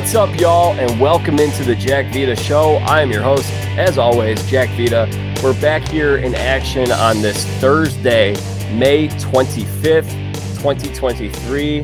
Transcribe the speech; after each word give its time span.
What's 0.00 0.14
up, 0.14 0.34
y'all, 0.40 0.72
and 0.80 0.98
welcome 0.98 1.38
into 1.38 1.62
the 1.62 1.74
Jack 1.74 2.06
Vita 2.06 2.34
Show. 2.34 2.76
I 2.76 3.02
am 3.02 3.10
your 3.10 3.20
host, 3.22 3.52
as 3.76 3.98
always, 3.98 4.42
Jack 4.50 4.70
Vita. 4.70 5.06
We're 5.42 5.60
back 5.60 5.86
here 5.86 6.16
in 6.16 6.34
action 6.34 6.90
on 6.90 7.20
this 7.20 7.44
Thursday, 7.60 8.32
May 8.74 9.08
25th, 9.08 10.10
2023. 10.56 11.82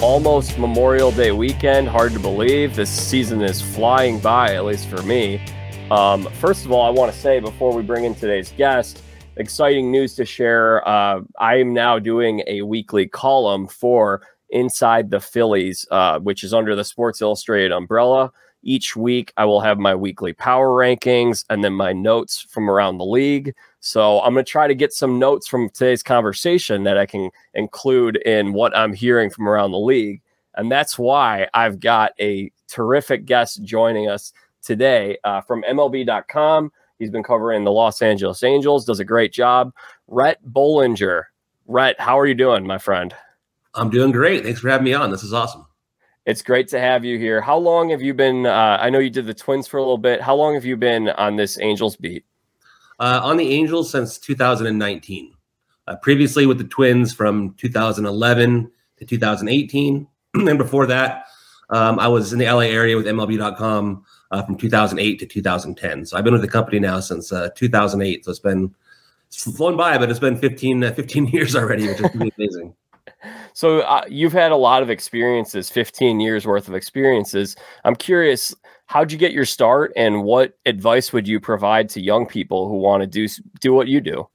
Almost 0.00 0.60
Memorial 0.60 1.10
Day 1.10 1.32
weekend. 1.32 1.88
Hard 1.88 2.12
to 2.12 2.20
believe. 2.20 2.76
This 2.76 2.88
season 2.88 3.42
is 3.42 3.60
flying 3.60 4.20
by, 4.20 4.54
at 4.54 4.64
least 4.64 4.86
for 4.86 5.02
me. 5.02 5.44
Um, 5.90 6.30
first 6.34 6.66
of 6.66 6.70
all, 6.70 6.86
I 6.86 6.90
want 6.90 7.12
to 7.12 7.18
say 7.18 7.40
before 7.40 7.74
we 7.74 7.82
bring 7.82 8.04
in 8.04 8.14
today's 8.14 8.52
guest, 8.52 9.02
exciting 9.38 9.90
news 9.90 10.14
to 10.14 10.24
share. 10.24 10.86
Uh, 10.86 11.22
I 11.40 11.56
am 11.56 11.74
now 11.74 11.98
doing 11.98 12.44
a 12.46 12.62
weekly 12.62 13.08
column 13.08 13.66
for 13.66 14.22
Inside 14.50 15.10
the 15.10 15.20
Phillies, 15.20 15.86
uh, 15.90 16.18
which 16.20 16.44
is 16.44 16.54
under 16.54 16.74
the 16.74 16.84
Sports 16.84 17.20
Illustrated 17.20 17.72
umbrella. 17.72 18.32
Each 18.62 18.96
week, 18.96 19.32
I 19.36 19.44
will 19.44 19.60
have 19.60 19.78
my 19.78 19.94
weekly 19.94 20.32
power 20.32 20.68
rankings 20.68 21.44
and 21.50 21.62
then 21.62 21.72
my 21.72 21.92
notes 21.92 22.46
from 22.50 22.68
around 22.68 22.98
the 22.98 23.04
league. 23.04 23.54
So 23.80 24.20
I'm 24.22 24.34
going 24.34 24.44
to 24.44 24.50
try 24.50 24.66
to 24.66 24.74
get 24.74 24.92
some 24.92 25.18
notes 25.20 25.46
from 25.46 25.68
today's 25.70 26.02
conversation 26.02 26.82
that 26.82 26.98
I 26.98 27.06
can 27.06 27.30
include 27.54 28.16
in 28.16 28.52
what 28.52 28.76
I'm 28.76 28.92
hearing 28.92 29.30
from 29.30 29.48
around 29.48 29.70
the 29.70 29.78
league. 29.78 30.20
And 30.56 30.72
that's 30.72 30.98
why 30.98 31.48
I've 31.54 31.78
got 31.78 32.12
a 32.18 32.50
terrific 32.66 33.24
guest 33.24 33.62
joining 33.62 34.08
us 34.08 34.32
today 34.62 35.18
uh, 35.22 35.42
from 35.42 35.62
MLB.com. 35.62 36.72
He's 36.98 37.10
been 37.10 37.22
covering 37.22 37.62
the 37.62 37.72
Los 37.72 38.02
Angeles 38.02 38.42
Angels, 38.42 38.84
does 38.84 39.00
a 39.00 39.04
great 39.04 39.32
job. 39.32 39.72
Rhett 40.08 40.44
Bollinger. 40.44 41.24
Rhett, 41.66 42.00
how 42.00 42.18
are 42.18 42.26
you 42.26 42.34
doing, 42.34 42.66
my 42.66 42.78
friend? 42.78 43.14
I'm 43.76 43.90
doing 43.90 44.10
great. 44.10 44.44
Thanks 44.44 44.60
for 44.60 44.68
having 44.68 44.84
me 44.84 44.94
on. 44.94 45.10
This 45.10 45.22
is 45.22 45.32
awesome. 45.32 45.66
It's 46.24 46.42
great 46.42 46.66
to 46.68 46.80
have 46.80 47.04
you 47.04 47.18
here. 47.18 47.40
How 47.40 47.56
long 47.56 47.90
have 47.90 48.02
you 48.02 48.12
been? 48.12 48.46
Uh, 48.46 48.78
I 48.80 48.90
know 48.90 48.98
you 48.98 49.10
did 49.10 49.26
the 49.26 49.34
Twins 49.34 49.68
for 49.68 49.76
a 49.76 49.80
little 49.80 49.98
bit. 49.98 50.20
How 50.20 50.34
long 50.34 50.54
have 50.54 50.64
you 50.64 50.76
been 50.76 51.10
on 51.10 51.36
this 51.36 51.58
Angels 51.60 51.94
beat? 51.94 52.24
Uh, 52.98 53.20
on 53.22 53.36
the 53.36 53.48
Angels 53.52 53.90
since 53.90 54.18
2019. 54.18 55.32
Uh, 55.86 55.96
previously 55.96 56.46
with 56.46 56.58
the 56.58 56.64
Twins 56.64 57.14
from 57.14 57.54
2011 57.58 58.70
to 58.96 59.04
2018. 59.04 60.06
and 60.34 60.58
before 60.58 60.86
that, 60.86 61.26
um, 61.70 62.00
I 62.00 62.08
was 62.08 62.32
in 62.32 62.40
the 62.40 62.46
LA 62.46 62.60
area 62.60 62.96
with 62.96 63.06
MLB.com 63.06 64.04
uh, 64.32 64.42
from 64.42 64.56
2008 64.56 65.18
to 65.20 65.26
2010. 65.26 66.06
So 66.06 66.16
I've 66.16 66.24
been 66.24 66.32
with 66.32 66.42
the 66.42 66.48
company 66.48 66.80
now 66.80 66.98
since 66.98 67.30
uh, 67.30 67.50
2008. 67.54 68.24
So 68.24 68.30
it's 68.30 68.40
been 68.40 68.74
it's 69.28 69.42
flown 69.56 69.76
by, 69.76 69.98
but 69.98 70.10
it's 70.10 70.18
been 70.18 70.36
15, 70.36 70.84
uh, 70.84 70.92
15 70.92 71.26
years 71.32 71.54
already, 71.54 71.86
which 71.86 72.00
is 72.00 72.10
amazing. 72.14 72.74
So 73.56 73.78
uh, 73.80 74.02
you've 74.06 74.34
had 74.34 74.52
a 74.52 74.56
lot 74.56 74.82
of 74.82 74.90
experiences, 74.90 75.70
15 75.70 76.20
years 76.20 76.44
worth 76.44 76.68
of 76.68 76.74
experiences. 76.74 77.56
I'm 77.86 77.96
curious, 77.96 78.54
how'd 78.84 79.10
you 79.10 79.16
get 79.16 79.32
your 79.32 79.46
start 79.46 79.94
and 79.96 80.24
what 80.24 80.58
advice 80.66 81.10
would 81.14 81.26
you 81.26 81.40
provide 81.40 81.88
to 81.90 82.02
young 82.02 82.26
people 82.26 82.68
who 82.68 82.76
want 82.76 83.00
to 83.00 83.06
do 83.06 83.26
do 83.60 83.72
what 83.72 83.88
you 83.88 84.02
do? 84.02 84.28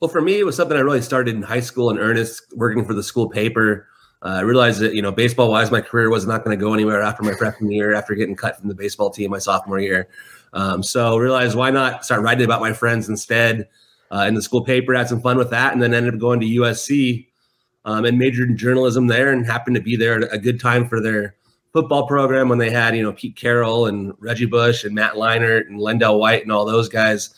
Well, 0.00 0.08
for 0.08 0.20
me, 0.20 0.40
it 0.40 0.44
was 0.44 0.56
something 0.56 0.76
I 0.76 0.80
really 0.80 1.00
started 1.00 1.36
in 1.36 1.42
high 1.42 1.60
school 1.60 1.90
in 1.90 1.98
earnest, 2.00 2.42
working 2.56 2.84
for 2.84 2.92
the 2.92 3.04
school 3.04 3.28
paper. 3.28 3.86
Uh, 4.20 4.38
I 4.38 4.40
realized 4.40 4.80
that, 4.80 4.94
you 4.94 5.00
know, 5.00 5.12
baseball 5.12 5.48
wise, 5.48 5.70
my 5.70 5.80
career 5.80 6.10
was 6.10 6.26
not 6.26 6.42
going 6.42 6.58
to 6.58 6.60
go 6.60 6.74
anywhere 6.74 7.02
after 7.02 7.22
my 7.22 7.34
freshman 7.34 7.70
year, 7.70 7.94
after 7.94 8.16
getting 8.16 8.34
cut 8.34 8.58
from 8.58 8.68
the 8.68 8.74
baseball 8.74 9.10
team 9.10 9.30
my 9.30 9.38
sophomore 9.38 9.78
year. 9.78 10.08
Um, 10.54 10.82
so 10.82 11.16
realized 11.18 11.54
why 11.54 11.70
not 11.70 12.04
start 12.04 12.20
writing 12.20 12.44
about 12.44 12.60
my 12.60 12.72
friends 12.72 13.08
instead 13.08 13.68
uh, 14.10 14.24
in 14.26 14.34
the 14.34 14.42
school 14.42 14.64
paper, 14.64 14.92
had 14.92 15.08
some 15.08 15.20
fun 15.20 15.38
with 15.38 15.50
that, 15.50 15.72
and 15.72 15.80
then 15.80 15.94
ended 15.94 16.14
up 16.14 16.20
going 16.20 16.40
to 16.40 16.46
USC 16.46 17.25
um, 17.86 18.04
and 18.04 18.18
majored 18.18 18.50
in 18.50 18.56
journalism 18.56 19.06
there 19.06 19.32
and 19.32 19.46
happened 19.46 19.76
to 19.76 19.80
be 19.80 19.96
there 19.96 20.22
at 20.22 20.34
a 20.34 20.38
good 20.38 20.60
time 20.60 20.88
for 20.88 21.00
their 21.00 21.36
football 21.72 22.06
program 22.06 22.48
when 22.48 22.58
they 22.58 22.70
had, 22.70 22.96
you 22.96 23.02
know, 23.02 23.12
Pete 23.12 23.36
Carroll 23.36 23.86
and 23.86 24.12
Reggie 24.18 24.44
Bush 24.44 24.84
and 24.84 24.94
Matt 24.94 25.14
Leinart 25.14 25.68
and 25.68 25.78
LenDale 25.78 26.18
White 26.18 26.42
and 26.42 26.50
all 26.50 26.64
those 26.64 26.88
guys. 26.88 27.30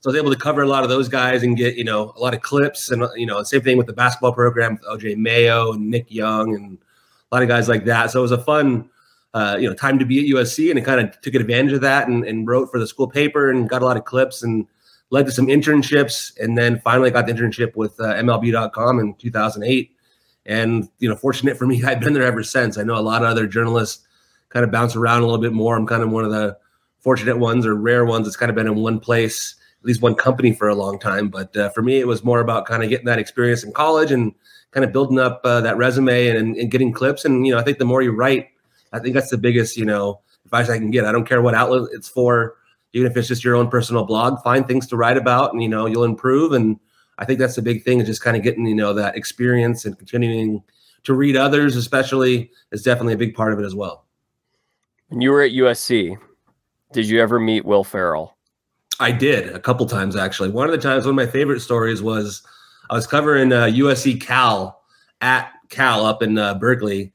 So 0.00 0.10
I 0.10 0.12
was 0.12 0.16
able 0.16 0.32
to 0.32 0.38
cover 0.38 0.62
a 0.62 0.68
lot 0.68 0.84
of 0.84 0.90
those 0.90 1.08
guys 1.08 1.42
and 1.42 1.56
get, 1.56 1.76
you 1.76 1.84
know, 1.84 2.12
a 2.14 2.20
lot 2.20 2.34
of 2.34 2.42
clips 2.42 2.90
and, 2.90 3.08
you 3.16 3.24
know, 3.24 3.42
same 3.42 3.62
thing 3.62 3.78
with 3.78 3.86
the 3.86 3.94
basketball 3.94 4.32
program 4.32 4.74
with 4.74 5.02
OJ 5.02 5.16
Mayo 5.16 5.72
and 5.72 5.90
Nick 5.90 6.12
Young 6.12 6.54
and 6.54 6.78
a 7.32 7.34
lot 7.34 7.42
of 7.42 7.48
guys 7.48 7.68
like 7.68 7.86
that. 7.86 8.10
So 8.10 8.18
it 8.18 8.22
was 8.22 8.32
a 8.32 8.42
fun, 8.42 8.90
uh, 9.32 9.56
you 9.58 9.66
know, 9.66 9.74
time 9.74 9.98
to 9.98 10.04
be 10.04 10.18
at 10.18 10.36
USC 10.36 10.68
and 10.68 10.78
it 10.78 10.84
kind 10.84 11.00
of 11.00 11.18
took 11.22 11.34
advantage 11.34 11.72
of 11.72 11.80
that 11.80 12.06
and, 12.06 12.22
and 12.24 12.46
wrote 12.46 12.70
for 12.70 12.78
the 12.78 12.86
school 12.86 13.08
paper 13.08 13.50
and 13.50 13.68
got 13.68 13.80
a 13.80 13.84
lot 13.86 13.96
of 13.96 14.04
clips 14.04 14.42
and 14.42 14.66
led 15.10 15.26
to 15.26 15.32
some 15.32 15.46
internships, 15.46 16.36
and 16.38 16.58
then 16.58 16.80
finally 16.80 17.10
got 17.10 17.26
the 17.26 17.32
internship 17.32 17.76
with 17.76 17.98
uh, 18.00 18.14
MLB.com 18.14 18.98
in 18.98 19.14
2008. 19.14 19.92
And 20.46 20.88
you 20.98 21.08
know, 21.08 21.16
fortunate 21.16 21.56
for 21.56 21.66
me, 21.66 21.82
I've 21.84 22.00
been 22.00 22.12
there 22.12 22.22
ever 22.22 22.42
since. 22.42 22.78
I 22.78 22.82
know 22.82 22.96
a 22.96 23.00
lot 23.00 23.22
of 23.22 23.28
other 23.28 23.46
journalists 23.46 24.06
kind 24.48 24.64
of 24.64 24.70
bounce 24.70 24.96
around 24.96 25.22
a 25.22 25.24
little 25.26 25.40
bit 25.40 25.52
more. 25.52 25.76
I'm 25.76 25.86
kind 25.86 26.02
of 26.02 26.10
one 26.10 26.24
of 26.24 26.30
the 26.30 26.56
fortunate 27.00 27.38
ones 27.38 27.66
or 27.66 27.74
rare 27.74 28.04
ones 28.04 28.26
that's 28.26 28.36
kind 28.36 28.50
of 28.50 28.56
been 28.56 28.66
in 28.66 28.76
one 28.76 28.98
place, 28.98 29.54
at 29.80 29.86
least 29.86 30.02
one 30.02 30.14
company 30.14 30.52
for 30.52 30.68
a 30.68 30.74
long 30.74 30.98
time. 30.98 31.28
But 31.28 31.56
uh, 31.56 31.68
for 31.70 31.82
me, 31.82 31.98
it 31.98 32.06
was 32.06 32.24
more 32.24 32.40
about 32.40 32.66
kind 32.66 32.82
of 32.82 32.88
getting 32.88 33.06
that 33.06 33.18
experience 33.18 33.62
in 33.64 33.72
college 33.72 34.10
and 34.10 34.34
kind 34.72 34.84
of 34.84 34.92
building 34.92 35.18
up 35.18 35.40
uh, 35.44 35.60
that 35.60 35.76
resume 35.76 36.28
and, 36.28 36.56
and 36.56 36.70
getting 36.70 36.92
clips. 36.92 37.24
And 37.24 37.46
you 37.46 37.52
know, 37.52 37.58
I 37.58 37.62
think 37.62 37.78
the 37.78 37.84
more 37.84 38.02
you 38.02 38.12
write, 38.12 38.48
I 38.92 38.98
think 38.98 39.14
that's 39.14 39.30
the 39.30 39.38
biggest 39.38 39.76
you 39.76 39.84
know 39.84 40.20
advice 40.44 40.68
I 40.68 40.78
can 40.78 40.90
get. 40.90 41.04
I 41.04 41.12
don't 41.12 41.26
care 41.26 41.42
what 41.42 41.54
outlet 41.54 41.90
it's 41.92 42.08
for 42.08 42.56
even 42.96 43.10
if 43.10 43.16
it's 43.18 43.28
just 43.28 43.44
your 43.44 43.56
own 43.56 43.68
personal 43.68 44.04
blog, 44.04 44.42
find 44.42 44.66
things 44.66 44.86
to 44.86 44.96
write 44.96 45.18
about 45.18 45.52
and, 45.52 45.62
you 45.62 45.68
know, 45.68 45.84
you'll 45.84 46.04
improve. 46.04 46.52
And 46.52 46.80
I 47.18 47.26
think 47.26 47.38
that's 47.38 47.54
the 47.54 47.60
big 47.60 47.84
thing 47.84 48.00
is 48.00 48.06
just 48.06 48.22
kind 48.22 48.38
of 48.38 48.42
getting, 48.42 48.64
you 48.64 48.74
know, 48.74 48.94
that 48.94 49.16
experience 49.16 49.84
and 49.84 49.98
continuing 49.98 50.62
to 51.04 51.12
read 51.12 51.36
others, 51.36 51.76
especially 51.76 52.50
is 52.72 52.82
definitely 52.82 53.12
a 53.12 53.18
big 53.18 53.34
part 53.34 53.52
of 53.52 53.58
it 53.58 53.66
as 53.66 53.74
well. 53.74 54.06
When 55.08 55.20
you 55.20 55.30
were 55.30 55.42
at 55.42 55.52
USC, 55.52 56.16
did 56.92 57.06
you 57.06 57.20
ever 57.20 57.38
meet 57.38 57.66
Will 57.66 57.84
Ferrell? 57.84 58.34
I 58.98 59.12
did 59.12 59.54
a 59.54 59.60
couple 59.60 59.84
times 59.84 60.16
actually. 60.16 60.48
One 60.48 60.64
of 60.64 60.72
the 60.72 60.78
times, 60.78 61.04
one 61.04 61.10
of 61.10 61.16
my 61.16 61.30
favorite 61.30 61.60
stories 61.60 62.00
was 62.00 62.42
I 62.88 62.94
was 62.94 63.06
covering 63.06 63.52
uh, 63.52 63.64
USC 63.64 64.18
Cal 64.22 64.80
at 65.20 65.52
Cal 65.68 66.06
up 66.06 66.22
in 66.22 66.38
uh, 66.38 66.54
Berkeley, 66.54 67.12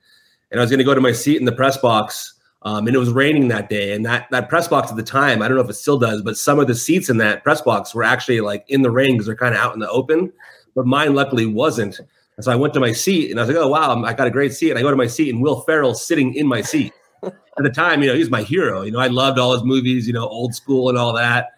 and 0.52 0.60
I 0.60 0.64
was 0.64 0.70
going 0.70 0.78
to 0.78 0.84
go 0.84 0.94
to 0.94 1.02
my 1.02 1.12
seat 1.12 1.38
in 1.38 1.46
the 1.46 1.52
press 1.52 1.78
box 1.78 2.36
um, 2.64 2.88
and 2.88 2.96
it 2.96 3.00
was 3.00 3.12
raining 3.12 3.48
that 3.48 3.70
day. 3.70 3.94
And 3.94 4.06
that 4.06 4.30
that 4.32 4.50
press 4.50 4.68
box 4.68 4.92
at 4.92 4.98
the 4.98 5.04
time, 5.04 5.42
I 5.42 5.48
don't 5.48 5.58
know 5.58 5.64
if 5.64 5.70
it 5.70 5.76
still 5.76 5.98
does, 5.98 6.22
but 6.22 6.38
some 6.38 6.60
of 6.60 6.68
the 6.68 6.76
seats 6.76 7.10
in 7.10 7.18
that 7.18 7.44
press 7.44 7.62
box 7.62 7.96
were 7.96 8.04
actually 8.04 8.42
like 8.42 8.66
in 8.68 8.82
the 8.82 8.92
rain 8.92 9.14
because 9.14 9.26
they're 9.26 9.36
kind 9.36 9.56
of 9.56 9.62
out 9.62 9.74
in 9.74 9.80
the 9.80 9.90
open. 9.90 10.32
But 10.76 10.86
mine 10.86 11.16
luckily 11.16 11.46
wasn't. 11.46 12.00
And 12.38 12.46
so 12.46 12.52
I 12.52 12.56
went 12.56 12.74
to 12.76 12.80
my 12.80 12.94
seat 12.94 13.32
and 13.32 13.40
I 13.40 13.44
was 13.44 13.54
like, 13.54 13.64
oh 13.64 13.68
wow, 13.68 14.04
I 14.04 14.14
got 14.14 14.28
a 14.28 14.32
great 14.32 14.54
seat. 14.54 14.70
And 14.70 14.80
I 14.80 14.82
go 14.82 14.92
to 14.92 14.96
my 14.96 15.08
seat 15.08 15.34
and 15.34 15.42
Will 15.42 15.62
Ferrell 15.62 15.94
sitting 15.94 16.34
in 16.34 16.48
my 16.48 16.62
seat. 16.62 16.94
at 17.24 17.64
the 17.64 17.70
time, 17.70 18.02
you 18.02 18.08
know, 18.08 18.16
he's 18.16 18.30
my 18.30 18.42
hero. 18.42 18.82
You 18.82 18.92
know, 18.92 19.00
I 19.00 19.08
loved 19.08 19.38
all 19.38 19.54
his 19.54 19.64
movies, 19.64 20.08
you 20.08 20.14
know, 20.14 20.28
old 20.28 20.56
school 20.56 20.90
and 20.90 20.98
all 20.98 21.14
that. 21.14 21.50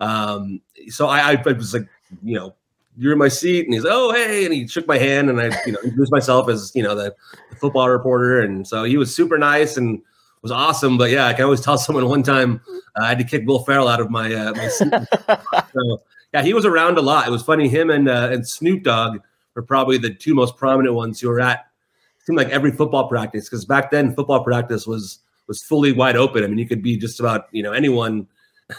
Um, 0.00 0.60
so 0.88 1.06
I, 1.06 1.32
I 1.32 1.52
was 1.52 1.74
like, 1.74 1.86
you 2.22 2.34
know, 2.34 2.54
you're 2.96 3.12
in 3.12 3.18
my 3.18 3.28
seat 3.28 3.64
and 3.64 3.72
he's 3.72 3.84
like, 3.84 3.92
oh 3.94 4.12
hey 4.12 4.44
and 4.44 4.52
he 4.52 4.68
shook 4.68 4.86
my 4.86 4.98
hand 4.98 5.30
and 5.30 5.40
i 5.40 5.44
you 5.64 5.72
know 5.72 5.78
introduced 5.82 6.12
myself 6.12 6.46
as 6.50 6.72
you 6.74 6.82
know 6.82 6.94
the, 6.94 7.14
the, 7.48 7.56
football 7.56 7.88
reporter 7.88 8.42
and 8.42 8.68
so 8.68 8.84
he 8.84 8.98
was 8.98 9.14
super 9.14 9.38
nice 9.38 9.78
and 9.78 10.02
was 10.42 10.52
awesome. 10.52 10.98
But 10.98 11.10
yeah, 11.10 11.26
I 11.26 11.32
can 11.32 11.44
always 11.44 11.60
tell 11.60 11.78
someone 11.78 12.06
one 12.08 12.22
time 12.22 12.60
uh, 12.96 13.04
I 13.04 13.08
had 13.08 13.18
to 13.18 13.24
kick 13.24 13.46
Will 13.46 13.64
Ferrell 13.64 13.88
out 13.88 14.00
of 14.00 14.10
my 14.10 14.34
uh, 14.34 14.52
my 14.54 14.68
seat. 14.68 14.92
so 15.72 16.02
yeah, 16.34 16.42
he 16.42 16.54
was 16.54 16.64
around 16.64 16.98
a 16.98 17.02
lot. 17.02 17.26
It 17.26 17.30
was 17.30 17.42
funny. 17.42 17.68
Him 17.68 17.90
and 17.90 18.08
uh, 18.08 18.28
and 18.32 18.46
Snoop 18.46 18.82
Dogg 18.82 19.20
were 19.54 19.62
probably 19.62 19.98
the 19.98 20.12
two 20.12 20.34
most 20.34 20.56
prominent 20.56 20.94
ones 20.94 21.20
who 21.20 21.28
were 21.28 21.40
at. 21.40 21.66
Seemed 22.24 22.38
like 22.38 22.50
every 22.50 22.70
football 22.70 23.08
practice 23.08 23.48
because 23.48 23.64
back 23.64 23.90
then 23.90 24.14
football 24.14 24.44
practice 24.44 24.86
was 24.86 25.18
was 25.48 25.62
fully 25.62 25.92
wide 25.92 26.16
open. 26.16 26.44
I 26.44 26.46
mean, 26.46 26.58
you 26.58 26.68
could 26.68 26.82
be 26.82 26.96
just 26.96 27.20
about 27.20 27.46
you 27.52 27.62
know 27.62 27.72
anyone 27.72 28.26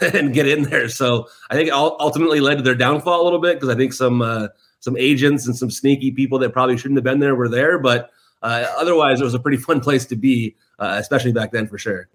and 0.14 0.32
get 0.32 0.48
in 0.48 0.64
there. 0.64 0.88
So 0.88 1.28
I 1.50 1.54
think 1.54 1.68
it 1.68 1.74
ultimately 1.74 2.40
led 2.40 2.56
to 2.56 2.62
their 2.62 2.74
downfall 2.74 3.22
a 3.22 3.24
little 3.24 3.40
bit 3.40 3.60
because 3.60 3.74
I 3.74 3.76
think 3.76 3.92
some 3.92 4.22
uh, 4.22 4.48
some 4.80 4.96
agents 4.96 5.46
and 5.46 5.56
some 5.56 5.70
sneaky 5.70 6.10
people 6.10 6.38
that 6.40 6.52
probably 6.52 6.76
shouldn't 6.76 6.98
have 6.98 7.04
been 7.04 7.20
there 7.20 7.34
were 7.34 7.48
there. 7.48 7.78
But 7.78 8.10
uh, 8.44 8.66
otherwise, 8.76 9.20
it 9.20 9.24
was 9.24 9.34
a 9.34 9.40
pretty 9.40 9.56
fun 9.56 9.80
place 9.80 10.06
to 10.06 10.16
be 10.16 10.54
uh, 10.78 10.96
especially 10.98 11.32
back 11.32 11.52
then 11.52 11.66
for 11.66 11.78
sure. 11.78 12.08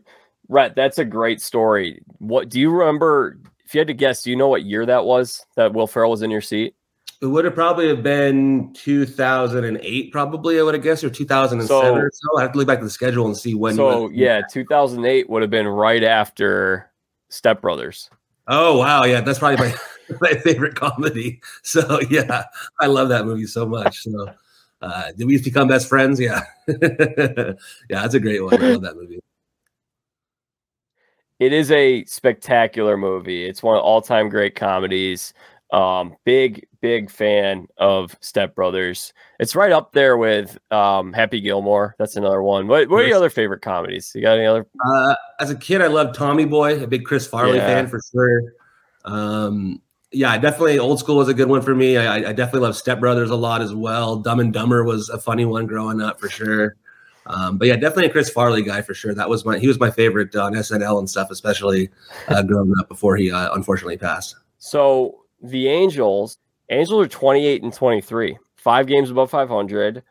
Right, 0.48 0.74
that's 0.74 0.98
a 0.98 1.06
great 1.06 1.42
story. 1.42 2.02
What 2.20 2.50
do 2.50 2.60
you 2.60 2.72
remember? 2.72 3.38
If 3.66 3.76
you 3.76 3.80
had 3.80 3.88
to 3.88 3.94
guess, 3.94 4.24
do 4.24 4.32
you 4.32 4.36
know 4.36 4.48
what 4.48 4.64
year 4.64 4.86
that 4.86 5.06
was 5.06 5.46
that 5.56 5.74
Will 5.74 5.88
Ferrell 5.88 6.12
was 6.12 6.22
in 6.22 6.32
your 6.32 6.42
seat? 6.42 6.76
It 7.22 7.26
would 7.26 7.46
have 7.46 7.54
probably 7.54 7.90
have 7.90 8.02
been 8.02 8.72
2008, 8.74 10.12
probably 10.12 10.58
I 10.58 10.64
would 10.64 10.74
have 10.74 10.82
guessed, 10.82 11.04
or 11.04 11.10
2007 11.10 11.68
so, 11.68 11.96
or 11.96 12.10
so. 12.14 12.40
I 12.40 12.42
have 12.44 12.54
to 12.54 12.58
look 12.58 12.68
back 12.68 12.80
to 12.80 12.86
the 12.86 12.90
schedule 12.90 13.26
and 13.26 13.36
see 13.36 13.54
when. 13.54 13.76
So 13.76 14.10
yeah, 14.10 14.42
2008 14.50 15.30
would 15.30 15.42
have 15.42 15.52
been 15.52 15.68
right 15.68 16.04
after 16.04 16.90
Step 17.30 17.62
Brothers. 17.62 18.10
Oh 18.48 18.78
wow, 18.78 19.04
yeah, 19.04 19.22
that's 19.22 19.38
probably 19.38 19.58
my 19.58 19.76
my 20.22 20.34
favorite 20.40 20.76
comedy. 20.76 21.42
So 21.62 22.00
yeah, 22.10 22.46
I 22.80 22.88
love 22.88 23.10
that 23.10 23.26
movie 23.26 23.46
so 23.46 23.66
much. 23.66 24.04
So 24.04 24.34
uh, 24.82 25.12
did 25.18 25.28
we 25.28 25.42
become 25.42 25.68
best 25.68 25.88
friends? 25.88 26.20
Yeah, 26.20 26.42
yeah, 26.68 27.54
that's 27.90 28.14
a 28.14 28.20
great 28.20 28.44
one. 28.44 28.62
I 28.62 28.72
love 28.72 28.82
that 28.82 28.96
movie. 28.96 29.20
It 31.40 31.54
is 31.54 31.72
a 31.72 32.04
spectacular 32.06 32.98
movie. 32.98 33.46
It's 33.46 33.64
one 33.64 33.78
of 33.78 33.84
all 33.84 34.02
time 34.02 34.30
great 34.30 34.56
comedies. 34.56 35.34
Um, 35.72 36.16
big, 36.26 36.68
big 36.82 37.12
fan 37.12 37.68
of 37.78 38.16
Step 38.22 38.56
Brothers. 38.56 39.14
It's 39.40 39.56
right 39.56 39.72
up 39.72 39.92
there 39.94 40.18
with 40.18 40.58
um, 40.72 41.14
Happy 41.14 41.40
Gilmore. 41.40 41.96
That's 42.00 42.16
another 42.16 42.42
one. 42.42 42.68
What, 42.68 42.90
what 42.90 43.04
are 43.04 43.08
your 43.08 43.18
other 43.18 43.30
favorite 43.30 43.62
comedies? 43.62 44.12
You 44.16 44.22
got 44.22 44.38
any 44.38 44.48
other? 44.48 44.66
Uh, 44.84 45.16
as 45.40 45.52
a 45.52 45.56
kid, 45.56 45.82
I 45.82 45.88
loved 45.88 46.16
Tommy 46.16 46.46
Boy, 46.46 46.82
a 46.82 46.88
big 46.88 47.06
Chris 47.06 47.28
Farley 47.28 47.58
yeah. 47.58 47.68
fan 47.68 47.88
for 47.88 48.02
sure. 48.12 48.42
Um, 49.06 49.82
yeah, 50.12 50.38
definitely 50.38 50.80
old 50.80 51.00
school 51.00 51.18
was 51.18 51.28
a 51.28 51.34
good 51.34 51.50
one 51.50 51.62
for 51.62 51.76
me. 51.76 51.98
I, 51.98 52.30
I, 52.30 52.34
definitely 52.34 52.62
love 52.62 52.76
Step 52.76 53.00
Brothers 53.00 53.30
a 53.30 53.36
lot 53.36 53.62
as 53.62 53.74
well. 53.76 54.16
Dumb 54.16 54.40
and 54.40 54.52
Dumber 54.52 54.84
was 54.84 55.10
a 55.10 55.20
funny 55.20 55.46
one 55.46 55.68
growing 55.68 56.02
up 56.02 56.20
for 56.20 56.30
sure. 56.30 56.76
Um, 57.28 57.60
but 57.60 57.68
yeah, 57.68 57.76
definitely 57.76 58.08
a 58.08 58.10
Chris 58.10 58.30
Farley 58.30 58.64
guy 58.64 58.82
for 58.82 58.96
sure. 58.96 59.14
That 59.14 59.30
was 59.30 59.46
my 59.46 59.60
he 59.60 59.68
was 59.68 59.80
my 59.80 59.92
favorite 59.92 60.36
on 60.36 60.54
SNL 60.54 60.98
and 60.98 61.10
stuff, 61.10 61.30
especially 61.30 61.90
uh, 62.28 62.42
growing 62.42 62.74
up 62.80 62.90
before 62.90 63.18
he 63.18 63.32
uh, 63.32 63.54
unfortunately 63.54 63.98
passed. 63.98 64.36
So 64.58 65.26
the 65.42 65.68
Angels, 65.68 66.40
Angels 66.70 67.06
are 67.06 67.08
28 67.08 67.62
and 67.62 67.74
23, 67.74 68.38
five 68.56 68.88
games 68.88 69.12
above 69.12 69.30
500. 69.30 70.04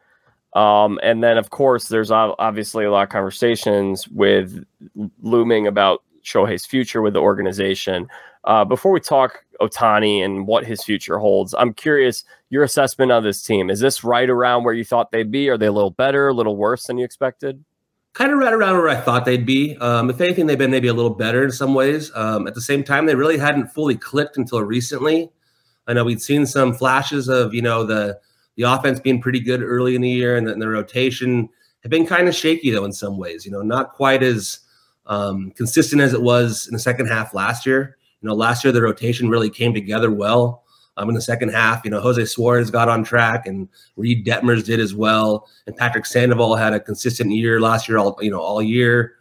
Um, 0.54 0.98
and 1.02 1.22
then, 1.22 1.38
of 1.38 1.50
course, 1.50 1.88
there's 1.88 2.10
obviously 2.10 2.84
a 2.84 2.90
lot 2.90 3.02
of 3.02 3.08
conversations 3.10 4.08
with 4.08 4.64
looming 5.22 5.66
about 5.66 6.02
Shohei's 6.24 6.64
future 6.64 7.02
with 7.02 7.12
the 7.14 7.20
organization. 7.20 8.08
Uh, 8.44 8.64
before 8.64 8.92
we 8.92 9.00
talk 9.00 9.44
Ohtani 9.60 10.24
and 10.24 10.46
what 10.46 10.64
his 10.64 10.82
future 10.82 11.18
holds, 11.18 11.54
I'm 11.54 11.74
curious 11.74 12.24
your 12.50 12.62
assessment 12.62 13.12
of 13.12 13.24
this 13.24 13.42
team. 13.42 13.70
Is 13.70 13.80
this 13.80 14.04
right 14.04 14.28
around 14.28 14.64
where 14.64 14.74
you 14.74 14.84
thought 14.84 15.10
they'd 15.12 15.30
be? 15.30 15.48
Are 15.48 15.58
they 15.58 15.66
a 15.66 15.72
little 15.72 15.90
better, 15.90 16.28
a 16.28 16.34
little 16.34 16.56
worse 16.56 16.86
than 16.86 16.98
you 16.98 17.04
expected? 17.04 17.64
kind 18.18 18.32
of 18.32 18.38
right 18.38 18.52
around 18.52 18.76
where 18.76 18.88
I 18.88 18.96
thought 18.96 19.24
they'd 19.24 19.46
be. 19.46 19.76
Um, 19.76 20.10
if 20.10 20.20
anything, 20.20 20.46
they've 20.46 20.58
been 20.58 20.72
maybe 20.72 20.88
a 20.88 20.92
little 20.92 21.14
better 21.14 21.44
in 21.44 21.52
some 21.52 21.72
ways. 21.72 22.10
Um, 22.16 22.48
at 22.48 22.54
the 22.54 22.60
same 22.60 22.82
time, 22.82 23.06
they 23.06 23.14
really 23.14 23.38
hadn't 23.38 23.68
fully 23.68 23.94
clicked 23.94 24.36
until 24.36 24.60
recently. 24.62 25.30
I 25.86 25.92
know 25.92 26.04
we'd 26.04 26.20
seen 26.20 26.44
some 26.44 26.74
flashes 26.74 27.28
of 27.28 27.54
you 27.54 27.62
know 27.62 27.84
the 27.84 28.18
the 28.56 28.64
offense 28.64 28.98
being 28.98 29.22
pretty 29.22 29.38
good 29.38 29.62
early 29.62 29.94
in 29.94 30.02
the 30.02 30.10
year, 30.10 30.36
and 30.36 30.48
then 30.48 30.58
the 30.58 30.68
rotation 30.68 31.48
had 31.82 31.92
been 31.92 32.06
kind 32.06 32.26
of 32.26 32.34
shaky 32.34 32.72
though 32.72 32.84
in 32.84 32.92
some 32.92 33.18
ways. 33.18 33.46
You 33.46 33.52
know, 33.52 33.62
not 33.62 33.92
quite 33.92 34.24
as 34.24 34.60
um, 35.06 35.52
consistent 35.52 36.02
as 36.02 36.12
it 36.12 36.20
was 36.20 36.66
in 36.66 36.72
the 36.72 36.80
second 36.80 37.06
half 37.06 37.34
last 37.34 37.66
year. 37.66 37.97
You 38.20 38.28
know, 38.28 38.34
last 38.34 38.64
year 38.64 38.72
the 38.72 38.82
rotation 38.82 39.28
really 39.28 39.50
came 39.50 39.72
together 39.72 40.10
well 40.10 40.64
um, 40.98 41.08
in 41.08 41.14
the 41.14 41.22
second 41.22 41.50
half. 41.50 41.84
You 41.84 41.90
know, 41.90 42.00
Jose 42.00 42.24
Suarez 42.26 42.70
got 42.70 42.88
on 42.88 43.04
track, 43.04 43.46
and 43.46 43.68
Reid 43.96 44.26
Detmers 44.26 44.64
did 44.64 44.80
as 44.80 44.94
well. 44.94 45.48
And 45.66 45.76
Patrick 45.76 46.04
Sandoval 46.04 46.56
had 46.56 46.74
a 46.74 46.80
consistent 46.80 47.30
year 47.30 47.60
last 47.60 47.88
year, 47.88 47.98
all 47.98 48.18
you 48.20 48.30
know, 48.30 48.40
all 48.40 48.60
year. 48.60 49.14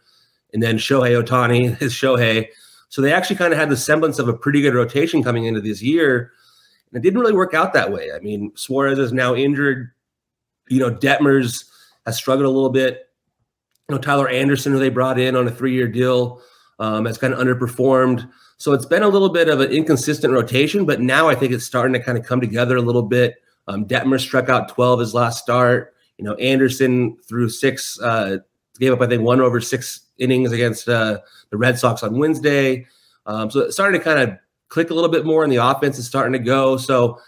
And 0.52 0.62
then 0.62 0.78
Shohei 0.78 1.22
Ohtani, 1.22 1.80
is 1.82 1.92
Shohei. 1.92 2.48
So 2.88 3.02
they 3.02 3.12
actually 3.12 3.36
kind 3.36 3.52
of 3.52 3.58
had 3.58 3.68
the 3.68 3.76
semblance 3.76 4.18
of 4.18 4.28
a 4.28 4.32
pretty 4.32 4.60
good 4.60 4.74
rotation 4.74 5.22
coming 5.22 5.44
into 5.44 5.60
this 5.60 5.82
year. 5.82 6.32
And 6.90 6.98
it 6.98 7.02
didn't 7.02 7.20
really 7.20 7.34
work 7.34 7.54
out 7.54 7.74
that 7.74 7.92
way. 7.92 8.10
I 8.14 8.18
mean, 8.20 8.50
Suarez 8.56 8.98
is 8.98 9.12
now 9.12 9.34
injured. 9.34 9.90
You 10.68 10.80
know, 10.80 10.90
Detmers 10.90 11.64
has 12.06 12.16
struggled 12.16 12.46
a 12.46 12.50
little 12.50 12.70
bit. 12.70 13.08
You 13.88 13.94
know, 13.94 14.00
Tyler 14.00 14.28
Anderson, 14.28 14.72
who 14.72 14.78
they 14.78 14.88
brought 14.88 15.18
in 15.18 15.36
on 15.36 15.46
a 15.46 15.50
three-year 15.50 15.88
deal, 15.88 16.42
um, 16.78 17.04
has 17.04 17.18
kind 17.18 17.34
of 17.34 17.40
underperformed. 17.40 18.28
So 18.58 18.72
it's 18.72 18.86
been 18.86 19.04
a 19.04 19.08
little 19.08 19.28
bit 19.28 19.48
of 19.48 19.60
an 19.60 19.70
inconsistent 19.70 20.32
rotation, 20.32 20.84
but 20.84 21.00
now 21.00 21.28
I 21.28 21.36
think 21.36 21.52
it's 21.52 21.64
starting 21.64 21.92
to 21.92 22.00
kind 22.00 22.18
of 22.18 22.26
come 22.26 22.40
together 22.40 22.76
a 22.76 22.82
little 22.82 23.02
bit. 23.02 23.36
Um, 23.68 23.86
Detmer 23.86 24.20
struck 24.20 24.48
out 24.48 24.68
12 24.68 25.00
his 25.00 25.14
last 25.14 25.40
start. 25.40 25.94
You 26.16 26.24
know, 26.24 26.34
Anderson 26.34 27.16
threw 27.28 27.48
six, 27.48 28.00
uh, 28.00 28.38
gave 28.80 28.92
up, 28.92 29.00
I 29.00 29.06
think, 29.06 29.22
one 29.22 29.40
over 29.40 29.60
six 29.60 30.00
innings 30.18 30.50
against 30.50 30.88
uh, 30.88 31.18
the 31.50 31.56
Red 31.56 31.78
Sox 31.78 32.02
on 32.02 32.18
Wednesday. 32.18 32.86
Um, 33.26 33.48
so 33.48 33.60
it's 33.60 33.74
starting 33.74 33.98
to 34.00 34.04
kind 34.04 34.18
of 34.18 34.36
click 34.68 34.90
a 34.90 34.94
little 34.94 35.10
bit 35.10 35.24
more, 35.24 35.44
and 35.44 35.52
the 35.52 35.64
offense 35.64 35.96
is 35.96 36.06
starting 36.06 36.32
to 36.32 36.40
go. 36.40 36.76
So 36.76 37.20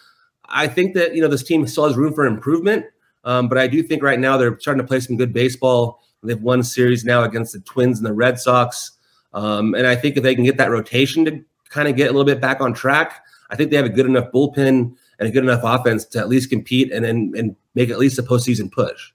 I 0.47 0.67
think 0.67 0.95
that, 0.95 1.15
you 1.15 1.23
know, 1.23 1.29
this 1.29 1.45
team 1.45 1.65
still 1.69 1.87
has 1.87 1.97
room 1.97 2.13
for 2.13 2.27
improvement. 2.27 2.87
Um, 3.23 3.49
but 3.49 3.59
I 3.59 3.69
do 3.69 3.83
think 3.83 4.03
right 4.03 4.19
now 4.19 4.37
they're 4.37 4.59
starting 4.59 4.83
to 4.83 4.89
play 4.89 4.99
some 4.99 5.17
good 5.17 5.33
baseball. 5.33 6.03
They've 6.23 6.41
won 6.41 6.63
series 6.65 7.05
now 7.05 7.23
against 7.23 7.53
the 7.53 7.61
Twins 7.61 7.99
and 7.99 8.07
the 8.07 8.13
Red 8.13 8.41
Sox. 8.41 8.93
Um, 9.33 9.75
and 9.75 9.87
I 9.87 9.97
think 9.97 10.17
if 10.17 10.23
they 10.23 10.35
can 10.35 10.45
get 10.45 10.57
that 10.57 10.71
rotation 10.71 11.25
to 11.25 11.45
kind 11.69 11.89
of 11.89 11.97
get 11.97 12.09
a 12.09 12.13
little 12.13 12.25
bit 12.25 12.41
back 12.41 12.61
on 12.61 12.75
track, 12.75 13.25
I 13.51 13.57
think 13.57 13.71
they 13.71 13.77
have 13.77 13.87
a 13.87 13.91
good 13.91 14.07
enough 14.07 14.31
bullpen 14.33 14.95
and 15.19 15.29
a 15.29 15.31
good 15.31 15.45
enough 15.45 15.61
offense 15.63 16.05
to 16.07 16.19
at 16.19 16.29
least 16.29 16.51
compete 16.51 16.93
and 16.93 17.05
and, 17.05 17.35
and 17.35 17.57
make 17.75 17.91
at 17.91 17.99
least 17.99 18.19
a 18.19 18.23
postseason 18.23 18.71
push. 18.71 19.13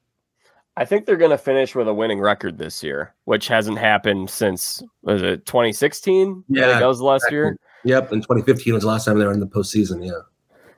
I 0.77 0.83
think 0.83 1.05
they're 1.05 1.15
going 1.15 1.31
to 1.31 1.37
finish 1.37 1.73
with 1.73 1.87
a 1.87 1.93
winning 1.93 2.19
record 2.19 2.57
this 2.57 2.83
year, 2.83 3.13
which 3.23 3.47
hasn't 3.47 3.77
happened 3.77 4.29
since 4.29 4.83
was 5.03 5.21
it 5.21 5.45
2016? 5.45 6.43
Yeah, 6.49 6.79
that 6.79 6.85
was 6.85 6.99
last 6.99 7.31
year. 7.31 7.57
Yep, 7.85 8.11
and 8.11 8.21
2015 8.21 8.73
was 8.73 8.83
the 8.83 8.89
last 8.89 9.05
time 9.05 9.17
they 9.17 9.25
were 9.25 9.31
in 9.31 9.39
the 9.39 9.47
postseason. 9.47 10.05
Yeah. 10.05 10.19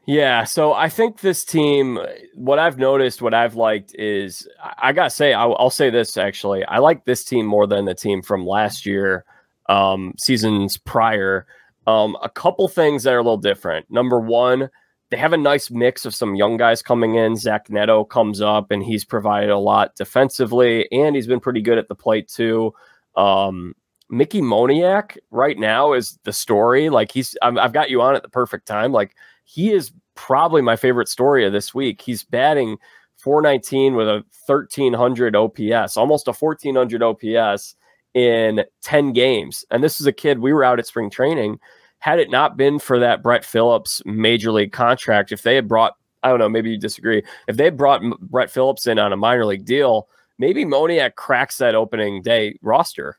Yeah, 0.07 0.45
so 0.45 0.71
I 0.71 0.87
think 0.87 1.19
this 1.19 1.43
team. 1.43 1.99
What 2.33 2.59
I've 2.59 2.77
noticed, 2.77 3.21
what 3.21 3.33
I've 3.33 3.55
liked 3.55 3.93
is, 3.95 4.47
I 4.77 4.93
gotta 4.93 5.09
say, 5.09 5.33
I'll, 5.33 5.55
I'll 5.59 5.69
say 5.69 5.89
this 5.89 6.15
actually. 6.15 6.63
I 6.63 6.77
like 6.77 7.03
this 7.03 7.25
team 7.25 7.45
more 7.45 7.67
than 7.67 7.83
the 7.83 7.93
team 7.93 8.21
from 8.21 8.45
last 8.47 8.85
year, 8.85 9.25
um, 9.67 10.13
seasons 10.17 10.77
prior. 10.77 11.45
Um, 11.87 12.17
a 12.23 12.29
couple 12.29 12.69
things 12.69 13.03
that 13.03 13.13
are 13.13 13.19
a 13.19 13.21
little 13.21 13.35
different. 13.37 13.91
Number 13.91 14.17
one, 14.17 14.69
they 15.09 15.17
have 15.17 15.33
a 15.33 15.37
nice 15.37 15.69
mix 15.69 16.05
of 16.05 16.15
some 16.15 16.35
young 16.35 16.55
guys 16.55 16.81
coming 16.81 17.15
in. 17.15 17.35
Zach 17.35 17.69
Neto 17.69 18.05
comes 18.05 18.39
up 18.39 18.71
and 18.71 18.81
he's 18.83 19.03
provided 19.03 19.49
a 19.49 19.57
lot 19.59 19.95
defensively, 19.97 20.89
and 20.89 21.17
he's 21.17 21.27
been 21.27 21.41
pretty 21.41 21.61
good 21.61 21.77
at 21.77 21.89
the 21.89 21.95
plate 21.95 22.29
too. 22.29 22.73
Um, 23.17 23.73
Mickey 24.09 24.41
Moniak 24.41 25.17
right 25.31 25.57
now 25.57 25.91
is 25.91 26.17
the 26.23 26.31
story. 26.31 26.89
Like 26.89 27.11
he's, 27.11 27.35
I've, 27.41 27.57
I've 27.57 27.73
got 27.73 27.89
you 27.89 28.01
on 28.01 28.15
at 28.15 28.23
the 28.23 28.29
perfect 28.29 28.67
time. 28.67 28.93
Like 28.93 29.15
he 29.47 29.71
is 29.71 29.91
probably 30.15 30.61
my 30.61 30.75
favorite 30.75 31.07
story 31.07 31.45
of 31.45 31.53
this 31.53 31.73
week. 31.73 32.01
He's 32.01 32.21
batting 32.21 32.77
419 33.15 33.95
with 33.95 34.07
a 34.09 34.23
1300 34.45 35.35
OPS, 35.35 35.95
almost 35.95 36.27
a 36.27 36.33
1400 36.33 37.01
OPS 37.01 37.75
in 38.13 38.65
10 38.81 39.13
games. 39.13 39.63
And 39.71 39.81
this 39.81 40.01
is 40.01 40.05
a 40.05 40.11
kid 40.11 40.39
we 40.39 40.51
were 40.51 40.65
out 40.65 40.79
at 40.79 40.85
spring 40.85 41.09
training. 41.09 41.59
Had 41.99 42.19
it 42.19 42.29
not 42.29 42.57
been 42.57 42.77
for 42.77 42.99
that 42.99 43.23
Brett 43.23 43.45
Phillips 43.45 44.01
major 44.05 44.51
league 44.51 44.73
contract, 44.73 45.31
if 45.31 45.43
they 45.43 45.55
had 45.55 45.67
brought, 45.67 45.95
I 46.23 46.29
don't 46.29 46.39
know, 46.39 46.49
maybe 46.49 46.71
you 46.71 46.77
disagree, 46.77 47.23
if 47.47 47.55
they 47.55 47.69
brought 47.69 48.01
Brett 48.19 48.51
Phillips 48.51 48.85
in 48.85 48.99
on 48.99 49.13
a 49.13 49.17
minor 49.17 49.45
league 49.45 49.65
deal, 49.65 50.09
maybe 50.37 50.65
Moniak 50.65 51.15
cracks 51.15 51.57
that 51.59 51.73
opening 51.73 52.21
day 52.21 52.59
roster. 52.61 53.17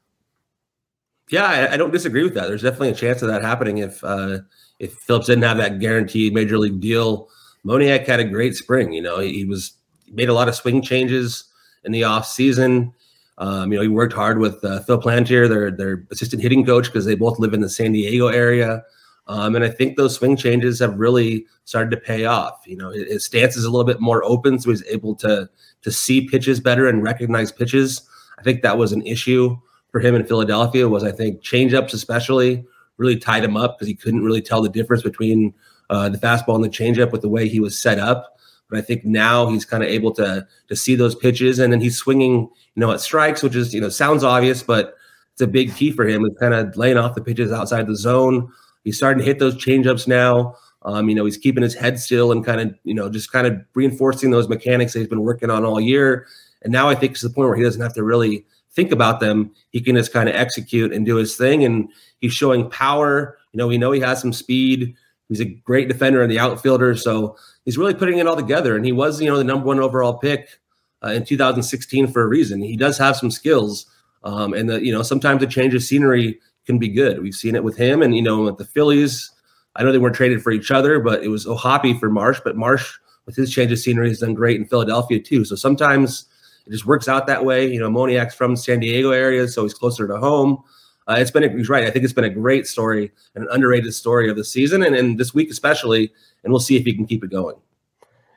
Yeah, 1.30 1.44
I, 1.44 1.72
I 1.72 1.76
don't 1.78 1.90
disagree 1.90 2.22
with 2.22 2.34
that. 2.34 2.48
There's 2.48 2.62
definitely 2.62 2.90
a 2.90 2.94
chance 2.94 3.22
of 3.22 3.28
that 3.28 3.42
happening 3.42 3.78
if 3.78 4.04
uh, 4.04 4.38
if 4.78 4.94
Phillips 4.94 5.26
didn't 5.26 5.44
have 5.44 5.58
that 5.58 5.80
guaranteed 5.80 6.34
major 6.34 6.58
league 6.58 6.80
deal, 6.80 7.28
Moniak 7.66 8.06
had 8.06 8.20
a 8.20 8.24
great 8.24 8.56
spring. 8.56 8.92
You 8.92 9.02
know, 9.02 9.18
he, 9.18 9.44
was 9.44 9.72
made 10.10 10.28
a 10.28 10.34
lot 10.34 10.48
of 10.48 10.54
swing 10.54 10.82
changes 10.82 11.44
in 11.84 11.92
the 11.92 12.04
off 12.04 12.26
season. 12.26 12.92
Um, 13.38 13.72
you 13.72 13.78
know, 13.78 13.82
he 13.82 13.88
worked 13.88 14.12
hard 14.12 14.38
with 14.38 14.64
uh, 14.64 14.80
Phil 14.80 15.00
Plantier, 15.00 15.48
their 15.48 15.70
their 15.70 16.04
assistant 16.10 16.42
hitting 16.42 16.64
coach, 16.64 16.86
because 16.86 17.04
they 17.04 17.14
both 17.14 17.38
live 17.38 17.54
in 17.54 17.60
the 17.60 17.68
San 17.68 17.92
Diego 17.92 18.28
area. 18.28 18.82
Um, 19.28 19.54
and 19.54 19.64
I 19.64 19.68
think 19.68 19.96
those 19.96 20.16
swing 20.16 20.36
changes 20.36 20.78
have 20.80 20.98
really 20.98 21.44
started 21.64 21.90
to 21.90 21.98
pay 21.98 22.24
off. 22.24 22.62
You 22.66 22.76
know, 22.76 22.90
his 22.90 23.24
stance 23.24 23.56
is 23.56 23.64
a 23.64 23.70
little 23.70 23.84
bit 23.84 24.00
more 24.00 24.24
open, 24.24 24.58
so 24.58 24.70
he's 24.70 24.84
able 24.86 25.14
to 25.16 25.48
to 25.82 25.92
see 25.92 26.26
pitches 26.26 26.60
better 26.60 26.88
and 26.88 27.02
recognize 27.02 27.52
pitches. 27.52 28.02
I 28.38 28.42
think 28.42 28.62
that 28.62 28.78
was 28.78 28.92
an 28.92 29.02
issue 29.02 29.56
for 29.90 30.00
him 30.00 30.14
in 30.14 30.24
Philadelphia. 30.24 30.88
Was 30.88 31.04
I 31.04 31.12
think 31.12 31.42
changeups 31.42 31.92
especially 31.92 32.66
really 32.98 33.16
tied 33.16 33.44
him 33.44 33.56
up 33.56 33.78
because 33.78 33.88
he 33.88 33.94
couldn't 33.94 34.22
really 34.22 34.42
tell 34.42 34.60
the 34.60 34.68
difference 34.68 35.02
between 35.02 35.54
uh, 35.90 36.08
the 36.08 36.18
fastball 36.18 36.54
and 36.54 36.64
the 36.64 36.68
changeup 36.68 37.10
with 37.10 37.22
the 37.22 37.28
way 37.28 37.48
he 37.48 37.60
was 37.60 37.80
set 37.80 37.98
up. 37.98 38.38
But 38.68 38.78
I 38.78 38.82
think 38.82 39.04
now 39.04 39.48
he's 39.48 39.64
kind 39.64 39.82
of 39.82 39.88
able 39.88 40.12
to 40.12 40.46
to 40.68 40.76
see 40.76 40.94
those 40.94 41.14
pitches, 41.14 41.58
and 41.58 41.72
then 41.72 41.80
he's 41.80 41.96
swinging, 41.96 42.40
you 42.40 42.80
know, 42.80 42.92
at 42.92 43.00
strikes, 43.00 43.42
which 43.42 43.56
is 43.56 43.72
you 43.72 43.80
know 43.80 43.88
sounds 43.88 44.22
obvious, 44.22 44.62
but 44.62 44.94
it's 45.32 45.40
a 45.40 45.46
big 45.46 45.74
key 45.74 45.90
for 45.90 46.06
him. 46.06 46.24
He's 46.24 46.36
kind 46.38 46.52
of 46.52 46.76
laying 46.76 46.98
off 46.98 47.14
the 47.14 47.22
pitches 47.22 47.52
outside 47.52 47.86
the 47.86 47.96
zone. 47.96 48.52
He's 48.84 48.96
starting 48.96 49.20
to 49.20 49.24
hit 49.24 49.38
those 49.38 49.54
changeups 49.54 50.06
now. 50.06 50.56
Um, 50.82 51.08
you 51.08 51.14
know, 51.14 51.24
he's 51.24 51.36
keeping 51.36 51.62
his 51.62 51.74
head 51.74 51.98
still 52.00 52.32
and 52.32 52.44
kind 52.44 52.60
of, 52.60 52.74
you 52.84 52.94
know, 52.94 53.08
just 53.08 53.30
kind 53.30 53.46
of 53.46 53.60
reinforcing 53.74 54.30
those 54.30 54.48
mechanics 54.48 54.92
that 54.92 55.00
he's 55.00 55.08
been 55.08 55.22
working 55.22 55.50
on 55.50 55.64
all 55.64 55.80
year. 55.80 56.26
And 56.62 56.72
now 56.72 56.88
I 56.88 56.94
think 56.94 57.12
it's 57.12 57.20
the 57.20 57.30
point 57.30 57.48
where 57.48 57.56
he 57.56 57.62
doesn't 57.62 57.80
have 57.80 57.94
to 57.94 58.02
really 58.02 58.44
think 58.78 58.92
about 58.92 59.18
them. 59.18 59.50
He 59.72 59.80
can 59.80 59.96
just 59.96 60.12
kind 60.12 60.28
of 60.28 60.36
execute 60.36 60.92
and 60.92 61.04
do 61.04 61.16
his 61.16 61.36
thing. 61.36 61.64
And 61.64 61.88
he's 62.20 62.32
showing 62.32 62.70
power. 62.70 63.36
You 63.52 63.58
know, 63.58 63.66
we 63.66 63.76
know 63.76 63.90
he 63.90 63.98
has 64.00 64.20
some 64.20 64.32
speed. 64.32 64.94
He's 65.28 65.40
a 65.40 65.44
great 65.44 65.88
defender 65.88 66.22
in 66.22 66.30
the 66.30 66.38
outfielder. 66.38 66.94
So 66.94 67.36
he's 67.64 67.76
really 67.76 67.92
putting 67.92 68.18
it 68.18 68.28
all 68.28 68.36
together. 68.36 68.76
And 68.76 68.84
he 68.84 68.92
was, 68.92 69.20
you 69.20 69.28
know, 69.28 69.36
the 69.36 69.42
number 69.42 69.66
one 69.66 69.80
overall 69.80 70.18
pick 70.18 70.60
uh, 71.04 71.08
in 71.08 71.24
2016 71.24 72.06
for 72.06 72.22
a 72.22 72.28
reason. 72.28 72.62
He 72.62 72.76
does 72.76 72.96
have 72.98 73.16
some 73.16 73.32
skills. 73.32 73.86
Um, 74.22 74.54
and, 74.54 74.70
the, 74.70 74.84
you 74.84 74.92
know, 74.92 75.02
sometimes 75.02 75.42
a 75.42 75.48
change 75.48 75.74
of 75.74 75.82
scenery 75.82 76.38
can 76.64 76.78
be 76.78 76.88
good. 76.88 77.20
We've 77.20 77.34
seen 77.34 77.56
it 77.56 77.64
with 77.64 77.76
him. 77.76 78.00
And, 78.00 78.14
you 78.14 78.22
know, 78.22 78.42
with 78.42 78.58
the 78.58 78.64
Phillies, 78.64 79.28
I 79.74 79.82
know 79.82 79.90
they 79.90 79.98
weren't 79.98 80.14
traded 80.14 80.40
for 80.40 80.52
each 80.52 80.70
other, 80.70 81.00
but 81.00 81.24
it 81.24 81.28
was 81.28 81.48
O'Hoppe 81.48 81.98
for 81.98 82.10
Marsh. 82.10 82.40
But 82.44 82.56
Marsh, 82.56 82.96
with 83.26 83.34
his 83.34 83.52
change 83.52 83.72
of 83.72 83.80
scenery, 83.80 84.08
has 84.08 84.20
done 84.20 84.34
great 84.34 84.60
in 84.60 84.66
Philadelphia 84.66 85.18
too. 85.18 85.44
So 85.44 85.56
sometimes 85.56 86.26
it 86.68 86.72
just 86.72 86.86
works 86.86 87.08
out 87.08 87.26
that 87.26 87.44
way. 87.44 87.66
You 87.66 87.80
know, 87.80 87.88
Moniak's 87.88 88.34
from 88.34 88.54
San 88.54 88.80
Diego 88.80 89.10
area, 89.10 89.48
so 89.48 89.62
he's 89.62 89.74
closer 89.74 90.06
to 90.06 90.18
home. 90.18 90.62
uh, 91.08 91.16
it's 91.18 91.30
been 91.30 91.44
a, 91.44 91.48
he's 91.48 91.68
right. 91.68 91.84
I 91.84 91.90
think 91.90 92.04
it's 92.04 92.12
been 92.12 92.24
a 92.24 92.30
great 92.30 92.66
story 92.66 93.10
and 93.34 93.44
an 93.44 93.50
underrated 93.50 93.94
story 93.94 94.28
of 94.28 94.36
the 94.36 94.44
season, 94.44 94.82
and, 94.82 94.94
and 94.94 95.18
this 95.18 95.32
week 95.32 95.50
especially. 95.50 96.12
And 96.44 96.52
we'll 96.52 96.60
see 96.60 96.76
if 96.76 96.84
he 96.84 96.94
can 96.94 97.06
keep 97.06 97.24
it 97.24 97.30
going. 97.30 97.56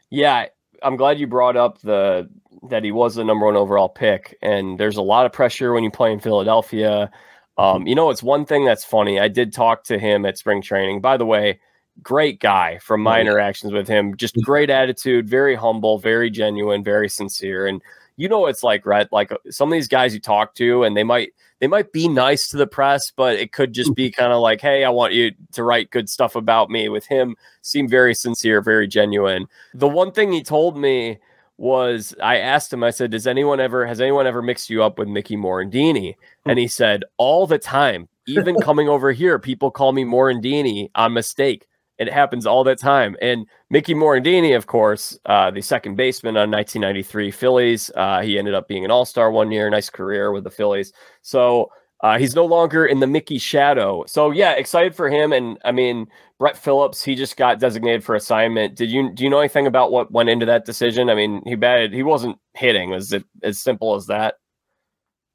Yeah, 0.10 0.48
I'm 0.82 0.96
glad 0.96 1.20
you 1.20 1.28
brought 1.28 1.56
up 1.56 1.82
the 1.82 2.30
that 2.70 2.84
he 2.84 2.92
was 2.92 3.16
the 3.16 3.24
number 3.24 3.46
one 3.46 3.56
overall 3.56 3.90
pick, 3.90 4.38
and 4.42 4.80
there's 4.80 4.98
a 4.98 5.02
lot 5.02 5.26
of 5.26 5.34
pressure 5.34 5.74
when 5.74 5.84
you 5.84 5.92
play 5.92 6.12
in 6.12 6.20
Philadelphia. 6.20 7.12
Um, 7.58 7.86
you 7.86 7.96
know, 7.96 8.10
it's 8.10 8.24
one 8.24 8.46
thing 8.46 8.66
that's 8.66 8.86
funny. 8.86 9.20
I 9.20 9.28
did 9.28 9.54
talk 9.54 9.84
to 9.86 10.00
him 10.00 10.26
at 10.26 10.38
spring 10.38 10.62
training. 10.62 11.02
By 11.02 11.18
the 11.18 11.26
way, 11.26 11.60
great 12.02 12.40
guy 12.40 12.80
from 12.80 13.02
my 13.02 13.20
interactions 13.20 13.74
with 13.74 13.88
him. 13.88 14.16
Just 14.16 14.36
great 14.42 14.70
attitude, 14.70 15.30
very 15.30 15.56
humble, 15.56 16.00
very 16.00 16.30
genuine, 16.30 16.84
very 16.84 17.10
sincere. 17.10 17.68
And 17.68 17.82
you 18.18 18.30
know 18.30 18.46
it's 18.46 18.64
like, 18.64 18.86
right? 18.86 19.12
Like 19.12 19.32
uh, 19.32 19.38
some 19.50 19.70
of 19.70 19.74
these 19.74 19.88
guys 19.88 20.14
you 20.14 20.20
talk 20.20 20.56
to, 20.56 20.84
and 20.84 20.96
they 20.96 21.04
might 21.04 21.34
they 21.60 21.68
might 21.68 21.92
be 21.92 22.08
nice 22.08 22.48
to 22.50 22.58
the 22.58 22.68
press, 22.68 23.12
but 23.16 23.36
it 23.36 23.52
could 23.52 23.74
just 23.74 23.94
be 23.94 24.12
kind 24.12 24.34
of 24.34 24.42
like, 24.42 24.62
hey, 24.62 24.84
I 24.84 24.90
want 24.90 25.14
you 25.14 25.32
to 25.54 25.64
write 25.64 25.92
good 25.92 26.10
stuff 26.10 26.36
about 26.36 26.70
me. 26.70 26.90
With 26.90 27.06
him, 27.06 27.36
seemed 27.62 27.90
very 27.90 28.16
sincere, 28.16 28.62
very 28.62 28.88
genuine. 28.88 29.48
The 29.74 29.88
one 29.88 30.12
thing 30.12 30.32
he 30.32 30.44
told 30.44 30.78
me 30.78 31.20
was 31.58 32.16
I 32.22 32.38
asked 32.38 32.74
him, 32.74 32.84
I 32.84 32.90
said, 32.90 33.12
Does 33.12 33.28
anyone 33.28 33.60
ever 33.60 33.86
has 33.86 34.02
anyone 34.02 34.26
ever 34.26 34.42
mixed 34.42 34.70
you 34.70 34.84
up 34.84 34.98
with 34.98 35.08
Mickey 35.08 35.38
Morandini? 35.38 36.16
And 36.46 36.58
he 36.58 36.68
said, 36.68 37.04
All 37.18 37.46
the 37.46 37.60
time. 37.60 38.08
Even 38.28 38.56
coming 38.62 38.90
over 38.90 39.12
here, 39.12 39.38
people 39.40 39.72
call 39.72 39.92
me 39.94 40.04
Morandini 40.04 40.90
on 40.96 41.14
mistake. 41.14 41.68
It 42.02 42.12
happens 42.12 42.48
all 42.48 42.64
the 42.64 42.76
time. 42.76 43.16
And 43.22 43.46
Mickey 43.70 43.94
Morandini, 43.94 44.56
of 44.56 44.66
course, 44.66 45.20
uh, 45.28 45.52
the 45.52 45.62
second 45.62 45.98
baseman 45.98 46.36
on 46.36 46.50
1993 46.50 47.30
Phillies. 47.30 47.92
Uh, 47.96 48.22
he 48.22 48.40
ended 48.40 48.56
up 48.56 48.68
being 48.68 48.84
an 48.84 48.90
all 48.90 49.06
star 49.06 49.30
one 49.30 49.52
year, 49.52 49.70
nice 49.70 49.90
career 49.90 50.32
with 50.32 50.44
the 50.44 50.50
Phillies. 50.50 50.92
So 51.22 51.70
uh, 52.02 52.18
he's 52.18 52.36
no 52.36 52.44
longer 52.44 52.88
in 52.88 53.02
the 53.02 53.08
Mickey 53.08 53.38
shadow. 53.38 54.04
So 54.08 54.32
yeah, 54.32 54.54
excited 54.54 54.96
for 54.96 55.10
him. 55.10 55.32
And 55.32 55.60
I 55.64 55.72
mean, 55.72 56.08
Brett 56.40 56.58
Phillips, 56.58 57.04
he 57.04 57.14
just 57.14 57.38
got 57.38 57.60
designated 57.60 58.04
for 58.04 58.16
assignment. 58.16 58.76
Did 58.76 58.90
you 58.90 59.12
do 59.14 59.24
you 59.24 59.30
know 59.30 59.38
anything 59.38 59.68
about 59.68 59.92
what 59.92 60.12
went 60.12 60.30
into 60.30 60.48
that 60.48 60.66
decision? 60.66 61.08
I 61.12 61.14
mean, 61.14 61.44
he 61.46 61.54
batted, 61.54 61.94
he 61.94 62.02
wasn't 62.02 62.40
hitting. 62.56 62.90
Was 62.90 63.14
it 63.14 63.24
as 63.44 63.60
simple 63.60 63.94
as 63.94 64.08
that? 64.08 64.36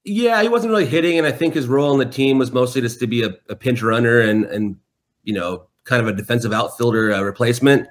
Yeah, 0.02 0.42
he 0.42 0.48
wasn't 0.48 0.70
really 0.70 0.86
hitting, 0.86 1.18
and 1.18 1.26
I 1.26 1.32
think 1.32 1.54
his 1.54 1.66
role 1.66 1.92
on 1.92 1.98
the 1.98 2.06
team 2.06 2.38
was 2.38 2.52
mostly 2.52 2.80
just 2.80 3.00
to 3.00 3.06
be 3.06 3.22
a, 3.22 3.30
a 3.48 3.56
pinch 3.56 3.82
runner 3.82 4.20
and 4.20 4.44
and 4.46 4.76
you 5.22 5.34
know 5.34 5.68
kind 5.86 6.02
of 6.02 6.08
a 6.08 6.12
defensive 6.12 6.52
outfielder 6.52 7.12
uh, 7.12 7.22
replacement. 7.22 7.88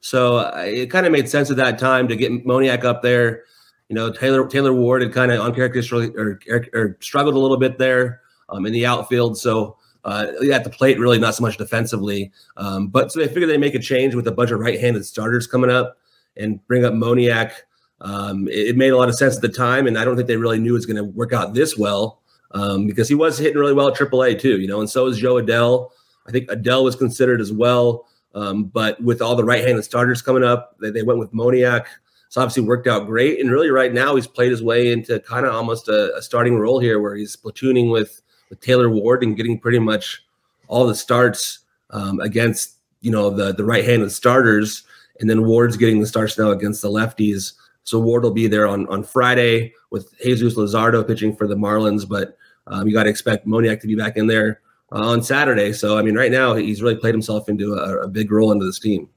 So 0.00 0.38
uh, 0.38 0.64
it 0.66 0.90
kind 0.90 1.06
of 1.06 1.12
made 1.12 1.28
sense 1.28 1.50
at 1.50 1.56
that 1.58 1.78
time 1.78 2.08
to 2.08 2.16
get 2.16 2.44
Moniak 2.44 2.84
up 2.84 3.02
there. 3.02 3.44
You 3.88 3.94
know, 3.94 4.10
Taylor 4.10 4.46
Taylor 4.48 4.72
Ward 4.72 5.02
had 5.02 5.12
kind 5.12 5.30
of 5.30 5.40
uncharacteristically 5.40 6.10
or, 6.16 6.40
or, 6.72 6.96
struggled 7.00 7.34
a 7.34 7.38
little 7.38 7.58
bit 7.58 7.78
there 7.78 8.20
um, 8.48 8.66
in 8.66 8.72
the 8.72 8.86
outfield. 8.86 9.38
So 9.38 9.76
uh, 10.04 10.32
at 10.52 10.64
the 10.64 10.70
plate, 10.70 10.98
really 10.98 11.18
not 11.18 11.34
so 11.34 11.42
much 11.42 11.56
defensively. 11.56 12.32
Um, 12.56 12.88
but 12.88 13.12
so 13.12 13.20
they 13.20 13.28
figured 13.28 13.48
they 13.48 13.58
make 13.58 13.74
a 13.74 13.78
change 13.78 14.14
with 14.14 14.26
a 14.26 14.32
bunch 14.32 14.50
of 14.50 14.60
right-handed 14.60 15.04
starters 15.04 15.46
coming 15.46 15.70
up 15.70 15.98
and 16.36 16.66
bring 16.66 16.84
up 16.84 16.94
Moniak. 16.94 17.52
Um, 18.00 18.48
it, 18.48 18.68
it, 18.68 18.76
made 18.76 18.90
a 18.90 18.96
lot 18.96 19.08
of 19.08 19.14
sense 19.14 19.36
at 19.36 19.42
the 19.42 19.48
time, 19.48 19.86
and 19.86 19.96
I 19.96 20.04
don't 20.04 20.16
think 20.16 20.28
they 20.28 20.36
really 20.36 20.58
knew 20.58 20.72
it 20.72 20.74
was 20.74 20.86
going 20.86 20.96
to 20.96 21.04
work 21.04 21.32
out 21.32 21.54
this 21.54 21.78
well 21.78 22.20
um, 22.50 22.86
because 22.86 23.08
he 23.08 23.14
was 23.14 23.38
hitting 23.38 23.58
really 23.58 23.72
well 23.72 23.88
at 23.88 23.94
AAA 23.94 24.40
too, 24.40 24.60
you 24.60 24.66
know, 24.66 24.80
and 24.80 24.90
so 24.90 25.06
is 25.06 25.18
Jo 25.18 25.36
Adell. 25.36 25.90
I 26.26 26.30
think 26.30 26.48
Adell 26.48 26.84
was 26.84 26.96
considered 26.96 27.40
as 27.40 27.52
well. 27.52 28.06
Um, 28.34 28.64
but 28.64 29.00
with 29.02 29.22
all 29.22 29.36
the 29.36 29.44
right-handed 29.44 29.84
starters 29.84 30.22
coming 30.22 30.42
up, 30.42 30.76
they, 30.80 30.90
they 30.90 31.02
went 31.02 31.20
with 31.20 31.32
Moniak. 31.32 31.86
So 32.28 32.40
obviously 32.40 32.64
worked 32.64 32.88
out 32.88 33.06
great. 33.06 33.40
And 33.40 33.50
really, 33.50 33.70
right 33.70 33.92
now, 33.92 34.16
he's 34.16 34.26
played 34.26 34.50
his 34.50 34.62
way 34.62 34.90
into 34.90 35.20
kind 35.20 35.46
of 35.46 35.54
almost 35.54 35.88
a, 35.88 36.16
a, 36.16 36.22
starting 36.22 36.58
role 36.58 36.80
here, 36.80 37.00
where 37.00 37.14
he's 37.14 37.36
platooning 37.36 37.92
with 37.92 38.22
with 38.50 38.60
Taylor 38.60 38.90
Ward 38.90 39.22
and 39.22 39.36
getting 39.36 39.60
pretty 39.60 39.78
much 39.78 40.24
all 40.66 40.86
the 40.86 40.96
starts 40.96 41.60
um, 41.90 42.18
against 42.18 42.78
you 43.02 43.12
know 43.12 43.30
the 43.30 43.52
the 43.52 43.64
right-handed 43.64 44.10
starters, 44.10 44.82
and 45.20 45.30
then 45.30 45.44
Ward's 45.44 45.76
getting 45.76 46.00
the 46.00 46.08
starts 46.08 46.36
now 46.36 46.50
against 46.50 46.82
the 46.82 46.90
lefties. 46.90 47.52
So 47.84 48.00
Ward 48.00 48.24
will 48.24 48.32
be 48.32 48.48
there 48.48 48.66
on 48.66 48.88
on 48.88 49.04
Friday 49.04 49.72
with 49.90 50.12
Jesus 50.20 50.54
Luzardo 50.54 51.06
pitching 51.06 51.36
for 51.36 51.46
the 51.46 51.54
Marlins, 51.54 52.08
but 52.08 52.36
um, 52.66 52.88
you 52.88 52.94
got 52.94 53.04
to 53.04 53.10
expect 53.10 53.46
Moniak 53.46 53.80
to 53.82 53.86
be 53.86 53.94
back 53.94 54.16
in 54.16 54.26
there 54.26 54.60
uh, 54.92 55.08
on 55.08 55.22
Saturday. 55.22 55.72
So 55.72 55.98
I 55.98 56.02
mean, 56.02 56.14
right 56.14 56.32
now 56.32 56.54
he's 56.54 56.82
really 56.82 56.96
played 56.96 57.14
himself 57.14 57.48
into 57.48 57.74
a, 57.74 58.04
a 58.04 58.08
big 58.08 58.30
role 58.30 58.52
into 58.52 58.64
this 58.64 58.78
team. 58.78 59.08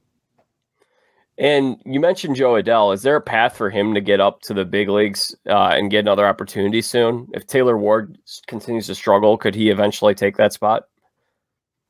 And 1.38 1.80
you 1.86 2.00
mentioned 2.00 2.34
Jo 2.34 2.54
Adell. 2.54 2.92
Is 2.92 3.02
there 3.02 3.14
a 3.14 3.20
path 3.20 3.56
for 3.56 3.70
him 3.70 3.94
to 3.94 4.00
get 4.00 4.20
up 4.20 4.42
to 4.42 4.54
the 4.54 4.64
big 4.64 4.88
leagues 4.88 5.36
uh, 5.48 5.68
and 5.68 5.88
get 5.88 6.00
another 6.00 6.26
opportunity 6.26 6.82
soon? 6.82 7.28
If 7.32 7.46
Taylor 7.46 7.78
Ward 7.78 8.18
continues 8.48 8.88
to 8.88 8.94
struggle, 8.96 9.38
could 9.38 9.54
he 9.54 9.70
eventually 9.70 10.16
take 10.16 10.36
that 10.36 10.52
spot? 10.52 10.88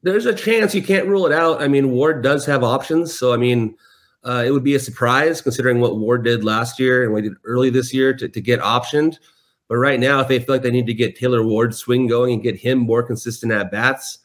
There's 0.02 0.26
a 0.26 0.35
chance. 0.35 0.75
You 0.75 0.82
can't 0.82 1.08
rule 1.08 1.25
it 1.25 1.32
out. 1.32 1.62
I 1.62 1.68
mean, 1.68 1.92
Ward 1.92 2.23
does 2.23 2.44
have 2.44 2.62
options. 2.62 3.18
So, 3.18 3.32
I 3.32 3.38
mean, 3.38 3.75
uh, 4.23 4.44
it 4.47 4.50
would 4.50 4.64
be 4.64 4.75
a 4.75 4.80
surprise 4.80 5.40
considering 5.40 5.80
what 5.80 5.99
Ward 5.99 6.25
did 6.25 6.44
last 6.44 6.78
year 6.78 7.02
and 7.02 7.14
what 7.14 7.25
he 7.25 7.30
did 7.30 7.38
early 7.44 7.70
this 7.70 7.94
year 7.94 8.12
to, 8.14 8.28
to 8.28 8.40
get 8.42 8.61
optioned. 8.61 9.16
But 9.68 9.76
right 9.76 10.00
now, 10.00 10.20
if 10.20 10.28
they 10.28 10.38
feel 10.38 10.54
like 10.54 10.62
they 10.62 10.70
need 10.70 10.87
to 10.87 10.94
get 10.94 11.16
Taylor 11.16 11.42
Ward's 11.42 11.76
swing 11.76 12.06
going 12.06 12.34
and 12.34 12.42
get 12.42 12.56
him 12.56 12.78
more 12.78 13.02
consistent 13.02 13.52
at 13.52 13.70
bats, 13.70 14.18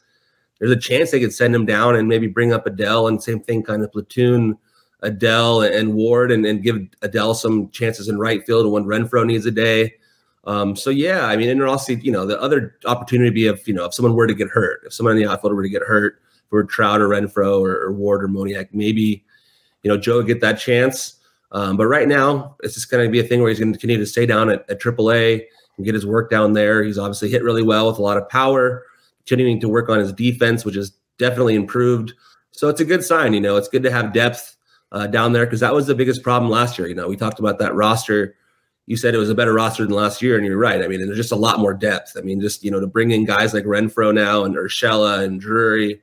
there's 0.58 0.70
a 0.70 0.76
chance 0.76 1.10
they 1.10 1.20
could 1.20 1.34
send 1.34 1.54
him 1.54 1.66
down 1.66 1.96
and 1.96 2.08
maybe 2.08 2.26
bring 2.26 2.52
up 2.52 2.64
Adell 2.64 3.08
and 3.08 3.22
same 3.22 3.40
thing, 3.40 3.62
kind 3.62 3.82
of 3.82 3.92
platoon 3.92 4.58
Adell 5.04 5.70
and 5.70 5.94
Ward 5.94 6.32
and, 6.32 6.46
and 6.46 6.62
give 6.62 6.76
Adell 7.02 7.36
some 7.36 7.70
chances 7.70 8.08
in 8.08 8.18
right 8.18 8.44
field 8.44 8.70
when 8.72 8.84
Renfroe 8.84 9.26
needs 9.26 9.46
a 9.46 9.50
day. 9.50 9.94
Um, 10.44 10.76
so 10.76 10.90
yeah, 10.90 11.26
I 11.26 11.36
mean, 11.36 11.48
and 11.48 11.62
also, 11.62 11.92
you 11.92 12.12
know, 12.12 12.26
the 12.26 12.40
other 12.40 12.76
opportunity 12.86 13.30
be 13.30 13.46
if 13.46 13.66
you 13.68 13.74
know 13.74 13.84
if 13.84 13.94
someone 13.94 14.14
were 14.14 14.26
to 14.26 14.34
get 14.34 14.48
hurt, 14.48 14.82
if 14.84 14.92
someone 14.92 15.16
in 15.16 15.22
the 15.22 15.30
outfield 15.30 15.54
were 15.54 15.62
to 15.62 15.68
get 15.68 15.82
hurt 15.82 16.20
for 16.50 16.64
Trout 16.64 17.00
or 17.00 17.08
Renfroe 17.08 17.60
or, 17.60 17.82
or 17.84 17.92
Ward 17.92 18.22
or 18.22 18.28
Moniak, 18.28 18.68
maybe 18.72 19.24
you 19.82 19.90
know 19.90 19.96
Jo 19.96 20.22
get 20.22 20.40
that 20.40 20.58
chance. 20.58 21.14
Um, 21.52 21.76
but 21.76 21.86
right 21.86 22.08
now, 22.08 22.56
it's 22.62 22.74
just 22.74 22.90
going 22.90 23.04
to 23.04 23.10
be 23.10 23.20
a 23.20 23.24
thing 23.24 23.40
where 23.40 23.48
he's 23.48 23.60
going 23.60 23.72
to 23.72 23.78
continue 23.78 24.02
to 24.02 24.10
stay 24.10 24.26
down 24.26 24.50
at, 24.50 24.68
at 24.68 24.80
AAA 24.80 25.44
and 25.76 25.84
get 25.84 25.94
his 25.94 26.06
work 26.06 26.30
down 26.30 26.52
there. 26.52 26.82
He's 26.82 26.98
obviously 26.98 27.30
hit 27.30 27.42
really 27.42 27.62
well 27.62 27.86
with 27.86 27.98
a 27.98 28.02
lot 28.02 28.16
of 28.16 28.28
power, 28.28 28.84
continuing 29.26 29.60
to 29.60 29.68
work 29.68 29.88
on 29.88 29.98
his 29.98 30.12
defense, 30.12 30.64
which 30.64 30.76
is 30.76 30.92
definitely 31.18 31.54
improved. 31.54 32.12
So 32.52 32.68
it's 32.68 32.80
a 32.80 32.84
good 32.84 33.04
sign. 33.04 33.34
You 33.34 33.40
know, 33.40 33.56
it's 33.56 33.68
good 33.68 33.82
to 33.84 33.90
have 33.90 34.12
depth 34.12 34.56
uh, 34.92 35.06
down 35.06 35.32
there 35.32 35.44
because 35.44 35.60
that 35.60 35.74
was 35.74 35.86
the 35.86 35.94
biggest 35.94 36.22
problem 36.22 36.50
last 36.50 36.78
year. 36.78 36.88
You 36.88 36.94
know, 36.94 37.08
we 37.08 37.16
talked 37.16 37.38
about 37.38 37.58
that 37.58 37.74
roster. 37.74 38.36
You 38.86 38.96
said 38.96 39.14
it 39.14 39.18
was 39.18 39.30
a 39.30 39.34
better 39.34 39.54
roster 39.54 39.84
than 39.84 39.94
last 39.94 40.22
year, 40.22 40.36
and 40.36 40.44
you're 40.44 40.58
right. 40.58 40.82
I 40.82 40.88
mean, 40.88 41.00
there's 41.00 41.16
just 41.16 41.32
a 41.32 41.36
lot 41.36 41.58
more 41.58 41.72
depth. 41.72 42.16
I 42.16 42.20
mean, 42.20 42.40
just 42.40 42.62
you 42.62 42.70
know, 42.70 42.80
to 42.80 42.86
bring 42.86 43.10
in 43.10 43.24
guys 43.24 43.54
like 43.54 43.64
Renfroe 43.64 44.14
now 44.14 44.44
and 44.44 44.54
Urshela 44.54 45.24
and 45.24 45.40
Drury 45.40 46.02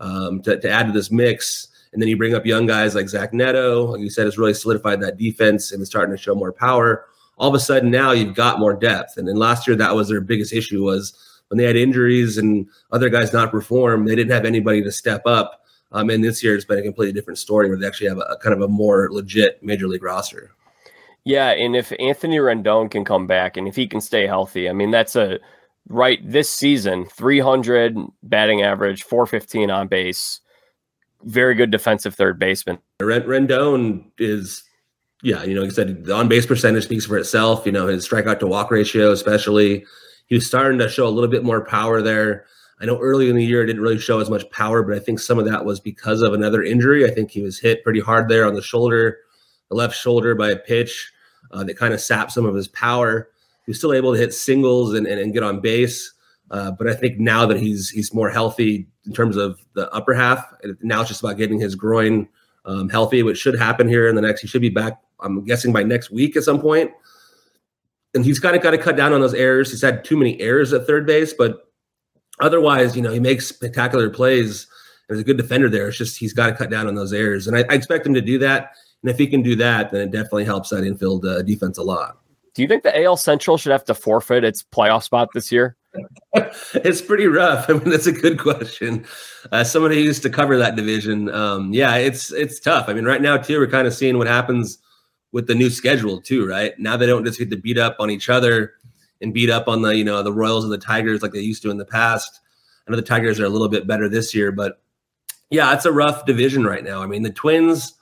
um, 0.00 0.42
to, 0.42 0.58
to 0.58 0.68
add 0.68 0.86
to 0.86 0.92
this 0.92 1.10
mix 1.10 1.68
and 1.92 2.00
then 2.00 2.08
you 2.08 2.16
bring 2.16 2.34
up 2.34 2.46
young 2.46 2.66
guys 2.66 2.94
like 2.94 3.08
Zach 3.08 3.32
Neto, 3.32 3.84
like 3.92 4.00
you 4.00 4.10
said, 4.10 4.24
has 4.24 4.38
really 4.38 4.54
solidified 4.54 5.00
that 5.02 5.18
defense 5.18 5.72
and 5.72 5.82
is 5.82 5.88
starting 5.88 6.14
to 6.14 6.22
show 6.22 6.34
more 6.34 6.52
power. 6.52 7.04
All 7.36 7.48
of 7.48 7.54
a 7.54 7.60
sudden 7.60 7.90
now 7.90 8.12
you've 8.12 8.34
got 8.34 8.58
more 8.58 8.74
depth. 8.74 9.16
And 9.16 9.28
then 9.28 9.36
last 9.36 9.66
year 9.66 9.76
that 9.76 9.94
was 9.94 10.08
their 10.08 10.20
biggest 10.20 10.52
issue 10.52 10.82
was 10.82 11.14
when 11.48 11.58
they 11.58 11.64
had 11.64 11.76
injuries 11.76 12.38
and 12.38 12.66
other 12.92 13.10
guys 13.10 13.32
not 13.32 13.50
perform, 13.50 14.06
they 14.06 14.16
didn't 14.16 14.32
have 14.32 14.46
anybody 14.46 14.82
to 14.82 14.90
step 14.90 15.22
up. 15.26 15.64
Um, 15.92 16.08
and 16.08 16.24
this 16.24 16.42
year 16.42 16.54
it's 16.54 16.64
been 16.64 16.78
a 16.78 16.82
completely 16.82 17.12
different 17.12 17.38
story 17.38 17.68
where 17.68 17.76
they 17.76 17.86
actually 17.86 18.08
have 18.08 18.18
a, 18.18 18.22
a 18.22 18.38
kind 18.38 18.54
of 18.54 18.62
a 18.62 18.68
more 18.68 19.08
legit 19.12 19.62
major 19.62 19.86
league 19.86 20.02
roster. 20.02 20.52
Yeah, 21.24 21.50
and 21.50 21.76
if 21.76 21.92
Anthony 22.00 22.38
Rendon 22.38 22.90
can 22.90 23.04
come 23.04 23.26
back 23.26 23.56
and 23.56 23.68
if 23.68 23.76
he 23.76 23.86
can 23.86 24.00
stay 24.00 24.26
healthy, 24.26 24.68
I 24.68 24.72
mean 24.72 24.90
that's 24.90 25.14
a 25.14 25.38
right 25.88 26.18
this 26.24 26.48
season 26.48 27.04
300 27.04 27.96
batting 28.22 28.62
average, 28.62 29.02
415 29.02 29.70
on 29.70 29.88
base 29.88 30.40
very 31.24 31.54
good 31.54 31.70
defensive 31.70 32.14
third 32.14 32.38
baseman. 32.38 32.78
Rendon 33.00 34.04
is, 34.18 34.62
yeah, 35.22 35.42
you 35.44 35.54
know, 35.54 35.64
I 35.64 35.68
said, 35.68 36.04
the 36.04 36.14
on 36.14 36.28
base 36.28 36.46
percentage 36.46 36.84
speaks 36.84 37.06
for 37.06 37.18
itself. 37.18 37.66
You 37.66 37.72
know, 37.72 37.86
his 37.86 38.08
strikeout 38.08 38.38
to 38.40 38.46
walk 38.46 38.70
ratio, 38.70 39.12
especially, 39.12 39.84
he 40.26 40.34
was 40.34 40.46
starting 40.46 40.78
to 40.78 40.88
show 40.88 41.06
a 41.06 41.10
little 41.10 41.30
bit 41.30 41.44
more 41.44 41.64
power 41.64 42.02
there. 42.02 42.46
I 42.80 42.84
know 42.84 42.98
early 42.98 43.30
in 43.30 43.36
the 43.36 43.44
year 43.44 43.62
it 43.62 43.66
didn't 43.66 43.82
really 43.82 43.98
show 43.98 44.18
as 44.18 44.28
much 44.28 44.48
power, 44.50 44.82
but 44.82 44.96
I 44.96 44.98
think 44.98 45.20
some 45.20 45.38
of 45.38 45.44
that 45.44 45.64
was 45.64 45.78
because 45.78 46.20
of 46.20 46.34
another 46.34 46.64
injury. 46.64 47.06
I 47.06 47.14
think 47.14 47.30
he 47.30 47.40
was 47.40 47.60
hit 47.60 47.84
pretty 47.84 48.00
hard 48.00 48.28
there 48.28 48.44
on 48.44 48.54
the 48.54 48.62
shoulder, 48.62 49.18
the 49.68 49.76
left 49.76 49.96
shoulder 49.96 50.34
by 50.34 50.50
a 50.50 50.56
pitch 50.56 51.12
uh, 51.52 51.62
that 51.64 51.78
kind 51.78 51.94
of 51.94 52.00
sapped 52.00 52.32
some 52.32 52.44
of 52.44 52.56
his 52.56 52.66
power. 52.68 53.28
He 53.66 53.70
was 53.70 53.78
still 53.78 53.92
able 53.92 54.12
to 54.12 54.18
hit 54.18 54.34
singles 54.34 54.94
and, 54.94 55.06
and, 55.06 55.20
and 55.20 55.32
get 55.32 55.44
on 55.44 55.60
base. 55.60 56.12
Uh, 56.52 56.70
but 56.70 56.86
I 56.86 56.94
think 56.94 57.18
now 57.18 57.46
that 57.46 57.58
he's 57.58 57.88
he's 57.88 58.12
more 58.12 58.28
healthy 58.28 58.86
in 59.06 59.12
terms 59.12 59.36
of 59.36 59.58
the 59.72 59.90
upper 59.90 60.12
half, 60.12 60.52
now 60.82 61.00
it's 61.00 61.08
just 61.08 61.22
about 61.22 61.38
getting 61.38 61.58
his 61.58 61.74
groin 61.74 62.28
um, 62.66 62.90
healthy, 62.90 63.22
which 63.22 63.38
should 63.38 63.58
happen 63.58 63.88
here 63.88 64.06
in 64.06 64.14
the 64.14 64.20
next. 64.20 64.42
He 64.42 64.46
should 64.46 64.60
be 64.60 64.68
back. 64.68 65.00
I'm 65.20 65.44
guessing 65.44 65.72
by 65.72 65.82
next 65.82 66.10
week 66.10 66.36
at 66.36 66.44
some 66.44 66.60
point. 66.60 66.90
And 68.14 68.24
he's 68.24 68.38
kind 68.38 68.54
of 68.54 68.62
got 68.62 68.72
to 68.72 68.78
cut 68.78 68.96
down 68.96 69.14
on 69.14 69.22
those 69.22 69.32
errors. 69.32 69.70
He's 69.70 69.80
had 69.80 70.04
too 70.04 70.18
many 70.18 70.38
errors 70.40 70.74
at 70.74 70.86
third 70.86 71.06
base, 71.06 71.32
but 71.32 71.68
otherwise, 72.40 72.94
you 72.94 73.00
know, 73.00 73.10
he 73.10 73.20
makes 73.20 73.46
spectacular 73.46 74.10
plays. 74.10 74.66
There's 75.08 75.20
a 75.20 75.24
good 75.24 75.38
defender 75.38 75.70
there. 75.70 75.88
It's 75.88 75.96
just 75.96 76.18
he's 76.18 76.34
got 76.34 76.48
to 76.48 76.54
cut 76.54 76.68
down 76.68 76.86
on 76.86 76.94
those 76.94 77.14
errors, 77.14 77.46
and 77.46 77.56
I, 77.56 77.64
I, 77.70 77.74
expect 77.74 78.06
him 78.06 78.14
to 78.14 78.20
do 78.20 78.38
that. 78.38 78.72
And 79.02 79.10
if 79.10 79.16
he 79.18 79.26
can 79.26 79.42
do 79.42 79.56
that, 79.56 79.90
then 79.90 80.02
it 80.02 80.10
definitely 80.10 80.44
helps 80.44 80.68
that 80.68 80.84
infield 80.84 81.24
uh, 81.24 81.42
defense 81.42 81.78
a 81.78 81.82
lot. 81.82 82.18
Do 82.54 82.62
you 82.62 82.68
think 82.68 82.82
the 82.82 83.02
AL 83.02 83.16
Central 83.16 83.56
should 83.56 83.72
have 83.72 83.84
to 83.86 83.94
forfeit 83.94 84.44
its 84.44 84.62
playoff 84.62 85.04
spot 85.04 85.30
this 85.32 85.50
year? 85.50 85.76
it's 86.34 87.00
pretty 87.00 87.26
rough. 87.26 87.68
I 87.70 87.74
mean, 87.74 87.90
that's 87.90 88.06
a 88.06 88.12
good 88.12 88.38
question. 88.38 89.06
As 89.50 89.70
somebody 89.70 90.00
used 90.02 90.22
to 90.22 90.30
cover 90.30 90.58
that 90.58 90.76
division, 90.76 91.30
um, 91.30 91.72
yeah, 91.72 91.96
it's 91.96 92.32
it's 92.32 92.60
tough. 92.60 92.88
I 92.88 92.94
mean, 92.94 93.04
right 93.04 93.22
now 93.22 93.36
too, 93.36 93.58
we're 93.58 93.66
kind 93.66 93.86
of 93.86 93.94
seeing 93.94 94.18
what 94.18 94.26
happens 94.26 94.78
with 95.32 95.46
the 95.46 95.54
new 95.54 95.70
schedule 95.70 96.20
too. 96.20 96.46
Right 96.46 96.78
now, 96.78 96.96
they 96.96 97.06
don't 97.06 97.24
just 97.24 97.38
get 97.38 97.50
to 97.50 97.56
beat 97.56 97.78
up 97.78 97.96
on 97.98 98.10
each 98.10 98.28
other 98.28 98.74
and 99.20 99.32
beat 99.32 99.50
up 99.50 99.68
on 99.68 99.82
the 99.82 99.96
you 99.96 100.04
know 100.04 100.22
the 100.22 100.32
Royals 100.32 100.64
and 100.64 100.72
the 100.72 100.78
Tigers 100.78 101.22
like 101.22 101.32
they 101.32 101.40
used 101.40 101.62
to 101.62 101.70
in 101.70 101.78
the 101.78 101.84
past. 101.84 102.40
I 102.86 102.90
know 102.90 102.96
the 102.96 103.02
Tigers 103.02 103.38
are 103.40 103.44
a 103.44 103.50
little 103.50 103.68
bit 103.68 103.86
better 103.86 104.08
this 104.08 104.34
year, 104.34 104.52
but 104.52 104.82
yeah, 105.50 105.72
it's 105.74 105.84
a 105.84 105.92
rough 105.92 106.26
division 106.26 106.64
right 106.64 106.84
now. 106.84 107.02
I 107.02 107.06
mean, 107.06 107.22
the 107.22 107.30
Twins 107.30 107.94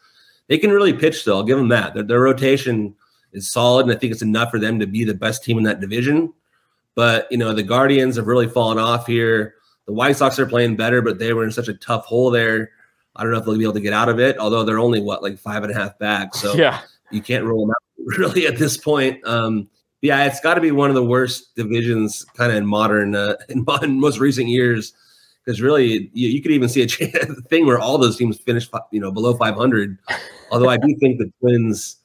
they 0.48 0.58
can 0.58 0.70
really 0.70 0.92
pitch 0.92 1.24
though. 1.24 1.36
I'll 1.36 1.44
give 1.44 1.58
them 1.58 1.68
that. 1.68 1.94
Their, 1.94 2.02
their 2.02 2.20
rotation 2.20 2.94
is 3.32 3.50
solid, 3.50 3.86
and 3.86 3.92
I 3.92 3.98
think 3.98 4.12
it's 4.12 4.22
enough 4.22 4.50
for 4.50 4.58
them 4.58 4.78
to 4.78 4.86
be 4.86 5.04
the 5.04 5.14
best 5.14 5.44
team 5.44 5.58
in 5.58 5.64
that 5.64 5.80
division. 5.80 6.32
But 6.94 7.26
you 7.30 7.38
know, 7.38 7.52
the 7.52 7.62
Guardians 7.62 8.16
have 8.16 8.26
really 8.26 8.48
fallen 8.48 8.78
off 8.78 9.06
here. 9.06 9.54
The 9.86 9.92
White 9.92 10.16
Sox 10.16 10.38
are 10.38 10.46
playing 10.46 10.76
better, 10.76 11.02
but 11.02 11.18
they 11.18 11.32
were 11.32 11.44
in 11.44 11.50
such 11.50 11.68
a 11.68 11.74
tough 11.74 12.04
hole 12.04 12.30
there. 12.30 12.70
I 13.16 13.22
don't 13.22 13.32
know 13.32 13.38
if 13.38 13.44
they'll 13.44 13.58
be 13.58 13.64
able 13.64 13.74
to 13.74 13.80
get 13.80 13.92
out 13.92 14.08
of 14.08 14.20
it. 14.20 14.38
Although 14.38 14.64
they're 14.64 14.78
only 14.78 15.00
what 15.00 15.22
like 15.22 15.38
five 15.38 15.62
and 15.62 15.72
a 15.72 15.74
half 15.74 15.98
back, 15.98 16.34
so 16.34 16.54
yeah, 16.56 16.80
you 17.10 17.22
can't 17.22 17.44
roll 17.44 17.66
them 17.66 17.70
out 17.70 17.82
really 18.18 18.46
at 18.46 18.58
this 18.58 18.76
point. 18.76 19.24
Um, 19.26 19.68
yeah, 20.02 20.24
it's 20.24 20.40
got 20.40 20.54
to 20.54 20.60
be 20.60 20.70
one 20.70 20.88
of 20.88 20.94
the 20.94 21.04
worst 21.04 21.54
divisions, 21.54 22.24
kind 22.36 22.50
of 22.50 22.56
in 22.56 22.66
modern, 22.66 23.14
uh, 23.14 23.36
in, 23.48 23.64
in 23.82 24.00
most 24.00 24.18
recent 24.18 24.48
years. 24.48 24.94
Because 25.44 25.62
really, 25.62 26.10
you, 26.12 26.28
you, 26.28 26.42
could 26.42 26.52
even 26.52 26.68
see 26.68 26.82
a 26.82 26.86
thing 27.48 27.64
where 27.64 27.78
all 27.78 27.96
those 27.96 28.18
teams 28.18 28.38
finish, 28.38 28.68
you 28.92 29.00
know, 29.00 29.10
below 29.10 29.34
500. 29.34 29.98
Although 30.52 30.68
I 30.68 30.76
do 30.76 30.94
think 31.00 31.18
the 31.18 31.32
Twins 31.40 31.96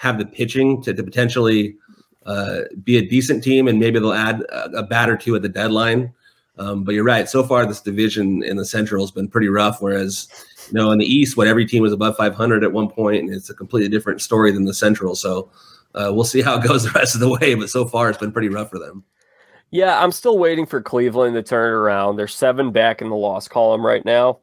have 0.00 0.16
the 0.16 0.24
pitching 0.24 0.80
to, 0.82 0.94
to 0.94 1.02
potentially 1.02 1.76
uh, 2.24 2.60
be 2.82 2.96
a 2.96 3.06
decent 3.06 3.44
team, 3.44 3.68
and 3.68 3.78
maybe 3.78 3.98
they'll 3.98 4.14
add 4.14 4.40
a, 4.48 4.78
a 4.78 4.82
bat 4.82 5.10
or 5.10 5.16
two 5.16 5.36
at 5.36 5.42
the 5.42 5.48
deadline. 5.48 6.10
Um, 6.56 6.84
but 6.84 6.94
you're 6.94 7.04
right. 7.04 7.28
So 7.28 7.42
far, 7.44 7.66
this 7.66 7.82
division 7.82 8.42
in 8.42 8.56
the 8.56 8.64
Central 8.64 9.02
has 9.02 9.10
been 9.10 9.28
pretty 9.28 9.48
rough. 9.48 9.82
Whereas, 9.82 10.26
you 10.68 10.72
know, 10.72 10.90
in 10.90 10.98
the 10.98 11.04
East, 11.04 11.36
what 11.36 11.46
every 11.46 11.66
team 11.66 11.82
was 11.82 11.92
above 11.92 12.16
500 12.16 12.64
at 12.64 12.72
one 12.72 12.88
point, 12.88 13.24
and 13.24 13.34
it's 13.34 13.50
a 13.50 13.54
completely 13.54 13.90
different 13.90 14.22
story 14.22 14.50
than 14.50 14.64
the 14.64 14.72
Central. 14.72 15.14
So 15.14 15.50
uh, 15.94 16.10
we'll 16.14 16.24
see 16.24 16.40
how 16.40 16.58
it 16.58 16.64
goes 16.66 16.84
the 16.84 16.92
rest 16.92 17.14
of 17.14 17.20
the 17.20 17.28
way. 17.28 17.54
But 17.54 17.68
so 17.68 17.84
far, 17.84 18.08
it's 18.08 18.18
been 18.18 18.32
pretty 18.32 18.48
rough 18.48 18.70
for 18.70 18.78
them. 18.78 19.04
Yeah, 19.70 20.02
I'm 20.02 20.12
still 20.12 20.38
waiting 20.38 20.64
for 20.64 20.80
Cleveland 20.80 21.34
to 21.34 21.42
turn 21.42 21.72
it 21.72 21.76
around. 21.76 22.16
They're 22.16 22.26
seven 22.26 22.72
back 22.72 23.02
in 23.02 23.10
the 23.10 23.16
loss 23.16 23.48
column 23.48 23.84
right 23.84 24.04
now, 24.04 24.38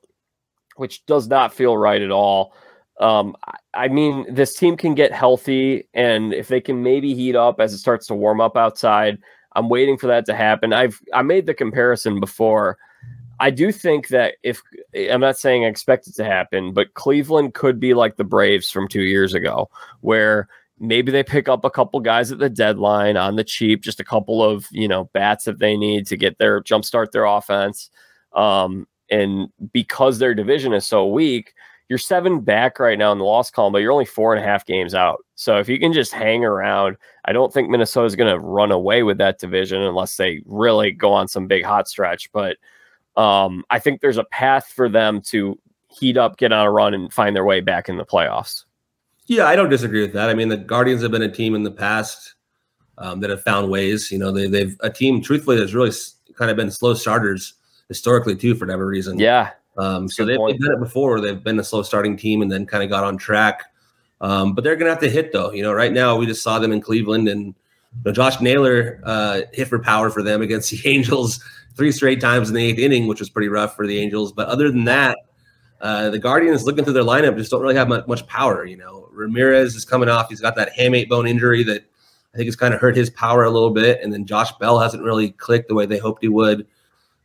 which 0.76 1.04
does 1.08 1.28
not 1.28 1.52
feel 1.52 1.76
right 1.76 2.02
at 2.02 2.12
all. 2.12 2.54
Um, 3.00 3.36
I 3.74 3.88
mean, 3.88 4.26
this 4.34 4.56
team 4.56 4.76
can 4.76 4.96
get 4.96 5.12
healthy, 5.12 5.88
and 5.94 6.34
if 6.34 6.48
they 6.48 6.62
can 6.62 6.82
maybe 6.82 7.14
heat 7.14 7.36
up 7.36 7.60
as 7.60 7.74
it 7.74 7.78
starts 7.78 8.08
to 8.08 8.16
warm 8.16 8.42
up 8.42 8.58
outside, 8.58 9.20
I'm 9.54 9.70
waiting 9.70 9.98
for 9.98 10.08
that 10.08 10.26
to 10.28 10.36
happen. 10.36 10.74
I've 10.74 11.00
I 11.14 11.22
made 11.22 11.46
the 11.46 11.54
comparison 11.54 12.20
before. 12.20 12.78
I 13.40 13.52
do 13.52 13.72
think 13.72 14.08
that 14.08 14.36
if 14.44 14.62
I'm 14.96 15.22
not 15.22 15.38
saying 15.38 15.64
I 15.64 15.68
expect 15.68 16.08
it 16.08 16.16
to 16.16 16.24
happen, 16.24 16.74
but 16.74 16.96
Cleveland 16.96 17.54
could 17.54 17.80
be 17.80 17.94
like 17.94 18.16
the 18.16 18.24
Braves 18.24 18.72
from 18.72 18.88
two 18.88 19.04
years 19.04 19.34
ago, 19.36 19.70
where 20.02 20.48
maybe 20.80 21.12
they 21.12 21.24
pick 21.24 21.48
up 21.48 21.66
a 21.66 21.70
couple 21.70 22.00
guys 22.00 22.32
at 22.32 22.40
the 22.40 22.50
deadline 22.50 23.18
on 23.18 23.36
the 23.36 23.44
cheap, 23.44 23.82
just 23.82 24.00
a 24.00 24.06
couple 24.06 24.44
of 24.44 24.68
you 24.72 24.88
know 24.88 25.06
bats 25.14 25.46
that 25.46 25.60
they 25.60 25.78
need 25.78 26.08
to 26.08 26.18
get 26.18 26.38
their 26.38 26.62
jumpstart 26.62 27.12
their 27.12 27.26
offense. 27.26 27.90
Um, 28.34 28.88
and 29.10 29.50
because 29.72 30.20
their 30.20 30.34
division 30.34 30.74
is 30.74 30.86
so 30.86 31.08
weak, 31.08 31.54
you're 31.90 32.00
seven 32.00 32.42
back 32.42 32.80
right 32.80 32.98
now 32.98 33.12
in 33.12 33.18
the 33.18 33.24
loss 33.24 33.50
column, 33.50 33.74
but 33.74 33.80
you're 33.80 33.92
only 33.92 34.06
four 34.06 34.34
and 34.34 34.44
a 34.44 34.48
half 34.48 34.66
games 34.66 34.94
out. 34.94 35.20
So 35.36 35.58
if 35.58 35.70
you 35.70 35.80
can 35.80 35.94
just 35.94 36.12
hang 36.12 36.44
around, 36.44 36.98
I 37.26 37.34
don't 37.34 37.54
think 37.54 37.70
Minnesota 37.70 38.06
is 38.06 38.16
going 38.16 38.34
to 38.34 38.40
run 38.40 38.72
away 38.72 39.04
with 39.04 39.18
that 39.20 39.40
division 39.40 39.82
unless 39.82 40.18
they 40.18 40.42
really 40.46 40.92
go 40.92 41.14
on 41.14 41.28
some 41.28 41.48
big 41.48 41.64
hot 41.64 41.88
stretch. 41.88 42.32
But 42.32 42.58
um, 43.16 43.64
I 43.70 43.80
think 43.80 44.02
there's 44.02 44.18
a 44.18 44.26
path 44.26 44.68
for 44.76 44.90
them 44.90 45.22
to 45.28 45.58
heat 45.90 46.18
up, 46.18 46.38
get 46.38 46.52
on 46.52 46.66
a 46.66 46.72
run, 46.72 46.94
and 46.94 47.12
find 47.12 47.36
their 47.36 47.46
way 47.46 47.62
back 47.62 47.90
in 47.90 47.98
the 47.98 48.06
playoffs. 48.06 48.66
Yeah, 49.26 49.46
I 49.46 49.56
don't 49.56 49.70
disagree 49.70 50.02
with 50.02 50.14
that. 50.14 50.30
I 50.30 50.34
mean, 50.34 50.50
the 50.50 50.58
Guardians 50.58 51.02
have 51.02 51.12
been 51.12 51.22
a 51.22 51.32
team 51.32 51.56
in 51.56 51.64
the 51.64 51.72
past 51.72 52.36
um, 52.98 53.20
that 53.22 53.30
have 53.30 53.44
found 53.44 53.70
ways. 53.70 54.12
You 54.12 54.20
know, 54.20 54.32
they, 54.32 54.48
they've 54.48 54.76
a 54.82 54.90
team, 54.90 55.22
truthfully, 55.22 55.58
that's 55.58 55.74
really 55.74 55.92
kind 56.36 56.52
of 56.52 56.58
been 56.58 56.72
slow 56.72 56.94
starters 56.94 57.54
historically 57.90 58.36
too, 58.36 58.56
for 58.56 58.66
whatever 58.66 58.86
reason. 58.86 59.20
Yeah, 59.20 59.52
um, 59.78 60.10
so 60.10 60.26
they've, 60.26 60.40
they've, 60.48 60.60
done 60.60 60.74
it 60.74 60.80
before. 60.80 61.22
They've 61.22 61.42
been 61.42 61.60
a 61.60 61.64
slow 61.64 61.84
starting 61.84 62.18
team 62.18 62.42
and 62.42 62.52
then 62.52 62.66
kind 62.66 62.84
of 62.84 62.90
got 62.90 63.04
on 63.04 63.18
track. 63.18 63.72
Um, 64.20 64.54
but 64.54 64.64
they're 64.64 64.76
going 64.76 64.88
to 64.88 64.92
have 64.92 65.02
to 65.02 65.10
hit 65.10 65.32
though. 65.32 65.52
You 65.52 65.62
know, 65.62 65.74
right 65.74 65.94
now 65.94 66.16
we 66.16 66.26
just 66.26 66.42
saw 66.42 66.60
them 66.60 66.72
in 66.72 66.82
Cleveland 66.82 67.28
and 67.28 67.46
you 67.48 68.02
know, 68.06 68.12
Josh 68.12 68.42
Naylor 68.42 69.00
uh, 69.04 69.42
hit 69.54 69.68
for 69.68 69.80
power 69.80 70.10
for 70.10 70.24
them 70.24 70.42
against 70.42 70.72
the 70.84 70.90
Angels 70.90 71.44
three 71.76 71.92
straight 71.92 72.20
times 72.20 72.50
in 72.50 72.56
the 72.56 72.64
eighth 72.64 72.80
inning, 72.80 73.08
which 73.08 73.20
was 73.20 73.30
pretty 73.30 73.50
rough 73.50 73.76
for 73.76 73.86
the 73.86 74.00
Angels. 74.00 74.32
But 74.32 74.48
other 74.48 74.72
than 74.72 74.86
that, 74.86 75.18
uh, 75.80 76.10
the 76.10 76.20
Guardians 76.20 76.64
looking 76.64 76.84
through 76.84 76.94
their 76.94 77.04
lineup 77.04 77.38
just 77.38 77.52
don't 77.52 77.62
really 77.62 77.76
have 77.76 77.88
much, 77.88 78.08
much 78.08 78.26
power. 78.26 78.66
You 78.66 78.78
know, 78.78 79.08
Ramirez 79.12 79.76
is 79.76 79.86
coming 79.86 80.10
off; 80.10 80.30
he's 80.30 80.42
got 80.42 80.56
that 80.56 80.74
hamate 80.74 81.08
bone 81.08 81.28
injury 81.28 81.64
that 81.64 81.84
I 82.34 82.38
think 82.38 82.48
has 82.48 82.56
kind 82.56 82.74
of 82.74 82.80
hurt 82.80 82.96
his 82.96 83.12
power 83.12 83.44
a 83.44 83.52
little 83.52 83.70
bit. 83.70 84.00
And 84.02 84.12
then 84.12 84.26
Josh 84.26 84.52
Bell 84.54 84.80
hasn't 84.80 85.04
really 85.04 85.30
clicked 85.32 85.68
the 85.68 85.76
way 85.76 85.86
they 85.86 86.00
hoped 86.00 86.24
he 86.24 86.30
would. 86.30 86.66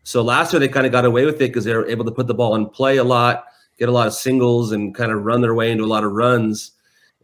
So 0.05 0.23
last 0.23 0.53
year 0.53 0.61
they 0.61 0.69
kind 0.69 0.87
of 0.87 0.93
got 0.93 1.05
away 1.05 1.25
with 1.25 1.37
it 1.37 1.49
because 1.49 1.65
they 1.65 1.75
were 1.75 1.87
able 1.87 2.05
to 2.05 2.11
put 2.11 2.27
the 2.27 2.35
ball 2.35 2.55
in 2.57 2.67
play 2.67 2.97
a 2.97 3.05
lot, 3.05 3.45
get 3.79 3.89
a 3.89 3.93
lot 3.93 4.07
of 4.07 4.15
singles, 4.15 4.73
and 4.73 4.95
kind 4.95 5.13
of 5.13 5.25
run 5.25 5.41
their 5.41 5.55
way 5.55 5.71
into 5.71 5.85
a 5.85 5.87
lot 5.87 6.05
of 6.05 6.13
runs. 6.13 6.73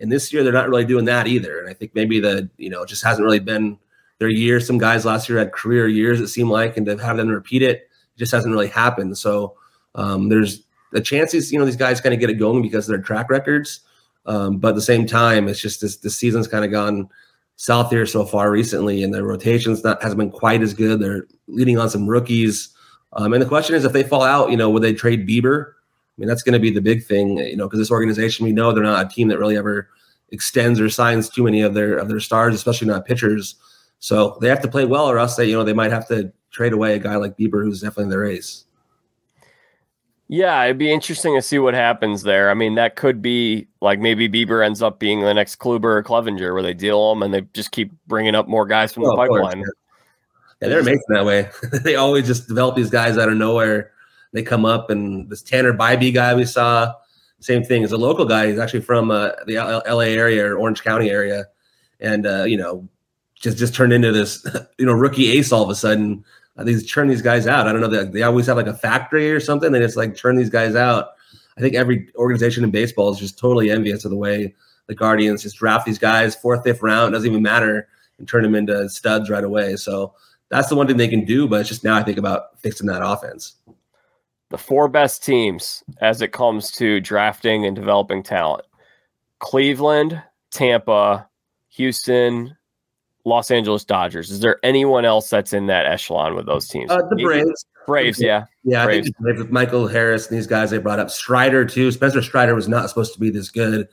And 0.01 0.12
this 0.12 0.33
year 0.33 0.45
they're 0.45 0.53
not 0.53 0.69
really 0.69 0.85
doing 0.85 1.05
that 1.07 1.27
either. 1.27 1.59
And 1.59 1.69
I 1.69 1.75
think 1.75 1.95
maybe 1.95 2.21
the 2.21 2.49
you 2.57 2.71
know 2.71 2.85
just 2.85 3.03
hasn't 3.03 3.25
really 3.25 3.41
been 3.41 3.79
their 4.19 4.29
year. 4.29 4.61
Some 4.61 4.79
guys 4.79 5.05
last 5.05 5.29
year 5.29 5.38
had 5.38 5.53
career 5.53 5.88
years 5.88 6.21
it 6.21 6.29
seemed 6.29 6.51
like, 6.51 6.77
and 6.77 6.87
to 6.87 6.97
have 6.99 7.17
them 7.17 7.29
repeat 7.29 7.62
it, 7.62 7.77
it 7.77 8.19
just 8.19 8.33
hasn't 8.33 8.53
really 8.53 8.69
happened. 8.69 9.19
So 9.19 9.57
um, 9.95 10.29
there's 10.29 10.62
the 10.93 11.01
chances 11.01 11.53
you 11.53 11.59
know 11.59 11.64
these 11.64 11.77
guys 11.77 12.01
kind 12.01 12.14
of 12.14 12.21
get 12.21 12.31
it 12.31 12.35
going 12.35 12.62
because 12.62 12.88
of 12.88 12.93
their 12.93 13.03
track 13.03 13.29
records. 13.31 13.81
Um, 14.27 14.59
but 14.59 14.71
at 14.71 14.75
the 14.75 14.83
same 14.83 15.07
time, 15.07 15.49
it's 15.49 15.61
just 15.61 15.81
this 15.81 15.97
the 15.97 16.11
season's 16.11 16.47
kind 16.47 16.64
of 16.64 16.71
gone 16.71 17.09
south 17.57 17.91
here 17.91 18.07
so 18.07 18.25
far 18.25 18.51
recently, 18.51 19.03
and 19.03 19.12
their 19.12 19.25
rotations 19.25 19.83
not 19.83 20.03
hasn't 20.03 20.19
been 20.19 20.31
quite 20.31 20.62
as 20.62 20.75
good. 20.75 21.01
They're 21.01 21.27
leading 21.49 21.79
on 21.79 21.91
some 21.91 22.07
rookies, 22.07 22.69
um, 23.15 23.33
and 23.33 23.43
the 23.43 23.47
question 23.47 23.75
is, 23.75 23.85
if 23.85 23.93
they 23.93 24.03
fall 24.03 24.23
out, 24.23 24.51
you 24.51 24.57
know, 24.57 24.71
would 24.71 24.83
they 24.83 24.93
trade 24.93 25.27
Bieber? 25.27 25.73
I 25.73 26.17
mean, 26.19 26.29
that's 26.29 26.43
going 26.43 26.53
to 26.53 26.59
be 26.59 26.71
the 26.71 26.81
big 26.81 27.05
thing, 27.05 27.39
you 27.39 27.57
know, 27.57 27.67
because 27.67 27.79
this 27.79 27.91
organization, 27.91 28.45
we 28.45 28.53
know 28.53 28.73
they're 28.73 28.83
not 28.83 29.07
a 29.07 29.09
team 29.09 29.29
that 29.29 29.39
really 29.39 29.57
ever 29.57 29.89
extends 30.31 30.81
or 30.81 30.91
signs 30.91 31.29
too 31.29 31.45
many 31.45 31.63
of 31.63 31.75
their 31.75 31.97
of 31.97 32.09
their 32.09 32.21
stars, 32.21 32.55
especially 32.55 32.89
not 32.89 33.07
pitchers. 33.07 33.57
So 34.01 34.39
they 34.41 34.49
have 34.49 34.61
to 34.63 34.69
play 34.69 34.85
well, 34.85 35.09
or 35.09 35.19
else 35.19 35.37
they, 35.37 35.47
you 35.47 35.55
know, 35.55 35.65
they 35.65 35.73
might 35.73 35.91
have 35.91 36.07
to 36.09 36.33
trade 36.51 36.73
away 36.73 36.95
a 36.95 36.99
guy 36.99 37.17
like 37.17 37.37
Bieber, 37.37 37.63
who's 37.63 37.81
definitely 37.81 38.05
in 38.05 38.11
the 38.11 38.19
race. 38.19 38.65
Yeah, 40.31 40.63
it'd 40.65 40.77
be 40.77 40.93
interesting 40.93 41.35
to 41.37 41.43
see 41.43 41.59
what 41.59 41.73
happens 41.73 42.23
there. 42.23 42.51
I 42.51 42.55
mean, 42.55 42.75
that 42.75 42.97
could 42.97 43.23
be 43.23 43.67
like 43.81 43.99
maybe 43.99 44.29
Bieber 44.29 44.65
ends 44.65 44.83
up 44.83 44.99
being 44.99 45.23
the 45.23 45.33
next 45.33 45.57
Kluber 45.57 45.85
or 45.85 46.03
Clevinger, 46.03 46.53
where 46.53 46.63
they 46.63 46.75
deal 46.75 47.09
them 47.09 47.23
and 47.23 47.33
they 47.33 47.41
just 47.55 47.71
keep 47.71 47.91
bringing 48.07 48.35
up 48.35 48.47
more 48.47 48.67
guys 48.67 48.93
from 48.93 49.05
oh, 49.05 49.11
the 49.11 49.17
pipeline. 49.17 49.65
Course, 49.65 49.73
yeah. 49.75 49.88
Yeah. 50.61 50.68
they're 50.68 50.81
amazing 50.81 51.03
that 51.09 51.25
way. 51.25 51.51
they 51.85 51.97
always 51.97 52.27
just 52.27 52.49
develop 52.49 52.77
these 52.77 52.90
guys 52.90 53.18
out 53.18 53.29
of 53.29 53.37
nowhere. 53.37 53.92
They 54.33 54.42
come 54.42 54.64
up, 54.64 54.90
and 54.90 55.29
this 55.31 55.42
Tanner 55.42 55.73
Bibee 55.73 56.12
guy 56.12 56.35
we 56.35 56.44
saw, 56.44 56.94
same 57.40 57.64
thing. 57.64 57.83
Is 57.83 57.92
a 57.92 57.97
local 57.97 58.25
guy. 58.25 58.49
He's 58.49 58.59
actually 58.59 58.83
from 58.83 59.11
uh, 59.11 59.31
the 59.47 59.57
LA 59.57 60.01
area 60.01 60.44
or 60.47 60.59
Orange 60.59 60.83
County 60.83 61.11
area, 61.11 61.47
and 62.01 62.27
uh, 62.27 62.44
you 62.44 62.57
know, 62.57 62.87
just 63.35 63.57
just 63.57 63.75
turned 63.75 63.92
into 63.92 64.12
this 64.12 64.44
you 64.79 64.85
know 64.85 64.92
rookie 64.92 65.31
ace 65.31 65.53
all 65.53 65.62
of 65.62 65.71
a 65.71 65.75
sudden 65.75 66.25
they 66.64 66.73
just 66.73 66.88
churn 66.88 67.09
these 67.09 67.23
guys 67.23 67.47
out. 67.47 67.68
I 67.68 67.73
don't 67.73 67.81
know. 67.81 67.88
They, 67.88 68.05
they 68.05 68.23
always 68.23 68.47
have 68.47 68.57
like 68.57 68.66
a 68.66 68.75
factory 68.75 69.31
or 69.31 69.40
something. 69.40 69.71
They 69.71 69.79
just 69.79 69.97
like 69.97 70.14
churn 70.14 70.37
these 70.37 70.51
guys 70.51 70.75
out. 70.75 71.11
I 71.57 71.61
think 71.61 71.75
every 71.75 72.09
organization 72.16 72.64
in 72.64 72.71
baseball 72.71 73.12
is 73.12 73.18
just 73.18 73.38
totally 73.38 73.71
envious 73.71 74.05
of 74.05 74.11
the 74.11 74.16
way 74.16 74.55
the 74.87 74.94
Guardians 74.94 75.42
just 75.42 75.57
draft 75.57 75.87
these 75.87 75.99
guys 75.99 76.35
fourth, 76.35 76.64
fifth 76.64 76.83
round, 76.83 77.12
doesn't 77.12 77.29
even 77.29 77.42
matter, 77.42 77.88
and 78.18 78.29
turn 78.29 78.42
them 78.42 78.55
into 78.55 78.88
studs 78.88 79.31
right 79.31 79.44
away. 79.44 79.77
So 79.77 80.14
that's 80.51 80.69
the 80.69 80.75
one 80.75 80.87
thing 80.87 80.97
they 80.97 81.09
can 81.09 81.25
do. 81.25 81.49
But 81.49 81.61
it's 81.61 81.69
just 81.69 81.85
now 81.85 81.97
I 81.97 82.03
think 82.03 82.19
about 82.19 82.59
fixing 82.61 82.87
that 82.89 83.05
offense. 83.05 83.57
The 84.51 84.59
four 84.59 84.89
best 84.89 85.25
teams 85.25 85.85
as 86.01 86.23
it 86.23 86.33
comes 86.33 86.71
to 86.73 87.01
drafting 87.01 87.67
and 87.67 87.77
developing 87.77 88.23
talent 88.23 88.65
Cleveland, 89.41 90.23
Tampa, 90.51 91.29
Houston, 91.71 92.57
Los 93.25 93.51
Angeles 93.51 93.85
Dodgers. 93.85 94.31
Is 94.31 94.41
there 94.41 94.59
anyone 94.63 95.05
else 95.05 95.31
that's 95.31 95.53
in 95.53 95.67
that 95.67 95.87
echelon 95.87 96.35
with 96.35 96.47
those 96.47 96.67
teams? 96.67 96.91
Uh, 96.91 97.03
the 97.11 97.17
Braves. 97.17 97.67
Braves, 97.87 98.21
yeah. 98.21 98.45
Yeah, 98.65 98.85
Braves. 98.85 99.11
I 99.21 99.25
think 99.25 99.39
with 99.39 99.51
Michael 99.51 99.87
Harris 99.87 100.29
and 100.29 100.37
these 100.37 100.47
guys 100.47 100.71
they 100.71 100.79
brought 100.79 100.99
up. 100.99 101.11
Strider 101.11 101.65
too. 101.65 101.91
Spencer 101.93 102.23
Strider 102.23 102.55
was 102.55 102.69
not 102.69 102.89
supposed 102.89 103.13
to 103.15 103.21
be 103.21 103.31
this 103.31 103.51
good. 103.51 103.89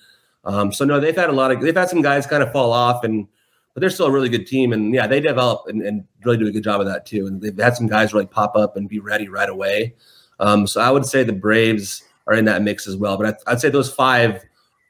Um, 0.46 0.72
so 0.72 0.86
no, 0.86 1.00
they've 1.00 1.16
had 1.16 1.30
a 1.30 1.34
lot 1.34 1.52
of 1.52 1.62
they've 1.62 1.76
had 1.76 1.90
some 1.90 2.02
guys 2.02 2.26
kind 2.26 2.44
of 2.44 2.52
fall 2.52 2.72
off 2.72 3.04
and 3.04 3.28
but 3.76 3.82
they're 3.82 3.90
still 3.90 4.08
a 4.08 4.12
really 4.12 4.30
good 4.30 4.48
team. 4.48 4.72
And 4.72 4.94
yeah, 4.94 5.06
they 5.06 5.20
develop 5.20 5.68
and, 5.68 5.82
and 5.82 6.06
really 6.24 6.38
do 6.38 6.48
a 6.48 6.52
good 6.52 6.64
job 6.64 6.80
of 6.80 6.88
that 6.88 7.06
too. 7.06 7.28
And 7.28 7.42
they've 7.42 7.58
had 7.58 7.76
some 7.76 7.88
guys 7.88 8.14
really 8.14 8.26
pop 8.26 8.56
up 8.56 8.78
and 8.78 8.88
be 8.88 9.00
ready 9.00 9.28
right 9.28 9.50
away. 9.50 9.94
Um, 10.40 10.66
so 10.66 10.80
I 10.80 10.90
would 10.90 11.06
say 11.06 11.24
the 11.24 11.34
Braves 11.34 12.02
are 12.26 12.34
in 12.34 12.46
that 12.46 12.62
mix 12.62 12.88
as 12.88 12.96
well. 12.96 13.18
But 13.18 13.28
I'd, 13.28 13.36
I'd 13.48 13.62
say 13.62 13.70
those 13.70 13.94
five 13.94 14.44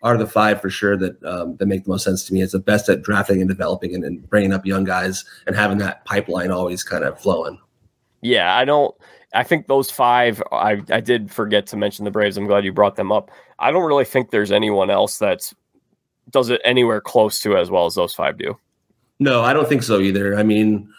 are 0.04 0.18
the 0.18 0.28
five 0.28 0.62
for 0.62 0.70
sure 0.70 0.96
that 0.98 1.22
um, 1.24 1.56
that 1.58 1.66
make 1.66 1.84
the 1.84 1.90
most 1.90 2.04
sense 2.04 2.26
to 2.26 2.34
me. 2.34 2.44
It's 2.44 2.52
the 2.52 2.60
best 2.60 2.88
at 2.90 3.02
drafting 3.02 3.42
and 3.42 3.50
developing 3.50 3.96
and, 3.96 4.04
and 4.04 4.30
bringing 4.30 4.54
up 4.54 4.68
young 4.68 4.84
guys 4.84 5.26
and 5.48 5.56
having 5.56 5.80
that 5.80 6.06
pipeline 6.06 6.52
always 6.52 6.84
kind 6.84 7.04
of 7.04 7.20
flowing. 7.20 7.60
Yeah, 8.22 8.56
I 8.56 8.66
don't. 8.66 8.96
I 9.34 9.44
think 9.44 9.66
those 9.66 9.90
five. 9.90 10.44
I 10.52 10.84
I 10.92 11.00
did 11.02 11.32
forget 11.32 11.66
to 11.68 11.78
mention 11.78 12.06
the 12.06 12.12
Braves. 12.12 12.38
I'm 12.38 12.46
glad 12.46 12.66
you 12.66 12.72
brought 12.72 12.98
them 12.98 13.12
up. 13.12 13.32
I 13.58 13.72
don't 13.72 13.84
really 13.84 14.06
think 14.06 14.30
there's 14.30 14.52
anyone 14.52 14.92
else 14.92 15.18
that 15.18 15.52
does 16.30 16.52
it 16.52 16.62
anywhere 16.64 17.02
close 17.02 17.40
to 17.42 17.58
as 17.58 17.72
well 17.72 17.88
as 17.88 17.96
those 17.96 18.14
five 18.14 18.38
do. 18.38 18.56
No, 19.20 19.44
I 19.44 19.54
don't 19.54 19.68
think 19.68 19.84
so 19.84 20.00
either. 20.00 20.38
I 20.38 20.44
mean, 20.44 20.90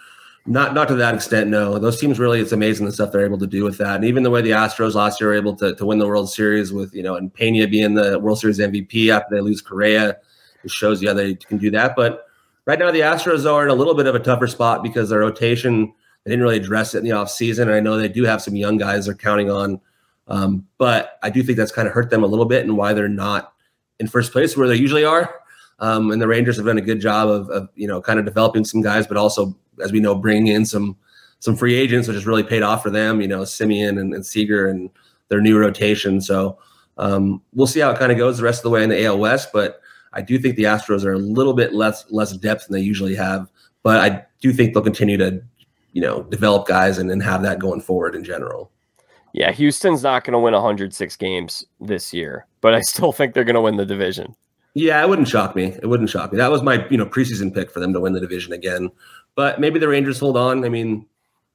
not 0.46 0.74
not 0.74 0.88
to 0.88 0.94
that 0.94 1.14
extent. 1.14 1.50
No, 1.50 1.78
those 1.78 2.00
teams 2.00 2.18
really, 2.18 2.40
it's 2.40 2.52
amazing 2.52 2.86
the 2.86 2.92
stuff 2.92 3.12
they're 3.12 3.24
able 3.24 3.38
to 3.38 3.46
do 3.46 3.64
with 3.64 3.78
that. 3.78 3.96
And 3.96 4.04
even 4.04 4.22
the 4.22 4.30
way 4.30 4.42
the 4.42 4.50
Astros 4.50 4.94
last 4.94 5.20
year 5.20 5.30
were 5.30 5.36
able 5.36 5.54
to, 5.56 5.74
to 5.74 5.86
win 5.86 5.98
the 5.98 6.06
World 6.06 6.30
Series 6.30 6.72
with 6.72 6.94
you 6.94 7.02
know 7.02 7.16
and 7.16 7.32
Pena 7.32 7.66
being 7.66 7.94
the 7.94 8.18
World 8.18 8.38
Series 8.38 8.58
MVP 8.58 9.10
after 9.10 9.34
they 9.34 9.40
lose 9.40 9.60
Correa, 9.60 10.16
it 10.64 10.70
shows 10.70 11.02
you 11.02 11.08
how 11.08 11.14
they 11.14 11.34
can 11.34 11.58
do 11.58 11.70
that. 11.72 11.96
But 11.96 12.26
right 12.64 12.78
now 12.78 12.90
the 12.90 13.00
Astros 13.00 13.50
are 13.50 13.64
in 13.64 13.70
a 13.70 13.74
little 13.74 13.94
bit 13.94 14.06
of 14.06 14.14
a 14.14 14.20
tougher 14.20 14.46
spot 14.46 14.82
because 14.82 15.10
their 15.10 15.20
rotation 15.20 15.92
they 16.26 16.30
didn't 16.30 16.42
really 16.42 16.56
address 16.56 16.94
it 16.94 16.98
in 16.98 17.04
the 17.04 17.10
offseason. 17.10 17.62
And 17.62 17.72
I 17.72 17.80
know 17.80 17.96
they 17.96 18.08
do 18.08 18.24
have 18.24 18.42
some 18.42 18.56
young 18.56 18.78
guys 18.78 19.06
they're 19.06 19.14
counting 19.14 19.48
on. 19.48 19.80
Um, 20.26 20.66
but 20.76 21.20
I 21.22 21.30
do 21.30 21.40
think 21.44 21.56
that's 21.56 21.70
kind 21.70 21.86
of 21.86 21.94
hurt 21.94 22.10
them 22.10 22.24
a 22.24 22.26
little 22.26 22.46
bit 22.46 22.64
and 22.64 22.76
why 22.76 22.94
they're 22.94 23.08
not 23.08 23.52
in 24.00 24.08
first 24.08 24.32
place 24.32 24.56
where 24.56 24.66
they 24.66 24.74
usually 24.74 25.04
are. 25.04 25.32
Um, 25.78 26.10
and 26.10 26.20
the 26.20 26.28
Rangers 26.28 26.56
have 26.56 26.66
done 26.66 26.78
a 26.78 26.82
good 26.82 27.00
job 27.00 27.28
of, 27.28 27.50
of, 27.50 27.68
you 27.74 27.86
know, 27.86 28.00
kind 28.00 28.18
of 28.18 28.24
developing 28.24 28.64
some 28.64 28.80
guys, 28.80 29.06
but 29.06 29.16
also, 29.16 29.54
as 29.82 29.92
we 29.92 30.00
know, 30.00 30.14
bringing 30.14 30.48
in 30.48 30.64
some 30.64 30.96
some 31.40 31.54
free 31.54 31.74
agents, 31.74 32.08
which 32.08 32.14
has 32.14 32.26
really 32.26 32.42
paid 32.42 32.62
off 32.62 32.82
for 32.82 32.90
them. 32.90 33.20
You 33.20 33.28
know, 33.28 33.42
Semien 33.42 34.00
and, 34.00 34.14
and 34.14 34.24
Seager 34.24 34.68
and 34.68 34.90
their 35.28 35.40
new 35.40 35.58
rotation. 35.58 36.20
So 36.20 36.58
um, 36.98 37.42
we'll 37.54 37.66
see 37.66 37.80
how 37.80 37.90
it 37.90 37.98
kind 37.98 38.10
of 38.10 38.18
goes 38.18 38.38
the 38.38 38.44
rest 38.44 38.60
of 38.60 38.62
the 38.64 38.70
way 38.70 38.82
in 38.82 38.88
the 38.88 39.04
AL 39.04 39.18
West. 39.18 39.50
But 39.52 39.80
I 40.12 40.22
do 40.22 40.38
think 40.38 40.56
the 40.56 40.64
Astros 40.64 41.04
are 41.04 41.12
a 41.12 41.18
little 41.18 41.52
bit 41.52 41.74
less 41.74 42.10
less 42.10 42.32
depth 42.36 42.66
than 42.66 42.74
they 42.74 42.84
usually 42.84 43.14
have. 43.14 43.50
But 43.82 44.00
I 44.00 44.24
do 44.40 44.52
think 44.52 44.72
they'll 44.72 44.82
continue 44.82 45.16
to, 45.18 45.42
you 45.92 46.00
know, 46.00 46.22
develop 46.24 46.66
guys 46.66 46.98
and, 46.98 47.10
and 47.10 47.22
have 47.22 47.42
that 47.42 47.58
going 47.58 47.80
forward 47.80 48.14
in 48.14 48.24
general. 48.24 48.70
Yeah, 49.32 49.52
Houston's 49.52 50.02
not 50.02 50.24
going 50.24 50.32
to 50.32 50.38
win 50.38 50.54
106 50.54 51.16
games 51.16 51.64
this 51.78 52.14
year, 52.14 52.46
but 52.62 52.74
I 52.74 52.80
still 52.80 53.12
think 53.12 53.34
they're 53.34 53.44
going 53.44 53.54
to 53.54 53.60
win 53.60 53.76
the 53.76 53.84
division. 53.84 54.34
Yeah, 54.76 55.02
it 55.02 55.08
wouldn't 55.08 55.26
shock 55.26 55.56
me. 55.56 55.74
It 55.82 55.86
wouldn't 55.86 56.10
shock 56.10 56.30
me. 56.30 56.36
That 56.36 56.50
was 56.50 56.62
my 56.62 56.86
you 56.90 56.98
know 56.98 57.06
preseason 57.06 57.52
pick 57.52 57.70
for 57.70 57.80
them 57.80 57.94
to 57.94 58.00
win 58.00 58.12
the 58.12 58.20
division 58.20 58.52
again. 58.52 58.90
But 59.34 59.58
maybe 59.58 59.78
the 59.78 59.88
Rangers 59.88 60.20
hold 60.20 60.36
on. 60.36 60.66
I 60.66 60.68
mean, 60.68 61.06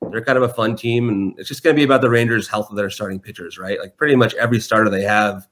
they're 0.10 0.26
kind 0.26 0.40
of 0.40 0.44
a 0.44 0.52
fun 0.52 0.76
team, 0.76 1.08
and 1.08 1.38
it's 1.38 1.48
just 1.48 1.62
going 1.62 1.76
to 1.76 1.80
be 1.80 1.84
about 1.84 2.02
the 2.02 2.10
Rangers' 2.10 2.48
health 2.48 2.72
of 2.72 2.78
their 2.78 2.90
starting 2.90 3.20
pitchers, 3.20 3.60
right? 3.60 3.80
Like 3.80 3.96
pretty 3.96 4.16
much 4.16 4.34
every 4.34 4.60
starter 4.60 4.90
they 4.90 5.04
have 5.04 5.48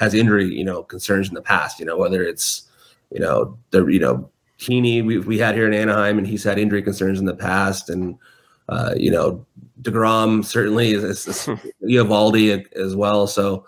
has 0.00 0.14
injury, 0.14 0.46
you 0.46 0.64
know, 0.64 0.82
concerns 0.82 1.28
in 1.28 1.34
the 1.34 1.42
past. 1.42 1.78
You 1.78 1.86
know, 1.86 1.96
whether 1.96 2.24
it's 2.24 2.68
you 3.12 3.20
know 3.20 3.56
the 3.70 3.86
you 3.86 4.00
know 4.00 4.28
Heaney 4.58 5.06
we 5.06 5.18
we 5.18 5.38
had 5.38 5.54
here 5.54 5.68
in 5.68 5.74
Anaheim, 5.74 6.18
and 6.18 6.26
he's 6.26 6.42
had 6.42 6.58
injury 6.58 6.82
concerns 6.82 7.20
in 7.20 7.26
the 7.26 7.36
past, 7.36 7.88
and 7.88 8.18
uh, 8.68 8.94
you 8.96 9.12
know 9.12 9.46
deGrom 9.80 10.44
certainly 10.44 10.90
is, 10.90 11.04
is, 11.04 11.28
is 11.28 11.46
Eovaldi 11.84 12.66
as 12.72 12.96
well. 12.96 13.28
So 13.28 13.64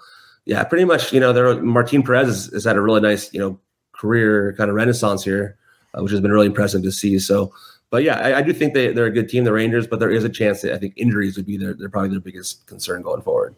yeah, 0.49 0.65
pretty 0.65 0.87
much, 0.87 1.13
you 1.13 1.21
know, 1.21 1.35
there 1.35 1.63
Martin 1.63 2.03
Perez 2.03 2.27
has, 2.27 2.47
has, 2.47 2.65
had 2.65 2.77
a 2.77 2.81
really 2.81 3.03
nice, 3.03 3.33
you 3.35 3.39
know, 3.39 3.61
career 3.93 4.55
kind 4.57 4.71
of 4.71 4.77
renaissance 4.77 5.23
here, 5.23 5.59
uh, 5.93 6.03
which 6.03 6.11
has 6.11 6.23
been 6.23 6.33
really 6.33 6.47
impressive 6.47 6.83
to 6.83 6.91
see. 6.91 7.19
So, 7.19 7.53
but 7.91 8.03
yeah, 8.03 8.19
I, 8.19 8.39
I, 8.39 8.43
do 8.43 8.55
think 8.55 8.73
they, 8.73 8.91
they're 8.91 9.05
a 9.05 9.11
good 9.11 9.29
team, 9.29 9.45
the 9.45 9.53
Rangers, 9.53 9.87
but 9.87 10.01
there 10.01 10.11
is 10.11 10.25
a 10.25 10.29
chance 10.31 10.63
that 10.63 10.73
I 10.73 10.79
think 10.79 10.95
injuries 10.97 11.37
would 11.37 11.45
be 11.45 11.59
their, 11.59 11.75
probably 11.91 12.09
their 12.09 12.21
biggest 12.21 12.67
concern 12.67 13.03
going 13.03 13.21
forward. 13.21 13.55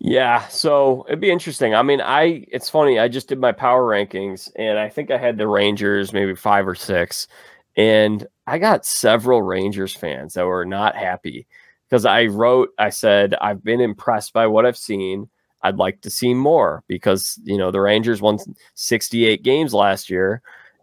Yeah, 0.00 0.48
so 0.48 1.04
it'd 1.06 1.20
be 1.20 1.30
interesting. 1.30 1.76
I 1.76 1.82
mean, 1.82 2.00
I 2.00 2.44
it's 2.50 2.70
funny. 2.70 2.98
I 2.98 3.06
just 3.06 3.28
did 3.28 3.38
my 3.38 3.52
power 3.52 3.82
rankings, 3.86 4.50
and 4.56 4.78
I 4.78 4.88
think 4.88 5.10
I 5.10 5.18
had 5.18 5.36
the 5.36 5.46
Rangers 5.46 6.12
maybe 6.12 6.34
five 6.34 6.66
or 6.66 6.74
six, 6.74 7.28
and 7.76 8.26
I 8.46 8.58
got 8.58 8.86
several 8.86 9.42
Rangers 9.42 9.94
fans 9.94 10.34
that 10.34 10.46
were 10.46 10.64
not 10.64 10.96
happy 10.96 11.46
because 11.88 12.06
I 12.06 12.26
wrote, 12.26 12.70
I 12.78 12.88
said 12.88 13.34
I've 13.42 13.62
been 13.62 13.80
impressed 13.80 14.32
by 14.32 14.46
what 14.46 14.64
I've 14.64 14.78
seen. 14.78 15.28
I'd 15.62 15.76
like 15.76 16.00
to 16.02 16.10
see 16.10 16.34
more 16.34 16.82
because 16.86 17.38
you 17.44 17.58
know 17.58 17.70
the 17.70 17.80
Rangers 17.80 18.22
won 18.22 18.38
68 18.74 19.42
games 19.42 19.74
last 19.74 20.08
year, 20.08 20.42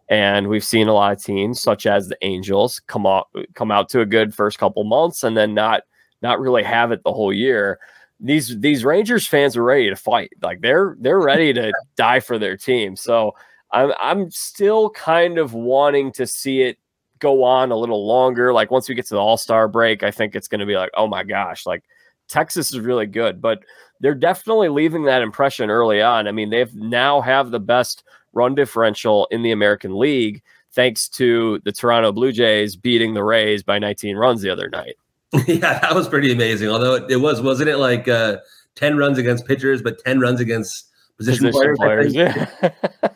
and 0.10 0.48
we've 0.48 0.64
seen 0.64 0.88
a 0.88 0.94
lot 0.94 1.14
of 1.14 1.24
teams 1.24 1.62
such 1.62 1.86
as 1.86 2.08
the 2.08 2.18
Angels 2.22 2.80
come 2.88 3.06
out 3.06 3.28
come 3.56 3.72
out 3.72 3.90
to 3.90 4.02
a 4.02 4.06
good 4.06 4.34
first 4.34 4.58
couple 4.60 4.84
months 4.84 5.24
and 5.24 5.36
then 5.36 5.54
not 5.54 5.84
not 6.22 6.40
really 6.40 6.64
have 6.64 6.92
it 6.92 7.04
the 7.04 7.14
whole 7.14 7.34
year. 7.34 7.80
These 8.20 8.60
these 8.60 8.86
Rangers 8.86 9.28
fans 9.28 9.58
are 9.58 9.64
ready 9.64 9.90
to 9.90 9.96
fight. 9.96 10.32
Like 10.42 10.62
they're 10.62 10.96
they're 11.00 11.20
ready 11.20 11.54
to 11.54 11.72
die 11.96 12.20
for 12.20 12.38
their 12.38 12.58
team. 12.58 12.96
So 12.96 13.34
I'm 13.72 13.94
I'm 14.00 14.32
still 14.32 14.90
kind 14.92 15.38
of 15.38 15.54
wanting 15.54 16.12
to 16.14 16.28
see 16.28 16.62
it 16.62 16.78
go 17.20 17.44
on 17.44 17.72
a 17.72 17.78
little 17.78 18.06
longer. 18.08 18.54
Like 18.54 18.72
once 18.72 18.88
we 18.88 18.96
get 18.96 19.08
to 19.08 19.16
the 19.16 19.22
All 19.22 19.38
Star 19.38 19.68
break, 19.68 20.04
I 20.04 20.12
think 20.12 20.36
it's 20.36 20.48
going 20.48 20.60
to 20.60 20.66
be 20.66 20.76
like, 20.76 20.92
oh 20.96 21.08
my 21.08 21.24
gosh, 21.24 21.66
like 21.66 21.84
Texas 22.28 22.72
is 22.72 22.80
really 22.80 23.06
good, 23.06 23.42
but 23.42 23.60
they're 24.00 24.16
definitely 24.16 24.70
leaving 24.70 25.04
that 25.06 25.22
impression 25.22 25.70
early 25.70 26.02
on. 26.02 26.28
I 26.28 26.32
mean, 26.32 26.50
they've 26.50 26.74
now 26.76 27.22
have 27.22 27.52
the 27.52 27.60
best 27.60 28.04
run 28.34 28.56
differential 28.56 29.28
in 29.32 29.42
the 29.42 29.52
American 29.52 29.98
League 29.98 30.42
thanks 30.72 31.08
to 31.10 31.60
the 31.66 31.72
Toronto 31.72 32.12
Blue 32.12 32.32
Jays 32.32 32.76
beating 32.76 33.14
the 33.14 33.24
Rays 33.24 33.64
by 33.64 33.80
19 33.80 34.16
runs 34.16 34.42
the 34.42 34.50
other 34.50 34.70
night. 34.70 34.96
yeah, 35.48 35.80
that 35.80 35.96
was 35.96 36.08
pretty 36.08 36.32
amazing. 36.32 36.70
Although 36.70 36.96
it, 36.96 37.12
it 37.12 37.18
was, 37.18 37.42
wasn't 37.42 37.70
it 37.70 37.78
like 37.78 38.08
uh, 38.08 38.38
10 38.76 38.98
runs 38.98 39.18
against 39.18 39.46
pitchers, 39.46 39.82
but 39.82 40.00
10 40.06 40.20
runs 40.20 40.40
against 40.40 40.90
position, 41.18 41.48
position 41.48 41.76
players? 41.76 42.14
players 42.14 42.14
yeah. 42.14 42.72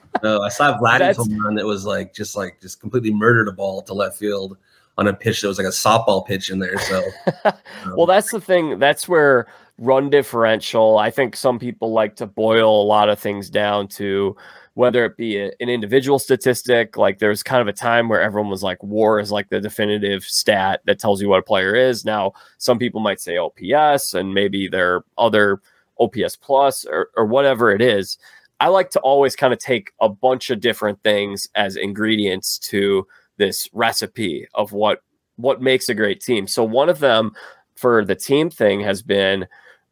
no, 0.24 0.42
I 0.42 0.50
saw 0.50 0.78
Vladdy's 0.80 1.18
home 1.18 1.38
run 1.40 1.56
that 1.56 1.66
was 1.66 1.86
like 1.86 2.14
just 2.14 2.36
like 2.36 2.60
just 2.62 2.80
completely 2.80 3.14
murdered 3.14 3.48
a 3.48 3.52
ball 3.52 3.82
to 3.84 3.94
left 3.94 4.18
field 4.18 4.58
on 4.98 5.08
a 5.08 5.14
pitch 5.14 5.42
that 5.42 5.48
was 5.48 5.58
like 5.58 5.68
a 5.68 5.72
softball 5.72 6.26
pitch 6.26 6.50
in 6.50 6.60
there. 6.60 6.78
So, 6.80 7.04
um, 7.46 7.54
well, 7.96 8.06
that's 8.06 8.32
the 8.32 8.42
thing. 8.42 8.80
That's 8.80 9.08
where 9.08 9.48
run 9.78 10.10
differential. 10.10 10.98
I 10.98 11.10
think 11.10 11.36
some 11.36 11.58
people 11.58 11.92
like 11.92 12.16
to 12.18 12.28
boil 12.28 12.82
a 12.82 12.86
lot 12.86 13.10
of 13.10 13.20
things 13.20 13.50
down 13.50 13.88
to 13.90 14.36
whether 14.76 15.04
it 15.04 15.18
be 15.18 15.38
a, 15.38 15.52
an 15.60 15.70
individual 15.70 16.20
statistic. 16.20 16.98
Like 16.98 17.20
there's 17.20 17.44
kind 17.44 17.62
of 17.62 17.68
a 17.68 17.74
time 17.74 18.08
where 18.08 18.22
everyone 18.22 18.52
was 18.52 18.64
like, 18.64 18.82
WAR 18.84 19.20
is 19.20 19.32
like 19.32 19.50
the 19.50 19.60
definitive 19.60 20.24
stat 20.24 20.82
that 20.86 21.00
tells 21.00 21.22
you 21.22 21.30
what 21.30 21.40
a 21.40 21.44
player 21.44 21.76
is. 21.76 22.06
Now, 22.06 22.34
some 22.58 22.80
people 22.80 23.02
might 23.02 23.20
say 23.20 23.38
OPS, 23.38 24.14
and 24.14 24.34
maybe 24.34 24.68
there 24.68 24.96
are 24.96 25.06
other 25.18 25.62
OPS 26.00 26.36
plus 26.36 26.86
or, 26.86 27.10
or 27.16 27.26
whatever 27.26 27.72
it 27.72 27.82
is. 27.82 28.18
I 28.60 28.68
like 28.68 28.92
to 28.92 29.00
always 29.00 29.36
kind 29.36 29.54
of 29.54 29.60
take 29.60 29.92
a 30.00 30.08
bunch 30.08 30.52
of 30.52 30.62
different 30.62 31.02
things 31.02 31.50
as 31.56 31.76
ingredients 31.76 32.60
to 32.60 33.08
this 33.42 33.68
recipe 33.74 34.48
of 34.54 34.72
what 34.72 35.02
what 35.36 35.62
makes 35.62 35.90
a 35.90 35.96
great 35.96 36.22
team. 36.22 36.48
So 36.48 36.64
one 36.64 36.88
of 36.88 37.00
them 37.00 37.32
for 37.76 38.06
the 38.06 38.16
team 38.16 38.52
thing 38.52 38.82
has 38.82 39.02
been 39.02 39.48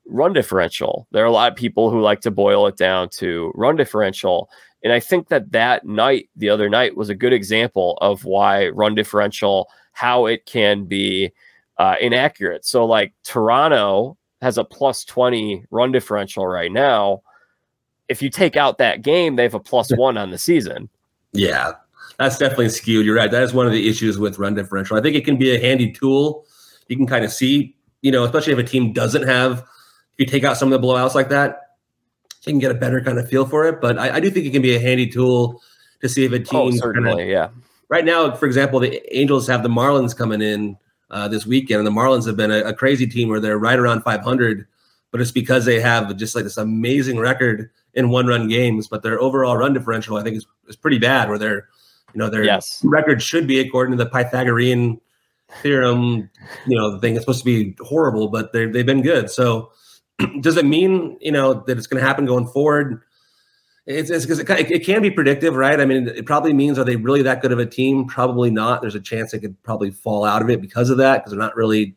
run 0.05 0.33
differential. 0.33 1.07
There 1.11 1.23
are 1.23 1.27
a 1.27 1.31
lot 1.31 1.51
of 1.51 1.57
people 1.57 1.89
who 1.89 2.01
like 2.01 2.21
to 2.21 2.31
boil 2.31 2.67
it 2.67 2.77
down 2.77 3.09
to 3.17 3.51
run 3.55 3.75
differential. 3.75 4.49
And 4.83 4.93
I 4.93 4.99
think 4.99 5.29
that 5.29 5.51
that 5.51 5.85
night, 5.85 6.29
the 6.35 6.49
other 6.49 6.69
night, 6.69 6.95
was 6.95 7.09
a 7.09 7.15
good 7.15 7.33
example 7.33 7.97
of 8.01 8.25
why 8.25 8.69
run 8.69 8.93
differential, 8.93 9.67
how 9.91 10.27
it 10.27 10.45
can 10.45 10.85
be 10.85 11.31
uh, 11.79 11.95
inaccurate. 11.99 12.63
So, 12.65 12.85
like 12.85 13.13
Toronto 13.23 14.17
has 14.41 14.57
a 14.57 14.63
plus 14.63 15.03
20 15.03 15.65
run 15.71 15.91
differential 15.91 16.45
right 16.45 16.71
now. 16.71 17.23
If 18.07 18.21
you 18.21 18.29
take 18.29 18.55
out 18.55 18.77
that 18.77 19.01
game, 19.01 19.35
they 19.35 19.43
have 19.43 19.55
a 19.55 19.59
plus 19.59 19.89
one 19.97 20.17
on 20.17 20.29
the 20.29 20.37
season. 20.37 20.89
Yeah, 21.33 21.73
that's 22.19 22.37
definitely 22.37 22.69
skewed. 22.69 23.05
You're 23.05 23.15
right. 23.15 23.31
That 23.31 23.41
is 23.43 23.53
one 23.53 23.65
of 23.65 23.71
the 23.71 23.89
issues 23.89 24.19
with 24.19 24.37
run 24.37 24.53
differential. 24.53 24.97
I 24.97 25.01
think 25.01 25.15
it 25.15 25.25
can 25.25 25.37
be 25.37 25.55
a 25.55 25.59
handy 25.59 25.91
tool. 25.91 26.45
You 26.87 26.97
can 26.97 27.07
kind 27.07 27.25
of 27.25 27.31
see, 27.31 27.75
you 28.01 28.11
know, 28.11 28.23
especially 28.23 28.53
if 28.53 28.59
a 28.59 28.63
team 28.63 28.93
doesn't 28.93 29.23
have 29.23 29.65
you 30.19 30.25
take 30.25 30.43
out 30.43 30.57
some 30.57 30.71
of 30.71 30.79
the 30.79 30.85
blowouts 30.85 31.15
like 31.15 31.29
that, 31.29 31.77
you 32.45 32.51
can 32.51 32.59
get 32.59 32.71
a 32.71 32.75
better 32.75 33.01
kind 33.01 33.17
of 33.17 33.27
feel 33.27 33.45
for 33.45 33.65
it. 33.65 33.81
But 33.81 33.97
I, 33.97 34.17
I 34.17 34.19
do 34.19 34.29
think 34.29 34.45
it 34.45 34.51
can 34.51 34.61
be 34.61 34.75
a 34.75 34.79
handy 34.79 35.07
tool 35.07 35.61
to 36.01 36.09
see 36.09 36.25
if 36.25 36.31
a 36.31 36.35
oh, 36.35 36.69
team. 36.69 36.73
Oh, 36.73 36.77
certainly, 36.77 37.11
kinda, 37.11 37.25
yeah. 37.25 37.49
Right 37.87 38.05
now, 38.05 38.35
for 38.35 38.45
example, 38.45 38.79
the 38.79 39.17
Angels 39.17 39.47
have 39.47 39.63
the 39.63 39.69
Marlins 39.69 40.15
coming 40.15 40.41
in 40.41 40.77
uh, 41.09 41.27
this 41.27 41.45
weekend, 41.45 41.79
and 41.79 41.87
the 41.87 41.99
Marlins 41.99 42.27
have 42.27 42.37
been 42.37 42.51
a, 42.51 42.59
a, 42.59 42.73
crazy 42.73 43.07
team 43.07 43.29
where 43.29 43.39
they're 43.39 43.57
right 43.57 43.79
around 43.79 44.03
500, 44.03 44.67
but 45.09 45.19
it's 45.19 45.31
because 45.31 45.65
they 45.65 45.79
have 45.79 46.15
just 46.17 46.35
like 46.35 46.43
this 46.43 46.57
amazing 46.57 47.17
record 47.17 47.71
in 47.95 48.09
one-run 48.09 48.47
games, 48.47 48.87
but 48.87 49.01
their 49.01 49.19
overall 49.19 49.57
run 49.57 49.73
differential, 49.73 50.17
I 50.17 50.23
think, 50.23 50.37
is, 50.37 50.45
is 50.67 50.75
pretty 50.75 50.99
bad. 50.99 51.29
Where 51.29 51.39
their, 51.39 51.69
you 52.13 52.19
know, 52.19 52.29
their 52.29 52.43
yes. 52.43 52.81
record 52.83 53.21
should 53.21 53.47
be 53.47 53.59
according 53.59 53.97
to 53.97 54.03
the 54.03 54.09
Pythagorean 54.09 54.99
theorem, 55.61 56.29
you 56.67 56.77
know, 56.77 56.91
the 56.91 56.99
thing 56.99 57.15
is 57.15 57.21
supposed 57.21 57.39
to 57.39 57.45
be 57.45 57.75
horrible, 57.81 58.27
but 58.29 58.53
they 58.53 58.65
they've 58.65 58.85
been 58.85 59.01
good. 59.01 59.29
So 59.29 59.71
does 60.41 60.57
it 60.57 60.65
mean 60.65 61.17
you 61.21 61.31
know 61.31 61.53
that 61.53 61.77
it's 61.77 61.87
going 61.87 62.01
to 62.01 62.07
happen 62.07 62.25
going 62.25 62.47
forward? 62.47 63.01
It's 63.85 64.11
because 64.11 64.37
it, 64.37 64.49
it, 64.49 64.85
can 64.85 65.01
be 65.01 65.09
predictive, 65.09 65.55
right? 65.55 65.79
I 65.79 65.85
mean, 65.85 66.07
it 66.09 66.27
probably 66.27 66.53
means 66.53 66.77
are 66.77 66.83
they 66.83 66.95
really 66.95 67.23
that 67.23 67.41
good 67.41 67.51
of 67.51 67.57
a 67.57 67.65
team? 67.65 68.05
Probably 68.05 68.51
not. 68.51 68.81
There's 68.81 68.93
a 68.93 68.99
chance 68.99 69.31
they 69.31 69.39
could 69.39 69.61
probably 69.63 69.89
fall 69.89 70.25
out 70.25 70.43
of 70.43 70.49
it 70.51 70.61
because 70.61 70.91
of 70.91 70.97
that 70.97 71.17
because 71.17 71.31
they're 71.31 71.39
not 71.39 71.55
really. 71.55 71.95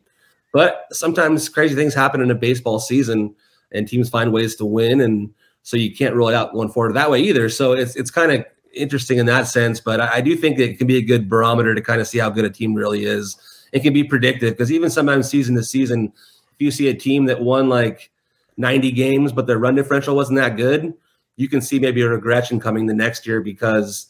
But 0.53 0.87
sometimes 0.91 1.49
crazy 1.49 1.75
things 1.75 1.93
happen 1.93 2.19
in 2.21 2.31
a 2.31 2.35
baseball 2.35 2.79
season, 2.79 3.35
and 3.71 3.87
teams 3.87 4.09
find 4.09 4.33
ways 4.33 4.55
to 4.55 4.65
win. 4.65 5.01
And 5.01 5.31
so 5.61 5.77
you 5.77 5.95
can't 5.95 6.15
rule 6.15 6.29
it 6.29 6.35
out 6.35 6.53
going 6.53 6.69
forward 6.69 6.93
that 6.93 7.11
way 7.11 7.21
either. 7.21 7.47
So 7.47 7.73
it's 7.73 7.95
it's 7.95 8.09
kind 8.09 8.31
of 8.31 8.45
interesting 8.73 9.17
in 9.17 9.25
that 9.27 9.47
sense, 9.47 9.79
but 9.79 9.99
I, 9.99 10.15
I 10.15 10.21
do 10.21 10.35
think 10.35 10.59
it 10.59 10.77
can 10.77 10.87
be 10.87 10.97
a 10.97 11.01
good 11.01 11.29
barometer 11.29 11.75
to 11.75 11.81
kind 11.81 12.01
of 12.01 12.07
see 12.07 12.19
how 12.19 12.29
good 12.29 12.45
a 12.45 12.49
team 12.49 12.73
really 12.73 13.05
is. 13.05 13.37
It 13.71 13.81
can 13.81 13.93
be 13.93 14.03
predictive 14.03 14.53
because 14.53 14.71
even 14.71 14.89
sometimes 14.89 15.29
season 15.29 15.55
to 15.55 15.63
season, 15.63 16.11
if 16.53 16.59
you 16.59 16.71
see 16.71 16.89
a 16.89 16.93
team 16.93 17.25
that 17.25 17.41
won 17.41 17.69
like 17.69 18.11
90 18.57 18.91
games, 18.91 19.31
but 19.31 19.47
their 19.47 19.57
run 19.57 19.75
differential 19.75 20.15
wasn't 20.15 20.39
that 20.39 20.57
good, 20.57 20.93
you 21.35 21.49
can 21.49 21.61
see 21.61 21.79
maybe 21.79 22.01
a 22.01 22.09
regression 22.09 22.59
coming 22.59 22.85
the 22.85 22.93
next 22.93 23.25
year 23.25 23.41
because 23.41 24.07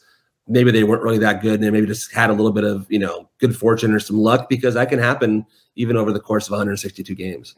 maybe 0.47 0.71
they 0.71 0.83
weren't 0.83 1.03
really 1.03 1.17
that 1.19 1.41
good 1.41 1.55
and 1.55 1.63
they 1.63 1.69
maybe 1.69 1.87
just 1.87 2.11
had 2.13 2.29
a 2.29 2.33
little 2.33 2.51
bit 2.51 2.63
of 2.63 2.85
you 2.89 2.99
know 2.99 3.29
good 3.39 3.55
fortune 3.55 3.93
or 3.93 3.99
some 3.99 4.17
luck 4.17 4.49
because 4.49 4.73
that 4.73 4.89
can 4.89 4.99
happen 4.99 5.45
even 5.75 5.95
over 5.95 6.11
the 6.11 6.19
course 6.19 6.47
of 6.47 6.51
162 6.51 7.15
games 7.15 7.55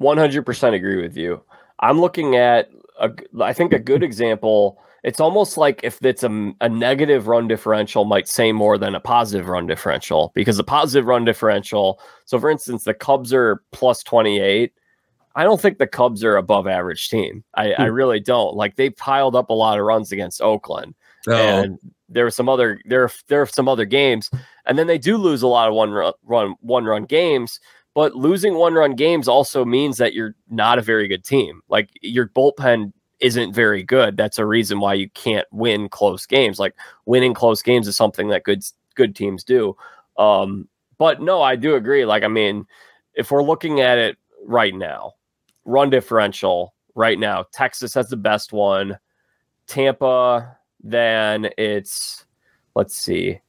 100% 0.00 0.74
agree 0.74 1.02
with 1.02 1.16
you 1.16 1.42
i'm 1.80 2.00
looking 2.00 2.36
at 2.36 2.70
a, 3.00 3.10
i 3.40 3.52
think 3.52 3.72
a 3.72 3.78
good 3.78 4.02
example 4.02 4.80
it's 5.04 5.20
almost 5.20 5.56
like 5.56 5.80
if 5.82 6.04
it's 6.04 6.22
a, 6.22 6.52
a 6.60 6.68
negative 6.68 7.28
run 7.28 7.48
differential 7.48 8.04
might 8.04 8.28
say 8.28 8.52
more 8.52 8.76
than 8.78 8.94
a 8.94 9.00
positive 9.00 9.48
run 9.48 9.66
differential 9.66 10.32
because 10.34 10.56
the 10.56 10.64
positive 10.64 11.06
run 11.06 11.24
differential 11.24 12.00
so 12.24 12.38
for 12.38 12.50
instance 12.50 12.84
the 12.84 12.94
cubs 12.94 13.32
are 13.32 13.62
plus 13.72 14.02
28 14.02 14.72
I 15.38 15.44
don't 15.44 15.60
think 15.60 15.78
the 15.78 15.86
Cubs 15.86 16.24
are 16.24 16.36
above 16.36 16.66
average 16.66 17.08
team. 17.08 17.44
I, 17.54 17.72
I 17.74 17.86
hmm. 17.86 17.92
really 17.92 18.18
don't. 18.18 18.56
Like 18.56 18.74
they 18.74 18.90
piled 18.90 19.36
up 19.36 19.50
a 19.50 19.54
lot 19.54 19.78
of 19.78 19.84
runs 19.84 20.10
against 20.10 20.42
Oakland, 20.42 20.96
oh. 21.28 21.32
and 21.32 21.78
there 22.08 22.26
are 22.26 22.30
some 22.30 22.48
other 22.48 22.80
there 22.86 23.08
there 23.28 23.42
are 23.42 23.46
some 23.46 23.68
other 23.68 23.84
games, 23.84 24.30
and 24.66 24.76
then 24.76 24.88
they 24.88 24.98
do 24.98 25.16
lose 25.16 25.42
a 25.42 25.46
lot 25.46 25.68
of 25.68 25.74
one 25.74 25.92
run, 25.92 26.12
run 26.24 26.54
one 26.60 26.86
run 26.86 27.04
games. 27.04 27.60
But 27.94 28.16
losing 28.16 28.54
one 28.54 28.74
run 28.74 28.96
games 28.96 29.28
also 29.28 29.64
means 29.64 29.96
that 29.98 30.12
you're 30.12 30.34
not 30.50 30.78
a 30.78 30.82
very 30.82 31.06
good 31.06 31.24
team. 31.24 31.60
Like 31.68 31.90
your 32.02 32.28
bullpen 32.28 32.92
isn't 33.20 33.52
very 33.52 33.82
good. 33.82 34.16
That's 34.16 34.38
a 34.38 34.46
reason 34.46 34.80
why 34.80 34.94
you 34.94 35.08
can't 35.10 35.46
win 35.50 35.88
close 35.88 36.26
games. 36.26 36.58
Like 36.58 36.74
winning 37.06 37.34
close 37.34 37.62
games 37.62 37.88
is 37.88 37.96
something 37.96 38.28
that 38.28 38.44
good 38.44 38.64
good 38.94 39.14
teams 39.14 39.44
do. 39.44 39.76
Um, 40.16 40.68
but 40.98 41.20
no, 41.20 41.42
I 41.42 41.56
do 41.56 41.74
agree. 41.74 42.04
Like 42.04 42.22
I 42.22 42.28
mean, 42.28 42.66
if 43.14 43.30
we're 43.30 43.42
looking 43.42 43.80
at 43.80 43.98
it 43.98 44.16
right 44.44 44.74
now, 44.74 45.14
run 45.64 45.90
differential 45.90 46.74
right 46.94 47.18
now. 47.18 47.44
Texas 47.52 47.94
has 47.94 48.08
the 48.08 48.16
best 48.16 48.52
one. 48.52 48.98
Tampa, 49.66 50.56
then 50.82 51.50
it's 51.58 52.24
let's 52.74 52.96
see, 52.96 53.40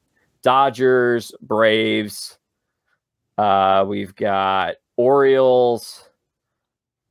Dodgers, 0.42 1.32
Braves. 1.40 2.38
Uh, 3.38 3.84
we've 3.88 4.14
got 4.14 4.74
Orioles, 4.96 6.10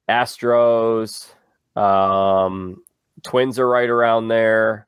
Astros, 0.07 1.33
um, 1.75 2.83
Twins 3.23 3.59
are 3.59 3.67
right 3.67 3.89
around 3.89 4.27
there. 4.27 4.87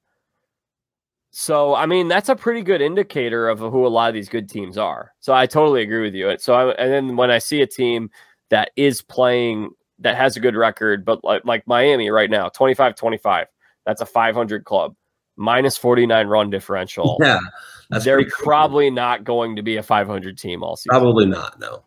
So, 1.31 1.73
I 1.73 1.85
mean, 1.85 2.09
that's 2.09 2.29
a 2.29 2.35
pretty 2.35 2.61
good 2.61 2.81
indicator 2.81 3.47
of 3.47 3.59
who 3.59 3.85
a 3.85 3.89
lot 3.89 4.09
of 4.09 4.13
these 4.13 4.27
good 4.27 4.49
teams 4.49 4.77
are. 4.77 5.13
So, 5.21 5.33
I 5.33 5.45
totally 5.45 5.81
agree 5.81 6.01
with 6.01 6.13
you. 6.13 6.35
So, 6.39 6.53
I, 6.53 6.71
and 6.73 6.91
then 6.91 7.15
when 7.15 7.31
I 7.31 7.37
see 7.37 7.61
a 7.61 7.67
team 7.67 8.09
that 8.49 8.71
is 8.75 9.01
playing 9.01 9.71
that 10.01 10.17
has 10.17 10.35
a 10.35 10.39
good 10.39 10.55
record, 10.55 11.05
but 11.05 11.23
like, 11.23 11.45
like 11.45 11.65
Miami 11.67 12.09
right 12.09 12.29
now, 12.29 12.49
25 12.49 12.95
25. 12.95 13.47
That's 13.85 14.01
a 14.01 14.05
500 14.05 14.65
club, 14.65 14.95
minus 15.37 15.77
49 15.77 16.27
run 16.27 16.49
differential. 16.49 17.17
Yeah. 17.91 17.99
they're 18.03 18.25
probably 18.29 18.87
cool. 18.87 18.95
not 18.95 19.25
going 19.25 19.57
to 19.57 19.61
be 19.61 19.75
a 19.75 19.83
500 19.83 20.37
team 20.37 20.63
all 20.63 20.77
season. 20.77 20.91
Probably 20.91 21.25
not. 21.25 21.59
No. 21.59 21.83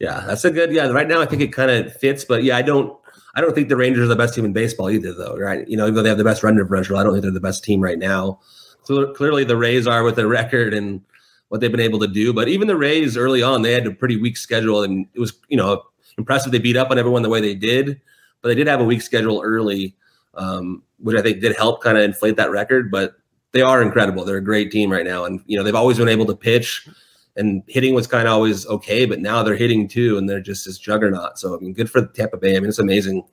Yeah, 0.00 0.24
that's 0.26 0.44
a 0.44 0.50
good. 0.50 0.72
Yeah, 0.72 0.88
right 0.88 1.06
now 1.06 1.20
I 1.20 1.26
think 1.26 1.40
it 1.40 1.52
kind 1.52 1.70
of 1.70 1.96
fits, 1.96 2.24
but 2.24 2.42
yeah, 2.42 2.56
I 2.56 2.62
don't. 2.62 2.98
I 3.34 3.40
don't 3.40 3.54
think 3.54 3.68
the 3.68 3.76
Rangers 3.76 4.04
are 4.04 4.08
the 4.08 4.16
best 4.16 4.34
team 4.34 4.44
in 4.44 4.52
baseball 4.52 4.90
either, 4.90 5.12
though. 5.12 5.36
Right? 5.36 5.66
You 5.68 5.76
know, 5.76 5.84
even 5.84 5.94
though 5.94 6.02
they 6.02 6.08
have 6.08 6.18
the 6.18 6.24
best 6.24 6.42
run 6.42 6.56
differential, 6.56 6.96
I 6.96 7.02
don't 7.02 7.12
think 7.12 7.22
they're 7.22 7.30
the 7.30 7.40
best 7.40 7.64
team 7.64 7.80
right 7.80 7.98
now. 7.98 8.40
So 8.84 9.12
clearly, 9.12 9.44
the 9.44 9.56
Rays 9.56 9.86
are 9.86 10.02
with 10.02 10.16
their 10.16 10.28
record 10.40 10.74
and 10.74 11.00
what 11.48 11.60
they've 11.60 11.70
been 11.70 11.80
able 11.80 12.00
to 12.00 12.08
do. 12.08 12.32
But 12.32 12.48
even 12.48 12.66
the 12.66 12.76
Rays 12.76 13.16
early 13.16 13.42
on, 13.42 13.62
they 13.62 13.72
had 13.72 13.86
a 13.86 13.92
pretty 13.92 14.16
weak 14.16 14.36
schedule, 14.36 14.82
and 14.82 15.06
it 15.14 15.20
was 15.20 15.34
you 15.48 15.56
know 15.56 15.82
impressive 16.18 16.52
they 16.52 16.58
beat 16.58 16.76
up 16.76 16.90
on 16.90 16.98
everyone 16.98 17.22
the 17.22 17.28
way 17.28 17.40
they 17.40 17.54
did, 17.54 18.00
but 18.40 18.48
they 18.48 18.54
did 18.54 18.66
have 18.66 18.80
a 18.80 18.84
weak 18.84 19.02
schedule 19.02 19.42
early, 19.44 19.94
um, 20.34 20.82
which 20.98 21.16
I 21.16 21.22
think 21.22 21.40
did 21.40 21.56
help 21.56 21.82
kind 21.82 21.98
of 21.98 22.04
inflate 22.04 22.36
that 22.36 22.50
record. 22.50 22.90
But 22.90 23.16
they 23.52 23.60
are 23.60 23.82
incredible. 23.82 24.24
They're 24.24 24.38
a 24.38 24.42
great 24.42 24.70
team 24.70 24.90
right 24.90 25.04
now, 25.04 25.24
and 25.24 25.40
you 25.46 25.56
know 25.56 25.62
they've 25.62 25.74
always 25.74 25.98
been 25.98 26.08
able 26.08 26.26
to 26.26 26.34
pitch, 26.34 26.88
and 27.36 27.62
hitting 27.66 27.94
was 27.94 28.06
kind 28.06 28.28
of 28.28 28.34
always 28.34 28.66
okay, 28.66 29.06
but 29.06 29.20
now 29.20 29.42
they're 29.42 29.56
hitting 29.56 29.88
too, 29.88 30.18
and 30.18 30.28
they're 30.28 30.40
just 30.40 30.66
this 30.66 30.78
juggernaut. 30.78 31.38
So 31.38 31.56
I 31.56 31.60
mean, 31.60 31.72
good 31.72 31.90
for 31.90 32.06
Tampa 32.06 32.36
Bay. 32.36 32.56
I 32.56 32.60
mean, 32.60 32.68
it's 32.68 32.78
amazing 32.78 33.24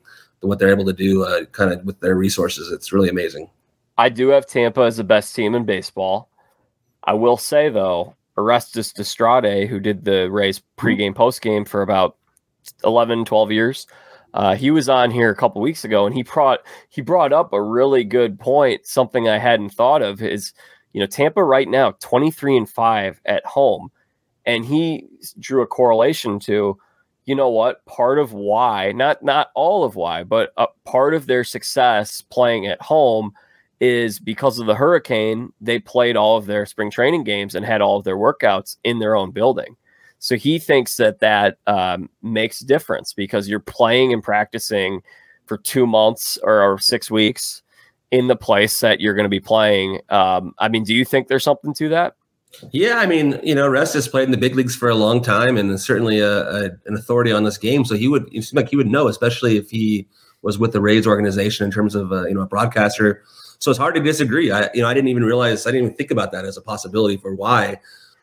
what 0.41 0.59
they're 0.59 0.71
able 0.71 0.85
to 0.85 0.93
do, 0.93 1.23
uh, 1.23 1.45
kind 1.45 1.73
of 1.73 1.83
with 1.83 1.99
their 1.99 2.15
resources. 2.15 2.71
It's 2.71 2.93
really 2.93 3.09
amazing. 3.09 3.49
I 3.97 4.09
do 4.09 4.29
have 4.29 4.45
Tampa 4.45 4.81
as 4.81 4.97
the 4.97 5.03
best 5.03 5.35
team 5.35 5.55
in 5.55 5.65
baseball. 5.65 6.29
I 7.03 7.13
will 7.13 7.37
say 7.37 7.69
though, 7.69 8.15
Orestes 8.37 8.93
Destrade, 8.93 9.67
who 9.67 9.79
did 9.79 10.05
the 10.05 10.31
Rays 10.31 10.61
pregame, 10.77 11.13
postgame 11.13 11.67
for 11.67 11.81
about 11.81 12.15
11, 12.83 13.25
12 13.25 13.51
years. 13.51 13.87
Uh, 14.33 14.55
he 14.55 14.71
was 14.71 14.87
on 14.87 15.11
here 15.11 15.29
a 15.29 15.35
couple 15.35 15.61
weeks 15.61 15.83
ago, 15.83 16.05
and 16.05 16.15
he 16.15 16.23
brought 16.23 16.59
he 16.89 17.01
brought 17.01 17.33
up 17.33 17.51
a 17.51 17.61
really 17.61 18.03
good 18.03 18.39
point. 18.39 18.85
Something 18.85 19.27
I 19.27 19.39
hadn't 19.39 19.71
thought 19.71 20.01
of 20.01 20.21
is, 20.21 20.53
you 20.93 20.99
know, 20.99 21.05
Tampa 21.05 21.43
right 21.43 21.67
now 21.67 21.91
twenty 21.99 22.31
three 22.31 22.57
and 22.57 22.69
five 22.69 23.21
at 23.25 23.45
home, 23.45 23.91
and 24.45 24.65
he 24.65 25.07
drew 25.39 25.61
a 25.61 25.67
correlation 25.67 26.39
to, 26.39 26.77
you 27.25 27.35
know 27.35 27.49
what, 27.49 27.85
part 27.85 28.19
of 28.19 28.33
why 28.33 28.91
not 28.91 29.23
not 29.23 29.51
all 29.55 29.83
of 29.83 29.95
why, 29.95 30.23
but 30.23 30.51
a 30.57 30.67
part 30.85 31.13
of 31.13 31.27
their 31.27 31.43
success 31.43 32.21
playing 32.21 32.65
at 32.67 32.81
home 32.81 33.31
is 33.79 34.19
because 34.19 34.59
of 34.59 34.65
the 34.65 34.75
hurricane. 34.75 35.53
They 35.61 35.79
played 35.79 36.17
all 36.17 36.37
of 36.37 36.47
their 36.47 36.65
spring 36.65 36.91
training 36.91 37.23
games 37.23 37.55
and 37.55 37.65
had 37.65 37.81
all 37.81 37.97
of 37.97 38.03
their 38.03 38.17
workouts 38.17 38.77
in 38.83 38.99
their 38.99 39.15
own 39.15 39.31
building. 39.31 39.75
So 40.19 40.35
he 40.35 40.59
thinks 40.59 40.97
that 40.97 41.19
that 41.19 41.59
um, 41.65 42.09
makes 42.21 42.59
a 42.59 42.65
difference 42.65 43.13
because 43.13 43.47
you're 43.47 43.61
playing 43.61 44.11
and 44.11 44.21
practicing 44.21 45.01
for 45.45 45.57
two 45.57 45.87
months 45.87 46.37
or, 46.43 46.61
or 46.61 46.77
six 46.77 47.09
weeks 47.09 47.63
in 48.11 48.27
the 48.27 48.35
place 48.35 48.79
that 48.79 48.99
you're 48.99 49.13
going 49.13 49.25
to 49.25 49.29
be 49.29 49.39
playing. 49.39 50.01
Um, 50.09 50.53
I 50.59 50.67
mean, 50.67 50.83
do 50.83 50.93
you 50.93 51.05
think 51.05 51.27
there's 51.27 51.43
something 51.43 51.73
to 51.75 51.89
that? 51.89 52.15
Yeah, 52.71 52.95
I 52.95 53.05
mean, 53.05 53.39
you 53.43 53.53
know, 53.53 53.67
Rest 53.67 53.93
has 53.93 54.07
played 54.07 54.23
in 54.23 54.31
the 54.31 54.37
big 54.37 54.55
leagues 54.55 54.75
for 54.75 54.89
a 54.89 54.95
long 54.95 55.21
time 55.21 55.55
and 55.57 55.69
is 55.69 55.83
certainly 55.83 56.19
a, 56.19 56.49
a, 56.49 56.63
an 56.85 56.95
authority 56.95 57.31
on 57.31 57.43
this 57.43 57.59
game. 57.59 57.85
So 57.85 57.95
he 57.95 58.07
would, 58.07 58.23
it 58.33 58.41
seems 58.43 58.53
like 58.53 58.69
he 58.69 58.75
would 58.75 58.87
know, 58.87 59.07
especially 59.07 59.57
if 59.57 59.69
he 59.69 60.07
was 60.41 60.57
with 60.57 60.71
the 60.71 60.81
Rays 60.81 61.05
organization 61.05 61.65
in 61.65 61.71
terms 61.71 61.93
of, 61.93 62.11
uh, 62.11 62.25
you 62.25 62.33
know, 62.33 62.41
a 62.41 62.47
broadcaster. 62.47 63.23
So 63.59 63.69
it's 63.69 63.77
hard 63.77 63.93
to 63.95 64.01
disagree. 64.01 64.51
I, 64.51 64.69
you 64.73 64.81
know, 64.81 64.87
I 64.87 64.95
didn't 64.95 65.09
even 65.09 65.23
realize, 65.23 65.67
I 65.67 65.71
didn't 65.71 65.85
even 65.85 65.97
think 65.97 66.09
about 66.09 66.31
that 66.31 66.45
as 66.45 66.57
a 66.57 66.61
possibility 66.61 67.17
for 67.17 67.35
why 67.35 67.79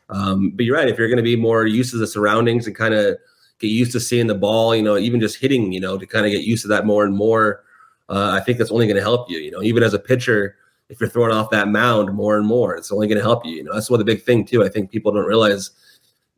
um, 0.08 0.50
but 0.50 0.64
you're 0.64 0.76
right. 0.76 0.88
If 0.88 0.98
you're 0.98 1.08
going 1.08 1.16
to 1.16 1.22
be 1.22 1.36
more 1.36 1.66
used 1.66 1.90
to 1.92 1.98
the 1.98 2.06
surroundings 2.06 2.66
and 2.66 2.76
kind 2.76 2.94
of 2.94 3.18
get 3.58 3.68
used 3.68 3.92
to 3.92 4.00
seeing 4.00 4.26
the 4.26 4.34
ball, 4.34 4.74
you 4.74 4.82
know, 4.82 4.96
even 4.96 5.20
just 5.20 5.38
hitting, 5.38 5.72
you 5.72 5.80
know, 5.80 5.98
to 5.98 6.06
kind 6.06 6.26
of 6.26 6.32
get 6.32 6.42
used 6.42 6.62
to 6.62 6.68
that 6.68 6.86
more 6.86 7.04
and 7.04 7.16
more, 7.16 7.64
uh, 8.08 8.38
I 8.40 8.44
think 8.44 8.58
that's 8.58 8.70
only 8.70 8.86
going 8.86 8.96
to 8.96 9.02
help 9.02 9.30
you. 9.30 9.38
You 9.38 9.50
know, 9.50 9.62
even 9.62 9.82
as 9.82 9.94
a 9.94 9.98
pitcher, 9.98 10.56
if 10.88 11.00
you're 11.00 11.08
throwing 11.08 11.32
off 11.32 11.50
that 11.50 11.68
mound 11.68 12.14
more 12.14 12.36
and 12.36 12.46
more, 12.46 12.76
it's 12.76 12.92
only 12.92 13.08
going 13.08 13.18
to 13.18 13.24
help 13.24 13.44
you. 13.44 13.52
You 13.52 13.64
know, 13.64 13.74
that's 13.74 13.90
one 13.90 14.00
of 14.00 14.06
the 14.06 14.12
big 14.12 14.22
thing 14.22 14.44
too. 14.44 14.64
I 14.64 14.68
think 14.68 14.90
people 14.90 15.12
don't 15.12 15.24
realize 15.24 15.70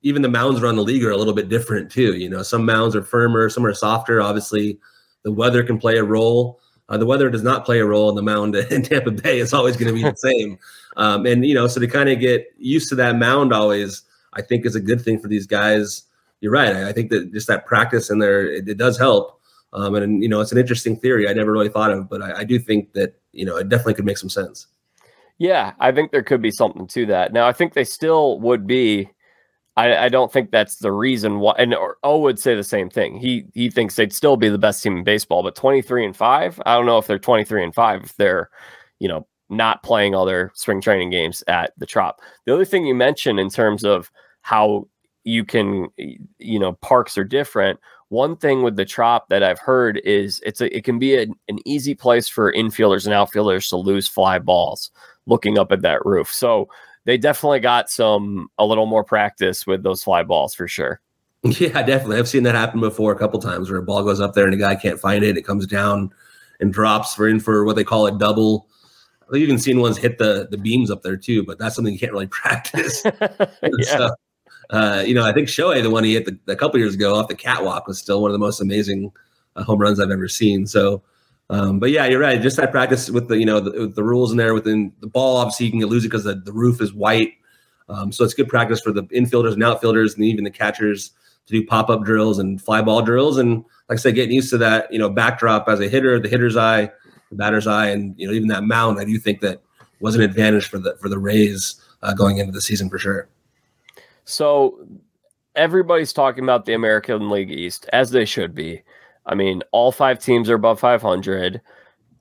even 0.03 0.23
the 0.23 0.29
mounds 0.29 0.61
around 0.61 0.77
the 0.77 0.83
league 0.83 1.05
are 1.05 1.11
a 1.11 1.17
little 1.17 1.35
bit 1.35 1.49
different 1.49 1.91
too. 1.91 2.15
You 2.17 2.29
know, 2.29 2.43
some 2.43 2.65
mounds 2.65 2.95
are 2.95 3.03
firmer, 3.03 3.49
some 3.49 3.67
are 3.67 3.75
softer. 3.75 4.21
Obviously, 4.21 4.79
the 5.25 5.33
weather 5.33 5.63
can 5.63 5.79
play 5.79 5.99
a 5.99 6.05
role. 6.05 6.61
Uh, 6.89 6.97
the 6.97 7.05
weather 7.05 7.29
does 7.29 7.43
not 7.43 7.67
play 7.67 7.81
a 7.81 7.85
role 7.85 8.09
in 8.09 8.15
the 8.15 8.23
mound 8.23 8.57
in 8.71 8.83
Tampa 8.83 9.11
Bay. 9.11 9.41
It's 9.41 9.53
always 9.53 9.77
going 9.77 9.89
to 9.89 9.95
be 9.95 10.03
the 10.03 10.17
same. 10.17 10.59
Um, 10.97 11.27
and 11.27 11.45
you 11.45 11.55
know, 11.55 11.67
so 11.67 11.81
to 11.81 11.87
kind 11.87 12.09
of 12.09 12.21
get 12.21 12.47
used 12.59 12.89
to 12.91 12.95
that 12.97 13.17
mound 13.17 13.53
always, 13.53 14.03
I 14.33 14.43
think 14.43 14.65
is 14.65 14.77
a 14.77 14.81
good 14.81 15.01
thing 15.01 15.19
for 15.19 15.29
these 15.29 15.47
guys. 15.47 16.05
You're 16.41 16.53
right. 16.53 16.75
I, 16.75 16.89
I 16.89 16.93
think 16.93 17.11
that 17.11 17.33
just 17.33 17.49
that 17.49 17.67
practice 17.67 18.11
in 18.11 18.21
there, 18.21 18.47
it, 18.47 18.69
it 18.69 18.79
does 18.79 18.97
help. 18.97 19.38
Um, 19.73 19.95
and 19.95 20.23
you 20.23 20.29
know, 20.29 20.41
it's 20.41 20.53
an 20.53 20.59
interesting 20.59 20.97
theory 20.97 21.29
I 21.29 21.33
never 21.33 21.53
really 21.53 21.69
thought 21.69 21.93
of, 21.93 22.09
but 22.09 22.23
I, 22.23 22.39
I 22.41 22.45
do 22.45 22.59
think 22.59 22.93
that 22.95 23.15
you 23.33 23.45
know 23.45 23.57
it 23.57 23.69
definitely 23.69 23.95
could 23.95 24.07
make 24.07 24.19
some 24.19 24.31
sense. 24.31 24.67
Yeah, 25.39 25.73
I 25.79 25.93
think 25.93 26.11
there 26.11 26.23
could 26.23 26.43
be 26.43 26.51
something 26.51 26.87
to 26.89 27.07
that. 27.07 27.33
Now, 27.33 27.47
I 27.47 27.53
think 27.53 27.75
they 27.75 27.85
still 27.85 28.41
would 28.41 28.67
be. 28.67 29.11
I, 29.77 30.07
I 30.07 30.09
don't 30.09 30.33
think 30.33 30.51
that's 30.51 30.77
the 30.77 30.91
reason 30.91 31.39
why. 31.39 31.55
And 31.57 31.77
O 32.03 32.19
would 32.19 32.41
say 32.41 32.57
the 32.57 32.65
same 32.65 32.91
thing. 32.91 33.19
He 33.19 33.45
he 33.55 33.71
thinks 33.71 33.95
they'd 33.95 34.13
still 34.13 34.37
be 34.37 34.49
the 34.49 34.59
best 34.59 34.83
team 34.83 34.97
in 34.97 35.05
baseball, 35.05 35.43
but 35.43 35.55
twenty 35.55 35.83
three 35.83 36.05
and 36.05 36.17
five. 36.17 36.61
I 36.67 36.75
don't 36.75 36.87
know 36.87 36.99
if 36.99 37.07
they're 37.07 37.19
twenty 37.19 37.45
three 37.45 37.63
and 37.63 37.75
five. 37.75 38.03
If 38.03 38.17
they're, 38.17 38.51
you 38.99 39.07
know, 39.07 39.27
not 39.49 39.83
playing 39.83 40.15
all 40.15 40.27
their 40.27 40.51
spring 40.55 40.81
training 40.81 41.11
games 41.11 41.45
at 41.47 41.73
the 41.79 41.87
Trop. 41.87 42.21
The 42.45 42.55
other 42.55 42.65
thing 42.65 42.87
you 42.87 42.95
mentioned 42.95 43.39
in 43.39 43.51
terms 43.51 43.85
of 43.85 44.11
how 44.43 44.89
you 45.25 45.45
can, 45.45 45.89
you 46.39 46.59
know, 46.59 46.73
parks 46.75 47.17
are 47.19 47.25
different. 47.25 47.79
One 48.11 48.37
thing 48.37 48.63
with 48.63 48.77
the 48.77 48.85
Trop 48.85 49.29
that 49.29 49.43
I've 49.43 49.59
heard 49.59 50.01
is 50.05 50.41
it's 50.45 50.61
a, 50.61 50.75
it 50.75 50.85
can 50.85 50.99
be 50.99 51.17
a, 51.17 51.27
an 51.49 51.59
easy 51.67 51.95
place 51.95 52.29
for 52.29 52.53
infielders 52.53 53.05
and 53.05 53.15
outfielders 53.15 53.69
to 53.69 53.77
lose 53.77 54.09
fly 54.09 54.39
balls 54.39 54.91
looking 55.27 55.59
up 55.59 55.73
at 55.73 55.83
that 55.83 56.05
roof. 56.07 56.33
So 56.33 56.69
they 57.05 57.19
definitely 57.19 57.61
got 57.61 57.91
some 57.91 58.49
a 58.59 58.65
little 58.65 58.87
more 58.87 59.05
practice 59.05 59.67
with 59.67 59.83
those 59.83 60.03
fly 60.03 60.23
balls 60.23 60.55
for 60.55 60.69
sure. 60.69 61.01
Yeah, 61.45 61.83
definitely. 61.83 62.19
I've 62.19 62.29
seen 62.29 62.43
that 62.43 62.57
happen 62.57 62.81
before 62.81 63.13
a 63.13 63.19
couple 63.19 63.41
times 63.41 63.71
where 63.71 63.79
a 63.79 63.83
ball 63.83 64.03
goes 64.03 64.21
up 64.21 64.35
there 64.35 64.45
and 64.45 64.55
a 64.55 64.59
guy 64.59 64.75
can't 64.75 64.99
find 64.99 65.23
it. 65.23 65.39
It 65.39 65.47
comes 65.47 65.69
down 65.69 66.11
and 66.59 66.73
drops 66.73 67.15
for 67.15 67.29
in 67.29 67.39
for 67.39 67.65
what 67.65 67.77
they 67.77 67.85
call 67.85 68.07
a 68.07 68.19
double. 68.19 68.69
I've 69.29 69.37
even 69.37 69.59
seen 69.59 69.81
ones 69.81 69.99
hit 69.99 70.19
the 70.19 70.49
the 70.51 70.59
beams 70.59 70.91
up 70.91 71.03
there 71.03 71.17
too, 71.17 71.45
but 71.45 71.59
that's 71.59 71.77
something 71.77 71.93
you 71.93 71.99
can't 71.99 72.13
really 72.13 72.27
practice. 72.31 73.03
yeah. 73.31 73.49
so, 73.83 74.11
uh, 74.71 75.03
you 75.07 75.15
know, 75.15 75.25
I 75.25 75.33
think 75.33 75.49
Shohei, 75.49 75.83
the 75.83 75.91
one 75.91 76.05
he 76.05 76.15
hit 76.15 76.27
the, 76.27 76.53
a 76.53 76.57
couple 76.57 76.79
years 76.79 76.95
ago 76.95 77.15
off 77.15 77.29
the 77.29 77.35
catwalk, 77.35 77.87
was 77.87 77.99
still 77.99 78.21
one 78.21 78.31
of 78.31 78.35
the 78.35 78.39
most 78.39 78.61
amazing 78.61 79.13
uh, 79.57 79.63
home 79.63 79.81
runs 79.81 79.99
I've 79.99 80.11
ever 80.11 80.29
seen. 80.29 80.67
So, 80.67 81.03
um, 81.51 81.79
but 81.79 81.91
yeah, 81.91 82.07
you're 82.07 82.21
right. 82.21 82.41
Just 82.41 82.59
that 82.59 82.71
practice 82.71 83.11
with 83.11 83.29
the 83.29 83.39
you 83.39 83.47
know 83.47 83.61
the, 83.61 83.87
the 83.89 84.03
rules 84.03 84.31
in 84.31 84.37
there 84.37 84.53
within 84.53 84.93
the 85.01 85.07
ball. 85.07 85.39
Obviously, 85.39 85.67
you 85.67 85.73
can 85.73 85.81
lose 85.81 86.05
it 86.05 86.09
because 86.09 86.25
the, 86.25 86.35
the 86.35 86.53
roof 86.53 86.81
is 86.81 86.93
white. 86.93 87.33
Um, 87.89 88.13
so 88.13 88.23
it's 88.23 88.35
good 88.35 88.49
practice 88.49 88.81
for 88.83 88.93
the 88.93 89.05
infielders 89.05 89.55
and 89.55 89.65
outfielders 89.65 90.15
and 90.15 90.25
even 90.25 90.45
the 90.45 90.51
catchers 90.51 91.13
to 91.47 91.55
do 91.55 91.67
pop 91.67 91.89
up 91.89 92.05
drills 92.05 92.39
and 92.39 92.61
fly 92.61 92.83
ball 92.83 93.01
drills. 93.01 93.39
And 93.39 93.65
like 93.89 93.97
I 93.99 94.03
said, 94.03 94.15
getting 94.15 94.35
used 94.35 94.51
to 94.51 94.59
that, 94.59 94.93
you 94.93 94.99
know, 94.99 95.09
backdrop 95.09 95.67
as 95.69 95.81
a 95.81 95.89
hitter, 95.89 96.21
the 96.21 96.29
hitter's 96.29 96.59
eye, 96.59 96.91
the 97.31 97.37
batter's 97.37 97.67
eye, 97.67 97.89
and 97.89 98.15
you 98.19 98.27
know 98.27 98.35
even 98.35 98.49
that 98.49 98.65
mound. 98.65 99.01
I 99.01 99.05
do 99.05 99.19
think 99.19 99.41
that 99.41 99.63
was 100.01 100.15
an 100.15 100.21
advantage 100.21 100.67
for 100.69 100.79
the 100.79 100.97
for 101.01 101.09
the 101.09 101.19
Rays 101.19 101.81
uh, 102.03 102.13
going 102.13 102.37
into 102.37 102.53
the 102.53 102.61
season 102.61 102.91
for 102.91 102.99
sure. 102.99 103.29
So 104.29 104.87
everybody's 105.55 106.13
talking 106.13 106.45
about 106.45 106.67
the 106.67 106.75
American 106.75 107.31
League 107.31 107.51
East 107.51 107.89
as 107.95 108.11
they 108.11 108.27
should 108.27 108.55
be. 108.55 108.83
I 109.25 109.35
mean, 109.35 109.63
all 109.73 109.91
five 109.91 110.19
teams 110.19 110.51
are 110.51 110.55
above 110.55 110.79
500. 110.79 111.63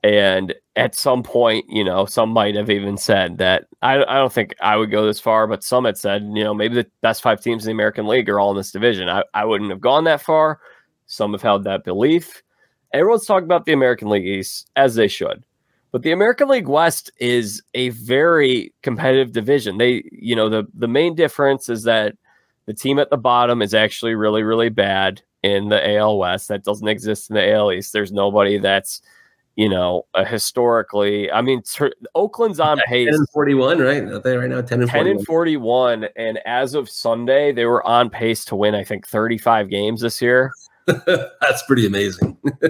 And 0.02 0.54
at 0.74 0.94
some 0.94 1.22
point, 1.22 1.66
you 1.68 1.84
know, 1.84 2.06
some 2.06 2.30
might 2.30 2.54
have 2.54 2.70
even 2.70 2.96
said 2.96 3.36
that 3.38 3.66
I, 3.82 3.96
I 3.96 4.14
don't 4.14 4.32
think 4.32 4.54
I 4.62 4.76
would 4.76 4.90
go 4.90 5.04
this 5.04 5.20
far, 5.20 5.46
but 5.46 5.62
some 5.62 5.84
had 5.84 5.98
said, 5.98 6.22
you 6.32 6.42
know, 6.42 6.54
maybe 6.54 6.76
the 6.76 6.90
best 7.02 7.20
five 7.20 7.42
teams 7.42 7.64
in 7.64 7.68
the 7.68 7.76
American 7.76 8.06
League 8.06 8.30
are 8.30 8.40
all 8.40 8.52
in 8.52 8.56
this 8.56 8.72
division. 8.72 9.10
I, 9.10 9.22
I 9.34 9.44
wouldn't 9.44 9.70
have 9.70 9.80
gone 9.82 10.04
that 10.04 10.22
far. 10.22 10.60
Some 11.04 11.32
have 11.32 11.42
held 11.42 11.64
that 11.64 11.84
belief. 11.84 12.42
Everyone's 12.94 13.26
talking 13.26 13.44
about 13.44 13.66
the 13.66 13.74
American 13.74 14.08
League 14.08 14.26
East 14.26 14.70
as 14.76 14.94
they 14.94 15.08
should. 15.08 15.44
But 15.90 16.02
the 16.02 16.12
American 16.12 16.48
League 16.48 16.68
West 16.68 17.10
is 17.18 17.62
a 17.74 17.88
very 17.90 18.74
competitive 18.82 19.32
division. 19.32 19.78
They, 19.78 20.04
you 20.12 20.36
know, 20.36 20.48
the 20.48 20.66
the 20.74 20.88
main 20.88 21.14
difference 21.14 21.68
is 21.68 21.84
that 21.84 22.14
the 22.66 22.74
team 22.74 22.98
at 22.98 23.08
the 23.08 23.16
bottom 23.16 23.62
is 23.62 23.72
actually 23.72 24.14
really, 24.14 24.42
really 24.42 24.68
bad 24.68 25.22
in 25.42 25.70
the 25.70 25.96
AL 25.96 26.18
West. 26.18 26.48
That 26.48 26.64
doesn't 26.64 26.86
exist 26.86 27.30
in 27.30 27.36
the 27.36 27.52
AL 27.54 27.72
East. 27.72 27.94
There's 27.94 28.12
nobody 28.12 28.58
that's, 28.58 29.00
you 29.56 29.70
know, 29.70 30.04
historically. 30.26 31.32
I 31.32 31.40
mean, 31.40 31.62
ter- 31.62 31.94
Oakland's 32.14 32.60
on 32.60 32.78
pace. 32.86 33.06
10 33.06 33.14
and 33.14 33.28
41, 33.30 33.78
right? 33.78 34.02
Are 34.02 34.18
they 34.18 34.36
right 34.36 34.50
now 34.50 34.60
10 34.60 34.82
and 34.82 34.90
10 34.90 34.98
41. 34.98 35.16
and 35.16 35.26
41. 35.26 36.08
And 36.16 36.40
as 36.44 36.74
of 36.74 36.90
Sunday, 36.90 37.52
they 37.52 37.64
were 37.64 37.84
on 37.86 38.10
pace 38.10 38.44
to 38.46 38.56
win, 38.56 38.74
I 38.74 38.84
think, 38.84 39.06
35 39.06 39.70
games 39.70 40.02
this 40.02 40.20
year. 40.20 40.52
That's 40.86 41.62
pretty 41.66 41.86
amazing. 41.86 42.36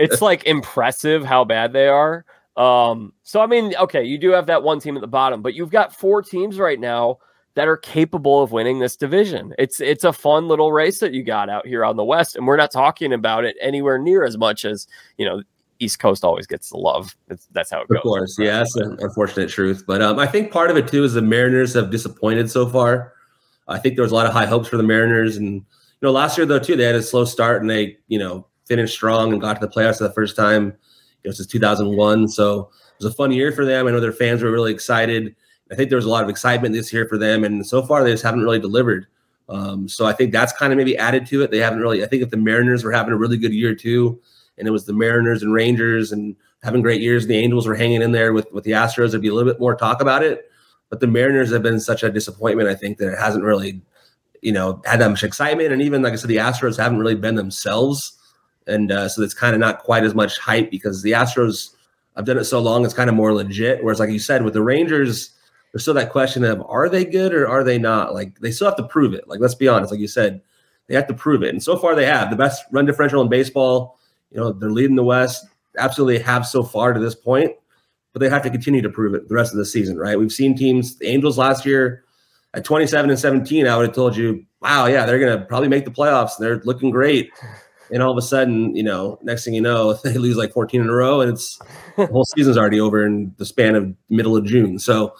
it's 0.00 0.20
like 0.20 0.44
impressive 0.44 1.24
how 1.24 1.44
bad 1.44 1.72
they 1.72 1.86
are. 1.86 2.24
Um, 2.56 3.12
so 3.22 3.40
I 3.40 3.46
mean, 3.46 3.74
okay, 3.76 4.04
you 4.04 4.18
do 4.18 4.30
have 4.30 4.46
that 4.46 4.62
one 4.62 4.80
team 4.80 4.96
at 4.96 5.00
the 5.00 5.08
bottom, 5.08 5.42
but 5.42 5.54
you've 5.54 5.70
got 5.70 5.94
four 5.94 6.22
teams 6.22 6.58
right 6.58 6.78
now 6.78 7.18
that 7.54 7.68
are 7.68 7.76
capable 7.76 8.42
of 8.42 8.52
winning 8.52 8.78
this 8.78 8.96
division. 8.96 9.54
It's 9.58 9.80
it's 9.80 10.04
a 10.04 10.12
fun 10.12 10.48
little 10.48 10.72
race 10.72 11.00
that 11.00 11.12
you 11.12 11.22
got 11.22 11.48
out 11.48 11.66
here 11.66 11.84
on 11.84 11.96
the 11.96 12.04
West, 12.04 12.36
and 12.36 12.46
we're 12.46 12.56
not 12.56 12.70
talking 12.70 13.12
about 13.12 13.44
it 13.44 13.56
anywhere 13.60 13.98
near 13.98 14.24
as 14.24 14.36
much 14.36 14.64
as 14.64 14.86
you 15.18 15.26
know. 15.26 15.42
East 15.80 15.98
Coast 15.98 16.24
always 16.24 16.46
gets 16.46 16.70
the 16.70 16.76
love. 16.76 17.16
It's, 17.28 17.48
that's 17.50 17.68
how 17.68 17.80
it 17.80 17.88
goes. 17.88 17.96
Of 17.96 18.02
course, 18.04 18.36
yeah, 18.38 18.58
that's 18.58 18.76
an 18.76 18.96
unfortunate 19.00 19.50
truth. 19.50 19.82
But 19.84 20.00
um, 20.00 20.20
I 20.20 20.26
think 20.26 20.52
part 20.52 20.70
of 20.70 20.76
it 20.76 20.86
too 20.86 21.02
is 21.02 21.14
the 21.14 21.20
Mariners 21.20 21.74
have 21.74 21.90
disappointed 21.90 22.48
so 22.48 22.68
far. 22.68 23.12
I 23.66 23.78
think 23.78 23.96
there 23.96 24.04
was 24.04 24.12
a 24.12 24.14
lot 24.14 24.26
of 24.26 24.32
high 24.32 24.46
hopes 24.46 24.68
for 24.68 24.76
the 24.76 24.84
Mariners, 24.84 25.36
and 25.36 25.54
you 25.54 25.64
know, 26.00 26.12
last 26.12 26.38
year 26.38 26.46
though 26.46 26.60
too, 26.60 26.76
they 26.76 26.84
had 26.84 26.94
a 26.94 27.02
slow 27.02 27.24
start 27.24 27.60
and 27.60 27.68
they 27.68 27.98
you 28.06 28.20
know 28.20 28.46
finished 28.66 28.94
strong 28.94 29.32
and 29.32 29.40
got 29.40 29.60
to 29.60 29.66
the 29.66 29.72
playoffs 29.72 29.98
for 29.98 30.04
the 30.04 30.12
first 30.12 30.36
time. 30.36 30.74
You 31.24 31.30
know, 31.30 31.32
since 31.32 31.48
2001, 31.48 32.28
so 32.28 32.60
it 32.60 33.04
was 33.04 33.12
a 33.12 33.16
fun 33.16 33.32
year 33.32 33.50
for 33.50 33.64
them. 33.64 33.86
I 33.86 33.90
know 33.90 34.00
their 34.00 34.12
fans 34.12 34.42
were 34.42 34.50
really 34.50 34.72
excited 34.72 35.34
I 35.70 35.74
think 35.74 35.88
there 35.88 35.96
was 35.96 36.04
a 36.04 36.10
lot 36.10 36.24
of 36.24 36.30
excitement 36.30 36.74
this 36.74 36.92
year 36.92 37.06
for 37.06 37.18
them, 37.18 37.44
and 37.44 37.66
so 37.66 37.82
far 37.82 38.04
they 38.04 38.12
just 38.12 38.22
haven't 38.22 38.42
really 38.42 38.60
delivered. 38.60 39.06
Um, 39.48 39.88
so 39.88 40.06
I 40.06 40.12
think 40.12 40.32
that's 40.32 40.52
kind 40.52 40.72
of 40.72 40.76
maybe 40.76 40.96
added 40.96 41.26
to 41.26 41.42
it. 41.42 41.50
They 41.50 41.58
haven't 41.58 41.80
really. 41.80 42.04
I 42.04 42.06
think 42.06 42.22
if 42.22 42.30
the 42.30 42.36
Mariners 42.36 42.84
were 42.84 42.92
having 42.92 43.12
a 43.12 43.16
really 43.16 43.36
good 43.36 43.52
year 43.52 43.74
too, 43.74 44.20
and 44.58 44.68
it 44.68 44.70
was 44.70 44.84
the 44.84 44.92
Mariners 44.92 45.42
and 45.42 45.52
Rangers 45.52 46.12
and 46.12 46.36
having 46.62 46.82
great 46.82 47.00
years, 47.00 47.26
the 47.26 47.36
Angels 47.36 47.66
were 47.66 47.74
hanging 47.74 48.02
in 48.02 48.12
there 48.12 48.32
with 48.32 48.50
with 48.52 48.64
the 48.64 48.72
Astros. 48.72 49.10
There'd 49.10 49.22
be 49.22 49.28
a 49.28 49.34
little 49.34 49.50
bit 49.50 49.60
more 49.60 49.74
talk 49.74 50.00
about 50.00 50.22
it. 50.22 50.50
But 50.90 51.00
the 51.00 51.06
Mariners 51.06 51.50
have 51.50 51.62
been 51.62 51.80
such 51.80 52.02
a 52.02 52.10
disappointment. 52.10 52.68
I 52.68 52.74
think 52.74 52.98
that 52.98 53.12
it 53.12 53.18
hasn't 53.18 53.42
really, 53.42 53.80
you 54.42 54.52
know, 54.52 54.82
had 54.84 55.00
that 55.00 55.08
much 55.08 55.24
excitement. 55.24 55.72
And 55.72 55.82
even 55.82 56.02
like 56.02 56.12
I 56.12 56.16
said, 56.16 56.28
the 56.28 56.36
Astros 56.36 56.78
haven't 56.78 56.98
really 56.98 57.16
been 57.16 57.34
themselves, 57.34 58.16
and 58.66 58.92
uh, 58.92 59.08
so 59.08 59.22
it's 59.22 59.34
kind 59.34 59.54
of 59.54 59.60
not 59.60 59.80
quite 59.80 60.04
as 60.04 60.14
much 60.14 60.38
hype 60.38 60.70
because 60.70 61.02
the 61.02 61.12
Astros. 61.12 61.70
I've 62.16 62.26
done 62.26 62.38
it 62.38 62.44
so 62.44 62.60
long; 62.60 62.84
it's 62.84 62.94
kind 62.94 63.10
of 63.10 63.16
more 63.16 63.34
legit. 63.34 63.82
Whereas, 63.82 63.98
like 63.98 64.10
you 64.10 64.20
said, 64.20 64.44
with 64.44 64.54
the 64.54 64.62
Rangers 64.62 65.34
there's 65.74 65.82
still 65.82 65.94
that 65.94 66.12
question 66.12 66.44
of 66.44 66.64
are 66.68 66.88
they 66.88 67.04
good 67.04 67.34
or 67.34 67.48
are 67.48 67.64
they 67.64 67.78
not? 67.78 68.14
Like 68.14 68.38
they 68.38 68.52
still 68.52 68.68
have 68.68 68.76
to 68.76 68.86
prove 68.86 69.12
it. 69.12 69.26
Like 69.26 69.40
let's 69.40 69.56
be 69.56 69.66
honest, 69.66 69.90
like 69.90 69.98
you 69.98 70.06
said, 70.06 70.40
they 70.86 70.94
have 70.94 71.08
to 71.08 71.14
prove 71.14 71.42
it. 71.42 71.48
And 71.48 71.60
so 71.60 71.76
far 71.76 71.96
they 71.96 72.06
have 72.06 72.30
the 72.30 72.36
best 72.36 72.62
run 72.70 72.86
differential 72.86 73.20
in 73.20 73.28
baseball. 73.28 73.98
You 74.30 74.36
know, 74.36 74.52
they're 74.52 74.70
leading 74.70 74.94
the 74.94 75.02
West. 75.02 75.44
Absolutely 75.76 76.20
have 76.20 76.46
so 76.46 76.62
far 76.62 76.92
to 76.92 77.00
this 77.00 77.16
point, 77.16 77.56
but 78.12 78.20
they 78.20 78.30
have 78.30 78.44
to 78.44 78.50
continue 78.50 78.82
to 78.82 78.88
prove 78.88 79.14
it 79.14 79.28
the 79.28 79.34
rest 79.34 79.50
of 79.50 79.58
the 79.58 79.66
season, 79.66 79.98
right? 79.98 80.16
We've 80.16 80.30
seen 80.30 80.56
teams, 80.56 80.96
the 80.96 81.08
Angels 81.08 81.38
last 81.38 81.66
year 81.66 82.04
at 82.54 82.64
27 82.64 83.10
and 83.10 83.18
17, 83.18 83.66
I 83.66 83.76
would 83.76 83.86
have 83.86 83.96
told 83.96 84.16
you, 84.16 84.46
wow, 84.60 84.86
yeah, 84.86 85.04
they're 85.06 85.18
gonna 85.18 85.44
probably 85.44 85.66
make 85.66 85.84
the 85.84 85.90
playoffs. 85.90 86.38
They're 86.38 86.60
looking 86.64 86.92
great. 86.92 87.32
And 87.92 88.02
all 88.02 88.10
of 88.10 88.18
a 88.18 88.22
sudden, 88.22 88.74
you 88.74 88.82
know, 88.82 89.18
next 89.22 89.44
thing 89.44 89.54
you 89.54 89.60
know, 89.60 89.92
they 90.04 90.14
lose 90.14 90.36
like 90.36 90.52
14 90.52 90.80
in 90.80 90.88
a 90.88 90.92
row, 90.92 91.20
and 91.20 91.32
it's 91.32 91.58
the 91.96 92.06
whole 92.06 92.24
season's 92.24 92.56
already 92.56 92.80
over 92.80 93.04
in 93.04 93.34
the 93.38 93.46
span 93.46 93.74
of 93.74 93.94
middle 94.08 94.36
of 94.36 94.44
June. 94.44 94.78
So 94.78 95.14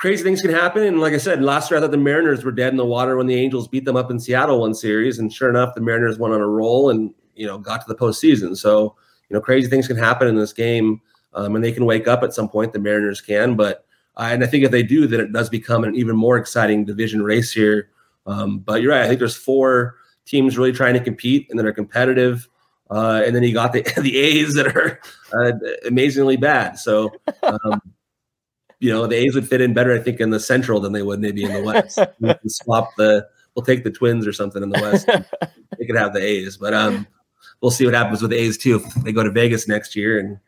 crazy 0.00 0.24
things 0.24 0.40
can 0.40 0.50
happen. 0.50 0.82
And 0.82 0.98
like 0.98 1.12
I 1.12 1.18
said, 1.18 1.42
last 1.42 1.70
year 1.70 1.76
I 1.76 1.82
thought 1.82 1.90
the 1.90 1.98
Mariners 1.98 2.42
were 2.42 2.52
dead 2.52 2.72
in 2.72 2.78
the 2.78 2.86
water 2.86 3.16
when 3.16 3.26
the 3.26 3.34
Angels 3.34 3.68
beat 3.68 3.84
them 3.84 3.96
up 3.96 4.10
in 4.10 4.18
Seattle 4.18 4.60
one 4.60 4.72
series. 4.72 5.18
And 5.18 5.30
sure 5.30 5.50
enough, 5.50 5.74
the 5.74 5.82
Mariners 5.82 6.18
went 6.18 6.32
on 6.32 6.40
a 6.40 6.48
roll 6.48 6.88
and 6.88 7.12
you 7.34 7.46
know 7.46 7.58
got 7.58 7.82
to 7.82 7.86
the 7.86 7.94
postseason. 7.94 8.56
So 8.56 8.96
you 9.28 9.34
know, 9.34 9.40
crazy 9.40 9.68
things 9.68 9.86
can 9.86 9.96
happen 9.96 10.26
in 10.26 10.36
this 10.36 10.52
game, 10.52 11.00
um, 11.34 11.54
and 11.54 11.64
they 11.64 11.72
can 11.72 11.84
wake 11.84 12.08
up 12.08 12.22
at 12.22 12.34
some 12.34 12.48
point. 12.48 12.72
The 12.72 12.80
Mariners 12.80 13.20
can, 13.20 13.54
but 13.54 13.86
uh, 14.16 14.28
and 14.32 14.42
I 14.42 14.46
think 14.46 14.64
if 14.64 14.70
they 14.70 14.82
do, 14.82 15.06
then 15.06 15.20
it 15.20 15.32
does 15.32 15.48
become 15.48 15.84
an 15.84 15.94
even 15.94 16.16
more 16.16 16.36
exciting 16.36 16.84
division 16.84 17.22
race 17.22 17.52
here. 17.52 17.90
Um, 18.26 18.58
but 18.58 18.82
you're 18.82 18.92
right. 18.92 19.02
I 19.02 19.06
think 19.06 19.18
there's 19.18 19.36
four 19.36 19.96
teams 20.26 20.56
really 20.58 20.72
trying 20.72 20.94
to 20.94 21.00
compete 21.00 21.48
and 21.50 21.58
that 21.58 21.66
are 21.66 21.72
competitive. 21.72 22.48
Uh, 22.90 23.22
and 23.24 23.36
then 23.36 23.42
you 23.42 23.52
got 23.52 23.72
the 23.72 23.82
the 24.00 24.18
A's 24.18 24.54
that 24.54 24.76
are 24.76 25.00
uh, 25.32 25.52
amazingly 25.86 26.36
bad. 26.36 26.78
So 26.78 27.12
um, 27.42 27.80
you 28.80 28.90
know, 28.90 29.06
the 29.06 29.16
A's 29.16 29.34
would 29.34 29.48
fit 29.48 29.60
in 29.60 29.74
better, 29.74 29.94
I 29.94 29.98
think, 29.98 30.20
in 30.20 30.30
the 30.30 30.40
Central 30.40 30.80
than 30.80 30.92
they 30.92 31.02
would 31.02 31.20
maybe 31.20 31.44
in 31.44 31.52
the 31.52 31.62
West. 31.62 31.98
we 32.20 32.34
can 32.34 32.48
swap 32.48 32.90
the, 32.96 33.26
we'll 33.54 33.64
take 33.64 33.84
the 33.84 33.90
Twins 33.90 34.26
or 34.26 34.32
something 34.32 34.62
in 34.62 34.70
the 34.70 34.80
West. 34.80 35.06
they 35.78 35.84
could 35.84 35.96
have 35.96 36.14
the 36.14 36.22
A's, 36.22 36.56
but 36.56 36.72
um, 36.72 37.06
we'll 37.60 37.70
see 37.70 37.84
what 37.84 37.94
happens 37.94 38.22
with 38.22 38.30
the 38.30 38.38
A's 38.38 38.56
too 38.56 38.76
if 38.82 38.94
they 39.04 39.12
go 39.12 39.22
to 39.22 39.30
Vegas 39.30 39.68
next 39.68 39.94
year 39.94 40.18
and 40.18 40.38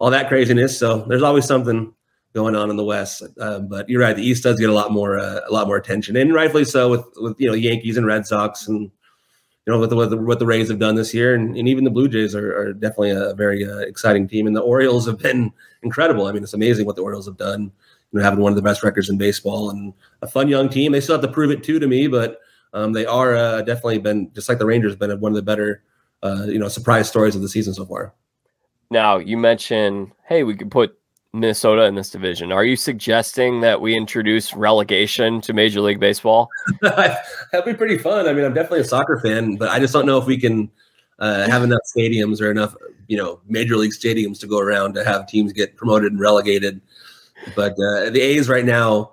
all 0.00 0.10
that 0.10 0.28
craziness. 0.28 0.76
So 0.76 1.04
there's 1.08 1.22
always 1.22 1.44
something 1.44 1.94
going 2.34 2.56
on 2.56 2.68
in 2.68 2.76
the 2.76 2.84
West. 2.84 3.22
Um, 3.40 3.68
but 3.68 3.88
you're 3.88 4.02
right, 4.02 4.16
the 4.16 4.26
East 4.26 4.42
does 4.42 4.58
get 4.58 4.70
a 4.70 4.74
lot 4.74 4.90
more, 4.90 5.18
uh, 5.18 5.40
a 5.48 5.52
lot 5.52 5.68
more 5.68 5.76
attention, 5.76 6.16
and 6.16 6.34
rightfully 6.34 6.64
so 6.64 6.90
with 6.90 7.04
with 7.16 7.40
you 7.40 7.46
know 7.46 7.54
Yankees 7.54 7.96
and 7.96 8.06
Red 8.06 8.26
Sox 8.26 8.66
and 8.66 8.90
you 9.68 9.74
know, 9.74 9.80
what 9.80 9.90
the, 9.90 9.96
what 9.96 10.08
the, 10.08 10.16
what 10.16 10.38
the 10.38 10.46
Rays 10.46 10.70
have 10.70 10.78
done 10.78 10.94
this 10.94 11.12
year, 11.12 11.34
and, 11.34 11.54
and 11.54 11.68
even 11.68 11.84
the 11.84 11.90
Blue 11.90 12.08
Jays 12.08 12.34
are, 12.34 12.56
are 12.58 12.72
definitely 12.72 13.10
a 13.10 13.34
very 13.34 13.70
uh, 13.70 13.80
exciting 13.80 14.26
team. 14.26 14.46
And 14.46 14.56
the 14.56 14.62
Orioles 14.62 15.04
have 15.06 15.18
been 15.18 15.52
incredible. 15.82 16.26
I 16.26 16.32
mean, 16.32 16.42
it's 16.42 16.54
amazing 16.54 16.86
what 16.86 16.96
the 16.96 17.02
Orioles 17.02 17.26
have 17.26 17.36
done. 17.36 17.70
You 18.10 18.18
know, 18.18 18.22
having 18.22 18.40
one 18.40 18.50
of 18.50 18.56
the 18.56 18.62
best 18.62 18.82
records 18.82 19.10
in 19.10 19.18
baseball 19.18 19.68
and 19.68 19.92
a 20.22 20.26
fun 20.26 20.48
young 20.48 20.70
team. 20.70 20.92
They 20.92 21.02
still 21.02 21.16
have 21.16 21.22
to 21.22 21.30
prove 21.30 21.50
it 21.50 21.62
too 21.62 21.78
to 21.80 21.86
me, 21.86 22.06
but 22.06 22.40
um, 22.72 22.94
they 22.94 23.04
are 23.04 23.36
uh, 23.36 23.60
definitely 23.60 23.98
been 23.98 24.32
just 24.32 24.48
like 24.48 24.56
the 24.56 24.64
Rangers, 24.64 24.96
been 24.96 25.20
one 25.20 25.32
of 25.32 25.36
the 25.36 25.42
better, 25.42 25.82
uh, 26.22 26.46
you 26.46 26.58
know, 26.58 26.68
surprise 26.68 27.06
stories 27.06 27.36
of 27.36 27.42
the 27.42 27.48
season 27.50 27.74
so 27.74 27.84
far. 27.84 28.14
Now 28.90 29.18
you 29.18 29.36
mentioned, 29.36 30.12
hey, 30.26 30.44
we 30.44 30.56
could 30.56 30.70
put 30.70 30.98
Minnesota 31.32 31.84
in 31.84 31.94
this 31.94 32.10
division. 32.10 32.52
Are 32.52 32.64
you 32.64 32.76
suggesting 32.76 33.60
that 33.60 33.80
we 33.80 33.94
introduce 33.94 34.54
relegation 34.54 35.40
to 35.42 35.52
Major 35.52 35.80
League 35.80 36.00
Baseball? 36.00 36.48
That'd 36.80 37.64
be 37.66 37.74
pretty 37.74 37.98
fun. 37.98 38.26
I 38.26 38.32
mean, 38.32 38.44
I'm 38.44 38.54
definitely 38.54 38.80
a 38.80 38.84
soccer 38.84 39.20
fan, 39.20 39.56
but 39.56 39.68
I 39.68 39.78
just 39.78 39.92
don't 39.92 40.06
know 40.06 40.18
if 40.18 40.24
we 40.24 40.38
can 40.38 40.70
uh, 41.18 41.46
have 41.48 41.62
enough 41.62 41.82
stadiums 41.96 42.40
or 42.40 42.50
enough, 42.50 42.74
you 43.08 43.16
know, 43.16 43.40
Major 43.46 43.76
League 43.76 43.92
stadiums 43.92 44.40
to 44.40 44.46
go 44.46 44.58
around 44.58 44.94
to 44.94 45.04
have 45.04 45.26
teams 45.26 45.52
get 45.52 45.76
promoted 45.76 46.12
and 46.12 46.20
relegated. 46.20 46.80
But 47.54 47.72
uh, 47.72 48.10
the 48.10 48.20
A's 48.20 48.48
right 48.48 48.64
now, 48.64 49.12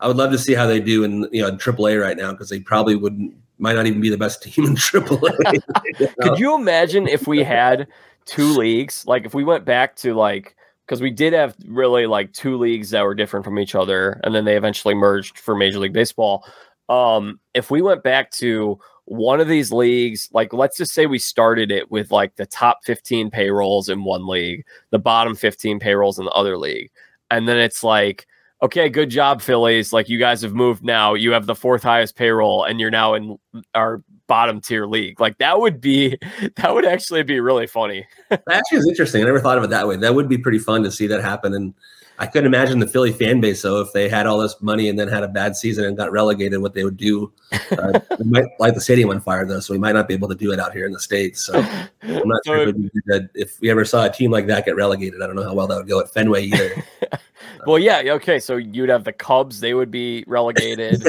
I 0.00 0.08
would 0.08 0.16
love 0.16 0.32
to 0.32 0.38
see 0.38 0.54
how 0.54 0.66
they 0.66 0.80
do 0.80 1.04
in 1.04 1.28
you 1.32 1.42
know 1.42 1.52
AAA 1.52 2.00
right 2.00 2.16
now 2.16 2.32
because 2.32 2.50
they 2.50 2.60
probably 2.60 2.96
wouldn't 2.96 3.34
might 3.58 3.74
not 3.74 3.86
even 3.86 4.00
be 4.00 4.08
the 4.08 4.18
best 4.18 4.42
team 4.52 4.64
in 4.66 4.74
AAA. 4.74 5.22
you 6.00 6.06
know? 6.06 6.12
Could 6.20 6.38
you 6.38 6.54
imagine 6.56 7.06
if 7.06 7.26
we 7.26 7.42
had 7.42 7.86
two 8.24 8.52
leagues? 8.52 9.06
Like 9.06 9.24
if 9.24 9.32
we 9.32 9.44
went 9.44 9.64
back 9.64 9.96
to 9.96 10.14
like 10.14 10.56
because 10.92 11.00
we 11.00 11.10
did 11.10 11.32
have 11.32 11.56
really 11.64 12.04
like 12.04 12.34
two 12.34 12.58
leagues 12.58 12.90
that 12.90 13.02
were 13.02 13.14
different 13.14 13.46
from 13.46 13.58
each 13.58 13.74
other, 13.74 14.20
and 14.24 14.34
then 14.34 14.44
they 14.44 14.58
eventually 14.58 14.94
merged 14.94 15.38
for 15.38 15.56
Major 15.56 15.78
League 15.78 15.94
Baseball. 15.94 16.44
Um, 16.90 17.40
if 17.54 17.70
we 17.70 17.80
went 17.80 18.02
back 18.02 18.30
to 18.32 18.78
one 19.06 19.40
of 19.40 19.48
these 19.48 19.72
leagues, 19.72 20.28
like 20.34 20.52
let's 20.52 20.76
just 20.76 20.92
say 20.92 21.06
we 21.06 21.18
started 21.18 21.72
it 21.72 21.90
with 21.90 22.10
like 22.10 22.36
the 22.36 22.44
top 22.44 22.80
15 22.84 23.30
payrolls 23.30 23.88
in 23.88 24.04
one 24.04 24.26
league, 24.26 24.66
the 24.90 24.98
bottom 24.98 25.34
15 25.34 25.80
payrolls 25.80 26.18
in 26.18 26.26
the 26.26 26.30
other 26.32 26.58
league. 26.58 26.90
And 27.30 27.48
then 27.48 27.56
it's 27.56 27.82
like, 27.82 28.26
okay, 28.62 28.88
good 28.88 29.10
job, 29.10 29.42
Phillies. 29.42 29.92
Like 29.92 30.08
you 30.08 30.18
guys 30.18 30.40
have 30.42 30.54
moved 30.54 30.84
now. 30.84 31.14
You 31.14 31.32
have 31.32 31.46
the 31.46 31.54
fourth 31.54 31.82
highest 31.82 32.16
payroll 32.16 32.64
and 32.64 32.80
you're 32.80 32.90
now 32.90 33.14
in 33.14 33.38
our 33.74 34.02
bottom 34.28 34.60
tier 34.60 34.86
league. 34.86 35.20
Like 35.20 35.38
that 35.38 35.58
would 35.60 35.80
be 35.80 36.16
that 36.56 36.74
would 36.74 36.86
actually 36.86 37.22
be 37.24 37.40
really 37.40 37.66
funny. 37.66 38.06
that 38.30 38.42
actually 38.48 38.78
is 38.78 38.88
interesting. 38.88 39.22
I 39.22 39.26
never 39.26 39.40
thought 39.40 39.58
of 39.58 39.64
it 39.64 39.70
that 39.70 39.86
way. 39.86 39.96
That 39.96 40.14
would 40.14 40.28
be 40.28 40.38
pretty 40.38 40.58
fun 40.58 40.82
to 40.84 40.90
see 40.90 41.06
that 41.08 41.22
happen. 41.22 41.54
And 41.54 41.74
I 42.22 42.26
couldn't 42.26 42.46
imagine 42.46 42.78
the 42.78 42.86
Philly 42.86 43.10
fan 43.10 43.40
base 43.40 43.62
though 43.62 43.80
if 43.80 43.92
they 43.92 44.08
had 44.08 44.28
all 44.28 44.38
this 44.38 44.54
money 44.60 44.88
and 44.88 44.96
then 44.96 45.08
had 45.08 45.24
a 45.24 45.28
bad 45.28 45.56
season 45.56 45.84
and 45.84 45.96
got 45.96 46.12
relegated, 46.12 46.60
what 46.60 46.72
they 46.72 46.84
would 46.84 46.96
do. 46.96 47.32
Uh, 47.72 47.98
might 48.24 48.44
light 48.60 48.74
the 48.74 48.80
stadium 48.80 49.10
on 49.10 49.20
fire 49.20 49.44
though, 49.44 49.58
so 49.58 49.74
we 49.74 49.78
might 49.78 49.90
not 49.90 50.06
be 50.06 50.14
able 50.14 50.28
to 50.28 50.36
do 50.36 50.52
it 50.52 50.60
out 50.60 50.72
here 50.72 50.86
in 50.86 50.92
the 50.92 51.00
states. 51.00 51.44
So 51.44 51.54
I'm 51.54 52.28
not 52.28 52.40
so 52.44 52.54
sure 52.54 52.74
if, 53.06 53.30
if 53.34 53.60
we 53.60 53.70
ever 53.70 53.84
saw 53.84 54.04
a 54.04 54.08
team 54.08 54.30
like 54.30 54.46
that 54.46 54.64
get 54.64 54.76
relegated. 54.76 55.20
I 55.20 55.26
don't 55.26 55.34
know 55.34 55.42
how 55.42 55.52
well 55.52 55.66
that 55.66 55.76
would 55.78 55.88
go 55.88 55.98
at 55.98 56.14
Fenway 56.14 56.44
either. 56.44 56.84
well, 57.66 57.80
yeah, 57.80 58.02
okay. 58.14 58.38
So 58.38 58.56
you'd 58.56 58.88
have 58.88 59.02
the 59.02 59.12
Cubs; 59.12 59.58
they 59.58 59.74
would 59.74 59.90
be 59.90 60.22
relegated. 60.28 61.04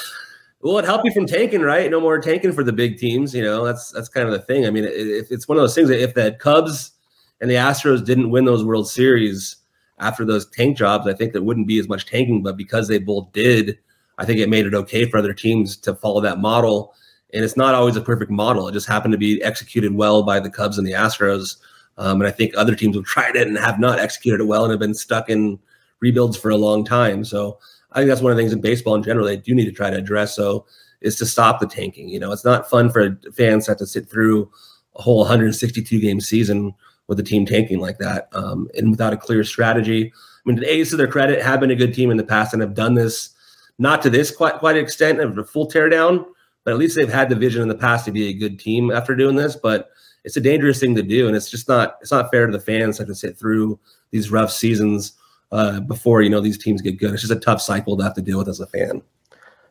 well, 0.60 0.78
it 0.78 0.84
help 0.84 1.04
you 1.04 1.12
from 1.12 1.26
tanking, 1.26 1.60
right? 1.60 1.88
No 1.88 2.00
more 2.00 2.18
tanking 2.18 2.52
for 2.52 2.64
the 2.64 2.72
big 2.72 2.98
teams. 2.98 3.32
You 3.32 3.44
know, 3.44 3.64
that's 3.64 3.92
that's 3.92 4.08
kind 4.08 4.26
of 4.26 4.32
the 4.32 4.40
thing. 4.40 4.66
I 4.66 4.70
mean, 4.70 4.82
it, 4.82 5.28
it's 5.30 5.46
one 5.46 5.56
of 5.56 5.62
those 5.62 5.76
things 5.76 5.88
that 5.90 6.02
if 6.02 6.14
the 6.14 6.32
Cubs 6.32 6.94
and 7.40 7.48
the 7.48 7.54
Astros 7.54 8.04
didn't 8.04 8.30
win 8.30 8.44
those 8.44 8.64
World 8.64 8.90
Series 8.90 9.57
after 10.00 10.24
those 10.24 10.48
tank 10.50 10.76
jobs, 10.76 11.06
I 11.06 11.12
think 11.12 11.32
there 11.32 11.42
wouldn't 11.42 11.66
be 11.66 11.78
as 11.78 11.88
much 11.88 12.06
tanking. 12.06 12.42
But 12.42 12.56
because 12.56 12.88
they 12.88 12.98
both 12.98 13.32
did, 13.32 13.78
I 14.18 14.24
think 14.24 14.38
it 14.38 14.48
made 14.48 14.66
it 14.66 14.74
okay 14.74 15.08
for 15.08 15.18
other 15.18 15.32
teams 15.32 15.76
to 15.78 15.94
follow 15.94 16.20
that 16.20 16.38
model. 16.38 16.94
And 17.32 17.44
it's 17.44 17.56
not 17.56 17.74
always 17.74 17.96
a 17.96 18.00
perfect 18.00 18.30
model. 18.30 18.68
It 18.68 18.72
just 18.72 18.88
happened 18.88 19.12
to 19.12 19.18
be 19.18 19.42
executed 19.42 19.94
well 19.94 20.22
by 20.22 20.40
the 20.40 20.50
Cubs 20.50 20.78
and 20.78 20.86
the 20.86 20.92
Astros. 20.92 21.56
Um, 21.98 22.20
and 22.20 22.28
I 22.28 22.30
think 22.30 22.54
other 22.56 22.74
teams 22.74 22.96
have 22.96 23.04
tried 23.04 23.36
it 23.36 23.46
and 23.46 23.58
have 23.58 23.78
not 23.78 23.98
executed 23.98 24.40
it 24.40 24.46
well 24.46 24.64
and 24.64 24.70
have 24.70 24.80
been 24.80 24.94
stuck 24.94 25.28
in 25.28 25.58
rebuilds 26.00 26.36
for 26.36 26.50
a 26.50 26.56
long 26.56 26.84
time. 26.84 27.24
So 27.24 27.58
I 27.92 27.98
think 27.98 28.08
that's 28.08 28.20
one 28.20 28.30
of 28.30 28.36
the 28.36 28.42
things 28.42 28.52
in 28.52 28.60
baseball 28.60 28.94
in 28.94 29.02
general 29.02 29.26
they 29.26 29.36
do 29.36 29.54
need 29.54 29.64
to 29.66 29.72
try 29.72 29.90
to 29.90 29.96
address. 29.96 30.34
So 30.34 30.66
is 31.00 31.16
to 31.16 31.26
stop 31.26 31.60
the 31.60 31.66
tanking. 31.66 32.08
You 32.08 32.20
know, 32.20 32.32
it's 32.32 32.44
not 32.44 32.68
fun 32.68 32.90
for 32.90 33.18
fans 33.34 33.64
to 33.64 33.72
have 33.72 33.78
to 33.78 33.86
sit 33.86 34.08
through 34.08 34.50
a 34.96 35.02
whole 35.02 35.18
162 35.18 36.00
game 36.00 36.20
season 36.20 36.74
with 37.08 37.18
a 37.18 37.22
team 37.22 37.44
tanking 37.44 37.80
like 37.80 37.98
that 37.98 38.28
um, 38.32 38.70
and 38.76 38.90
without 38.90 39.12
a 39.12 39.16
clear 39.16 39.42
strategy. 39.42 40.12
I 40.14 40.40
mean, 40.44 40.60
the 40.60 40.72
A's, 40.72 40.90
to 40.90 40.96
their 40.96 41.08
credit, 41.08 41.42
have 41.42 41.60
been 41.60 41.70
a 41.70 41.76
good 41.76 41.94
team 41.94 42.10
in 42.10 42.16
the 42.16 42.24
past 42.24 42.52
and 42.52 42.62
have 42.62 42.74
done 42.74 42.94
this 42.94 43.30
not 43.78 44.02
to 44.02 44.10
this 44.10 44.30
quite 44.30 44.58
quite 44.58 44.76
extent 44.76 45.20
of 45.20 45.36
a 45.38 45.44
full 45.44 45.68
teardown, 45.68 46.24
but 46.64 46.72
at 46.72 46.78
least 46.78 46.96
they've 46.96 47.12
had 47.12 47.28
the 47.28 47.36
vision 47.36 47.62
in 47.62 47.68
the 47.68 47.74
past 47.74 48.04
to 48.04 48.12
be 48.12 48.28
a 48.28 48.32
good 48.32 48.58
team 48.58 48.90
after 48.90 49.14
doing 49.14 49.36
this. 49.36 49.56
But 49.56 49.90
it's 50.24 50.36
a 50.36 50.40
dangerous 50.40 50.80
thing 50.80 50.94
to 50.96 51.02
do, 51.02 51.26
and 51.26 51.36
it's 51.36 51.50
just 51.50 51.68
not 51.68 51.96
it's 52.00 52.12
not 52.12 52.30
fair 52.30 52.46
to 52.46 52.52
the 52.52 52.60
fans 52.60 52.96
to 52.96 53.02
have 53.02 53.08
to 53.08 53.14
sit 53.14 53.38
through 53.38 53.78
these 54.10 54.30
rough 54.30 54.50
seasons 54.50 55.12
uh, 55.52 55.80
before 55.80 56.22
you 56.22 56.30
know 56.30 56.40
these 56.40 56.58
teams 56.58 56.82
get 56.82 56.98
good. 56.98 57.12
It's 57.12 57.22
just 57.22 57.32
a 57.32 57.36
tough 57.40 57.62
cycle 57.62 57.96
to 57.96 58.04
have 58.04 58.14
to 58.14 58.22
deal 58.22 58.38
with 58.38 58.48
as 58.48 58.60
a 58.60 58.66
fan. 58.66 59.02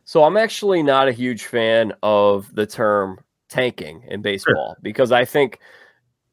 So 0.05 0.23
I'm 0.23 0.37
actually 0.37 0.83
not 0.83 1.09
a 1.09 1.11
huge 1.11 1.45
fan 1.45 1.93
of 2.01 2.53
the 2.55 2.65
term 2.65 3.19
tanking 3.49 4.03
in 4.07 4.21
baseball 4.21 4.69
sure. 4.69 4.77
because 4.81 5.11
I 5.11 5.25
think 5.25 5.59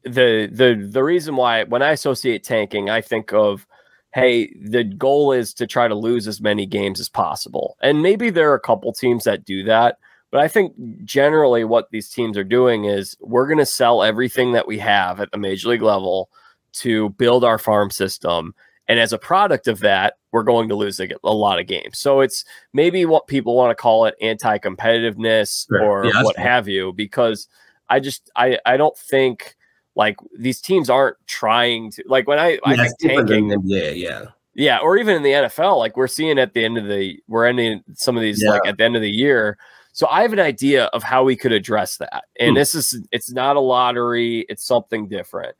the 0.05 0.49
the 0.51 0.87
the 0.89 1.03
reason 1.03 1.35
why 1.35 1.63
when 1.63 1.81
I 1.81 1.91
associate 1.91 2.43
tanking, 2.43 2.89
I 2.89 3.01
think 3.01 3.33
of 3.33 3.67
hey, 4.13 4.55
the 4.61 4.83
goal 4.83 5.33
is 5.33 5.53
to 5.53 5.67
try 5.67 5.89
to 5.89 5.95
lose 5.95 6.25
as 6.25 6.39
many 6.39 6.65
games 6.65 7.01
as 7.01 7.09
possible. 7.09 7.75
And 7.81 8.01
maybe 8.01 8.29
there 8.29 8.49
are 8.49 8.55
a 8.55 8.61
couple 8.61 8.93
teams 8.93 9.25
that 9.25 9.43
do 9.43 9.61
that, 9.65 9.97
but 10.31 10.39
I 10.39 10.47
think 10.47 10.73
generally 11.03 11.65
what 11.65 11.89
these 11.91 12.09
teams 12.09 12.37
are 12.37 12.43
doing 12.45 12.85
is 12.85 13.17
we're 13.19 13.45
going 13.45 13.57
to 13.57 13.65
sell 13.65 14.03
everything 14.03 14.53
that 14.53 14.67
we 14.67 14.79
have 14.79 15.19
at 15.19 15.31
the 15.31 15.37
major 15.37 15.67
league 15.67 15.81
level 15.81 16.29
to 16.73 17.09
build 17.09 17.43
our 17.43 17.57
farm 17.57 17.89
system. 17.89 18.55
And 18.87 18.99
as 18.99 19.11
a 19.11 19.17
product 19.17 19.67
of 19.67 19.79
that, 19.79 20.13
we're 20.31 20.43
going 20.43 20.69
to 20.69 20.75
lose 20.75 20.99
a, 21.01 21.09
a 21.23 21.33
lot 21.33 21.59
of 21.59 21.67
games. 21.67 21.99
So 21.99 22.21
it's 22.21 22.45
maybe 22.71 23.05
what 23.05 23.27
people 23.27 23.55
want 23.55 23.71
to 23.71 23.81
call 23.81 24.05
it 24.05 24.15
anti 24.21 24.57
competitiveness 24.59 25.67
sure. 25.67 25.81
or 25.81 26.05
yeah, 26.05 26.23
what 26.23 26.37
have 26.37 26.69
you, 26.69 26.93
because 26.93 27.49
I 27.89 27.99
just, 27.99 28.31
I, 28.35 28.59
I 28.65 28.77
don't 28.77 28.97
think 28.97 29.55
like 29.95 30.17
these 30.37 30.61
teams 30.61 30.89
aren't 30.89 31.17
trying 31.25 31.91
to 31.91 32.03
like 32.07 32.27
when 32.27 32.37
I 32.37 32.51
yeah, 32.51 32.59
I 32.65 32.75
think 32.75 32.99
tanking 32.99 33.61
yeah 33.63 33.89
yeah. 33.89 34.25
Yeah 34.53 34.79
or 34.79 34.97
even 34.97 35.15
in 35.15 35.23
the 35.23 35.31
NFL 35.31 35.77
like 35.79 35.97
we're 35.97 36.07
seeing 36.07 36.37
at 36.37 36.53
the 36.53 36.63
end 36.63 36.77
of 36.77 36.85
the 36.85 37.19
we're 37.27 37.45
ending 37.45 37.83
some 37.93 38.15
of 38.15 38.21
these 38.21 38.43
yeah. 38.43 38.51
like 38.51 38.65
at 38.65 38.77
the 38.77 38.83
end 38.83 38.95
of 38.95 39.01
the 39.01 39.11
year. 39.11 39.57
So 39.93 40.07
I 40.07 40.23
have 40.23 40.33
an 40.33 40.39
idea 40.39 40.85
of 40.85 41.03
how 41.03 41.23
we 41.23 41.37
could 41.37 41.53
address 41.53 41.97
that. 41.97 42.25
And 42.39 42.51
hmm. 42.51 42.55
this 42.55 42.75
is 42.75 43.01
it's 43.11 43.31
not 43.31 43.55
a 43.55 43.61
lottery 43.61 44.45
it's 44.49 44.65
something 44.65 45.07
different. 45.07 45.55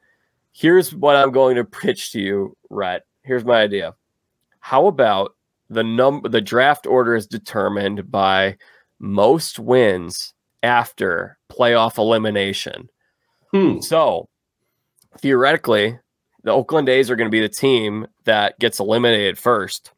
Here's 0.51 0.93
what 0.93 1.15
I'm 1.15 1.31
going 1.31 1.55
to 1.55 1.65
pitch 1.65 2.11
to 2.11 2.19
you 2.19 2.57
Rhett. 2.69 3.05
Here's 3.23 3.45
my 3.45 3.61
idea. 3.61 3.95
How 4.59 4.87
about 4.87 5.35
the 5.69 5.83
number 5.83 6.29
the 6.29 6.41
draft 6.41 6.85
order 6.85 7.15
is 7.15 7.25
determined 7.25 8.11
by 8.11 8.57
most 8.99 9.59
wins 9.59 10.33
after 10.63 11.37
playoff 11.49 11.97
elimination 11.97 12.89
Hmm. 13.55 13.79
So 13.79 14.27
theoretically, 15.19 15.97
the 16.43 16.51
Oakland 16.51 16.89
A's 16.89 17.09
are 17.09 17.15
going 17.15 17.29
to 17.29 17.31
be 17.31 17.39
the 17.39 17.47
team 17.47 18.05
that 18.25 18.59
gets 18.59 18.79
eliminated 18.79 19.37
first. 19.37 19.91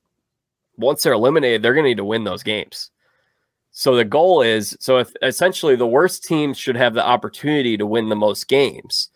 Once 0.78 1.02
they're 1.02 1.14
eliminated, 1.14 1.64
they're 1.64 1.74
going 1.74 1.86
to 1.86 1.90
need 1.90 1.98
to 1.98 2.06
win 2.06 2.24
those 2.24 2.44
games. 2.44 2.92
So 3.72 3.96
the 3.96 4.06
goal 4.06 4.42
is 4.42 4.78
so 4.80 4.98
if 4.98 5.12
essentially 5.24 5.76
the 5.76 5.88
worst 5.88 6.24
teams 6.24 6.58
should 6.58 6.78
have 6.78 6.94
the 6.94 7.06
opportunity 7.06 7.78
to 7.78 7.86
win 7.86 8.10
the 8.10 8.16
most 8.16 8.48
games. 8.48 9.10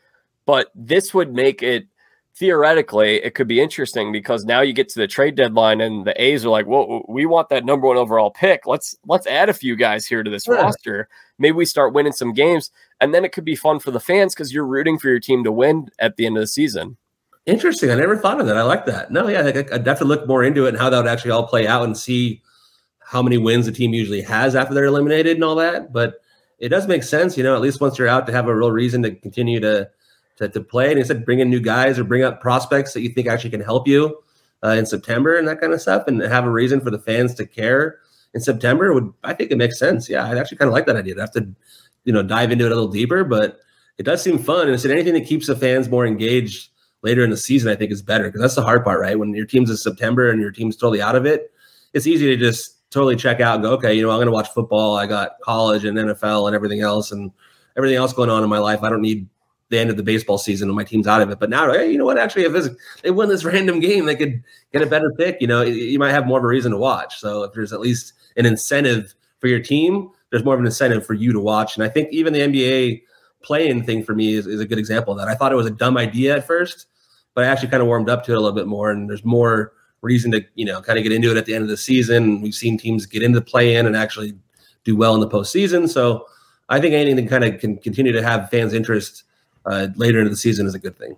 But 0.46 0.72
this 0.74 1.14
would 1.14 1.34
make 1.34 1.62
it 1.62 1.88
theoretically 2.36 3.24
it 3.24 3.36
could 3.36 3.48
be 3.48 3.62
interesting 3.62 4.12
because 4.12 4.46
now 4.46 4.62
you 4.62 4.74
get 4.74 4.90
to 4.90 5.00
the 5.00 5.08
trade 5.08 5.36
deadline 5.36 5.82
and 5.82 6.06
the 6.06 6.20
A's 6.22 6.46
are 6.46 6.50
like, 6.50 6.66
"Well, 6.66 7.06
we 7.08 7.28
want 7.28 7.50
that 7.50 7.66
number 7.66 7.88
1 7.88 7.98
overall 7.98 8.32
pick. 8.32 8.66
Let's 8.66 8.96
let's 9.06 9.28
add 9.28 9.50
a 9.50 9.54
few 9.54 9.76
guys 9.76 10.08
here 10.08 10.24
to 10.24 10.32
this 10.32 10.48
yeah. 10.48 10.56
roster. 10.56 11.10
Maybe 11.42 11.58
we 11.58 11.66
start 11.66 11.94
winning 11.94 12.14
some 12.14 12.34
games 12.34 12.72
and 13.00 13.14
then 13.14 13.26
it 13.26 13.32
could 13.34 13.46
be 13.46 13.56
fun 13.56 13.80
for 13.80 13.92
the 13.92 14.00
fans 14.00 14.36
cuz 14.36 14.54
you're 14.54 14.66
rooting 14.66 14.98
for 14.98 15.10
your 15.10 15.20
team 15.20 15.44
to 15.44 15.52
win 15.52 15.90
at 16.00 16.16
the 16.16 16.26
end 16.26 16.38
of 16.38 16.42
the 16.42 16.48
season." 16.48 16.98
Interesting. 17.48 17.90
I 17.90 17.96
never 17.96 18.16
thought 18.16 18.40
of 18.40 18.46
that. 18.46 18.56
I 18.56 18.62
like 18.62 18.86
that. 18.86 19.12
No, 19.12 19.28
yeah, 19.28 19.42
I, 19.42 19.76
I'd 19.76 19.88
have 19.88 19.98
to 19.98 20.06
look 20.06 20.28
more 20.28 20.44
into 20.44 20.66
it 20.66 20.70
and 20.70 20.78
how 20.78 20.90
that 20.92 20.98
would 20.98 21.08
actually 21.08 21.32
all 21.32 21.48
play 21.48 21.66
out 21.68 21.84
and 21.84 21.98
see 21.98 22.42
how 23.00 23.22
many 23.22 23.38
wins 23.38 23.66
the 23.66 23.72
team 23.72 23.94
usually 23.94 24.22
has 24.22 24.56
after 24.56 24.74
they're 24.74 24.86
eliminated 24.86 25.36
and 25.36 25.44
all 25.44 25.56
that, 25.56 25.92
but 25.92 26.22
it 26.60 26.70
does 26.70 26.88
make 26.88 27.04
sense, 27.04 27.36
you 27.36 27.44
know, 27.44 27.56
at 27.56 27.62
least 27.62 27.82
once 27.82 27.98
you're 27.98 28.08
out 28.08 28.28
to 28.28 28.32
have 28.32 28.48
a 28.48 28.56
real 28.56 28.72
reason 28.72 29.02
to 29.04 29.14
continue 29.16 29.60
to 29.60 29.90
to, 30.38 30.48
to 30.48 30.62
play. 30.62 30.94
And 30.94 31.06
said, 31.06 31.26
bring 31.26 31.40
in 31.40 31.50
new 31.50 31.60
guys 31.60 32.00
or 32.00 32.04
bring 32.04 32.24
up 32.24 32.40
prospects 32.40 32.94
that 32.94 33.02
you 33.02 33.10
think 33.10 33.28
actually 33.28 33.50
can 33.50 33.62
help 33.62 33.88
you 33.88 34.18
uh, 34.64 34.70
in 34.70 34.86
September 34.86 35.36
and 35.36 35.48
that 35.48 35.60
kind 35.60 35.74
of 35.74 35.82
stuff, 35.82 36.04
and 36.08 36.22
have 36.22 36.46
a 36.46 36.52
reason 36.52 36.80
for 36.80 36.90
the 36.90 37.00
fans 37.00 37.34
to 37.36 37.46
care 37.46 37.98
in 38.34 38.42
September. 38.42 38.94
Would 38.94 39.14
I 39.24 39.34
think 39.34 39.52
it 39.52 39.58
makes 39.58 39.78
sense? 39.80 40.10
Yeah, 40.10 40.26
I 40.26 40.38
actually 40.38 40.58
kind 40.58 40.70
of 40.70 40.74
like 40.74 40.86
that 40.86 40.96
idea. 40.96 41.16
I 41.18 41.22
have 41.22 41.32
to, 41.32 41.48
you 42.06 42.14
know, 42.14 42.24
dive 42.24 42.52
into 42.52 42.66
it 42.66 42.72
a 42.72 42.76
little 42.76 42.92
deeper, 42.92 43.24
but 43.24 43.60
it 43.98 44.04
does 44.04 44.22
seem 44.22 44.40
fun. 44.40 44.68
And 44.68 44.74
I 44.74 44.78
said 44.78 44.92
anything 44.92 45.14
that 45.14 45.28
keeps 45.28 45.48
the 45.48 45.56
fans 45.56 45.90
more 45.90 46.06
engaged 46.06 46.70
later 47.04 47.24
in 47.24 47.30
the 47.30 47.38
season, 47.38 47.72
I 47.72 47.76
think 47.76 47.92
is 47.92 48.02
better 48.02 48.26
because 48.26 48.42
that's 48.42 48.56
the 48.56 48.62
hard 48.62 48.84
part, 48.84 49.00
right? 49.00 49.18
When 49.18 49.34
your 49.34 49.46
team's 49.46 49.70
in 49.70 49.78
September 49.78 50.30
and 50.30 50.40
your 50.40 50.52
team's 50.52 50.76
totally 50.76 51.02
out 51.02 51.16
of 51.16 51.26
it, 51.26 51.52
it's 51.94 52.08
easy 52.08 52.28
to 52.28 52.38
just 52.38 52.90
totally 52.92 53.16
check 53.16 53.40
out 53.40 53.56
and 53.56 53.64
go, 53.64 53.72
okay, 53.72 53.94
you 53.94 54.04
know, 54.04 54.12
I'm 54.12 54.18
going 54.18 54.28
to 54.28 54.32
watch 54.32 54.50
football. 54.50 54.98
I 54.98 55.08
got 55.08 55.40
college 55.42 55.86
and 55.86 55.98
NFL 55.98 56.48
and 56.48 56.56
everything 56.56 56.82
else 56.82 57.12
and 57.12 57.32
everything 57.78 57.98
else 57.98 58.14
going 58.14 58.30
on 58.30 58.44
in 58.44 58.50
my 58.50 58.60
life. 58.60 58.84
I 58.84 58.90
don't 58.90 59.02
need 59.02 59.28
the 59.72 59.80
end 59.80 59.90
of 59.90 59.98
the 59.98 60.04
baseball 60.04 60.38
season 60.38 60.70
and 60.70 60.76
my 60.76 60.84
team's 60.84 61.08
out 61.08 61.22
of 61.22 61.32
it. 61.32 61.40
But 61.40 61.50
now, 61.50 61.72
hey, 61.72 61.90
you 61.90 61.98
know 61.98 62.06
what? 62.06 62.18
Actually, 62.18 62.44
if 62.44 62.78
they 63.02 63.10
win 63.10 63.30
this 63.30 63.44
random 63.46 63.80
game, 63.80 64.06
they 64.06 64.16
could 64.16 64.44
get 64.72 64.82
a 64.82 64.86
better 64.86 65.12
pick. 65.18 65.38
You 65.42 65.48
know, 65.48 65.62
you 65.64 65.98
might 65.98 66.12
have 66.12 66.28
more 66.28 66.38
of 66.38 66.44
a 66.44 66.48
reason 66.48 66.74
to 66.74 66.78
watch. 66.78 67.20
So 67.20 67.44
if 67.44 67.54
there's 67.54 67.74
at 67.74 67.80
least 67.80 68.14
an 68.36 68.46
incentive 68.46 69.16
for 69.40 69.48
your 69.48 69.62
team, 69.62 70.12
there's 70.30 70.44
more 70.44 70.54
of 70.54 70.60
an 70.60 70.66
incentive 70.66 71.06
for 71.06 71.14
you 71.14 71.32
to 71.32 71.40
watch. 71.40 71.78
And 71.78 71.84
I 71.84 71.90
think 71.90 72.10
even 72.12 72.34
the 72.34 72.42
NBA 72.42 73.04
play-in 73.42 73.84
thing 73.84 74.04
for 74.04 74.14
me 74.14 74.36
is, 74.36 74.46
is 74.46 74.60
a 74.60 74.66
good 74.66 74.78
example 74.78 75.14
of 75.14 75.20
that. 75.20 75.30
I 75.30 75.36
thought 75.36 75.54
it 75.54 75.56
was 75.56 75.66
a 75.66 75.72
dumb 75.72 75.98
idea 75.98 76.36
at 76.36 76.46
first, 76.46 76.88
but 77.34 77.46
I 77.46 77.48
actually 77.48 77.70
kind 77.70 77.82
of 77.82 77.88
warmed 77.88 78.10
up 78.10 78.26
to 78.26 78.34
it 78.34 78.38
a 78.38 78.40
little 78.40 78.56
bit 78.56 78.68
more. 78.68 78.92
And 78.92 79.10
there's 79.10 79.26
more 79.26 79.72
reason 80.02 80.32
to, 80.32 80.44
you 80.56 80.66
know, 80.66 80.82
kind 80.82 81.00
of 81.00 81.04
get 81.04 81.14
into 81.14 81.32
it 81.32 81.38
at 81.38 81.46
the 81.46 81.56
end 81.56 81.64
of 81.64 81.70
the 81.70 81.78
season. 81.78 82.42
We've 82.42 82.54
seen 82.54 82.78
teams 82.78 83.06
get 83.06 83.24
into 83.24 83.40
the 83.40 83.46
play 83.46 83.76
in 83.76 83.86
and 83.86 83.96
actually 83.96 84.34
do 84.84 84.98
well 84.98 85.16
in 85.16 85.22
the 85.22 85.30
postseason. 85.30 85.88
So 85.88 86.28
I 86.68 86.80
think 86.82 86.94
anything 86.94 87.28
kind 87.28 87.46
of 87.46 87.60
can 87.60 87.78
continue 87.78 88.12
to 88.12 88.24
have 88.24 88.50
fans' 88.50 88.74
interest 88.74 89.24
uh, 89.66 89.88
later 89.96 90.20
in 90.22 90.30
the 90.30 90.36
season 90.36 90.66
is 90.66 90.76
a 90.76 90.80
good 90.80 90.98
thing. 90.98 91.18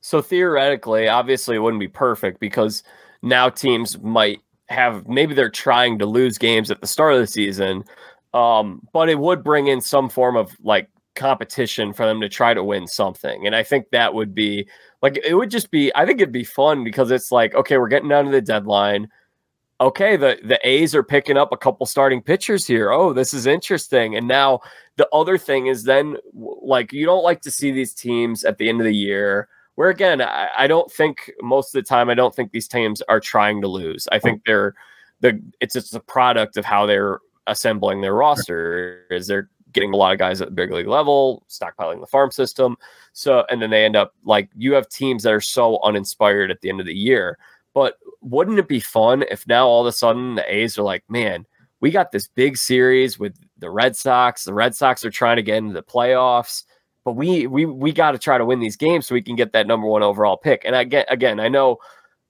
So 0.00 0.20
theoretically, 0.20 1.08
obviously, 1.08 1.56
it 1.56 1.60
wouldn't 1.60 1.80
be 1.80 1.88
perfect 1.88 2.40
because 2.40 2.82
now 3.22 3.48
teams 3.48 4.00
might 4.00 4.40
have 4.68 5.06
maybe 5.06 5.34
they're 5.34 5.50
trying 5.50 5.98
to 5.98 6.06
lose 6.06 6.38
games 6.38 6.70
at 6.70 6.80
the 6.80 6.86
start 6.86 7.14
of 7.14 7.20
the 7.20 7.26
season, 7.26 7.84
um, 8.34 8.86
but 8.92 9.08
it 9.08 9.18
would 9.18 9.44
bring 9.44 9.68
in 9.68 9.80
some 9.80 10.08
form 10.08 10.36
of 10.36 10.56
like 10.62 10.88
competition 11.14 11.92
for 11.92 12.06
them 12.06 12.20
to 12.20 12.28
try 12.28 12.54
to 12.54 12.64
win 12.64 12.86
something. 12.86 13.46
And 13.46 13.54
I 13.54 13.62
think 13.62 13.90
that 13.90 14.14
would 14.14 14.34
be 14.34 14.66
like 15.02 15.18
it 15.24 15.34
would 15.34 15.50
just 15.50 15.70
be. 15.70 15.92
I 15.94 16.04
think 16.04 16.20
it'd 16.20 16.32
be 16.32 16.44
fun 16.44 16.84
because 16.84 17.10
it's 17.10 17.30
like 17.30 17.54
okay, 17.54 17.78
we're 17.78 17.88
getting 17.88 18.08
down 18.08 18.24
to 18.24 18.30
the 18.30 18.40
deadline. 18.40 19.08
Okay, 19.82 20.16
the 20.16 20.38
the 20.44 20.58
A's 20.66 20.94
are 20.94 21.02
picking 21.02 21.36
up 21.36 21.52
a 21.52 21.56
couple 21.56 21.86
starting 21.86 22.22
pitchers 22.22 22.66
here. 22.66 22.90
Oh, 22.90 23.12
this 23.12 23.34
is 23.34 23.46
interesting. 23.46 24.16
And 24.16 24.26
now 24.26 24.60
the 24.96 25.08
other 25.12 25.38
thing 25.38 25.66
is 25.66 25.84
then 25.84 26.16
like 26.32 26.92
you 26.92 27.04
don't 27.04 27.24
like 27.24 27.42
to 27.42 27.50
see 27.50 27.70
these 27.70 27.92
teams 27.94 28.44
at 28.44 28.58
the 28.58 28.68
end 28.68 28.80
of 28.80 28.84
the 28.84 28.94
year 28.94 29.48
where 29.74 29.88
again, 29.88 30.20
I, 30.20 30.48
I 30.56 30.66
don't 30.66 30.90
think 30.90 31.30
most 31.40 31.74
of 31.74 31.82
the 31.82 31.88
time 31.88 32.10
I 32.10 32.14
don't 32.14 32.34
think 32.34 32.52
these 32.52 32.68
teams 32.68 33.02
are 33.02 33.20
trying 33.20 33.60
to 33.62 33.68
lose. 33.68 34.06
I 34.12 34.18
think 34.18 34.44
they're 34.44 34.74
the 35.20 35.40
it's 35.60 35.74
just 35.74 35.94
a 35.94 36.00
product 36.00 36.56
of 36.56 36.64
how 36.64 36.86
they're 36.86 37.20
assembling 37.46 38.00
their 38.00 38.14
roster 38.14 39.06
is 39.10 39.26
they're 39.26 39.48
getting 39.72 39.94
a 39.94 39.96
lot 39.96 40.12
of 40.12 40.18
guys 40.18 40.40
at 40.40 40.48
the 40.48 40.54
big 40.54 40.70
league 40.70 40.86
level, 40.86 41.44
stockpiling 41.48 42.00
the 42.00 42.06
farm 42.06 42.30
system. 42.30 42.76
So, 43.14 43.44
and 43.50 43.60
then 43.60 43.70
they 43.70 43.84
end 43.84 43.96
up 43.96 44.14
like 44.24 44.50
you 44.54 44.74
have 44.74 44.88
teams 44.88 45.22
that 45.22 45.32
are 45.32 45.40
so 45.40 45.80
uninspired 45.82 46.50
at 46.50 46.60
the 46.60 46.68
end 46.68 46.80
of 46.80 46.86
the 46.86 46.94
year. 46.94 47.38
But 47.74 47.94
wouldn't 48.20 48.58
it 48.58 48.68
be 48.68 48.80
fun 48.80 49.24
if 49.30 49.46
now 49.46 49.66
all 49.66 49.80
of 49.80 49.86
a 49.86 49.92
sudden 49.92 50.34
the 50.34 50.54
A's 50.54 50.78
are 50.78 50.82
like, 50.82 51.04
man, 51.08 51.46
we 51.80 51.90
got 51.90 52.12
this 52.12 52.28
big 52.28 52.56
series 52.56 53.18
with 53.18 53.34
the 53.58 53.70
Red 53.70 53.96
Sox. 53.96 54.44
The 54.44 54.54
Red 54.54 54.74
Sox 54.74 55.04
are 55.04 55.10
trying 55.10 55.36
to 55.36 55.42
get 55.42 55.56
into 55.58 55.74
the 55.74 55.82
playoffs, 55.82 56.64
but 57.04 57.12
we 57.12 57.46
we 57.46 57.66
we 57.66 57.92
got 57.92 58.12
to 58.12 58.18
try 58.18 58.38
to 58.38 58.44
win 58.44 58.60
these 58.60 58.76
games 58.76 59.06
so 59.06 59.14
we 59.14 59.22
can 59.22 59.36
get 59.36 59.52
that 59.52 59.66
number 59.66 59.86
one 59.86 60.02
overall 60.02 60.36
pick. 60.36 60.62
And 60.64 60.76
I 60.76 60.84
get 60.84 61.12
again, 61.12 61.40
I 61.40 61.48
know 61.48 61.78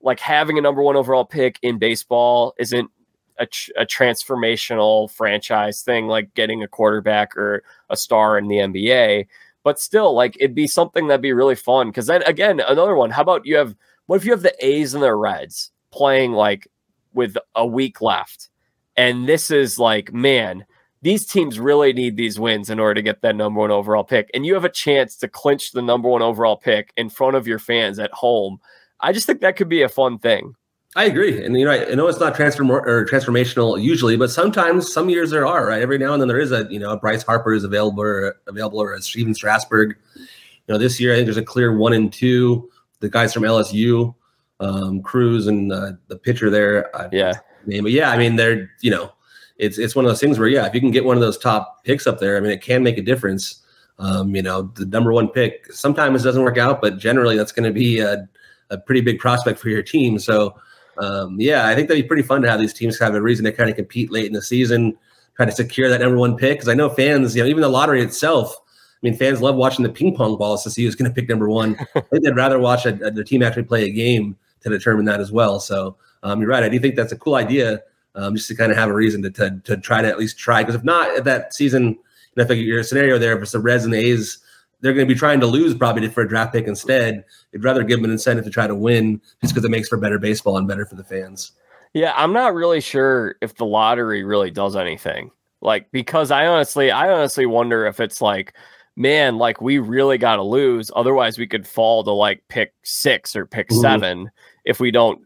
like 0.01 0.21
having 0.21 0.59
a 0.59 0.63
number 0.63 0.83
one 0.83 0.97
overall 0.97 1.25
pick 1.25 1.59
in 1.63 1.79
baseball 1.79 2.55
isn't 2.59 2.91
a, 3.39 3.47
a, 3.77 3.87
transformational 3.87 5.11
franchise 5.11 5.83
thing 5.83 6.07
like 6.07 6.35
getting 6.35 6.63
a 6.63 6.69
quarterback 6.69 7.37
or 7.37 7.63
a 7.89 7.97
star 7.97 8.37
in 8.37 8.49
the 8.49 8.57
NBA. 8.57 9.27
But 9.65 9.79
still, 9.79 10.15
like 10.15 10.37
it'd 10.41 10.55
be 10.55 10.67
something 10.67 11.07
that'd 11.07 11.23
be 11.23 11.33
really 11.33 11.55
fun. 11.55 11.89
Because 11.89 12.07
then 12.07 12.23
again, 12.25 12.61
another 12.61 12.97
one. 12.97 13.11
How 13.11 13.23
about 13.23 13.47
you 13.47 13.57
have 13.57 13.77
what 14.13 14.21
if 14.21 14.27
you 14.27 14.33
have 14.33 14.43
the 14.43 14.55
A's 14.63 14.93
and 14.93 15.03
the 15.03 15.15
Reds 15.15 15.71
playing 15.91 16.33
like 16.33 16.69
with 17.15 17.35
a 17.55 17.67
week 17.67 18.03
left, 18.03 18.51
and 18.95 19.27
this 19.27 19.51
is 19.51 19.79
like, 19.79 20.13
man, 20.13 20.67
these 21.01 21.27
teams 21.27 21.59
really 21.59 21.95
need 21.95 22.19
these 22.19 22.39
wins 22.39 22.69
in 22.69 22.79
order 22.79 22.93
to 22.93 23.01
get 23.01 23.23
that 23.23 23.37
number 23.37 23.61
one 23.61 23.71
overall 23.71 24.05
pick, 24.05 24.31
and 24.35 24.45
you 24.45 24.53
have 24.53 24.67
a 24.67 24.69
chance 24.69 25.17
to 25.17 25.29
clinch 25.29 25.73
the 25.73 25.81
number 25.81 26.11
one 26.11 26.21
overall 26.21 26.59
pick 26.59 26.93
in 26.99 27.09
front 27.09 27.37
of 27.37 27.47
your 27.47 27.59
fans 27.59 27.99
at 27.99 28.13
home. 28.13 28.59
I 29.01 29.15
just 29.15 29.27
think 29.27 29.41
that 29.41 29.57
could 29.57 29.71
be 29.71 29.81
a 29.81 29.89
fun 29.89 30.19
thing. 30.19 30.57
I 30.95 31.05
agree, 31.05 31.43
and 31.43 31.59
you 31.59 31.65
know, 31.65 31.71
I 31.71 31.95
know 31.95 32.07
it's 32.07 32.21
not 32.21 32.35
transform 32.35 32.71
or 32.71 33.07
transformational 33.07 33.83
usually, 33.83 34.19
but 34.19 34.31
sometimes, 34.31 34.93
some 34.93 35.09
years 35.09 35.31
there 35.31 35.47
are. 35.47 35.69
Right, 35.69 35.81
every 35.81 35.97
now 35.97 36.13
and 36.13 36.21
then 36.21 36.29
there 36.29 36.39
is 36.39 36.53
a 36.53 36.67
you 36.69 36.79
know 36.79 36.95
Bryce 36.99 37.23
Harper 37.23 37.55
is 37.55 37.65
available 37.65 38.03
or 38.03 38.35
available 38.47 38.79
or 38.79 38.93
a 38.93 39.01
Stephen 39.01 39.33
Strasburg. 39.33 39.97
You 40.17 40.75
know, 40.75 40.77
this 40.77 41.01
year 41.01 41.15
I 41.15 41.17
think 41.17 41.25
there's 41.29 41.39
a 41.39 41.43
clear 41.43 41.75
one 41.75 41.95
and 41.95 42.13
two. 42.13 42.69
The 43.03 43.11
guys 43.11 43.35
from 43.35 43.43
LSU, 43.43 44.15
um, 44.61 45.03
Crews 45.03 45.47
and 45.47 45.71
uh, 45.73 45.93
the 46.09 46.17
pitcher 46.17 46.49
there. 46.49 46.95
I 46.97 47.09
yeah, 47.13 47.35
name, 47.67 47.83
but 47.83 47.93
yeah, 47.93 48.11
I 48.11 48.17
mean 48.17 48.37
they're 48.37 48.71
you 48.81 48.91
know, 48.91 49.13
it's 49.59 49.77
it's 49.77 49.95
one 49.95 50.05
of 50.05 50.11
those 50.11 50.21
things 50.21 50.39
where 50.39 50.49
yeah, 50.49 50.67
if 50.67 50.75
you 50.75 50.81
can 50.81 50.91
get 50.91 51.05
one 51.05 51.17
of 51.17 51.21
those 51.21 51.37
top 51.37 51.85
picks 51.85 52.07
up 52.07 52.21
there, 52.21 52.37
I 52.37 52.41
mean 52.41 52.53
it 52.53 52.63
can 52.63 52.83
make 52.83 52.97
a 52.97 53.03
difference. 53.03 53.63
Um, 53.99 54.35
you 54.35 54.43
know, 54.43 54.63
the 54.63 54.87
number 54.87 55.13
one 55.13 55.29
pick 55.29 55.71
sometimes 55.73 56.23
it 56.23 56.25
doesn't 56.25 56.43
work 56.43 56.59
out, 56.59 56.81
but 56.81 56.99
generally 56.99 57.37
that's 57.37 57.53
going 57.53 57.67
to 57.67 57.73
be 57.73 58.01
a, 58.01 58.27
a 58.71 58.79
pretty 58.79 59.03
big 59.03 59.19
prospect 59.19 59.59
for 59.59 59.69
your 59.69 59.83
team. 59.83 60.19
So 60.19 60.57
um, 60.99 61.37
yeah, 61.41 61.67
I 61.67 61.75
think 61.75 61.89
that'd 61.89 62.03
be 62.03 62.07
pretty 62.07 62.23
fun 62.23 62.43
to 62.43 62.51
have 62.51 62.61
these 62.61 62.75
teams 62.75 62.99
have 62.99 63.15
a 63.15 63.23
reason 63.23 63.45
to 63.45 63.53
kind 63.53 63.71
of 63.71 63.77
compete 63.77 64.11
late 64.11 64.27
in 64.27 64.33
the 64.33 64.43
season, 64.43 64.97
try 65.37 65.47
to 65.47 65.53
secure 65.53 65.89
that 65.89 66.01
number 66.01 66.19
one 66.19 66.37
pick. 66.37 66.59
Because 66.59 66.69
I 66.69 66.75
know 66.75 66.89
fans, 66.89 67.35
you 67.35 67.43
know, 67.43 67.49
even 67.49 67.63
the 67.63 67.69
lottery 67.69 68.03
itself. 68.03 68.57
I 69.03 69.09
mean, 69.09 69.17
fans 69.17 69.43
love 69.43 69.57
watching 69.57 69.83
the 69.83 69.89
ping 69.91 70.15
pong 70.15 70.37
balls 70.37 70.63
to 70.63 70.71
see 70.71 70.85
who's 70.85 70.95
going 70.95 71.11
to 71.11 71.15
pick 71.15 71.29
number 71.29 71.49
one. 71.49 71.77
I 71.97 72.01
think 72.01 72.25
they'd 72.25 72.37
rather 72.37 72.59
watch 72.59 72.87
a, 72.87 72.95
a, 73.05 73.11
the 73.11 73.25
team 73.25 73.43
actually 73.43 73.65
play 73.65 73.85
a 73.85 73.91
game 73.91 74.37
to 74.61 74.69
determine 74.69 75.05
that 75.07 75.21
as 75.21 75.33
well. 75.33 75.59
So 75.59 75.97
um, 76.23 76.41
you're 76.41 76.51
right. 76.51 76.63
I 76.63 76.69
do 76.69 76.79
think 76.79 76.95
that's 76.95 77.13
a 77.13 77.19
cool 77.19 77.35
idea, 77.35 77.81
um, 78.15 78.37
just 78.37 78.47
to 78.49 78.55
kind 78.55 78.71
of 78.71 78.79
have 78.79 78.89
a 78.89 78.95
reason 78.95 79.23
to, 79.23 79.31
to, 79.31 79.61
to 79.65 79.77
try 79.77 80.03
to 80.03 80.09
at 80.09 80.19
least 80.19 80.39
try. 80.39 80.63
Because 80.63 80.77
if 80.77 80.85
not, 80.85 81.17
at 81.17 81.25
that 81.25 81.53
season, 81.53 81.89
you 81.89 81.99
know, 82.37 82.45
if 82.45 82.51
your 82.57 82.83
scenario 82.85 83.19
there, 83.19 83.37
if 83.37 83.43
it's 83.43 83.53
the 83.53 83.59
Reds 83.59 83.85
and 83.85 83.93
the 83.93 83.99
A's 83.99 84.39
they're 84.83 84.93
going 84.93 85.07
to 85.07 85.15
be 85.15 85.19
trying 85.19 85.41
to 85.41 85.47
lose 85.47 85.75
probably 85.75 86.07
for 86.09 86.23
a 86.23 86.29
draft 86.29 86.53
pick 86.53 86.67
instead. 86.67 87.25
You'd 87.53 87.65
rather 87.65 87.85
give 87.85 87.99
them 87.99 88.05
an 88.05 88.11
incentive 88.11 88.45
to 88.45 88.51
try 88.51 88.67
to 88.67 88.75
win 88.75 89.21
just 89.41 89.55
because 89.55 89.65
it 89.65 89.71
makes 89.71 89.89
for 89.89 89.97
better 89.97 90.19
baseball 90.19 90.59
and 90.59 90.69
better 90.69 90.85
for 90.85 90.97
the 90.97 91.05
fans. 91.05 91.53
Yeah, 91.95 92.13
I'm 92.17 92.33
not 92.33 92.53
really 92.53 92.81
sure 92.81 93.37
if 93.41 93.55
the 93.55 93.65
lottery 93.65 94.25
really 94.25 94.51
does 94.51 94.77
anything. 94.77 95.31
Like 95.61 95.91
because 95.93 96.33
I 96.33 96.47
honestly, 96.47 96.91
I 96.91 97.13
honestly 97.13 97.47
wonder 97.47 97.87
if 97.87 98.01
it's 98.01 98.21
like, 98.21 98.55
man, 98.97 99.39
like 99.39 99.61
we 99.61 99.79
really 99.79 100.19
got 100.19 100.37
to 100.37 100.43
lose, 100.43 100.91
otherwise 100.95 101.39
we 101.39 101.47
could 101.47 101.67
fall 101.67 102.05
to 102.05 102.13
like 102.13 102.43
pick 102.49 102.75
six 102.83 103.35
or 103.35 103.47
pick 103.47 103.69
mm-hmm. 103.69 103.81
seven 103.81 104.31
if 104.65 104.81
we 104.81 104.91
don't 104.91 105.21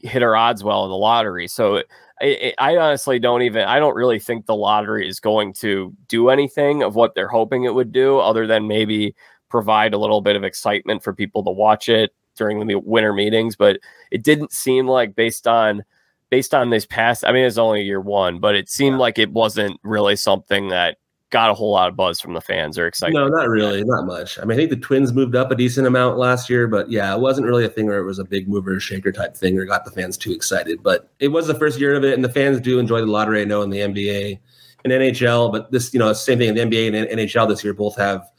hit 0.00 0.22
our 0.22 0.36
odds 0.36 0.64
well 0.64 0.84
in 0.84 0.90
the 0.90 0.96
lottery. 0.96 1.46
So 1.46 1.82
I, 2.20 2.54
I, 2.58 2.76
honestly 2.76 3.18
don't 3.18 3.42
even 3.42 3.64
I 3.64 3.78
don't 3.78 3.94
really 3.94 4.18
think 4.18 4.46
the 4.46 4.56
lottery 4.56 5.08
is 5.08 5.20
going 5.20 5.52
to 5.54 5.94
do 6.08 6.30
anything 6.30 6.82
of 6.82 6.94
what 6.94 7.14
they're 7.14 7.28
hoping 7.28 7.64
it 7.64 7.74
would 7.74 7.92
do, 7.92 8.18
other 8.18 8.46
than 8.46 8.68
maybe 8.68 9.14
provide 9.48 9.94
a 9.94 9.98
little 9.98 10.20
bit 10.20 10.36
of 10.36 10.44
excitement 10.44 11.04
for 11.04 11.12
people 11.12 11.44
to 11.44 11.50
watch 11.50 11.88
it 11.88 12.14
during 12.36 12.66
the 12.66 12.76
winter 12.76 13.12
meetings. 13.12 13.54
But 13.54 13.80
it 14.10 14.22
didn't 14.22 14.52
seem 14.52 14.88
like 14.88 15.14
based 15.14 15.46
on 15.46 15.84
based 16.30 16.54
on 16.54 16.70
this 16.70 16.86
past. 16.86 17.24
I 17.24 17.32
mean, 17.32 17.44
it's 17.44 17.58
only 17.58 17.82
year 17.82 18.00
one, 18.00 18.40
but 18.40 18.54
it 18.54 18.68
seemed 18.68 18.98
like 18.98 19.18
it 19.18 19.30
wasn't 19.30 19.78
really 19.82 20.16
something 20.16 20.68
that 20.68 20.96
got 21.36 21.50
a 21.50 21.54
whole 21.54 21.70
lot 21.70 21.86
of 21.86 21.94
buzz 21.94 22.18
from 22.18 22.32
the 22.32 22.40
fans 22.40 22.78
or 22.78 22.86
excitement. 22.86 23.30
No, 23.30 23.36
not 23.36 23.50
really, 23.50 23.84
not 23.84 24.06
much. 24.06 24.38
I 24.38 24.46
mean, 24.46 24.52
I 24.52 24.56
think 24.56 24.70
the 24.70 24.76
Twins 24.76 25.12
moved 25.12 25.36
up 25.36 25.50
a 25.50 25.54
decent 25.54 25.86
amount 25.86 26.16
last 26.16 26.48
year, 26.48 26.66
but 26.66 26.90
yeah, 26.90 27.14
it 27.14 27.20
wasn't 27.20 27.46
really 27.46 27.66
a 27.66 27.68
thing 27.68 27.84
where 27.84 27.98
it 27.98 28.06
was 28.06 28.18
a 28.18 28.24
big 28.24 28.48
mover 28.48 28.80
shaker 28.80 29.12
type 29.12 29.36
thing 29.36 29.58
or 29.58 29.66
got 29.66 29.84
the 29.84 29.90
fans 29.90 30.16
too 30.16 30.32
excited. 30.32 30.82
But 30.82 31.10
it 31.18 31.28
was 31.28 31.46
the 31.46 31.54
first 31.54 31.78
year 31.78 31.94
of 31.94 32.04
it, 32.04 32.14
and 32.14 32.24
the 32.24 32.30
fans 32.30 32.58
do 32.58 32.78
enjoy 32.78 33.00
the 33.00 33.06
lottery. 33.06 33.42
I 33.42 33.44
know 33.44 33.60
in 33.60 33.68
the 33.68 33.80
NBA 33.80 34.38
and 34.84 34.92
NHL, 34.94 35.52
but 35.52 35.70
this, 35.70 35.92
you 35.92 35.98
know, 35.98 36.10
same 36.14 36.38
thing 36.38 36.48
in 36.48 36.54
the 36.54 36.62
NBA 36.62 36.94
and 36.94 37.20
NHL 37.20 37.46
this 37.50 37.62
year 37.62 37.74
both 37.74 37.98
have 37.98 38.30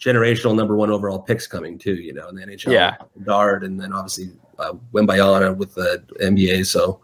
generational 0.00 0.54
number 0.54 0.76
one 0.76 0.90
overall 0.90 1.18
picks 1.18 1.48
coming 1.48 1.78
too. 1.78 1.94
You 1.94 2.12
know, 2.12 2.28
in 2.28 2.36
the 2.36 2.46
NHL, 2.46 2.70
yeah, 2.70 2.94
Dart, 3.24 3.64
and 3.64 3.80
then 3.80 3.92
obviously 3.92 4.30
uh, 4.60 4.74
with 4.92 5.04
the 5.08 6.04
NBA. 6.20 6.64
So 6.66 7.00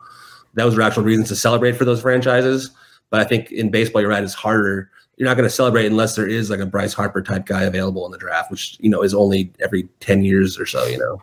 that 0.54 0.62
was 0.62 0.78
actual 0.78 1.02
reasons 1.02 1.30
to 1.30 1.36
celebrate 1.36 1.72
for 1.72 1.84
those 1.84 2.00
franchises. 2.00 2.70
But 3.10 3.22
I 3.22 3.24
think 3.24 3.50
in 3.50 3.72
baseball, 3.72 4.02
you're 4.02 4.10
right, 4.10 4.22
it's 4.22 4.34
harder 4.34 4.91
you're 5.16 5.28
not 5.28 5.36
going 5.36 5.48
to 5.48 5.54
celebrate 5.54 5.86
unless 5.86 6.16
there 6.16 6.26
is 6.26 6.50
like 6.50 6.60
a 6.60 6.66
Bryce 6.66 6.94
Harper 6.94 7.22
type 7.22 7.46
guy 7.46 7.62
available 7.62 8.06
in 8.06 8.12
the 8.12 8.18
draft, 8.18 8.50
which 8.50 8.76
you 8.80 8.90
know 8.90 9.02
is 9.02 9.14
only 9.14 9.52
every 9.60 9.84
ten 10.00 10.24
years 10.24 10.58
or 10.58 10.66
so. 10.66 10.86
You 10.86 10.98
know. 10.98 11.22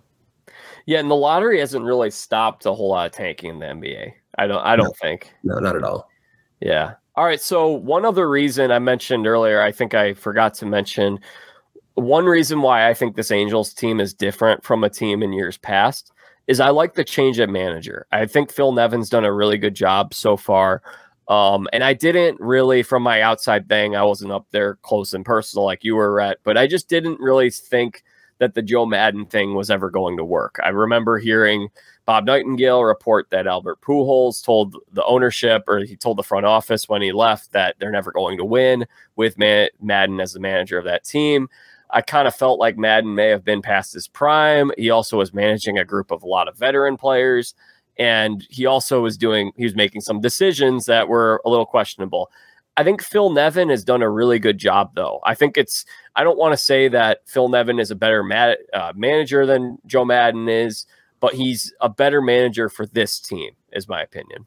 Yeah, 0.85 0.99
and 0.99 1.11
the 1.11 1.15
lottery 1.15 1.59
hasn't 1.59 1.85
really 1.85 2.09
stopped 2.09 2.65
a 2.65 2.73
whole 2.73 2.89
lot 2.89 3.07
of 3.07 3.11
tanking 3.11 3.49
in 3.51 3.59
the 3.59 3.65
NBA. 3.65 4.13
I 4.37 4.47
don't. 4.47 4.65
I 4.65 4.75
don't 4.75 4.85
no, 4.85 4.93
think. 5.01 5.33
No, 5.43 5.59
not 5.59 5.75
at 5.75 5.83
all. 5.83 6.09
Yeah. 6.61 6.93
All 7.15 7.25
right. 7.25 7.41
So 7.41 7.67
one 7.67 8.05
other 8.05 8.29
reason 8.29 8.71
I 8.71 8.79
mentioned 8.79 9.27
earlier, 9.27 9.61
I 9.61 9.71
think 9.71 9.93
I 9.93 10.13
forgot 10.13 10.53
to 10.55 10.65
mention 10.65 11.19
one 11.95 12.25
reason 12.25 12.61
why 12.61 12.87
I 12.89 12.93
think 12.93 13.15
this 13.15 13.31
Angels 13.31 13.73
team 13.73 13.99
is 13.99 14.13
different 14.13 14.63
from 14.63 14.83
a 14.83 14.89
team 14.89 15.21
in 15.21 15.33
years 15.33 15.57
past 15.57 16.11
is 16.47 16.59
I 16.59 16.69
like 16.69 16.95
the 16.95 17.03
change 17.03 17.39
at 17.39 17.49
manager. 17.49 18.07
I 18.11 18.25
think 18.25 18.51
Phil 18.51 18.71
Nevin's 18.71 19.09
done 19.09 19.25
a 19.25 19.33
really 19.33 19.57
good 19.57 19.75
job 19.75 20.13
so 20.13 20.37
far 20.37 20.81
um, 21.29 21.67
and 21.71 21.83
I 21.83 21.93
didn't 21.93 22.39
really, 22.39 22.81
from 22.81 23.03
my 23.03 23.21
outside 23.21 23.69
thing, 23.69 23.95
I 23.95 24.03
wasn't 24.03 24.31
up 24.31 24.47
there 24.51 24.75
close 24.81 25.13
and 25.13 25.23
personal 25.23 25.63
like 25.63 25.83
you 25.83 25.95
were 25.95 26.19
at, 26.19 26.39
but 26.43 26.57
I 26.57 26.65
just 26.65 26.89
didn't 26.89 27.19
really 27.19 27.51
think 27.51 28.03
that 28.39 28.55
the 28.55 28.63
Joe 28.63 28.85
Maddon 28.85 29.25
thing 29.25 29.53
was 29.53 29.69
ever 29.69 29.91
going 29.91 30.17
to 30.17 30.25
work. 30.25 30.59
I 30.63 30.69
remember 30.69 31.19
hearing 31.19 31.69
Bob 32.05 32.25
Nightingale 32.25 32.83
report 32.83 33.29
that 33.29 33.45
Albert 33.45 33.79
Pujols 33.81 34.43
told 34.43 34.75
the 34.91 35.05
ownership, 35.05 35.63
or 35.67 35.79
he 35.79 35.95
told 35.95 36.17
the 36.17 36.23
front 36.23 36.47
office 36.47 36.89
when 36.89 37.03
he 37.03 37.11
left, 37.11 37.51
that 37.51 37.75
they're 37.77 37.91
never 37.91 38.11
going 38.11 38.37
to 38.39 38.45
win 38.45 38.87
with 39.15 39.37
Maddon 39.37 40.19
as 40.19 40.33
the 40.33 40.39
manager 40.39 40.79
of 40.79 40.85
that 40.85 41.03
team. 41.03 41.47
I 41.91 42.01
kind 42.01 42.27
of 42.27 42.35
felt 42.35 42.59
like 42.59 42.77
Maddon 42.77 43.13
may 43.13 43.27
have 43.27 43.43
been 43.43 43.61
past 43.61 43.93
his 43.93 44.07
prime. 44.07 44.71
He 44.77 44.89
also 44.89 45.17
was 45.17 45.33
managing 45.33 45.77
a 45.77 45.85
group 45.85 46.09
of 46.09 46.23
a 46.23 46.27
lot 46.27 46.47
of 46.47 46.57
veteran 46.57 46.97
players 46.97 47.53
and 47.99 48.47
he 48.49 48.65
also 48.65 49.01
was 49.01 49.17
doing 49.17 49.51
he 49.57 49.65
was 49.65 49.75
making 49.75 50.01
some 50.01 50.21
decisions 50.21 50.85
that 50.85 51.09
were 51.09 51.41
a 51.45 51.49
little 51.49 51.65
questionable. 51.65 52.31
I 52.77 52.83
think 52.83 53.03
Phil 53.03 53.29
Nevin 53.29 53.69
has 53.69 53.83
done 53.83 54.01
a 54.01 54.09
really 54.09 54.39
good 54.39 54.57
job, 54.57 54.95
though. 54.95 55.19
I 55.25 55.35
think 55.35 55.57
it's 55.57 55.85
I 56.15 56.23
don't 56.23 56.37
want 56.37 56.53
to 56.53 56.57
say 56.57 56.87
that 56.87 57.19
Phil 57.27 57.49
Nevin 57.49 57.77
is 57.77 57.91
a 57.91 57.95
better 57.95 58.23
uh, 58.73 58.93
manager 58.95 59.45
than 59.45 59.77
Joe 59.85 60.05
Maddon 60.05 60.47
is, 60.47 60.85
but 61.19 61.33
he's 61.33 61.73
a 61.81 61.89
better 61.89 62.21
manager 62.21 62.69
for 62.69 62.85
this 62.85 63.19
team, 63.19 63.51
is 63.73 63.89
my 63.89 64.01
opinion. 64.01 64.45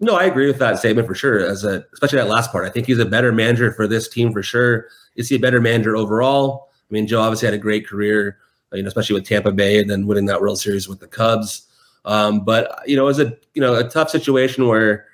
No, 0.00 0.16
I 0.16 0.24
agree 0.24 0.46
with 0.46 0.58
that 0.58 0.78
statement 0.78 1.06
for 1.06 1.14
sure. 1.14 1.38
As 1.38 1.64
a 1.64 1.84
especially 1.92 2.18
that 2.18 2.28
last 2.28 2.50
part, 2.50 2.66
I 2.66 2.70
think 2.70 2.86
he's 2.86 2.98
a 2.98 3.04
better 3.04 3.30
manager 3.30 3.70
for 3.72 3.86
this 3.86 4.08
team 4.08 4.32
for 4.32 4.42
sure. 4.42 4.86
Is 5.16 5.28
he 5.28 5.36
a 5.36 5.40
better 5.40 5.60
manager 5.60 5.96
overall? 5.96 6.70
I 6.72 6.94
mean, 6.94 7.06
Joe 7.06 7.20
obviously 7.20 7.46
had 7.46 7.54
a 7.54 7.58
great 7.58 7.86
career, 7.86 8.38
you 8.72 8.82
know, 8.82 8.88
especially 8.88 9.14
with 9.14 9.26
Tampa 9.26 9.52
Bay 9.52 9.80
and 9.80 9.90
then 9.90 10.06
winning 10.06 10.26
that 10.26 10.40
World 10.40 10.58
Series 10.58 10.88
with 10.88 11.00
the 11.00 11.08
Cubs. 11.08 11.66
Um, 12.06 12.44
but 12.44 12.80
you 12.86 12.96
know, 12.96 13.02
it 13.02 13.06
was 13.06 13.20
a 13.20 13.36
you 13.54 13.60
know 13.60 13.74
a 13.74 13.88
tough 13.88 14.10
situation 14.10 14.66
where 14.66 15.06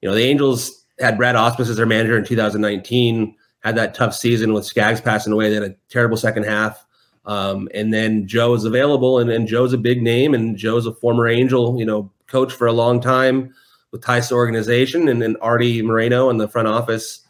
you 0.00 0.08
know 0.08 0.14
the 0.14 0.24
Angels 0.24 0.84
had 1.00 1.16
Brad 1.16 1.36
Ausmus 1.36 1.70
as 1.70 1.76
their 1.76 1.86
manager 1.86 2.18
in 2.18 2.24
2019, 2.24 3.34
had 3.60 3.76
that 3.76 3.94
tough 3.94 4.14
season 4.14 4.52
with 4.52 4.66
Skaggs 4.66 5.00
passing 5.00 5.32
away. 5.32 5.48
They 5.48 5.54
had 5.54 5.64
a 5.64 5.76
terrible 5.88 6.16
second 6.16 6.44
half. 6.44 6.84
Um, 7.24 7.68
and 7.72 7.94
then 7.94 8.26
Joe 8.26 8.52
is 8.54 8.64
available, 8.64 9.20
and, 9.20 9.30
and 9.30 9.46
Joe's 9.46 9.72
a 9.72 9.78
big 9.78 10.02
name, 10.02 10.34
and 10.34 10.56
Joe's 10.56 10.86
a 10.86 10.92
former 10.92 11.28
Angel, 11.28 11.78
you 11.78 11.84
know, 11.84 12.10
coach 12.26 12.52
for 12.52 12.66
a 12.66 12.72
long 12.72 13.00
time. 13.00 13.54
with 13.92 14.02
to 14.02 14.32
organization, 14.32 15.08
and 15.08 15.22
then 15.22 15.36
Arte 15.40 15.82
Moreno 15.82 16.30
in 16.30 16.38
the 16.38 16.48
front 16.48 16.66
office 16.66 17.20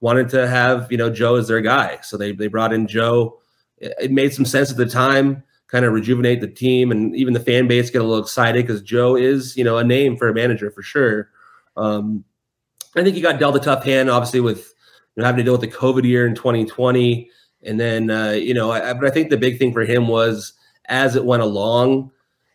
wanted 0.00 0.28
to 0.30 0.48
have 0.48 0.90
you 0.90 0.98
know 0.98 1.10
Joe 1.10 1.36
as 1.36 1.48
their 1.48 1.60
guy, 1.60 1.98
so 2.02 2.16
they 2.16 2.32
they 2.32 2.48
brought 2.48 2.72
in 2.72 2.86
Joe. 2.86 3.38
It 3.78 4.10
made 4.10 4.34
some 4.34 4.44
sense 4.44 4.72
at 4.72 4.76
the 4.76 4.86
time, 4.86 5.44
kind 5.68 5.84
of 5.84 5.92
rejuvenate 5.92 6.40
the 6.40 6.48
team, 6.48 6.90
and 6.90 7.14
even 7.14 7.34
the 7.34 7.40
fan 7.40 7.68
base 7.68 7.90
get 7.90 8.00
a 8.00 8.04
little 8.04 8.22
excited 8.22 8.66
because 8.66 8.82
Joe 8.82 9.16
is 9.16 9.56
you 9.56 9.64
know 9.64 9.78
a 9.78 9.84
name 9.84 10.16
for 10.16 10.28
a 10.28 10.34
manager 10.34 10.70
for 10.70 10.82
sure. 10.82 11.30
Um, 11.76 12.24
I 12.96 13.02
think 13.02 13.14
he 13.14 13.20
got 13.20 13.38
dealt 13.38 13.56
a 13.56 13.60
tough 13.60 13.84
hand, 13.84 14.10
obviously 14.10 14.40
with 14.40 14.74
you 15.14 15.22
know, 15.22 15.26
having 15.26 15.38
to 15.38 15.44
deal 15.44 15.52
with 15.52 15.60
the 15.60 15.68
COVID 15.68 16.04
year 16.04 16.26
in 16.26 16.34
2020, 16.34 17.30
and 17.62 17.78
then 17.78 18.10
uh, 18.10 18.30
you 18.30 18.54
know, 18.54 18.72
I, 18.72 18.92
but 18.94 19.04
I 19.04 19.10
think 19.10 19.30
the 19.30 19.36
big 19.36 19.58
thing 19.58 19.72
for 19.72 19.84
him 19.84 20.08
was 20.08 20.54
as 20.86 21.14
it 21.16 21.24
went 21.24 21.42
along, 21.42 22.10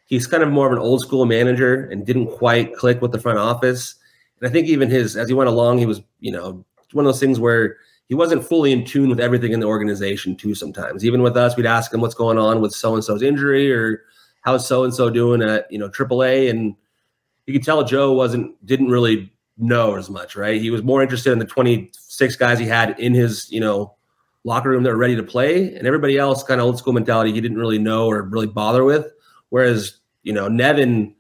he's 0.06 0.28
kind 0.28 0.44
of 0.44 0.50
more 0.50 0.66
of 0.66 0.74
an 0.74 0.80
old 0.80 1.02
school 1.02 1.26
manager 1.26 1.88
and 1.90 2.06
didn't 2.06 2.28
quite 2.28 2.76
click 2.76 3.02
with 3.02 3.12
the 3.12 3.20
front 3.20 3.38
office. 3.38 3.96
And 4.40 4.50
I 4.50 4.52
think 4.52 4.68
even 4.68 4.90
his 4.90 5.16
as 5.16 5.28
he 5.28 5.34
went 5.34 5.50
along, 5.50 5.78
he 5.78 5.86
was 5.86 6.02
you 6.20 6.32
know 6.32 6.66
one 6.92 7.06
of 7.06 7.10
those 7.10 7.20
things 7.20 7.40
where 7.40 7.78
he 8.10 8.16
wasn't 8.16 8.46
fully 8.46 8.72
in 8.72 8.86
tune 8.86 9.10
with 9.10 9.20
everything 9.20 9.54
in 9.54 9.60
the 9.60 9.66
organization 9.66 10.36
too 10.36 10.56
sometimes. 10.56 11.06
Even 11.06 11.22
with 11.22 11.38
us 11.38 11.56
we'd 11.56 11.66
ask 11.66 11.94
him 11.94 12.02
what's 12.02 12.16
going 12.16 12.38
on 12.38 12.62
with 12.62 12.74
so 12.74 12.94
and 12.94 13.04
so's 13.04 13.22
injury 13.22 13.72
or 13.72 14.04
how's 14.42 14.68
so 14.68 14.84
and 14.84 14.94
so 14.94 15.10
doing 15.10 15.42
at 15.42 15.72
you 15.72 15.78
know 15.78 15.90
AAA 15.90 16.50
and 16.50 16.76
you 17.46 17.54
could 17.54 17.64
tell 17.64 17.84
Joe 17.84 18.14
wasn't 18.14 18.54
didn't 18.66 18.90
really 18.90 19.32
know 19.58 19.96
as 19.96 20.10
much 20.10 20.36
right? 20.36 20.62
He 20.62 20.70
was 20.70 20.84
more 20.84 21.02
interested 21.02 21.32
in 21.32 21.40
the 21.40 21.46
26 21.46 22.36
guys 22.36 22.60
he 22.60 22.66
had 22.66 23.00
in 23.00 23.14
his 23.14 23.52
you 23.52 23.60
know 23.60 23.96
locker 24.44 24.70
room 24.70 24.84
that 24.84 24.90
were 24.90 24.98
ready 24.98 25.16
to 25.16 25.24
play 25.24 25.74
and 25.74 25.88
everybody 25.88 26.18
else 26.18 26.44
kind 26.44 26.60
of 26.60 26.66
old 26.66 26.78
school 26.78 26.92
mentality 26.92 27.32
he 27.32 27.40
didn't 27.40 27.58
really 27.58 27.80
know 27.80 28.08
or 28.08 28.24
really 28.24 28.48
bother 28.48 28.84
with. 28.84 29.08
Whereas 29.50 30.00
you 30.24 30.34
know 30.34 30.48
Nevin 30.48 31.16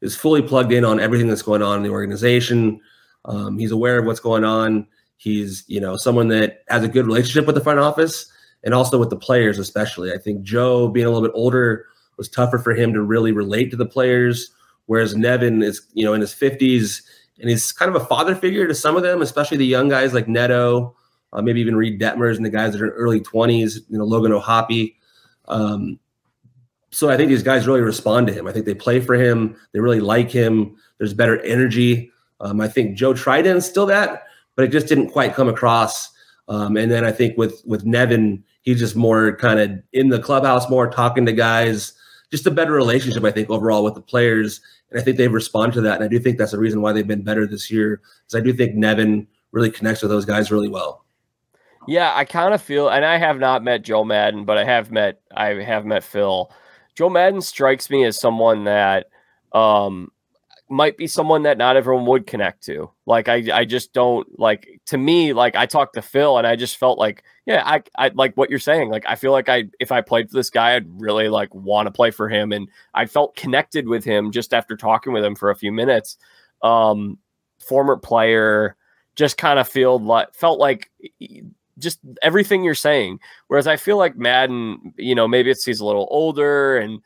is 0.00 0.14
fully 0.14 0.42
plugged 0.42 0.72
in 0.72 0.84
on 0.84 1.00
everything 1.00 1.26
that's 1.26 1.42
going 1.42 1.62
on 1.62 1.78
in 1.78 1.82
the 1.82 1.90
organization. 1.90 2.80
Um, 3.24 3.58
he's 3.58 3.72
aware 3.72 3.98
of 3.98 4.06
what's 4.06 4.20
going 4.20 4.44
on 4.44 4.86
He's, 5.18 5.64
you 5.66 5.80
know, 5.80 5.96
someone 5.96 6.28
that 6.28 6.62
has 6.68 6.82
a 6.82 6.88
good 6.88 7.06
relationship 7.06 7.46
with 7.46 7.54
the 7.54 7.60
front 7.60 7.78
office 7.78 8.30
and 8.64 8.72
also 8.72 8.98
with 8.98 9.10
the 9.10 9.16
players, 9.16 9.58
especially. 9.58 10.12
I 10.12 10.18
think 10.18 10.42
Joe, 10.42 10.88
being 10.88 11.06
a 11.06 11.10
little 11.10 11.26
bit 11.26 11.34
older, 11.34 11.86
was 12.16 12.28
tougher 12.28 12.58
for 12.58 12.74
him 12.74 12.92
to 12.94 13.02
really 13.02 13.32
relate 13.32 13.70
to 13.70 13.76
the 13.76 13.86
players, 13.86 14.50
whereas 14.86 15.14
Nevin 15.14 15.62
is, 15.62 15.82
you 15.92 16.04
know, 16.04 16.14
in 16.14 16.20
his 16.20 16.34
50s 16.34 17.02
and 17.40 17.48
he's 17.48 17.70
kind 17.72 17.94
of 17.94 18.00
a 18.00 18.04
father 18.06 18.34
figure 18.34 18.66
to 18.66 18.74
some 18.74 18.96
of 18.96 19.02
them, 19.02 19.22
especially 19.22 19.56
the 19.56 19.66
young 19.66 19.88
guys 19.88 20.12
like 20.12 20.28
Neto, 20.28 20.96
uh, 21.32 21.42
maybe 21.42 21.60
even 21.60 21.76
Reid 21.76 22.00
Detmers 22.00 22.36
and 22.36 22.44
the 22.44 22.50
guys 22.50 22.72
that 22.72 22.82
are 22.82 22.86
in 22.86 22.92
early 22.92 23.20
20s, 23.20 23.76
you 23.88 23.98
know, 23.98 24.04
Logan 24.04 24.32
O'Hoppe. 24.32 24.96
Um, 25.46 25.98
so 26.90 27.10
I 27.10 27.16
think 27.16 27.28
these 27.28 27.42
guys 27.42 27.66
really 27.66 27.80
respond 27.80 28.26
to 28.28 28.32
him. 28.32 28.46
I 28.46 28.52
think 28.52 28.66
they 28.66 28.74
play 28.74 29.00
for 29.00 29.14
him. 29.14 29.56
They 29.72 29.80
really 29.80 30.00
like 30.00 30.30
him. 30.30 30.76
There's 30.98 31.14
better 31.14 31.40
energy. 31.42 32.10
Um, 32.40 32.60
I 32.60 32.68
think 32.68 32.96
Joe 32.96 33.14
tried 33.14 33.46
still 33.62 33.86
that, 33.86 34.24
but 34.58 34.64
it 34.64 34.72
just 34.72 34.88
didn't 34.88 35.10
quite 35.10 35.36
come 35.36 35.48
across. 35.48 36.10
Um, 36.48 36.76
and 36.76 36.90
then 36.90 37.04
I 37.04 37.12
think 37.12 37.38
with 37.38 37.62
with 37.64 37.86
Nevin, 37.86 38.42
he's 38.62 38.80
just 38.80 38.96
more 38.96 39.36
kind 39.36 39.60
of 39.60 39.70
in 39.92 40.08
the 40.08 40.18
clubhouse, 40.18 40.68
more 40.68 40.90
talking 40.90 41.24
to 41.26 41.32
guys, 41.32 41.92
just 42.32 42.44
a 42.44 42.50
better 42.50 42.72
relationship, 42.72 43.22
I 43.22 43.30
think, 43.30 43.50
overall 43.50 43.84
with 43.84 43.94
the 43.94 44.00
players. 44.00 44.60
And 44.90 44.98
I 44.98 45.04
think 45.04 45.16
they've 45.16 45.32
responded 45.32 45.76
to 45.76 45.80
that. 45.82 45.94
And 45.94 46.04
I 46.04 46.08
do 46.08 46.18
think 46.18 46.38
that's 46.38 46.50
the 46.50 46.58
reason 46.58 46.82
why 46.82 46.92
they've 46.92 47.06
been 47.06 47.22
better 47.22 47.46
this 47.46 47.70
year. 47.70 48.00
Because 48.26 48.40
I 48.40 48.44
do 48.44 48.52
think 48.52 48.74
Nevin 48.74 49.28
really 49.52 49.70
connects 49.70 50.02
with 50.02 50.10
those 50.10 50.24
guys 50.24 50.50
really 50.50 50.68
well. 50.68 51.04
Yeah, 51.86 52.12
I 52.16 52.24
kind 52.24 52.52
of 52.52 52.60
feel, 52.60 52.88
and 52.88 53.04
I 53.04 53.16
have 53.16 53.38
not 53.38 53.62
met 53.62 53.82
Joe 53.82 54.02
Maddon, 54.02 54.44
but 54.44 54.58
I 54.58 54.64
have 54.64 54.90
met 54.90 55.20
I 55.36 55.50
have 55.62 55.86
met 55.86 56.02
Phil. 56.02 56.50
Joe 56.96 57.10
Maddon 57.10 57.42
strikes 57.42 57.90
me 57.90 58.04
as 58.04 58.18
someone 58.18 58.64
that 58.64 59.06
um, 59.52 60.10
might 60.70 60.96
be 60.96 61.06
someone 61.06 61.42
that 61.42 61.58
not 61.58 61.76
everyone 61.76 62.06
would 62.06 62.26
connect 62.26 62.64
to. 62.64 62.90
Like 63.06 63.28
I, 63.28 63.44
I 63.52 63.64
just 63.64 63.92
don't 63.92 64.26
like 64.38 64.80
to 64.86 64.98
me, 64.98 65.32
like 65.32 65.56
I 65.56 65.66
talked 65.66 65.94
to 65.94 66.02
Phil 66.02 66.38
and 66.38 66.46
I 66.46 66.56
just 66.56 66.76
felt 66.76 66.98
like, 66.98 67.24
yeah, 67.46 67.62
I, 67.64 67.82
I 67.96 68.10
like 68.14 68.36
what 68.36 68.50
you're 68.50 68.58
saying. 68.58 68.90
Like 68.90 69.04
I 69.06 69.14
feel 69.14 69.32
like 69.32 69.48
I, 69.48 69.64
if 69.80 69.92
I 69.92 70.00
played 70.00 70.30
for 70.30 70.36
this 70.36 70.50
guy, 70.50 70.74
I'd 70.76 71.00
really 71.00 71.28
like 71.28 71.54
want 71.54 71.86
to 71.86 71.92
play 71.92 72.10
for 72.10 72.28
him. 72.28 72.52
And 72.52 72.68
I 72.94 73.06
felt 73.06 73.36
connected 73.36 73.88
with 73.88 74.04
him 74.04 74.30
just 74.30 74.52
after 74.52 74.76
talking 74.76 75.12
with 75.12 75.24
him 75.24 75.34
for 75.34 75.50
a 75.50 75.56
few 75.56 75.72
minutes. 75.72 76.18
Um, 76.62 77.18
former 77.58 77.96
player, 77.96 78.76
just 79.16 79.36
kind 79.36 79.58
of 79.58 79.68
feel 79.68 79.98
like 79.98 80.34
felt 80.34 80.58
like 80.58 80.90
just 81.78 82.00
everything 82.22 82.64
you're 82.64 82.74
saying. 82.74 83.20
Whereas 83.48 83.66
I 83.66 83.76
feel 83.76 83.96
like 83.96 84.16
Maddon 84.16 84.92
you 84.96 85.14
know, 85.14 85.26
maybe 85.28 85.50
it's 85.50 85.64
he's 85.64 85.80
a 85.80 85.86
little 85.86 86.08
older 86.10 86.78
and 86.78 87.00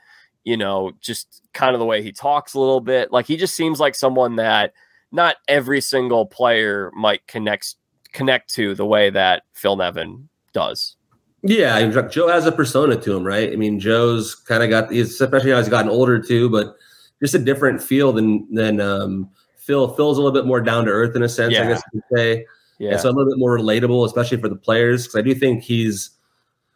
you 0.44 0.56
know, 0.56 0.92
just 1.00 1.42
kind 1.52 1.74
of 1.74 1.78
the 1.78 1.86
way 1.86 2.02
he 2.02 2.12
talks 2.12 2.54
a 2.54 2.60
little 2.60 2.80
bit. 2.80 3.12
Like 3.12 3.26
he 3.26 3.36
just 3.36 3.54
seems 3.54 3.80
like 3.80 3.94
someone 3.94 4.36
that 4.36 4.72
not 5.10 5.36
every 5.48 5.80
single 5.80 6.26
player 6.26 6.90
might 6.94 7.26
connect 7.26 7.76
connect 8.12 8.52
to 8.54 8.74
the 8.74 8.86
way 8.86 9.10
that 9.10 9.44
Phil 9.54 9.76
Nevin 9.76 10.28
does. 10.52 10.96
Yeah, 11.44 11.90
Joe 12.08 12.28
has 12.28 12.46
a 12.46 12.52
persona 12.52 12.96
to 12.96 13.16
him, 13.16 13.24
right? 13.24 13.52
I 13.52 13.56
mean, 13.56 13.80
Joe's 13.80 14.34
kind 14.34 14.62
of 14.62 14.70
got, 14.70 14.92
especially 14.92 15.52
as 15.52 15.66
he's 15.66 15.70
gotten 15.70 15.90
older 15.90 16.20
too, 16.20 16.48
but 16.48 16.76
just 17.20 17.34
a 17.34 17.38
different 17.38 17.82
feel 17.82 18.12
than 18.12 18.52
than 18.54 18.80
um, 18.80 19.28
Phil. 19.56 19.92
Phil's 19.94 20.18
a 20.18 20.22
little 20.22 20.38
bit 20.38 20.46
more 20.46 20.60
down 20.60 20.84
to 20.84 20.90
earth 20.90 21.16
in 21.16 21.22
a 21.22 21.28
sense, 21.28 21.54
yeah. 21.54 21.64
I 21.64 21.66
guess 21.66 21.82
you 21.92 22.00
could 22.00 22.16
say. 22.16 22.46
Yeah. 22.78 22.92
And 22.92 23.00
so 23.00 23.08
a 23.08 23.12
little 23.12 23.30
bit 23.30 23.38
more 23.38 23.58
relatable, 23.58 24.06
especially 24.06 24.38
for 24.38 24.48
the 24.48 24.56
players, 24.56 25.06
because 25.06 25.18
I 25.18 25.22
do 25.22 25.34
think 25.34 25.62
he's 25.62 26.10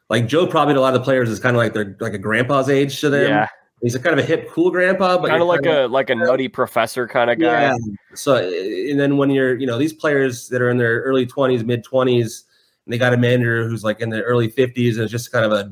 like 0.09 0.27
Joe 0.27 0.47
probably 0.47 0.75
to 0.75 0.81
a 0.81 0.83
lot 0.83 0.95
of 0.95 1.01
the 1.01 1.05
players 1.05 1.29
is 1.29 1.41
kind 1.41 1.57
of 1.57 1.63
like 1.63 1.73
they're 1.73 1.97
like 2.01 2.15
a 2.15 2.19
grandpa's 2.19 2.69
age 2.69 3.01
to 3.01 3.11
them. 3.11 3.29
Yeah. 3.29 3.49
He's 3.83 3.95
a 3.95 4.01
kind 4.01 4.19
of 4.19 4.25
a 4.25 4.27
hip, 4.27 4.49
cool 4.51 4.71
grandpa, 4.71 5.19
but 5.19 5.29
kind 5.29 5.43
of 5.43 5.49
like 5.49 5.67
a 5.67 5.87
like 5.87 6.09
a 6.09 6.15
nutty 6.15 6.49
professor 6.49 7.07
kind 7.07 7.31
of 7.31 7.39
guy. 7.39 7.63
Yeah. 7.63 7.77
So, 8.15 8.37
eh, 8.37 8.91
and 8.91 8.99
then 8.99 9.19
when 9.19 9.31
you're, 9.31 9.55
you 9.55 9.67
know, 9.67 9.77
these 9.77 9.93
players 9.93 10.49
that 10.49 10.63
are 10.63 10.71
in 10.71 10.79
their 10.79 11.03
early 11.03 11.27
twenties, 11.27 11.63
mid 11.63 11.85
twenties, 11.85 12.45
and 12.85 12.93
they 12.93 12.99
got 12.99 13.13
a 13.13 13.19
manager 13.19 13.69
who's 13.69 13.85
like 13.85 14.01
in 14.01 14.09
their 14.09 14.23
early 14.23 14.49
fifties, 14.49 14.97
and 14.97 15.05
it's 15.05 15.13
just 15.13 15.31
kind 15.31 15.45
of 15.45 15.53
a 15.53 15.71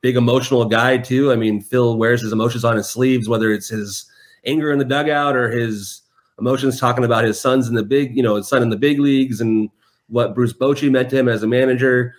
big 0.00 0.16
emotional 0.16 0.64
guy 0.64 0.98
too. 0.98 1.30
I 1.30 1.36
mean, 1.36 1.60
Phil 1.60 1.96
wears 1.96 2.20
his 2.20 2.32
emotions 2.32 2.64
on 2.64 2.76
his 2.76 2.88
sleeves, 2.88 3.28
whether 3.28 3.52
it's 3.52 3.68
his 3.68 4.10
anger 4.44 4.72
in 4.72 4.78
the 4.78 4.84
dugout 4.84 5.36
or 5.36 5.48
his 5.48 6.02
emotions 6.38 6.80
talking 6.80 7.04
about 7.04 7.24
his 7.24 7.40
sons 7.40 7.68
in 7.68 7.74
the 7.74 7.82
big, 7.82 8.16
you 8.16 8.22
know, 8.22 8.34
his 8.34 8.48
son 8.48 8.62
in 8.62 8.70
the 8.70 8.76
big 8.76 8.98
leagues 8.98 9.40
and 9.40 9.70
what 10.08 10.34
Bruce 10.34 10.52
Bochy 10.52 10.90
meant 10.90 11.10
to 11.10 11.18
him 11.18 11.28
as 11.28 11.42
a 11.42 11.46
manager 11.46 12.14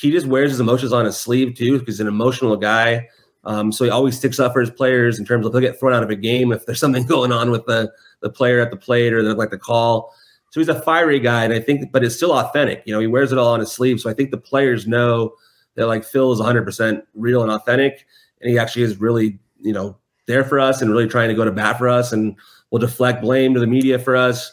he 0.00 0.10
just 0.10 0.26
wears 0.26 0.52
his 0.52 0.60
emotions 0.60 0.92
on 0.92 1.04
his 1.04 1.16
sleeve 1.16 1.54
too 1.54 1.78
because 1.78 1.96
he's 1.96 2.00
an 2.00 2.06
emotional 2.06 2.56
guy. 2.56 3.08
Um, 3.44 3.72
so 3.72 3.84
he 3.84 3.90
always 3.90 4.16
sticks 4.16 4.38
up 4.38 4.52
for 4.52 4.60
his 4.60 4.70
players 4.70 5.18
in 5.18 5.24
terms 5.24 5.44
of 5.44 5.52
they'll 5.52 5.60
get 5.60 5.78
thrown 5.78 5.94
out 5.94 6.02
of 6.02 6.10
a 6.10 6.16
game 6.16 6.52
if 6.52 6.66
there's 6.66 6.80
something 6.80 7.06
going 7.06 7.32
on 7.32 7.50
with 7.50 7.66
the 7.66 7.92
the 8.20 8.30
player 8.30 8.60
at 8.60 8.70
the 8.70 8.76
plate 8.76 9.12
or 9.12 9.22
they 9.22 9.32
like 9.32 9.50
the 9.50 9.58
call. 9.58 10.14
So 10.50 10.60
he's 10.60 10.68
a 10.68 10.80
fiery 10.80 11.20
guy, 11.20 11.44
and 11.44 11.52
I 11.52 11.60
think, 11.60 11.92
but 11.92 12.02
it's 12.02 12.16
still 12.16 12.32
authentic. 12.32 12.82
You 12.86 12.94
know, 12.94 13.00
he 13.00 13.06
wears 13.06 13.32
it 13.32 13.38
all 13.38 13.52
on 13.52 13.60
his 13.60 13.70
sleeve. 13.70 14.00
So 14.00 14.08
I 14.08 14.14
think 14.14 14.30
the 14.30 14.38
players 14.38 14.86
know 14.86 15.34
that 15.74 15.86
like 15.86 16.04
Phil 16.04 16.32
is 16.32 16.40
100% 16.40 17.02
real 17.14 17.42
and 17.42 17.50
authentic, 17.50 18.06
and 18.40 18.50
he 18.50 18.58
actually 18.58 18.82
is 18.82 18.98
really, 18.98 19.38
you 19.60 19.74
know, 19.74 19.98
there 20.26 20.44
for 20.44 20.58
us 20.58 20.80
and 20.80 20.90
really 20.90 21.06
trying 21.06 21.28
to 21.28 21.34
go 21.34 21.44
to 21.44 21.52
bat 21.52 21.76
for 21.76 21.88
us, 21.88 22.12
and 22.12 22.34
will 22.70 22.78
deflect 22.78 23.20
blame 23.20 23.52
to 23.54 23.60
the 23.60 23.66
media 23.66 23.98
for 23.98 24.16
us. 24.16 24.52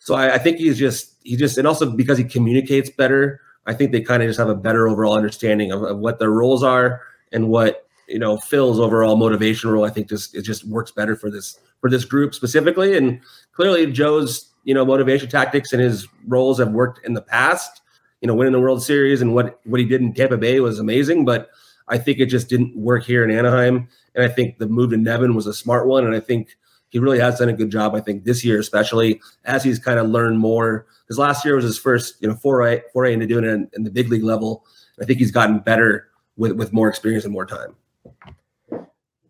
So 0.00 0.14
I, 0.14 0.34
I 0.34 0.38
think 0.38 0.58
he's 0.58 0.78
just 0.78 1.14
he 1.22 1.36
just, 1.36 1.56
and 1.56 1.68
also 1.68 1.88
because 1.88 2.18
he 2.18 2.24
communicates 2.24 2.90
better 2.90 3.40
I 3.68 3.74
think 3.74 3.92
they 3.92 4.00
kind 4.00 4.22
of 4.22 4.28
just 4.28 4.38
have 4.38 4.48
a 4.48 4.54
better 4.54 4.88
overall 4.88 5.12
understanding 5.12 5.70
of, 5.70 5.82
of, 5.82 5.98
what 5.98 6.18
their 6.18 6.30
roles 6.30 6.62
are 6.62 7.02
and 7.32 7.48
what 7.48 7.86
you 8.08 8.18
know 8.18 8.38
Phil's 8.38 8.80
overall 8.80 9.16
motivation 9.16 9.70
role. 9.70 9.84
I 9.84 9.90
think 9.90 10.08
just 10.08 10.34
it 10.34 10.42
just 10.42 10.64
works 10.64 10.90
better 10.90 11.14
for 11.14 11.30
this 11.30 11.60
for 11.80 11.90
this 11.90 12.04
group 12.04 12.34
specifically. 12.34 12.96
And 12.96 13.20
clearly, 13.52 13.90
Joe's 13.92 14.52
you 14.64 14.74
know 14.74 14.84
motivation 14.84 15.28
tactics 15.28 15.72
and 15.72 15.82
his 15.82 16.08
roles 16.26 16.58
have 16.58 16.72
worked 16.72 17.06
in 17.06 17.12
the 17.14 17.22
past. 17.22 17.82
You 18.22 18.26
know, 18.26 18.34
winning 18.34 18.52
the 18.52 18.60
World 18.60 18.82
Series 18.82 19.20
and 19.20 19.34
what 19.34 19.60
what 19.64 19.78
he 19.78 19.86
did 19.86 20.00
in 20.00 20.14
Tampa 20.14 20.38
Bay 20.38 20.58
was 20.60 20.80
amazing, 20.80 21.24
but 21.24 21.50
I 21.88 21.98
think 21.98 22.18
it 22.18 22.26
just 22.26 22.48
didn't 22.48 22.76
work 22.76 23.04
here 23.04 23.24
in 23.24 23.30
Anaheim. 23.30 23.88
And 24.14 24.24
I 24.24 24.28
think 24.28 24.58
the 24.58 24.66
move 24.66 24.90
to 24.90 24.96
Nevin 24.96 25.34
was 25.34 25.46
a 25.46 25.54
smart 25.54 25.86
one. 25.86 26.04
And 26.04 26.14
I 26.14 26.20
think 26.20 26.56
he 26.90 26.98
really 26.98 27.18
has 27.18 27.38
done 27.38 27.48
a 27.48 27.52
good 27.52 27.70
job. 27.70 27.94
I 27.94 28.00
think 28.00 28.24
this 28.24 28.44
year, 28.44 28.58
especially 28.58 29.20
as 29.44 29.62
he's 29.62 29.78
kind 29.78 29.98
of 29.98 30.08
learned 30.08 30.38
more 30.38 30.86
because 31.04 31.18
last 31.18 31.44
year 31.44 31.56
was 31.56 31.64
his 31.64 31.78
first, 31.78 32.16
you 32.20 32.28
know, 32.28 32.34
foray 32.34 32.82
foray 32.92 33.12
into 33.12 33.26
doing 33.26 33.44
it 33.44 33.50
in, 33.50 33.70
in 33.74 33.84
the 33.84 33.90
big 33.90 34.08
league 34.08 34.24
level. 34.24 34.64
I 35.00 35.04
think 35.04 35.18
he's 35.18 35.30
gotten 35.30 35.58
better 35.60 36.08
with 36.36 36.52
with 36.52 36.72
more 36.72 36.88
experience 36.88 37.24
and 37.24 37.32
more 37.32 37.46
time. 37.46 37.76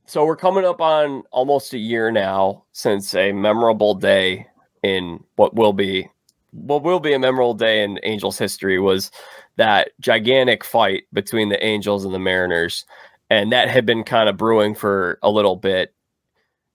So 0.06 0.24
we're 0.24 0.36
coming 0.36 0.64
up 0.64 0.80
on 0.80 1.24
almost 1.32 1.74
a 1.74 1.78
year 1.78 2.10
now 2.10 2.64
since 2.72 3.14
a 3.14 3.32
memorable 3.32 3.94
day 3.94 4.46
in 4.82 5.22
what 5.36 5.54
will 5.54 5.72
be 5.72 6.08
what 6.52 6.82
will 6.82 7.00
be 7.00 7.12
a 7.12 7.18
memorable 7.18 7.54
day 7.54 7.82
in 7.82 8.00
Angels 8.02 8.38
history 8.38 8.78
was 8.78 9.10
that 9.56 9.90
gigantic 10.00 10.64
fight 10.64 11.04
between 11.12 11.50
the 11.50 11.62
Angels 11.62 12.04
and 12.04 12.14
the 12.14 12.18
Mariners. 12.18 12.86
And 13.28 13.52
that 13.52 13.68
had 13.68 13.84
been 13.84 14.04
kind 14.04 14.28
of 14.28 14.36
brewing 14.36 14.74
for 14.74 15.18
a 15.22 15.30
little 15.30 15.56
bit. 15.56 15.92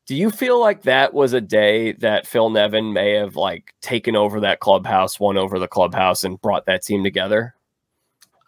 Do 0.06 0.16
you 0.16 0.30
feel 0.30 0.60
like 0.60 0.84
that 0.84 1.14
was 1.14 1.34
a 1.34 1.42
day 1.42 1.94
that 1.94 2.28
Phil 2.28 2.50
Nevin 2.50 2.92
may 2.92 3.14
have 3.14 3.36
like 3.36 3.74
taken 3.82 4.16
over 4.16 4.42
that 4.42 4.60
clubhouse, 4.60 5.20
won 5.20 5.38
over 5.38 5.60
the 5.60 5.68
clubhouse, 5.68 6.24
and 6.24 6.42
brought 6.42 6.66
that 6.66 6.84
team 6.84 7.04
together? 7.04 7.56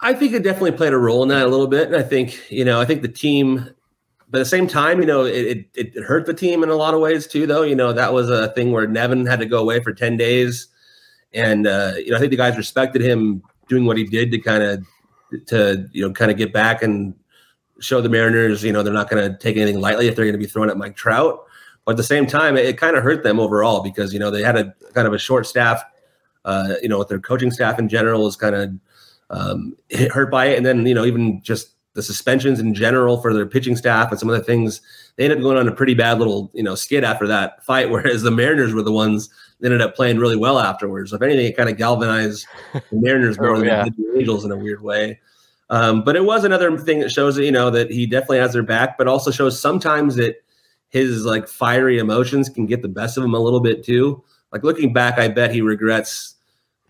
I 0.01 0.13
think 0.13 0.33
it 0.33 0.43
definitely 0.43 0.73
played 0.73 0.91
a 0.91 0.97
role 0.97 1.23
in 1.23 1.29
that 1.29 1.43
a 1.43 1.47
little 1.47 1.67
bit. 1.67 1.87
And 1.87 1.95
I 1.95 2.03
think, 2.03 2.51
you 2.51 2.65
know, 2.65 2.81
I 2.81 2.85
think 2.85 3.01
the 3.01 3.07
team 3.07 3.69
but 4.29 4.39
at 4.39 4.41
the 4.41 4.49
same 4.49 4.67
time, 4.67 4.99
you 4.99 5.05
know, 5.05 5.23
it, 5.23 5.67
it, 5.75 5.93
it 5.95 6.03
hurt 6.03 6.25
the 6.25 6.33
team 6.33 6.63
in 6.63 6.69
a 6.69 6.75
lot 6.75 6.93
of 6.93 6.99
ways 6.99 7.27
too. 7.27 7.45
Though 7.45 7.61
you 7.61 7.75
know 7.75 7.93
that 7.93 8.11
was 8.11 8.29
a 8.29 8.49
thing 8.49 8.71
where 8.71 8.87
Nevin 8.87 9.25
had 9.25 9.39
to 9.39 9.45
go 9.45 9.59
away 9.59 9.79
for 9.81 9.93
ten 9.93 10.17
days, 10.17 10.67
and 11.33 11.67
uh, 11.67 11.93
you 11.97 12.09
know 12.09 12.17
I 12.17 12.19
think 12.19 12.31
the 12.31 12.37
guys 12.37 12.57
respected 12.57 13.01
him 13.01 13.43
doing 13.69 13.85
what 13.85 13.97
he 13.97 14.03
did 14.03 14.31
to 14.31 14.39
kind 14.39 14.63
of 14.63 14.85
to 15.47 15.87
you 15.91 16.05
know 16.05 16.11
kind 16.11 16.31
of 16.31 16.37
get 16.37 16.51
back 16.51 16.81
and 16.81 17.13
show 17.79 18.01
the 18.01 18.09
Mariners, 18.09 18.63
you 18.63 18.71
know, 18.71 18.83
they're 18.83 18.93
not 18.93 19.09
going 19.09 19.31
to 19.31 19.37
take 19.37 19.57
anything 19.57 19.81
lightly 19.81 20.07
if 20.07 20.15
they're 20.15 20.25
going 20.25 20.33
to 20.33 20.39
be 20.39 20.45
throwing 20.45 20.69
at 20.69 20.77
Mike 20.77 20.95
Trout. 20.95 21.44
But 21.86 21.91
at 21.91 21.97
the 21.97 22.03
same 22.03 22.25
time, 22.25 22.57
it, 22.57 22.65
it 22.65 22.77
kind 22.77 22.97
of 22.97 23.03
hurt 23.03 23.23
them 23.23 23.39
overall 23.39 23.81
because 23.81 24.13
you 24.13 24.19
know 24.19 24.31
they 24.31 24.43
had 24.43 24.57
a 24.57 24.73
kind 24.93 25.07
of 25.07 25.13
a 25.13 25.19
short 25.19 25.45
staff. 25.45 25.83
Uh, 26.43 26.75
you 26.81 26.88
know, 26.88 26.99
with 26.99 27.07
their 27.07 27.19
coaching 27.19 27.49
staff 27.49 27.79
in 27.79 27.89
general 27.89 28.27
is 28.27 28.36
kind 28.36 28.55
of 28.55 28.71
um, 29.31 29.75
hurt 30.11 30.29
by 30.29 30.45
it, 30.45 30.57
and 30.57 30.65
then 30.65 30.86
you 30.86 30.93
know 30.93 31.05
even 31.05 31.41
just 31.41 31.75
the 31.95 32.03
suspensions 32.03 32.59
in 32.59 32.73
general 32.73 33.19
for 33.21 33.33
their 33.33 33.45
pitching 33.45 33.75
staff 33.75 34.11
and 34.11 34.19
some 34.19 34.29
of 34.29 34.38
the 34.38 34.43
things 34.43 34.81
they 35.15 35.23
ended 35.23 35.39
up 35.39 35.41
going 35.41 35.57
on 35.57 35.67
a 35.67 35.71
pretty 35.71 35.93
bad 35.93 36.19
little 36.19 36.51
you 36.53 36.61
know 36.61 36.75
skid 36.75 37.03
after 37.03 37.25
that 37.25 37.63
fight 37.65 37.89
whereas 37.89 38.21
the 38.21 38.31
mariners 38.31 38.73
were 38.73 38.83
the 38.83 38.91
ones 38.91 39.29
that 39.59 39.67
ended 39.67 39.81
up 39.81 39.95
playing 39.95 40.19
really 40.19 40.36
well 40.36 40.59
afterwards 40.59 41.11
if 41.11 41.21
anything 41.21 41.45
it 41.45 41.57
kind 41.57 41.69
of 41.69 41.77
galvanized 41.77 42.45
the 42.73 42.81
mariners 42.91 43.39
more 43.39 43.55
oh, 43.55 43.57
than 43.57 43.65
yeah. 43.65 43.86
the 43.86 44.19
angels 44.19 44.45
in 44.45 44.51
a 44.51 44.57
weird 44.57 44.81
way 44.81 45.19
um, 45.71 46.03
but 46.03 46.15
it 46.15 46.23
was 46.23 46.43
another 46.43 46.77
thing 46.77 46.99
that 46.99 47.11
shows 47.11 47.36
that 47.36 47.45
you 47.45 47.51
know 47.51 47.71
that 47.71 47.89
he 47.89 48.05
definitely 48.05 48.38
has 48.38 48.53
their 48.53 48.63
back 48.63 48.97
but 48.97 49.07
also 49.07 49.31
shows 49.31 49.59
sometimes 49.59 50.15
that 50.15 50.43
his 50.95 51.25
like 51.25 51.47
fiery 51.47 51.99
emotions 51.99 52.49
can 52.49 52.65
get 52.65 52.81
the 52.81 52.87
best 52.87 53.17
of 53.17 53.23
him 53.23 53.33
a 53.33 53.39
little 53.39 53.59
bit 53.59 53.83
too 53.83 54.23
like 54.51 54.63
looking 54.63 54.93
back 54.93 55.19
i 55.19 55.27
bet 55.27 55.51
he 55.51 55.61
regrets 55.61 56.35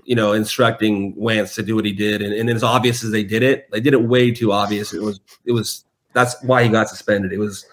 you 0.06 0.16
know, 0.16 0.34
instructing 0.34 1.16
Wantz 1.16 1.56
to 1.56 1.64
do 1.64 1.76
what 1.76 1.84
he 1.84 1.91
did, 1.91 2.22
and, 2.22 2.34
and 2.34 2.49
as 2.49 2.64
obvious 2.64 3.03
as 3.03 3.12
they 3.12 3.24
did 3.24 3.43
it, 3.43 3.70
they 3.72 3.80
did 3.82 3.93
it 3.93 4.03
way 4.03 4.32
too 4.32 4.51
obvious. 4.51 4.93
It 4.93 5.01
was, 5.01 5.20
it 5.45 5.51
was. 5.51 5.84
That's 6.14 6.41
why 6.43 6.64
he 6.64 6.70
got 6.70 6.88
suspended. 6.88 7.34
It 7.34 7.39
was 7.39 7.66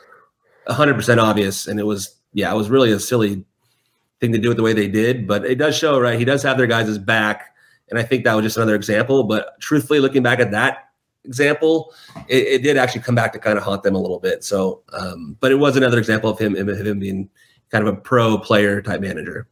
hundred 0.67 0.95
percent 0.95 1.21
obvious, 1.21 1.67
and 1.67 1.79
it 1.79 1.85
was, 1.85 2.17
yeah, 2.33 2.53
it 2.53 2.57
was 2.57 2.71
really 2.71 2.91
a 2.91 2.99
silly 2.99 3.45
thing 4.21 4.33
to 4.33 4.39
do 4.39 4.51
it 4.51 4.55
the 4.55 4.63
way 4.63 4.73
they 4.73 4.89
did. 4.89 5.29
But 5.29 5.45
it 5.45 5.57
does 5.57 5.77
show, 5.77 6.01
right? 6.01 6.19
He 6.19 6.25
does 6.25 6.43
have 6.43 6.57
their 6.57 6.67
guys' 6.67 6.97
back, 6.97 7.55
and 7.91 7.99
I 7.99 8.03
think 8.03 8.25
that 8.25 8.35
was 8.35 8.45
just 8.45 8.57
another 8.57 8.75
example. 8.75 9.25
But 9.25 9.61
truthfully, 9.61 10.01
looking 10.01 10.23
back 10.23 10.41
at 10.41 10.51
that 10.53 10.89
example, 11.25 11.95
it, 12.29 12.47
it 12.47 12.63
did 12.63 12.77
actually 12.77 13.03
come 13.03 13.15
back 13.15 13.33
to 13.33 13.39
kind 13.39 13.59
of 13.59 13.65
haunt 13.65 13.83
them 13.83 13.95
a 13.95 14.01
little 14.01 14.19
bit. 14.19 14.45
So, 14.45 14.83
um, 14.93 15.37
but 15.41 15.53
it 15.53 15.57
was 15.57 15.77
another 15.77 15.99
example 15.99 16.31
of 16.31 16.39
him, 16.39 16.57
him 16.57 16.99
being 16.99 17.29
kind 17.71 17.87
of 17.87 17.95
a 17.95 17.97
pro 17.97 18.39
player 18.39 18.83
type 18.83 19.01
manager. 19.01 19.49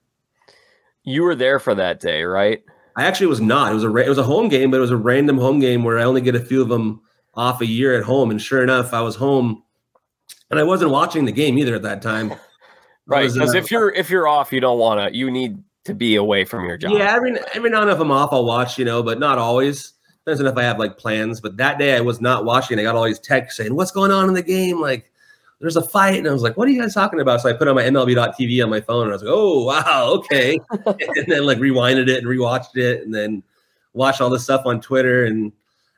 You 1.05 1.23
were 1.23 1.35
there 1.35 1.59
for 1.59 1.75
that 1.75 2.01
day, 2.01 2.23
right? 2.25 2.63
I 2.97 3.05
actually 3.05 3.29
was 3.29 3.41
not. 3.41 3.73
It 3.73 3.75
was 3.75 3.85
a 3.85 3.97
it 3.97 4.09
was 4.09 4.19
a 4.19 4.23
home 4.23 4.49
game, 4.49 4.71
but 4.71 4.79
it 4.79 4.81
was 4.81 4.91
a 4.91 4.97
random 4.97 5.39
home 5.39 5.61
game 5.61 5.85
where 5.85 5.99
I 5.99 6.03
only 6.03 6.21
get 6.21 6.35
a 6.35 6.41
few 6.41 6.61
of 6.61 6.69
them 6.69 7.01
off 7.35 7.61
a 7.61 7.67
year 7.67 7.97
at 7.97 8.05
home. 8.05 8.31
And 8.31 8.41
sure 8.41 8.63
enough, 8.63 8.93
I 8.93 9.01
was 9.01 9.17
home, 9.17 9.63
and 10.51 10.59
I 10.59 10.65
wasn't 10.65 10.91
watching 10.91 11.25
the 11.25 11.33
game 11.33 11.59
either 11.59 11.75
at 11.75 11.83
that 11.83 12.03
time. 12.03 12.35
Right, 13.07 13.33
because 13.33 13.57
uh, 13.57 13.59
if 13.59 13.73
you're 13.73 13.91
if 13.91 14.09
you're 14.09 14.29
off, 14.29 14.53
you 14.53 14.61
don't 14.61 14.79
want 14.79 15.01
to. 15.01 15.17
You 15.17 15.33
need 15.33 15.65
to 15.85 15.95
be 15.95 16.15
away 16.15 16.45
from 16.45 16.67
your 16.67 16.77
job. 16.77 16.93
Yeah, 16.93 17.13
every 17.13 17.37
every 17.55 17.69
now 17.69 17.83
and 17.83 17.91
if 17.91 17.99
I'm 17.99 18.13
off, 18.13 18.33
I'll 18.33 18.45
watch. 18.45 18.79
You 18.79 18.85
know, 18.85 19.03
but 19.03 19.19
not 19.19 19.37
always. 19.37 19.95
On 20.39 20.47
if 20.47 20.57
I 20.57 20.63
have 20.63 20.79
like 20.79 20.99
plans. 20.99 21.41
But 21.41 21.57
that 21.57 21.79
day, 21.79 21.97
I 21.97 22.01
was 22.01 22.21
not 22.21 22.45
watching. 22.45 22.79
I 22.79 22.85
got 22.85 22.95
all 22.95 23.05
these 23.05 23.19
texts 23.19 23.57
saying, 23.57 23.75
"What's 23.75 23.91
going 23.91 24.13
on 24.13 24.29
in 24.29 24.35
the 24.35 24.43
game?" 24.43 24.81
Like 24.81 25.11
there's 25.61 25.77
a 25.77 25.83
fight. 25.83 26.19
And 26.19 26.27
I 26.27 26.33
was 26.33 26.43
like, 26.43 26.57
what 26.57 26.67
are 26.67 26.71
you 26.71 26.81
guys 26.81 26.95
talking 26.95 27.21
about? 27.21 27.43
So 27.43 27.51
I 27.51 27.53
put 27.53 27.69
on 27.69 27.75
my 27.75 27.83
MLB.tv 27.83 28.65
on 28.65 28.71
my 28.71 28.81
phone 28.81 29.05
and 29.05 29.11
I 29.11 29.15
was 29.15 29.23
like, 29.23 29.33
oh, 29.33 29.65
wow, 29.65 30.13
okay. 30.19 30.59
and 30.87 31.27
then 31.27 31.45
like 31.45 31.59
rewinded 31.59 32.09
it 32.09 32.19
and 32.19 32.27
rewatched 32.27 32.77
it 32.77 33.03
and 33.03 33.15
then 33.15 33.43
watched 33.93 34.21
all 34.21 34.31
this 34.31 34.43
stuff 34.43 34.63
on 34.65 34.81
Twitter. 34.81 35.25
And 35.25 35.53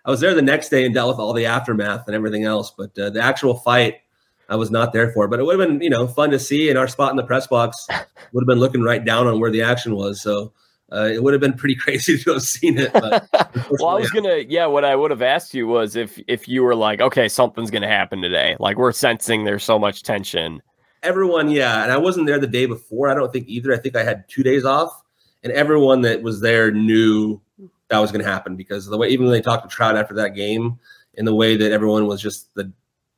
I 0.04 0.10
was 0.10 0.20
there 0.20 0.34
the 0.34 0.42
next 0.42 0.68
day 0.68 0.84
and 0.84 0.92
dealt 0.92 1.10
with 1.10 1.20
all 1.20 1.32
the 1.32 1.46
aftermath 1.46 2.06
and 2.06 2.16
everything 2.16 2.44
else. 2.44 2.72
But 2.76 2.98
uh, 2.98 3.10
the 3.10 3.22
actual 3.22 3.54
fight, 3.54 4.00
I 4.48 4.56
was 4.56 4.72
not 4.72 4.92
there 4.92 5.12
for. 5.12 5.28
But 5.28 5.38
it 5.38 5.44
would 5.44 5.58
have 5.58 5.68
been, 5.68 5.80
you 5.80 5.90
know, 5.90 6.08
fun 6.08 6.30
to 6.30 6.40
see. 6.40 6.68
And 6.68 6.76
our 6.76 6.88
spot 6.88 7.12
in 7.12 7.16
the 7.16 7.22
press 7.22 7.46
box 7.46 7.86
would 8.32 8.42
have 8.42 8.48
been 8.48 8.58
looking 8.58 8.82
right 8.82 9.04
down 9.04 9.28
on 9.28 9.38
where 9.38 9.50
the 9.50 9.62
action 9.62 9.94
was. 9.94 10.20
So 10.20 10.52
uh, 10.92 11.04
it 11.04 11.22
would 11.22 11.32
have 11.32 11.40
been 11.40 11.54
pretty 11.54 11.74
crazy 11.80 12.18
to 12.18 12.34
have 12.34 12.42
seen 12.42 12.78
it. 12.78 12.92
well, 12.94 13.88
I 13.88 13.94
was 13.94 14.10
gonna, 14.10 14.38
yeah. 14.48 14.66
What 14.66 14.84
I 14.84 14.94
would 14.94 15.10
have 15.10 15.22
asked 15.22 15.54
you 15.54 15.66
was 15.66 15.96
if 15.96 16.20
if 16.28 16.48
you 16.48 16.62
were 16.62 16.74
like, 16.74 17.00
okay, 17.00 17.28
something's 17.28 17.70
gonna 17.70 17.88
happen 17.88 18.20
today. 18.20 18.56
Like 18.58 18.76
we're 18.76 18.92
sensing 18.92 19.44
there's 19.44 19.64
so 19.64 19.78
much 19.78 20.02
tension. 20.02 20.62
Everyone, 21.02 21.50
yeah, 21.50 21.82
and 21.82 21.90
I 21.90 21.96
wasn't 21.96 22.26
there 22.26 22.38
the 22.38 22.46
day 22.46 22.66
before. 22.66 23.08
I 23.08 23.14
don't 23.14 23.32
think 23.32 23.48
either. 23.48 23.72
I 23.72 23.78
think 23.78 23.96
I 23.96 24.04
had 24.04 24.28
two 24.28 24.42
days 24.42 24.64
off, 24.64 25.02
and 25.42 25.52
everyone 25.52 26.02
that 26.02 26.22
was 26.22 26.40
there 26.40 26.70
knew 26.70 27.40
that 27.88 27.98
was 27.98 28.12
going 28.12 28.24
to 28.24 28.30
happen 28.30 28.56
because 28.56 28.86
the 28.86 28.96
way 28.96 29.08
even 29.08 29.26
when 29.26 29.32
they 29.32 29.42
talked 29.42 29.68
to 29.68 29.74
Trout 29.74 29.96
after 29.96 30.14
that 30.14 30.36
game, 30.36 30.78
and 31.18 31.26
the 31.26 31.34
way 31.34 31.56
that 31.56 31.72
everyone 31.72 32.06
was 32.06 32.22
just 32.22 32.54
the 32.54 32.72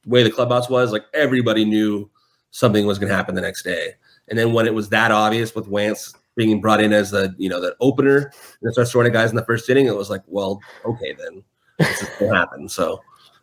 way 0.06 0.22
the 0.22 0.30
clubhouse 0.30 0.68
was, 0.70 0.92
like 0.92 1.04
everybody 1.12 1.64
knew 1.64 2.10
something 2.50 2.86
was 2.86 2.98
going 2.98 3.08
to 3.08 3.14
happen 3.14 3.34
the 3.34 3.40
next 3.40 3.64
day. 3.64 3.94
And 4.28 4.38
then 4.38 4.52
when 4.52 4.66
it 4.66 4.74
was 4.74 4.88
that 4.88 5.10
obvious 5.10 5.54
with 5.54 5.68
Wantz 5.68 6.14
being 6.36 6.60
brought 6.60 6.82
in 6.82 6.92
as 6.92 7.10
the 7.10 7.34
you 7.38 7.48
know 7.48 7.60
the 7.60 7.76
opener 7.80 8.32
and 8.62 8.72
starts 8.72 8.92
throwing 8.92 9.12
guys 9.12 9.30
in 9.30 9.36
the 9.36 9.44
first 9.44 9.68
inning, 9.68 9.86
it 9.86 9.96
was 9.96 10.10
like, 10.10 10.22
well, 10.26 10.60
okay, 10.84 11.14
then 11.18 11.42
this 11.78 12.02
is 12.02 12.08
what 12.18 12.36
happened. 12.36 12.70
So. 12.70 13.00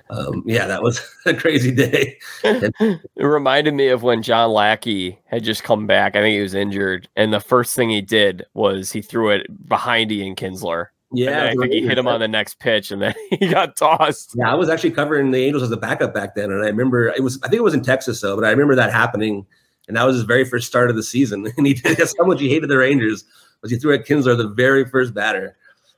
Um, 0.09 0.43
yeah, 0.45 0.67
that 0.67 0.83
was 0.83 0.99
a 1.25 1.33
crazy 1.33 1.71
day. 1.71 2.19
it 2.43 2.99
reminded 3.15 3.73
me 3.73 3.87
of 3.87 4.03
when 4.03 4.21
John 4.21 4.51
Lackey 4.51 5.17
had 5.23 5.45
just 5.45 5.63
come 5.63 5.87
back. 5.87 6.17
I 6.17 6.19
think 6.19 6.33
he 6.35 6.41
was 6.41 6.53
injured, 6.53 7.07
and 7.15 7.31
the 7.31 7.39
first 7.39 7.77
thing 7.77 7.89
he 7.89 8.01
did 8.01 8.45
was 8.53 8.91
he 8.91 9.01
threw 9.01 9.29
it 9.29 9.47
behind 9.69 10.11
Ian 10.11 10.35
Kinsler. 10.35 10.87
Yeah, 11.13 11.45
I 11.45 11.55
think 11.55 11.71
he 11.73 11.81
hit 11.81 11.97
him 11.97 12.07
on 12.07 12.19
the 12.19 12.27
next 12.27 12.59
pitch, 12.59 12.91
and 12.91 13.01
then 13.01 13.13
he 13.29 13.47
got 13.47 13.75
tossed. 13.75 14.33
Yeah, 14.35 14.51
I 14.51 14.55
was 14.55 14.69
actually 14.69 14.91
covering 14.91 15.31
the 15.31 15.43
Angels 15.43 15.63
as 15.63 15.71
a 15.71 15.77
backup 15.77 16.13
back 16.13 16.35
then, 16.35 16.51
and 16.51 16.63
I 16.63 16.67
remember 16.67 17.07
it 17.07 17.23
was 17.23 17.39
I 17.43 17.47
think 17.47 17.59
it 17.59 17.63
was 17.63 17.73
in 17.73 17.81
Texas 17.81 18.21
though, 18.21 18.35
but 18.35 18.45
I 18.45 18.51
remember 18.51 18.75
that 18.75 18.91
happening 18.91 19.45
and 19.91 19.97
that 19.97 20.05
was 20.05 20.15
his 20.15 20.23
very 20.23 20.45
first 20.45 20.67
start 20.67 20.89
of 20.89 20.95
the 20.95 21.03
season. 21.03 21.51
And 21.57 21.67
he 21.67 21.73
did 21.73 21.97
that's 21.97 22.15
how 22.17 22.25
much 22.25 22.39
he 22.39 22.47
hated 22.47 22.69
the 22.69 22.77
Rangers 22.77 23.25
was 23.61 23.71
he 23.71 23.77
threw 23.77 23.93
at 23.93 24.07
Kinsler 24.07 24.37
the 24.37 24.47
very 24.47 24.85
first 24.85 25.13
batter. 25.13 25.57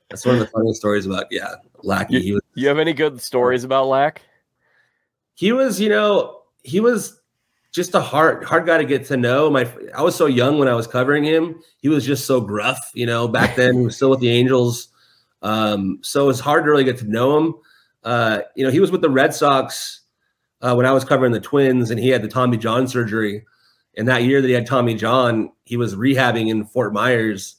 That's 0.09 0.25
one 0.25 0.33
of 0.33 0.39
the 0.41 0.47
funny 0.47 0.73
stories 0.73 1.05
about 1.05 1.27
yeah 1.29 1.53
Lackey. 1.83 2.19
You, 2.19 2.33
was, 2.33 2.41
you 2.55 2.67
have 2.69 2.79
any 2.79 2.93
good 2.93 3.21
stories 3.21 3.63
about 3.63 3.85
Lack? 3.85 4.23
He 5.35 5.51
was, 5.51 5.79
you 5.79 5.89
know, 5.89 6.41
he 6.63 6.79
was 6.79 7.21
just 7.71 7.93
a 7.93 8.01
hard 8.01 8.43
hard 8.43 8.65
guy 8.65 8.79
to 8.79 8.83
get 8.83 9.05
to 9.05 9.17
know. 9.17 9.51
My 9.51 9.69
I 9.95 10.01
was 10.01 10.15
so 10.15 10.25
young 10.25 10.57
when 10.57 10.67
I 10.67 10.73
was 10.73 10.87
covering 10.87 11.23
him. 11.23 11.61
He 11.77 11.87
was 11.87 12.03
just 12.03 12.25
so 12.25 12.41
gruff, 12.41 12.91
you 12.95 13.05
know. 13.05 13.27
Back 13.27 13.55
then, 13.55 13.75
he 13.75 13.85
was 13.85 13.95
still 13.95 14.09
with 14.09 14.21
the 14.21 14.29
Angels, 14.29 14.87
um, 15.43 15.99
so 16.01 16.29
it's 16.29 16.39
hard 16.39 16.63
to 16.63 16.71
really 16.71 16.83
get 16.83 16.97
to 16.97 17.05
know 17.05 17.37
him. 17.37 17.53
Uh, 18.03 18.39
you 18.55 18.65
know, 18.65 18.71
he 18.71 18.79
was 18.79 18.89
with 18.89 19.01
the 19.01 19.09
Red 19.09 19.35
Sox 19.35 20.01
uh, 20.61 20.73
when 20.73 20.87
I 20.87 20.93
was 20.93 21.05
covering 21.05 21.31
the 21.31 21.39
Twins, 21.39 21.91
and 21.91 21.99
he 21.99 22.09
had 22.09 22.23
the 22.23 22.27
Tommy 22.27 22.57
John 22.57 22.87
surgery. 22.87 23.45
And 23.97 24.07
that 24.07 24.23
year 24.23 24.41
that 24.41 24.47
he 24.47 24.53
had 24.53 24.65
Tommy 24.65 24.95
John, 24.95 25.51
he 25.65 25.77
was 25.77 25.95
rehabbing 25.95 26.49
in 26.49 26.65
Fort 26.65 26.93
Myers. 26.93 27.55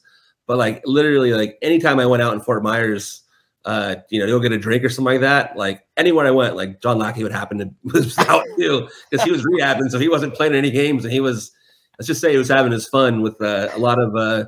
But 0.46 0.58
like 0.58 0.82
literally, 0.84 1.32
like 1.32 1.58
anytime 1.62 1.98
I 1.98 2.06
went 2.06 2.22
out 2.22 2.34
in 2.34 2.40
Fort 2.40 2.62
Myers, 2.62 3.22
uh, 3.64 3.96
you 4.10 4.20
know, 4.20 4.26
go 4.26 4.40
get 4.40 4.52
a 4.52 4.58
drink 4.58 4.84
or 4.84 4.88
something 4.88 5.14
like 5.14 5.20
that. 5.20 5.56
Like 5.56 5.86
anywhere 5.96 6.26
I 6.26 6.30
went, 6.30 6.56
like 6.56 6.82
John 6.82 6.98
Lackey 6.98 7.22
would 7.22 7.32
happen 7.32 7.58
to 7.58 7.70
was 7.92 8.18
out 8.18 8.44
too 8.58 8.88
because 9.10 9.24
he 9.24 9.30
was 9.30 9.44
rehabbing, 9.44 9.90
so 9.90 9.98
he 9.98 10.08
wasn't 10.08 10.34
playing 10.34 10.54
any 10.54 10.70
games, 10.70 11.04
and 11.04 11.12
he 11.12 11.20
was 11.20 11.52
let's 11.98 12.06
just 12.06 12.20
say 12.20 12.32
he 12.32 12.38
was 12.38 12.48
having 12.48 12.72
his 12.72 12.88
fun 12.88 13.22
with 13.22 13.40
uh, 13.40 13.68
a 13.72 13.78
lot 13.78 13.98
of 13.98 14.14
uh, 14.16 14.44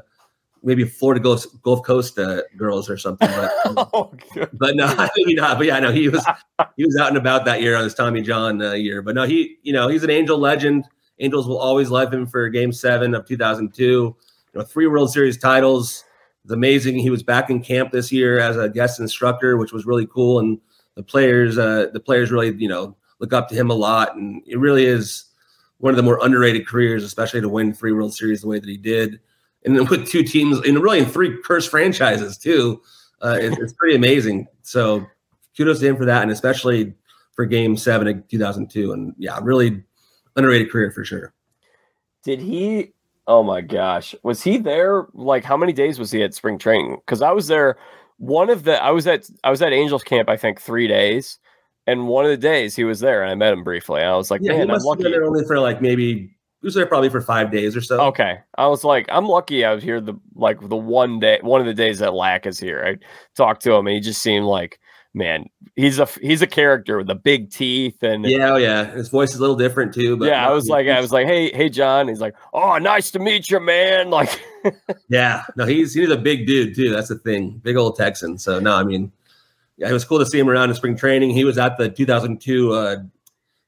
maybe 0.63 0.85
Florida 0.85 1.21
Gulf, 1.21 1.47
Gulf 1.63 1.83
Coast 1.83 2.19
uh, 2.19 2.43
girls 2.57 2.91
or 2.91 2.97
something. 2.97 3.29
But, 3.29 3.53
oh, 3.95 4.13
but 4.53 4.77
no, 4.77 5.09
maybe 5.17 5.35
not. 5.35 5.57
But 5.57 5.67
yeah, 5.67 5.79
no, 5.79 5.93
he 5.93 6.09
was 6.09 6.27
he 6.77 6.85
was 6.85 6.97
out 7.01 7.09
and 7.09 7.17
about 7.17 7.45
that 7.47 7.63
year 7.63 7.77
on 7.77 7.85
his 7.85 7.95
Tommy 7.95 8.21
John 8.21 8.61
uh, 8.61 8.73
year. 8.73 9.01
But 9.01 9.15
no, 9.15 9.25
he 9.25 9.57
you 9.63 9.73
know 9.73 9.89
he's 9.89 10.03
an 10.03 10.11
Angel 10.11 10.39
legend. 10.39 10.87
Angels 11.19 11.47
will 11.47 11.59
always 11.59 11.91
love 11.91 12.13
him 12.13 12.27
for 12.27 12.49
Game 12.49 12.73
Seven 12.73 13.15
of 13.15 13.27
2002. 13.27 13.85
You 13.85 14.15
know, 14.55 14.63
three 14.63 14.87
World 14.87 15.13
Series 15.13 15.39
titles. 15.39 16.05
It's 16.45 16.53
amazing. 16.53 16.99
He 16.99 17.11
was 17.11 17.23
back 17.23 17.51
in 17.51 17.63
camp 17.63 17.91
this 17.91 18.13
year 18.13 18.39
as 18.39 18.57
a 18.57 18.69
guest 18.69 19.01
instructor, 19.01 19.57
which 19.57 19.73
was 19.73 19.87
really 19.87 20.07
cool. 20.07 20.39
And 20.39 20.61
the 20.95 21.03
players, 21.03 21.59
uh, 21.59 21.89
the 21.93 22.01
players 22.01 22.31
really, 22.31 22.55
you 22.55 22.69
know, 22.69 22.97
look 23.19 23.33
up 23.33 23.49
to 23.49 23.55
him 23.55 23.71
a 23.71 23.75
lot. 23.75 24.15
And 24.15 24.43
it 24.47 24.59
really 24.59 24.85
is 24.85 25.27
one 25.79 25.93
of 25.93 25.97
the 25.97 26.03
more 26.03 26.19
underrated 26.23 26.67
careers, 26.67 27.05
especially 27.05 27.41
to 27.41 27.49
win 27.49 27.73
three 27.73 27.93
World 27.93 28.15
Series 28.15 28.43
the 28.43 28.49
way 28.49 28.59
that 28.59 28.69
he 28.69 28.77
did, 28.77 29.21
and 29.65 29.77
then 29.77 29.87
with 29.87 30.09
two 30.09 30.23
teams, 30.23 30.59
and 30.61 30.83
really 30.83 31.01
in 31.01 31.07
three 31.07 31.39
cursed 31.43 31.71
franchises 31.71 32.39
too. 32.39 32.81
Uh, 33.23 33.39
it, 33.41 33.59
it's 33.59 33.73
pretty 33.73 33.97
amazing. 33.97 34.47
So 34.63 35.07
kudos 35.57 35.81
to 35.81 35.89
him 35.89 35.97
for 35.97 36.05
that, 36.05 36.23
and 36.23 36.31
especially 36.31 36.95
for 37.35 37.47
Game 37.47 37.77
Seven 37.77 38.09
of 38.09 38.29
2002. 38.29 38.93
And 38.93 39.15
yeah, 39.19 39.39
really 39.43 39.83
underrated 40.37 40.71
career 40.71 40.91
for 40.91 41.05
sure. 41.05 41.33
Did 42.25 42.41
he? 42.41 42.93
Oh 43.27 43.43
my 43.43 43.61
gosh, 43.61 44.15
was 44.23 44.43
he 44.43 44.59
there? 44.59 45.07
Like, 45.13 45.43
how 45.43 45.57
many 45.57 45.73
days 45.73 45.99
was 45.99 46.13
he 46.13 46.23
at 46.23 46.35
spring 46.35 46.59
training? 46.59 46.99
Because 47.05 47.23
I 47.23 47.33
was 47.33 47.49
there. 47.49 47.77
One 48.19 48.51
of 48.51 48.65
the 48.65 48.83
I 48.83 48.91
was 48.91 49.07
at 49.07 49.29
I 49.45 49.51
was 49.51 49.61
at 49.63 49.73
Angels 49.73 50.03
camp. 50.03 50.29
I 50.29 50.37
think 50.37 50.61
three 50.61 50.87
days, 50.87 51.39
and 51.87 52.09
one 52.09 52.25
of 52.25 52.31
the 52.31 52.37
days 52.37 52.77
he 52.77 52.85
was 52.85 53.01
there, 53.01 53.23
and 53.23 53.31
I 53.31 53.35
met 53.35 53.53
him 53.53 53.65
briefly. 53.65 54.03
I 54.03 54.15
was 54.15 54.31
like, 54.31 54.41
yeah, 54.43 54.53
man, 54.53 54.71
I'm 54.71 54.79
lucky. 54.79 55.03
Been 55.03 55.13
there 55.13 55.25
only 55.25 55.45
for 55.45 55.59
like 55.59 55.83
maybe 55.83 56.15
he 56.15 56.67
was 56.67 56.75
there 56.75 56.87
probably 56.87 57.11
for 57.11 57.21
five 57.21 57.51
days 57.51 57.77
or 57.77 57.81
so. 57.81 58.01
Okay, 58.01 58.39
I 58.57 58.67
was 58.67 58.85
like, 58.85 59.07
I'm 59.11 59.27
lucky 59.27 59.65
I 59.65 59.75
was 59.75 59.85
here 59.85 60.01
the 60.01 60.15
like 60.35 60.59
the 60.69 60.77
one 60.77 61.21
day, 61.21 61.39
one 61.43 61.61
of 61.61 61.67
the 61.67 61.75
days 61.75 61.99
that 61.99 62.15
Lack 62.15 62.47
is 62.47 62.59
here. 62.59 62.83
I 62.85 63.05
talked 63.37 63.63
to 63.63 63.73
him, 63.73 63.87
and 63.87 63.95
he 63.95 64.01
just 64.01 64.23
seemed 64.23 64.47
like 64.47 64.81
man, 65.17 65.49
he's 65.75 65.99
a 65.99 66.07
he's 66.21 66.43
a 66.43 66.47
character 66.47 66.99
with 66.99 67.07
the 67.07 67.15
big 67.15 67.51
teeth 67.51 68.03
and 68.03 68.25
yeah, 68.25 68.53
oh 68.53 68.57
yeah, 68.57 68.85
his 68.85 69.09
voice 69.09 69.31
is 69.31 69.39
a 69.39 69.41
little 69.41 69.57
different 69.57 69.95
too. 69.95 70.17
But 70.17 70.27
yeah, 70.27 70.47
I 70.47 70.53
was 70.53 70.69
like, 70.69 70.87
I 70.87 71.01
was 71.01 71.11
like, 71.11 71.27
hey, 71.27 71.51
hey, 71.51 71.71
John. 71.71 72.07
He's 72.07 72.21
like, 72.21 72.37
oh, 72.53 72.77
nice 72.79 73.11
to 73.13 73.19
meet 73.19 73.51
you, 73.51 73.59
man. 73.59 74.11
Like, 74.17 74.41
yeah, 75.09 75.45
no, 75.57 75.65
he's 75.65 75.95
he's 75.95 76.11
a 76.11 76.17
big 76.17 76.47
dude 76.47 76.75
too. 76.75 76.91
That's 76.91 77.09
the 77.09 77.19
thing, 77.19 77.61
big 77.63 77.77
old 77.77 77.97
Texan. 77.97 78.37
So 78.39 78.59
no, 78.59 78.75
I 78.75 78.83
mean, 78.83 79.13
yeah, 79.77 79.89
it 79.89 79.93
was 79.93 80.05
cool 80.05 80.19
to 80.19 80.27
see 80.27 80.39
him 80.39 80.49
around 80.49 80.71
in 80.71 80.75
spring 80.75 80.97
training. 80.97 81.31
He 81.31 81.45
was 81.45 81.57
at 81.57 81.77
the 81.77 81.89
2002. 81.89 82.73
Uh, 82.73 82.97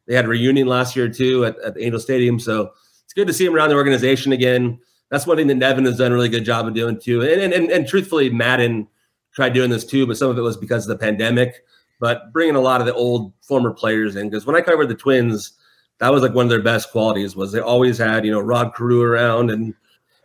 they 0.06 0.14
had 0.14 0.24
a 0.24 0.28
reunion 0.28 0.66
last 0.66 0.96
year 0.96 1.08
too 1.08 1.44
at, 1.44 1.58
at 1.60 1.74
the 1.74 1.84
Angel 1.84 2.00
Stadium. 2.00 2.40
So 2.40 2.72
it's 3.04 3.12
good 3.12 3.26
to 3.28 3.32
see 3.32 3.44
him 3.44 3.54
around 3.54 3.68
the 3.68 3.76
organization 3.76 4.32
again. 4.32 4.80
That's 5.10 5.26
one 5.26 5.36
thing 5.36 5.46
that 5.46 5.54
Nevin 5.54 5.84
has 5.84 5.98
done 5.98 6.10
a 6.12 6.14
really 6.14 6.28
good 6.28 6.44
job 6.44 6.66
of 6.66 6.74
doing 6.74 6.98
too. 6.98 7.22
And 7.22 7.40
and 7.40 7.52
and, 7.52 7.70
and 7.70 7.86
truthfully, 7.86 8.30
Maddon 8.30 8.88
tried 9.34 9.54
doing 9.54 9.70
this 9.70 9.84
too, 9.84 10.06
but 10.06 10.16
some 10.16 10.30
of 10.30 10.38
it 10.38 10.42
was 10.42 10.56
because 10.56 10.88
of 10.88 10.96
the 10.96 11.04
pandemic. 11.04 11.64
But 12.00 12.32
bringing 12.32 12.54
a 12.54 12.60
lot 12.60 12.80
of 12.80 12.86
the 12.86 12.94
old 12.94 13.32
former 13.42 13.72
players 13.72 14.16
in 14.16 14.30
because 14.30 14.46
when 14.46 14.56
I 14.56 14.60
covered 14.60 14.88
the 14.88 14.94
Twins, 14.94 15.52
that 15.98 16.12
was 16.12 16.22
like 16.22 16.34
one 16.34 16.46
of 16.46 16.50
their 16.50 16.62
best 16.62 16.90
qualities 16.90 17.34
was 17.34 17.52
they 17.52 17.60
always 17.60 17.98
had 17.98 18.24
you 18.24 18.30
know 18.30 18.40
Rod 18.40 18.74
Carew 18.74 19.02
around 19.02 19.50
and 19.50 19.66
you 19.66 19.74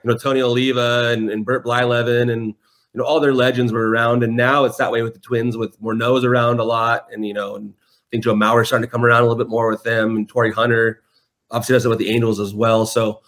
know 0.03 0.15
Tony 0.15 0.41
Oliva 0.41 1.09
and, 1.09 1.29
and 1.29 1.45
Bert 1.45 1.65
Blyleven 1.65 2.31
and 2.31 2.47
you 2.47 2.55
know 2.93 3.03
all 3.03 3.19
their 3.19 3.33
legends 3.33 3.73
were 3.73 3.89
around. 3.89 4.23
And 4.23 4.35
now 4.35 4.65
it's 4.65 4.77
that 4.77 4.91
way 4.91 5.01
with 5.01 5.13
the 5.13 5.19
Twins 5.19 5.57
with 5.57 5.79
Morneau's 5.81 6.23
around 6.23 6.59
a 6.59 6.63
lot 6.63 7.07
and 7.11 7.25
you 7.25 7.33
know 7.33 7.55
and 7.55 7.73
I 7.73 8.05
think 8.11 8.23
Joe 8.23 8.35
Mauer 8.35 8.65
starting 8.65 8.87
to 8.87 8.91
come 8.91 9.03
around 9.03 9.21
a 9.21 9.25
little 9.25 9.43
bit 9.43 9.49
more 9.49 9.69
with 9.69 9.83
them 9.83 10.15
and 10.15 10.29
Torii 10.29 10.51
Hunter 10.51 11.01
obviously 11.49 11.73
does 11.73 11.85
it 11.85 11.89
with 11.89 11.99
the 11.99 12.11
Angels 12.11 12.39
as 12.39 12.53
well. 12.53 12.85
So 12.85 13.21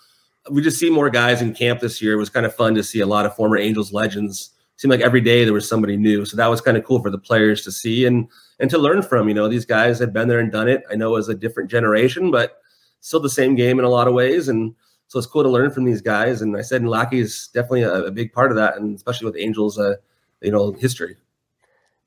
we 0.52 0.62
just 0.62 0.80
see 0.80 0.92
more 0.92 1.10
guys 1.10 1.42
in 1.42 1.54
camp 1.54 1.80
this 1.80 2.02
year. 2.02 2.14
It 2.14 2.18
was 2.18 2.30
kind 2.30 2.46
of 2.46 2.54
fun 2.54 2.76
to 2.76 2.84
see 2.84 3.00
a 3.00 3.08
lot 3.08 3.26
of 3.26 3.36
former 3.36 3.58
Angels 3.58 3.92
legends 3.92 4.52
seemed 4.78 4.92
like 4.92 5.02
every 5.02 5.22
day 5.22 5.44
there 5.44 5.54
was 5.54 5.68
somebody 5.68 5.98
new. 5.98 6.26
So 6.26 6.38
that 6.38 6.48
was 6.48 6.62
kind 6.62 6.78
of 6.78 6.84
cool 6.84 7.02
for 7.02 7.10
the 7.10 7.18
players 7.18 7.64
to 7.64 7.72
see 7.72 8.06
and 8.06 8.28
and 8.60 8.70
to 8.70 8.78
learn 8.78 9.02
from. 9.02 9.28
You 9.28 9.34
know, 9.34 9.48
these 9.48 9.66
guys 9.66 10.00
had 10.00 10.14
been 10.14 10.28
there 10.28 10.40
and 10.40 10.52
done 10.52 10.68
it. 10.68 10.84
I 10.92 10.96
know 10.96 11.10
it 11.10 11.18
was 11.18 11.30
a 11.30 11.36
different 11.36 11.70
generation, 11.70 12.32
but 12.32 12.62
still 13.00 13.20
the 13.20 13.30
same 13.30 13.56
game 13.56 13.80
in 13.80 13.86
a 13.86 13.90
lot 13.90 14.08
of 14.08 14.14
ways. 14.14 14.48
And 14.48 14.74
so 15.08 15.20
it's 15.20 15.28
cool 15.28 15.44
to 15.44 15.50
learn 15.50 15.72
from 15.72 15.86
these 15.86 16.02
guys. 16.02 16.42
And 16.42 16.58
I 16.58 16.62
said, 16.62 16.82
and 16.82 16.90
Lackey 16.90 17.20
is 17.20 17.50
definitely 17.54 17.84
a, 17.84 18.06
a, 18.06 18.12
big 18.12 18.34
part 18.34 18.52
of 18.52 18.58
that, 18.58 18.78
and 18.78 18.96
especially 18.96 19.26
with 19.26 19.38
Angels, 19.38 19.78
uh, 19.78 19.96
you 20.42 20.52
know, 20.52 20.72
history. 20.74 21.16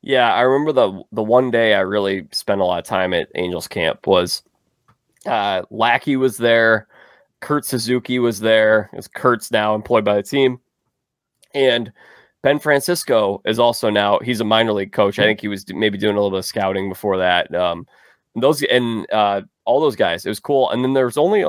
Yeah, 0.03 0.33
I 0.33 0.43
remember 0.43 0.73
the 0.73 1.03
the 1.13 1.23
one 1.23 1.51
day 1.51 1.75
I 1.75 1.81
really 1.81 2.29
spent 2.33 2.61
a 2.61 2.65
lot 2.65 2.79
of 2.79 2.85
time 2.85 3.13
at 3.15 3.29
Angels 3.35 3.67
camp 3.67 4.07
was 4.07 4.43
uh, 5.27 5.63
Lackey 5.71 6.17
was 6.17 6.37
there, 6.37 6.87
Kurt 7.41 7.65
Suzuki 7.65 8.19
was 8.19 8.41
there. 8.41 8.91
As 8.93 9.09
Kurt's 9.09 9.51
now 9.51 9.75
employed 9.75 10.05
by 10.05 10.15
the 10.15 10.23
team, 10.23 10.61
and 11.53 11.93
Ben 12.43 12.59
Francisco 12.59 13.43
is 13.45 13.59
also 13.59 13.91
now 13.91 14.19
he's 14.21 14.41
a 14.41 14.45
minor 14.45 14.73
league 14.73 14.93
coach. 14.93 15.19
I 15.19 15.25
think 15.25 15.41
he 15.41 15.49
was 15.49 15.65
maybe 15.73 15.99
doing 15.99 16.15
a 16.15 16.19
little 16.19 16.31
bit 16.31 16.39
of 16.39 16.45
scouting 16.45 16.89
before 16.89 17.19
that. 17.19 17.53
Um, 17.55 17.87
those 18.37 18.63
and 18.65 19.11
uh, 19.13 19.43
all 19.65 19.81
those 19.81 19.97
guys, 19.97 20.25
it 20.25 20.29
was 20.29 20.41
cool. 20.41 20.71
And 20.71 20.85
then 20.85 20.95
there's 20.95 21.19
only 21.19 21.45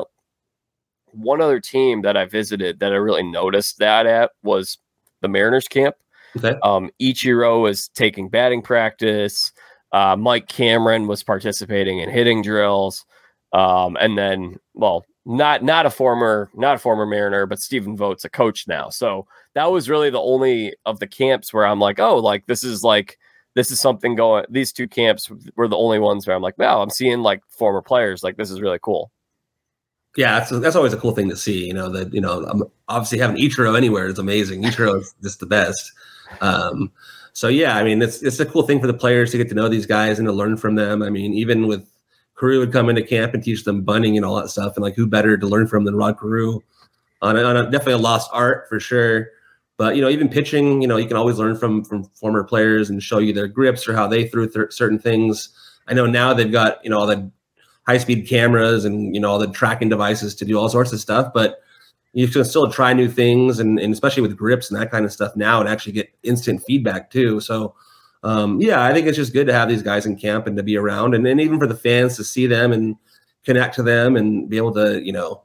one 1.11 1.41
other 1.41 1.59
team 1.59 2.01
that 2.01 2.17
I 2.17 2.25
visited 2.25 2.79
that 2.79 2.91
I 2.91 2.95
really 2.95 3.23
noticed 3.23 3.79
that 3.79 4.05
at 4.05 4.31
was 4.43 4.77
the 5.21 5.27
Mariners 5.27 5.67
camp. 5.67 5.95
Okay. 6.37 6.57
Um, 6.63 6.89
Ichiro 7.01 7.61
was 7.61 7.87
taking 7.89 8.29
batting 8.29 8.61
practice. 8.61 9.51
Uh, 9.91 10.15
Mike 10.15 10.47
Cameron 10.47 11.07
was 11.07 11.23
participating 11.23 11.99
in 11.99 12.09
hitting 12.09 12.41
drills. 12.41 13.05
Um, 13.53 13.97
and 13.99 14.17
then, 14.17 14.57
well, 14.75 15.05
not 15.30 15.63
not 15.63 15.86
a 15.86 15.91
former 15.91 16.49
not 16.55 16.75
a 16.75 16.80
former 16.80 17.05
Mariner, 17.05 17.45
but 17.45 17.59
Stephen 17.59 17.95
Vogt's 17.95 18.25
a 18.25 18.30
coach 18.30 18.67
now. 18.67 18.89
So 18.89 19.27
that 19.53 19.71
was 19.71 19.88
really 19.88 20.09
the 20.09 20.19
only 20.19 20.73
of 20.88 20.99
the 20.99 21.05
camps 21.05 21.53
where 21.53 21.67
I'm 21.67 21.80
like, 21.80 21.99
oh, 21.99 22.17
like 22.17 22.47
this 22.47 22.63
is 22.63 22.84
like 22.84 23.19
this 23.53 23.69
is 23.69 23.80
something 23.80 24.15
going. 24.15 24.45
These 24.49 24.73
two 24.73 24.88
camps 24.88 25.32
were 25.55 25.67
the 25.67 25.77
only 25.77 25.99
ones 25.99 26.25
where 26.25 26.36
I'm 26.36 26.41
like, 26.41 26.57
wow, 26.57 26.82
I'm 26.82 26.89
seeing 26.89 27.19
like 27.19 27.43
former 27.47 27.84
players. 27.84 28.23
Like 28.23 28.38
this 28.38 28.49
is 28.49 28.59
really 28.59 28.80
cool. 28.82 29.11
Yeah, 30.17 30.39
that's, 30.39 30.49
that's 30.49 30.75
always 30.75 30.93
a 30.93 30.97
cool 30.97 31.11
thing 31.11 31.30
to 31.30 31.38
see. 31.38 31.67
You 31.67 31.75
know 31.75 31.89
that 31.89 32.11
you 32.11 32.21
know 32.21 32.43
I'm 32.45 32.63
obviously 32.88 33.19
having 33.19 33.38
Ichiro 33.38 33.77
anywhere 33.77 34.07
is 34.07 34.17
amazing. 34.17 34.63
Ichiro 34.63 34.99
is 34.99 35.13
just 35.21 35.39
the 35.39 35.45
best. 35.45 35.91
Um, 36.41 36.91
so 37.34 37.49
yeah, 37.49 37.77
I 37.77 37.84
mean 37.84 38.01
it's 38.01 38.23
it's 38.23 38.39
a 38.39 38.47
cool 38.47 38.63
thing 38.63 38.80
for 38.80 38.88
the 38.88 38.95
players 38.95 39.30
to 39.30 39.38
get 39.38 39.47
to 39.49 39.55
know 39.55 39.69
these 39.69 39.86
guys 39.86 40.17
and 40.17 40.27
to 40.27 40.32
learn 40.32 40.57
from 40.57 40.73
them. 40.73 41.03
I 41.03 41.11
mean, 41.11 41.36
even 41.36 41.67
with 41.67 41.88
Carew 42.39 42.59
would 42.59 42.71
come 42.71 42.89
into 42.89 43.01
camp 43.01 43.33
and 43.33 43.43
teach 43.43 43.63
them 43.63 43.81
bunting 43.81 44.15
and 44.15 44.25
all 44.25 44.35
that 44.35 44.49
stuff, 44.49 44.75
and 44.75 44.83
like 44.83 44.95
who 44.95 45.05
better 45.05 45.37
to 45.37 45.47
learn 45.47 45.67
from 45.67 45.83
than 45.83 45.95
Rod 45.95 46.19
Carew 46.19 46.61
on 47.21 47.37
a, 47.37 47.43
on 47.43 47.57
a 47.57 47.63
definitely 47.63 47.93
a 47.93 47.97
lost 47.97 48.29
art 48.33 48.67
for 48.69 48.79
sure. 48.79 49.27
But 49.77 49.95
you 49.95 50.01
know, 50.01 50.09
even 50.09 50.29
pitching, 50.29 50.81
you 50.81 50.87
know, 50.87 50.97
you 50.97 51.07
can 51.07 51.17
always 51.17 51.37
learn 51.37 51.55
from 51.55 51.83
from 51.83 52.03
former 52.05 52.43
players 52.43 52.89
and 52.89 53.01
show 53.01 53.19
you 53.19 53.33
their 53.33 53.47
grips 53.47 53.87
or 53.87 53.93
how 53.93 54.07
they 54.07 54.27
threw 54.27 54.49
th- 54.49 54.71
certain 54.71 54.99
things. 54.99 55.49
I 55.87 55.93
know 55.93 56.05
now 56.05 56.33
they've 56.33 56.51
got 56.51 56.83
you 56.83 56.89
know 56.89 56.99
all 56.99 57.07
the 57.07 57.31
high 57.87 57.97
speed 57.97 58.27
cameras 58.27 58.85
and 58.85 59.13
you 59.13 59.21
know 59.21 59.31
all 59.31 59.39
the 59.39 59.47
tracking 59.47 59.89
devices 59.89 60.35
to 60.35 60.45
do 60.45 60.57
all 60.57 60.69
sorts 60.69 60.93
of 60.93 60.99
stuff, 60.99 61.31
but 61.33 61.61
you 62.13 62.27
can 62.27 62.43
still 62.43 62.71
try 62.71 62.93
new 62.93 63.07
things 63.07 63.59
and, 63.59 63.79
and 63.79 63.93
especially 63.93 64.21
with 64.21 64.35
grips 64.35 64.71
and 64.71 64.79
that 64.79 64.89
kind 64.91 65.05
of 65.05 65.11
stuff 65.11 65.35
now 65.35 65.59
and 65.59 65.69
actually 65.69 65.91
get 65.91 66.09
instant 66.23 66.63
feedback 66.65 67.11
too. 67.11 67.39
So 67.39 67.75
um, 68.24 68.61
yeah, 68.61 68.84
I 68.84 68.93
think 68.93 69.07
it's 69.07 69.17
just 69.17 69.34
good 69.34 69.47
to 69.47 69.53
have 69.53 69.70
these 69.70 69.84
guys 69.84 70.05
in 70.05 70.15
camp 70.17 70.47
and 70.47 70.57
to 70.57 70.63
be 70.63 70.78
around 70.78 71.15
and, 71.15 71.26
and 71.26 71.39
even 71.39 71.59
for 71.59 71.67
the 71.67 71.76
fans 71.76 72.17
to 72.17 72.24
see 72.24 72.47
them 72.47 72.72
and 72.72 72.95
connect 73.45 73.76
to 73.76 73.84
them 73.84 74.17
and 74.17 74.49
be 74.49 74.57
able 74.57 74.74
to, 74.74 75.01
you 75.03 75.13
know, 75.13 75.43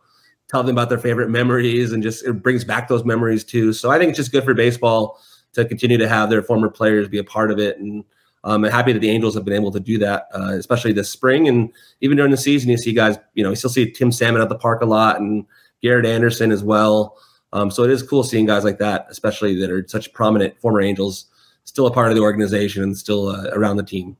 tell 0.48 0.62
them 0.62 0.74
about 0.74 0.88
their 0.88 0.98
favorite 0.98 1.30
memories 1.30 1.92
and 1.92 2.02
just 2.02 2.24
it 2.24 2.42
brings 2.42 2.64
back 2.64 2.88
those 2.88 3.04
memories 3.04 3.44
too. 3.44 3.72
So 3.72 3.90
I 3.90 3.98
think 3.98 4.10
it's 4.10 4.18
just 4.18 4.32
good 4.32 4.44
for 4.44 4.54
baseball 4.54 5.20
to 5.52 5.64
continue 5.64 5.98
to 5.98 6.08
have 6.08 6.30
their 6.30 6.42
former 6.42 6.68
players 6.68 7.08
be 7.08 7.18
a 7.18 7.24
part 7.24 7.50
of 7.50 7.58
it. 7.58 7.78
And 7.78 8.04
um, 8.42 8.64
I'm 8.64 8.70
happy 8.70 8.92
that 8.92 8.98
the 8.98 9.10
Angels 9.10 9.34
have 9.34 9.44
been 9.44 9.54
able 9.54 9.72
to 9.72 9.80
do 9.80 9.98
that, 9.98 10.28
uh, 10.34 10.52
especially 10.52 10.92
this 10.92 11.10
spring. 11.10 11.48
And 11.48 11.72
even 12.00 12.16
during 12.16 12.30
the 12.30 12.36
season, 12.36 12.70
you 12.70 12.76
see 12.76 12.92
guys, 12.92 13.16
you 13.34 13.42
know, 13.42 13.50
you 13.50 13.56
still 13.56 13.70
see 13.70 13.90
Tim 13.90 14.12
Salmon 14.12 14.42
at 14.42 14.48
the 14.48 14.58
park 14.58 14.82
a 14.82 14.86
lot 14.86 15.20
and 15.20 15.46
Garrett 15.80 16.06
Anderson 16.06 16.52
as 16.52 16.62
well. 16.62 17.16
Um, 17.52 17.70
so 17.70 17.84
it 17.84 17.90
is 17.90 18.02
cool 18.02 18.24
seeing 18.24 18.46
guys 18.46 18.64
like 18.64 18.78
that, 18.78 19.06
especially 19.08 19.54
that 19.60 19.70
are 19.70 19.86
such 19.86 20.12
prominent 20.12 20.60
former 20.60 20.80
Angels, 20.80 21.26
still 21.64 21.86
a 21.86 21.90
part 21.90 22.10
of 22.10 22.16
the 22.16 22.22
organization 22.22 22.82
and 22.82 22.96
still 22.96 23.28
uh, 23.28 23.50
around 23.52 23.76
the 23.76 23.82
team. 23.82 24.16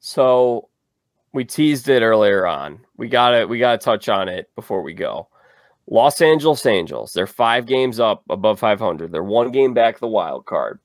So 0.00 0.68
we 1.32 1.44
teased 1.44 1.88
it 1.88 2.02
earlier 2.02 2.46
on. 2.46 2.80
We 2.96 3.08
got 3.08 3.30
to 3.30 3.46
we 3.46 3.58
got 3.58 3.80
to 3.80 3.84
touch 3.84 4.08
on 4.08 4.28
it 4.28 4.50
before 4.54 4.82
we 4.82 4.94
go. 4.94 5.28
Los 5.90 6.20
Angeles 6.20 6.66
Angels, 6.66 7.12
they're 7.12 7.26
five 7.26 7.64
games 7.64 7.98
up 7.98 8.22
above 8.28 8.60
500. 8.60 9.10
They're 9.10 9.22
one 9.22 9.50
game 9.50 9.72
back 9.72 9.98
the 9.98 10.06
wild 10.06 10.44
card. 10.44 10.80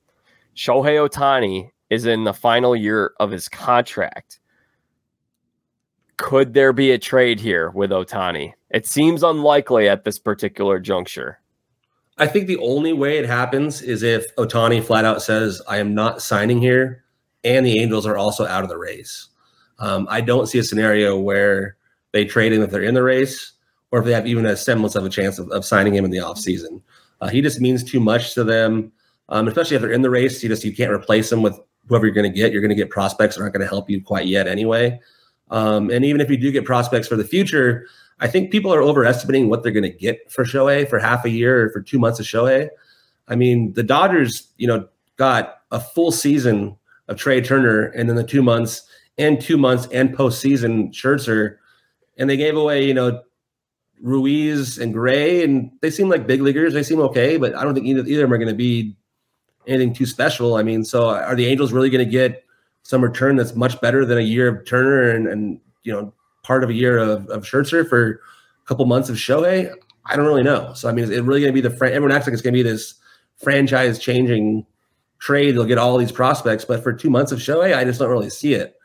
Shohei 0.56 1.06
Ohtani 1.06 1.70
is 1.90 2.06
in 2.06 2.24
the 2.24 2.32
final 2.32 2.74
year 2.74 3.12
of 3.20 3.30
his 3.30 3.48
contract. 3.48 4.40
Could 6.16 6.54
there 6.54 6.72
be 6.72 6.92
a 6.92 6.98
trade 6.98 7.38
here 7.40 7.70
with 7.70 7.90
Ohtani? 7.90 8.54
It 8.70 8.86
seems 8.86 9.22
unlikely 9.22 9.88
at 9.88 10.04
this 10.04 10.18
particular 10.18 10.78
juncture. 10.78 11.40
I 12.18 12.26
think 12.26 12.46
the 12.46 12.58
only 12.58 12.92
way 12.92 13.18
it 13.18 13.26
happens 13.26 13.82
is 13.82 14.02
if 14.02 14.34
Ohtani 14.36 14.82
flat 14.82 15.04
out 15.04 15.22
says, 15.22 15.60
I 15.68 15.78
am 15.78 15.94
not 15.94 16.22
signing 16.22 16.60
here, 16.60 17.04
and 17.42 17.66
the 17.66 17.80
Angels 17.80 18.06
are 18.06 18.16
also 18.16 18.46
out 18.46 18.62
of 18.62 18.68
the 18.68 18.78
race. 18.78 19.28
Um, 19.78 20.06
I 20.08 20.20
don't 20.20 20.46
see 20.46 20.58
a 20.58 20.64
scenario 20.64 21.18
where 21.18 21.76
they 22.12 22.24
trade 22.24 22.52
him 22.52 22.62
if 22.62 22.70
they're 22.70 22.82
in 22.82 22.94
the 22.94 23.02
race 23.02 23.52
or 23.90 23.98
if 23.98 24.04
they 24.04 24.12
have 24.12 24.26
even 24.26 24.46
a 24.46 24.56
semblance 24.56 24.94
of 24.94 25.04
a 25.04 25.08
chance 25.08 25.38
of, 25.38 25.50
of 25.50 25.64
signing 25.64 25.94
him 25.94 26.04
in 26.04 26.10
the 26.10 26.18
offseason. 26.18 26.80
Uh, 27.20 27.28
he 27.28 27.40
just 27.40 27.60
means 27.60 27.82
too 27.82 28.00
much 28.00 28.34
to 28.34 28.44
them, 28.44 28.92
um, 29.28 29.48
especially 29.48 29.76
if 29.76 29.82
they're 29.82 29.92
in 29.92 30.02
the 30.02 30.10
race. 30.10 30.42
You 30.42 30.48
just 30.48 30.64
you 30.64 30.74
can't 30.74 30.92
replace 30.92 31.30
him 31.30 31.42
with 31.42 31.58
whoever 31.88 32.06
you're 32.06 32.14
going 32.14 32.30
to 32.30 32.36
get. 32.36 32.52
You're 32.52 32.62
going 32.62 32.70
to 32.70 32.76
get 32.76 32.90
prospects 32.90 33.36
that 33.36 33.42
aren't 33.42 33.54
going 33.54 33.66
to 33.66 33.68
help 33.68 33.90
you 33.90 34.02
quite 34.02 34.26
yet 34.26 34.46
anyway. 34.46 35.00
Um, 35.50 35.90
and 35.90 36.04
even 36.04 36.20
if 36.20 36.30
you 36.30 36.36
do 36.36 36.50
get 36.50 36.64
prospects 36.64 37.08
for 37.08 37.16
the 37.16 37.24
future, 37.24 37.86
I 38.24 38.26
think 38.26 38.50
people 38.50 38.72
are 38.72 38.82
overestimating 38.82 39.50
what 39.50 39.62
they're 39.62 39.70
going 39.70 39.82
to 39.82 39.90
get 39.90 40.32
for 40.32 40.44
Shohei 40.44 40.88
for 40.88 40.98
half 40.98 41.26
a 41.26 41.28
year 41.28 41.66
or 41.66 41.70
for 41.70 41.82
two 41.82 41.98
months 41.98 42.18
of 42.18 42.24
Shohei. 42.24 42.70
I 43.28 43.36
mean, 43.36 43.74
the 43.74 43.82
Dodgers, 43.82 44.48
you 44.56 44.66
know, 44.66 44.88
got 45.16 45.58
a 45.70 45.78
full 45.78 46.10
season 46.10 46.74
of 47.06 47.18
Trea 47.18 47.42
Turner, 47.42 47.88
and 47.88 48.08
then 48.08 48.16
the 48.16 48.24
two 48.24 48.42
months 48.42 48.88
and 49.18 49.38
two 49.38 49.58
months 49.58 49.86
and 49.92 50.16
postseason 50.16 50.90
Scherzer, 50.90 51.56
and 52.16 52.30
they 52.30 52.38
gave 52.38 52.56
away, 52.56 52.86
you 52.86 52.94
know, 52.94 53.22
Ruiz 54.00 54.78
and 54.78 54.94
Gray, 54.94 55.44
and 55.44 55.70
they 55.82 55.90
seem 55.90 56.08
like 56.08 56.26
big 56.26 56.40
leaguers. 56.40 56.72
They 56.72 56.82
seem 56.82 57.00
okay, 57.00 57.36
but 57.36 57.54
I 57.54 57.62
don't 57.62 57.74
think 57.74 57.86
either, 57.86 58.06
either 58.06 58.24
of 58.24 58.30
them 58.30 58.32
are 58.32 58.38
going 58.38 58.48
to 58.48 58.54
be 58.54 58.96
anything 59.66 59.92
too 59.92 60.06
special. 60.06 60.56
I 60.56 60.62
mean, 60.62 60.82
so 60.82 61.10
are 61.10 61.36
the 61.36 61.46
Angels 61.46 61.74
really 61.74 61.90
going 61.90 62.02
to 62.04 62.10
get 62.10 62.42
some 62.84 63.04
return 63.04 63.36
that's 63.36 63.54
much 63.54 63.78
better 63.82 64.06
than 64.06 64.16
a 64.16 64.22
year 64.22 64.48
of 64.48 64.64
Turner 64.64 65.10
and, 65.10 65.26
and 65.26 65.60
you 65.82 65.92
know 65.92 66.14
part 66.44 66.62
of 66.62 66.70
a 66.70 66.74
year 66.74 66.98
of, 66.98 67.28
of 67.28 67.42
Scherzer 67.42 67.88
for 67.88 68.12
a 68.12 68.66
couple 68.66 68.86
months 68.86 69.08
of 69.08 69.16
Shohei? 69.16 69.74
I 70.06 70.16
don't 70.16 70.26
really 70.26 70.44
know. 70.44 70.72
So 70.74 70.88
I 70.88 70.92
mean, 70.92 71.04
is 71.04 71.10
it 71.10 71.24
really 71.24 71.40
going 71.40 71.52
to 71.52 71.60
be 71.60 71.66
the 71.66 71.74
fran- 71.74 71.92
everyone 71.92 72.16
acts 72.16 72.26
like 72.26 72.32
it's 72.34 72.42
going 72.42 72.54
to 72.54 72.62
be 72.62 72.62
this 72.62 72.94
franchise 73.38 73.98
changing 73.98 74.64
trade? 75.18 75.56
They'll 75.56 75.64
get 75.64 75.78
all 75.78 75.96
these 75.98 76.12
prospects, 76.12 76.64
but 76.64 76.82
for 76.82 76.92
two 76.92 77.10
months 77.10 77.32
of 77.32 77.40
Shohei, 77.40 77.76
I 77.76 77.84
just 77.84 77.98
don't 77.98 78.10
really 78.10 78.30
see 78.30 78.54
it. 78.54 78.76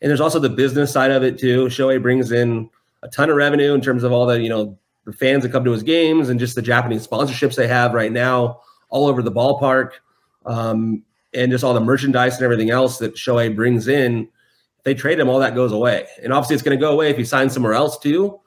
And 0.00 0.08
there's 0.08 0.20
also 0.20 0.38
the 0.38 0.48
business 0.48 0.92
side 0.92 1.10
of 1.10 1.24
it 1.24 1.38
too. 1.38 1.66
Shohei 1.66 2.00
brings 2.00 2.30
in 2.30 2.70
a 3.02 3.08
ton 3.08 3.30
of 3.30 3.36
revenue 3.36 3.74
in 3.74 3.80
terms 3.80 4.04
of 4.04 4.12
all 4.12 4.26
the, 4.26 4.40
you 4.40 4.48
know, 4.48 4.78
the 5.04 5.12
fans 5.12 5.42
that 5.42 5.50
come 5.50 5.64
to 5.64 5.72
his 5.72 5.82
games 5.82 6.28
and 6.28 6.38
just 6.38 6.54
the 6.54 6.62
Japanese 6.62 7.06
sponsorships 7.06 7.56
they 7.56 7.66
have 7.66 7.94
right 7.94 8.12
now 8.12 8.60
all 8.90 9.06
over 9.06 9.22
the 9.22 9.32
ballpark. 9.32 9.92
Um, 10.46 11.02
and 11.34 11.50
just 11.52 11.64
all 11.64 11.74
the 11.74 11.80
merchandise 11.80 12.36
and 12.36 12.44
everything 12.44 12.70
else 12.70 12.98
that 12.98 13.14
Shohei 13.14 13.54
brings 13.54 13.88
in, 13.88 14.28
they 14.88 14.94
trade 14.94 15.20
him, 15.20 15.28
all 15.28 15.38
that 15.38 15.54
goes 15.54 15.72
away. 15.72 16.06
And 16.22 16.32
obviously, 16.32 16.54
it's 16.54 16.62
going 16.62 16.76
to 16.76 16.80
go 16.80 16.92
away 16.92 17.10
if 17.10 17.16
he 17.16 17.24
signs 17.24 17.52
somewhere 17.52 17.74
else 17.74 17.98
too. 17.98 18.40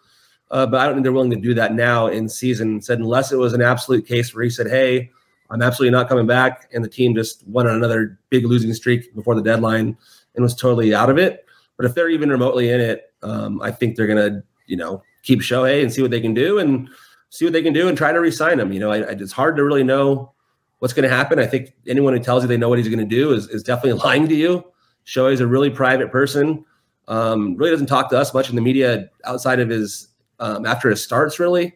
Uh, 0.49 0.65
but 0.65 0.81
I 0.81 0.85
don't 0.85 0.95
think 0.95 1.03
they're 1.03 1.13
willing 1.13 1.31
to 1.31 1.37
do 1.37 1.53
that 1.53 1.73
now 1.73 2.07
in 2.07 2.27
season. 2.27 2.81
Said 2.81 2.99
unless 2.99 3.31
it 3.31 3.37
was 3.37 3.53
an 3.53 3.61
absolute 3.61 4.05
case 4.05 4.33
where 4.33 4.43
he 4.43 4.49
said, 4.49 4.67
"Hey, 4.67 5.11
I'm 5.49 5.61
absolutely 5.61 5.91
not 5.91 6.09
coming 6.09 6.27
back," 6.27 6.67
and 6.73 6.83
the 6.83 6.89
team 6.89 7.15
just 7.15 7.47
went 7.47 7.69
on 7.69 7.75
another 7.75 8.19
big 8.29 8.45
losing 8.45 8.73
streak 8.73 9.13
before 9.15 9.35
the 9.35 9.41
deadline 9.41 9.95
and 10.35 10.43
was 10.43 10.55
totally 10.55 10.93
out 10.93 11.09
of 11.09 11.17
it. 11.17 11.45
But 11.77 11.85
if 11.85 11.95
they're 11.95 12.09
even 12.09 12.29
remotely 12.29 12.69
in 12.69 12.81
it, 12.81 13.13
um, 13.23 13.61
I 13.61 13.71
think 13.71 13.95
they're 13.95 14.07
gonna, 14.07 14.43
you 14.65 14.75
know, 14.75 15.03
keep 15.23 15.39
Shohei 15.39 15.81
and 15.81 15.93
see 15.93 16.01
what 16.01 16.11
they 16.11 16.21
can 16.21 16.33
do 16.33 16.59
and 16.59 16.89
see 17.29 17.45
what 17.45 17.53
they 17.53 17.63
can 17.63 17.73
do 17.73 17.87
and 17.87 17.97
try 17.97 18.11
to 18.11 18.19
resign 18.19 18.59
him. 18.59 18.73
You 18.73 18.79
know, 18.79 18.91
I, 18.91 18.97
I, 18.97 19.11
it's 19.11 19.31
hard 19.31 19.55
to 19.55 19.63
really 19.63 19.83
know 19.83 20.33
what's 20.79 20.93
going 20.93 21.07
to 21.07 21.15
happen. 21.15 21.39
I 21.39 21.45
think 21.45 21.73
anyone 21.87 22.13
who 22.13 22.19
tells 22.19 22.43
you 22.43 22.47
they 22.47 22.57
know 22.57 22.67
what 22.67 22.79
he's 22.79 22.87
going 22.87 22.99
to 22.99 23.05
do 23.05 23.33
is, 23.33 23.47
is 23.49 23.63
definitely 23.63 24.01
lying 24.05 24.27
to 24.27 24.35
you. 24.35 24.65
Shohei's 25.05 25.39
a 25.39 25.47
really 25.47 25.69
private 25.69 26.11
person. 26.11 26.65
Um, 27.07 27.55
really 27.55 27.71
doesn't 27.71 27.87
talk 27.87 28.09
to 28.11 28.17
us 28.17 28.33
much 28.33 28.49
in 28.49 28.55
the 28.55 28.61
media 28.61 29.09
outside 29.25 29.59
of 29.59 29.69
his 29.69 30.07
um, 30.39 30.65
after 30.65 30.89
his 30.89 31.03
starts, 31.03 31.39
really. 31.39 31.75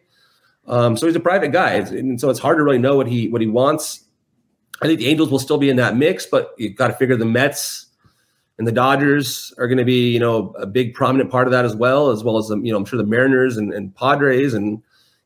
Um, 0.66 0.96
so 0.96 1.06
he's 1.06 1.16
a 1.16 1.20
private 1.20 1.52
guy, 1.52 1.74
and 1.74 2.20
so 2.20 2.30
it's 2.30 2.40
hard 2.40 2.56
to 2.58 2.62
really 2.62 2.78
know 2.78 2.96
what 2.96 3.06
he 3.06 3.28
what 3.28 3.40
he 3.40 3.46
wants. 3.46 4.04
I 4.82 4.86
think 4.86 4.98
the 4.98 5.08
Angels 5.08 5.30
will 5.30 5.38
still 5.38 5.58
be 5.58 5.70
in 5.70 5.76
that 5.76 5.96
mix, 5.96 6.26
but 6.26 6.54
you've 6.58 6.76
got 6.76 6.88
to 6.88 6.94
figure 6.94 7.16
the 7.16 7.24
Mets 7.24 7.86
and 8.58 8.66
the 8.66 8.72
Dodgers 8.72 9.52
are 9.58 9.68
going 9.68 9.78
to 9.78 9.84
be, 9.84 10.10
you 10.10 10.18
know, 10.18 10.54
a 10.58 10.66
big 10.66 10.94
prominent 10.94 11.30
part 11.30 11.46
of 11.46 11.52
that 11.52 11.64
as 11.64 11.76
well, 11.76 12.10
as 12.10 12.24
well 12.24 12.38
as 12.38 12.48
you 12.48 12.72
know, 12.72 12.76
I'm 12.76 12.84
sure 12.84 12.96
the 12.96 13.04
Mariners 13.04 13.56
and, 13.56 13.72
and 13.72 13.94
Padres, 13.94 14.54
and 14.54 14.82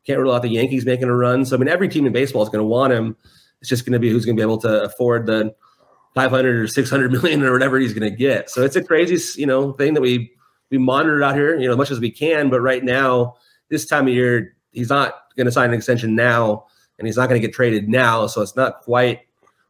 can't 0.07 0.19
rule 0.19 0.33
out 0.33 0.43
the 0.43 0.49
Yankees 0.49 0.85
making 0.85 1.09
a 1.09 1.17
run. 1.17 1.45
So 1.45 1.57
I 1.57 1.59
mean, 1.59 1.69
every 1.69 1.89
team 1.89 2.07
in 2.07 2.13
baseball 2.13 2.43
is 2.43 2.49
going 2.49 2.63
to 2.63 2.69
want 2.69 2.93
him. 2.93 3.17
It's 3.61 3.69
just 3.69 3.85
going 3.85 3.93
to 3.93 3.99
be 3.99 4.11
who's 4.11 4.25
going 4.25 4.37
to 4.37 4.41
be 4.41 4.45
able 4.45 4.59
to 4.59 4.83
afford 4.83 5.27
the 5.27 5.55
500 6.15 6.57
or 6.57 6.67
600 6.67 7.13
million 7.13 7.43
or 7.43 7.53
whatever 7.53 7.79
he's 7.79 7.95
going 7.95 8.11
to 8.11 8.17
get. 8.17 8.51
So 8.51 8.63
it's 8.63 8.77
a 8.77 8.83
crazy, 8.83 9.41
you 9.41 9.47
know, 9.47 9.73
thing 9.73 9.95
that 9.95 10.01
we 10.01 10.33
we 10.71 10.79
monitor 10.79 11.23
out 11.23 11.35
here, 11.35 11.59
you 11.59 11.67
know, 11.67 11.73
as 11.73 11.79
much 11.79 11.91
as 11.91 12.01
we 12.01 12.11
can. 12.11 12.49
But 12.49 12.61
right 12.61 12.83
now, 12.83 13.35
this 13.69 13.87
time 13.87 14.07
of 14.07 14.15
year, 14.15 14.57
he's 14.71 14.89
not 14.89 15.15
going 15.37 15.47
to 15.47 15.53
sign 15.53 15.71
an 15.71 15.75
extension 15.75 16.15
now, 16.15 16.67
and 16.99 17.07
he's 17.07 17.17
not 17.17 17.29
going 17.29 17.41
to 17.41 17.47
get 17.47 17.55
traded 17.55 17.89
now. 17.89 18.27
So 18.27 18.41
it's 18.41 18.57
not 18.57 18.81
quite 18.83 19.21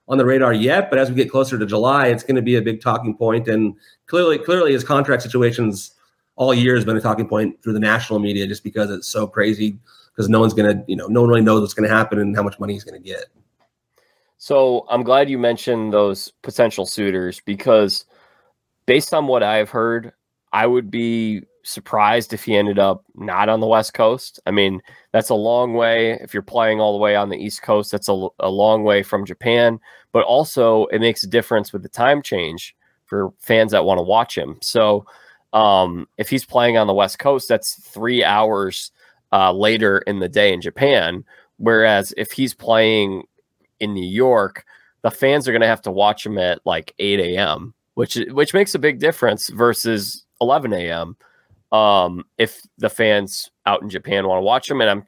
on 0.09 0.19
the 0.19 0.25
radar 0.25 0.53
yet. 0.53 0.91
But 0.91 0.99
as 0.99 1.09
we 1.09 1.15
get 1.15 1.31
closer 1.31 1.59
to 1.59 1.67
July, 1.67 2.09
it's 2.09 2.23
going 2.23 2.37
to 2.37 2.43
be 2.43 2.57
a 2.57 2.63
big 2.63 2.81
talking 2.81 3.17
point. 3.17 3.49
And 3.49 3.75
clearly, 4.07 4.39
clearly, 4.39 4.73
his 4.73 4.85
contract 4.85 5.23
situations 5.23 5.93
all 6.37 6.55
year 6.55 6.75
has 6.75 6.85
been 6.85 6.97
a 6.97 7.01
talking 7.01 7.29
point 7.29 7.63
through 7.63 7.75
the 7.75 7.81
national 7.81 8.19
media, 8.19 8.47
just 8.47 8.65
because 8.65 8.91
it's 8.91 9.09
so 9.09 9.27
crazy. 9.27 9.79
Because 10.13 10.29
no 10.29 10.41
one's 10.41 10.53
going 10.53 10.71
to, 10.71 10.85
you 10.87 10.97
know, 10.97 11.07
no 11.07 11.21
one 11.21 11.31
really 11.31 11.41
knows 11.41 11.61
what's 11.63 11.73
going 11.73 11.89
to 11.89 11.95
happen 11.95 12.19
and 12.19 12.37
how 12.37 12.43
much 12.43 12.59
money 12.59 12.75
he's 12.75 12.85
going 12.85 13.01
to 13.01 13.09
get. 13.09 13.27
So 14.43 14.87
I'm 14.89 15.03
glad 15.03 15.29
you 15.29 15.39
mentioned 15.39 15.93
those 15.93 16.33
potential 16.41 16.87
suitors 16.87 17.43
because, 17.45 18.07
based 18.87 19.13
on 19.13 19.27
what 19.27 19.43
I've 19.43 19.69
heard, 19.69 20.15
I 20.51 20.67
would 20.67 20.91
be 20.91 21.43
surprised 21.63 22.33
if 22.33 22.45
he 22.45 22.57
ended 22.57 22.79
up 22.79 23.05
not 23.15 23.51
on 23.51 23.61
the 23.61 23.67
West 23.67 23.93
Coast. 23.93 24.41
I 24.47 24.51
mean, 24.51 24.81
that's 25.13 25.29
a 25.29 25.35
long 25.35 25.75
way. 25.75 26.13
If 26.13 26.33
you're 26.33 26.43
playing 26.43 26.81
all 26.81 26.95
the 26.95 27.03
way 27.03 27.17
on 27.17 27.29
the 27.29 27.37
East 27.37 27.61
Coast, 27.61 27.93
that's 27.93 28.09
a, 28.09 28.29
a 28.39 28.49
long 28.49 28.83
way 28.83 29.03
from 29.03 29.27
Japan. 29.27 29.79
But 30.11 30.25
also, 30.25 30.87
it 30.87 31.01
makes 31.01 31.23
a 31.23 31.29
difference 31.29 31.71
with 31.71 31.83
the 31.83 31.91
time 31.91 32.23
change 32.23 32.75
for 33.05 33.35
fans 33.41 33.73
that 33.73 33.85
want 33.85 33.99
to 33.99 34.03
watch 34.03 34.39
him. 34.39 34.57
So, 34.63 35.05
um, 35.53 36.09
if 36.17 36.31
he's 36.31 36.47
playing 36.47 36.79
on 36.79 36.87
the 36.87 36.95
West 36.95 37.19
Coast, 37.19 37.47
that's 37.47 37.75
three 37.75 38.25
hours 38.25 38.91
uh, 39.33 39.53
later 39.53 39.99
in 39.99 40.19
the 40.19 40.31
day 40.31 40.55
in 40.55 40.63
Japan. 40.63 41.25
Whereas 41.59 42.15
if 42.17 42.33
he's 42.33 42.55
playing 42.55 43.25
in 43.81 43.95
New 43.95 44.07
York, 44.07 44.65
the 45.03 45.11
fans 45.11 45.49
are 45.49 45.53
going 45.53 45.63
to 45.63 45.67
have 45.67 45.83
to 45.83 45.91
watch 45.91 46.25
him 46.25 46.39
at 46.39 46.61
like 46.65 46.95
8 46.99 47.21
a.m., 47.21 47.75
which 47.95 48.17
which 48.31 48.55
makes 48.55 48.75
a 48.75 48.79
big 48.79 48.99
difference 48.99 49.49
versus 49.49 50.25
11 50.41 50.73
a.m. 50.73 51.17
Um, 51.73 52.25
if 52.39 52.63
the 52.79 52.91
fans 52.91 53.51
out 53.67 53.83
in 53.83 53.91
Japan 53.91 54.27
want 54.27 54.39
to 54.39 54.45
watch 54.45 54.71
him, 54.71 54.81
and 54.81 54.91
I'm 54.91 55.07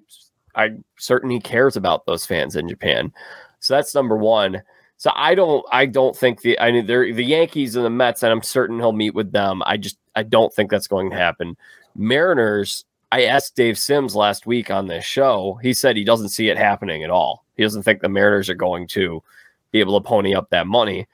I'm 0.55 0.85
certain 0.99 1.31
he 1.31 1.41
cares 1.41 1.77
about 1.77 2.07
those 2.07 2.27
fans 2.27 2.57
in 2.57 2.69
Japan. 2.69 3.13
So 3.61 3.75
that's 3.75 3.95
number 3.95 4.17
one. 4.17 4.63
So 4.97 5.11
I 5.15 5.35
don't 5.35 5.65
I 5.73 5.87
don't 5.87 6.17
think 6.17 6.43
the 6.43 6.59
I 6.61 6.71
mean 6.71 6.87
they're 6.87 7.13
the 7.13 7.25
Yankees 7.25 7.77
and 7.77 7.85
the 7.85 7.91
Mets, 7.91 8.23
and 8.23 8.33
I'm 8.33 8.43
certain 8.43 8.79
he'll 8.79 8.93
meet 8.93 9.15
with 9.15 9.33
them. 9.33 9.63
I 9.67 9.77
just 9.77 9.99
I 10.15 10.23
don't 10.23 10.53
think 10.53 10.71
that's 10.71 10.87
going 10.87 11.11
to 11.11 11.17
happen. 11.17 11.57
Mariners, 11.97 12.85
I 13.13 13.25
asked 13.25 13.57
Dave 13.57 13.79
Sims 13.79 14.17
last 14.17 14.47
week 14.47 14.71
on 14.71 14.87
this 14.87 15.05
show. 15.05 15.59
He 15.61 15.75
said 15.75 15.99
he 15.99 16.03
doesn't 16.05 16.31
see 16.31 16.49
it 16.49 16.57
happening 16.57 17.05
at 17.05 17.11
all. 17.11 17.45
He 17.59 17.63
doesn't 17.63 17.83
think 17.83 18.01
the 18.01 18.09
Mariners 18.09 18.49
are 18.49 18.55
going 18.55 18.89
to 18.89 19.23
be 19.71 19.81
able 19.81 20.01
to 20.01 20.09
pony 20.09 20.35
up 20.35 20.49
that 20.49 20.67
money. 20.67 21.07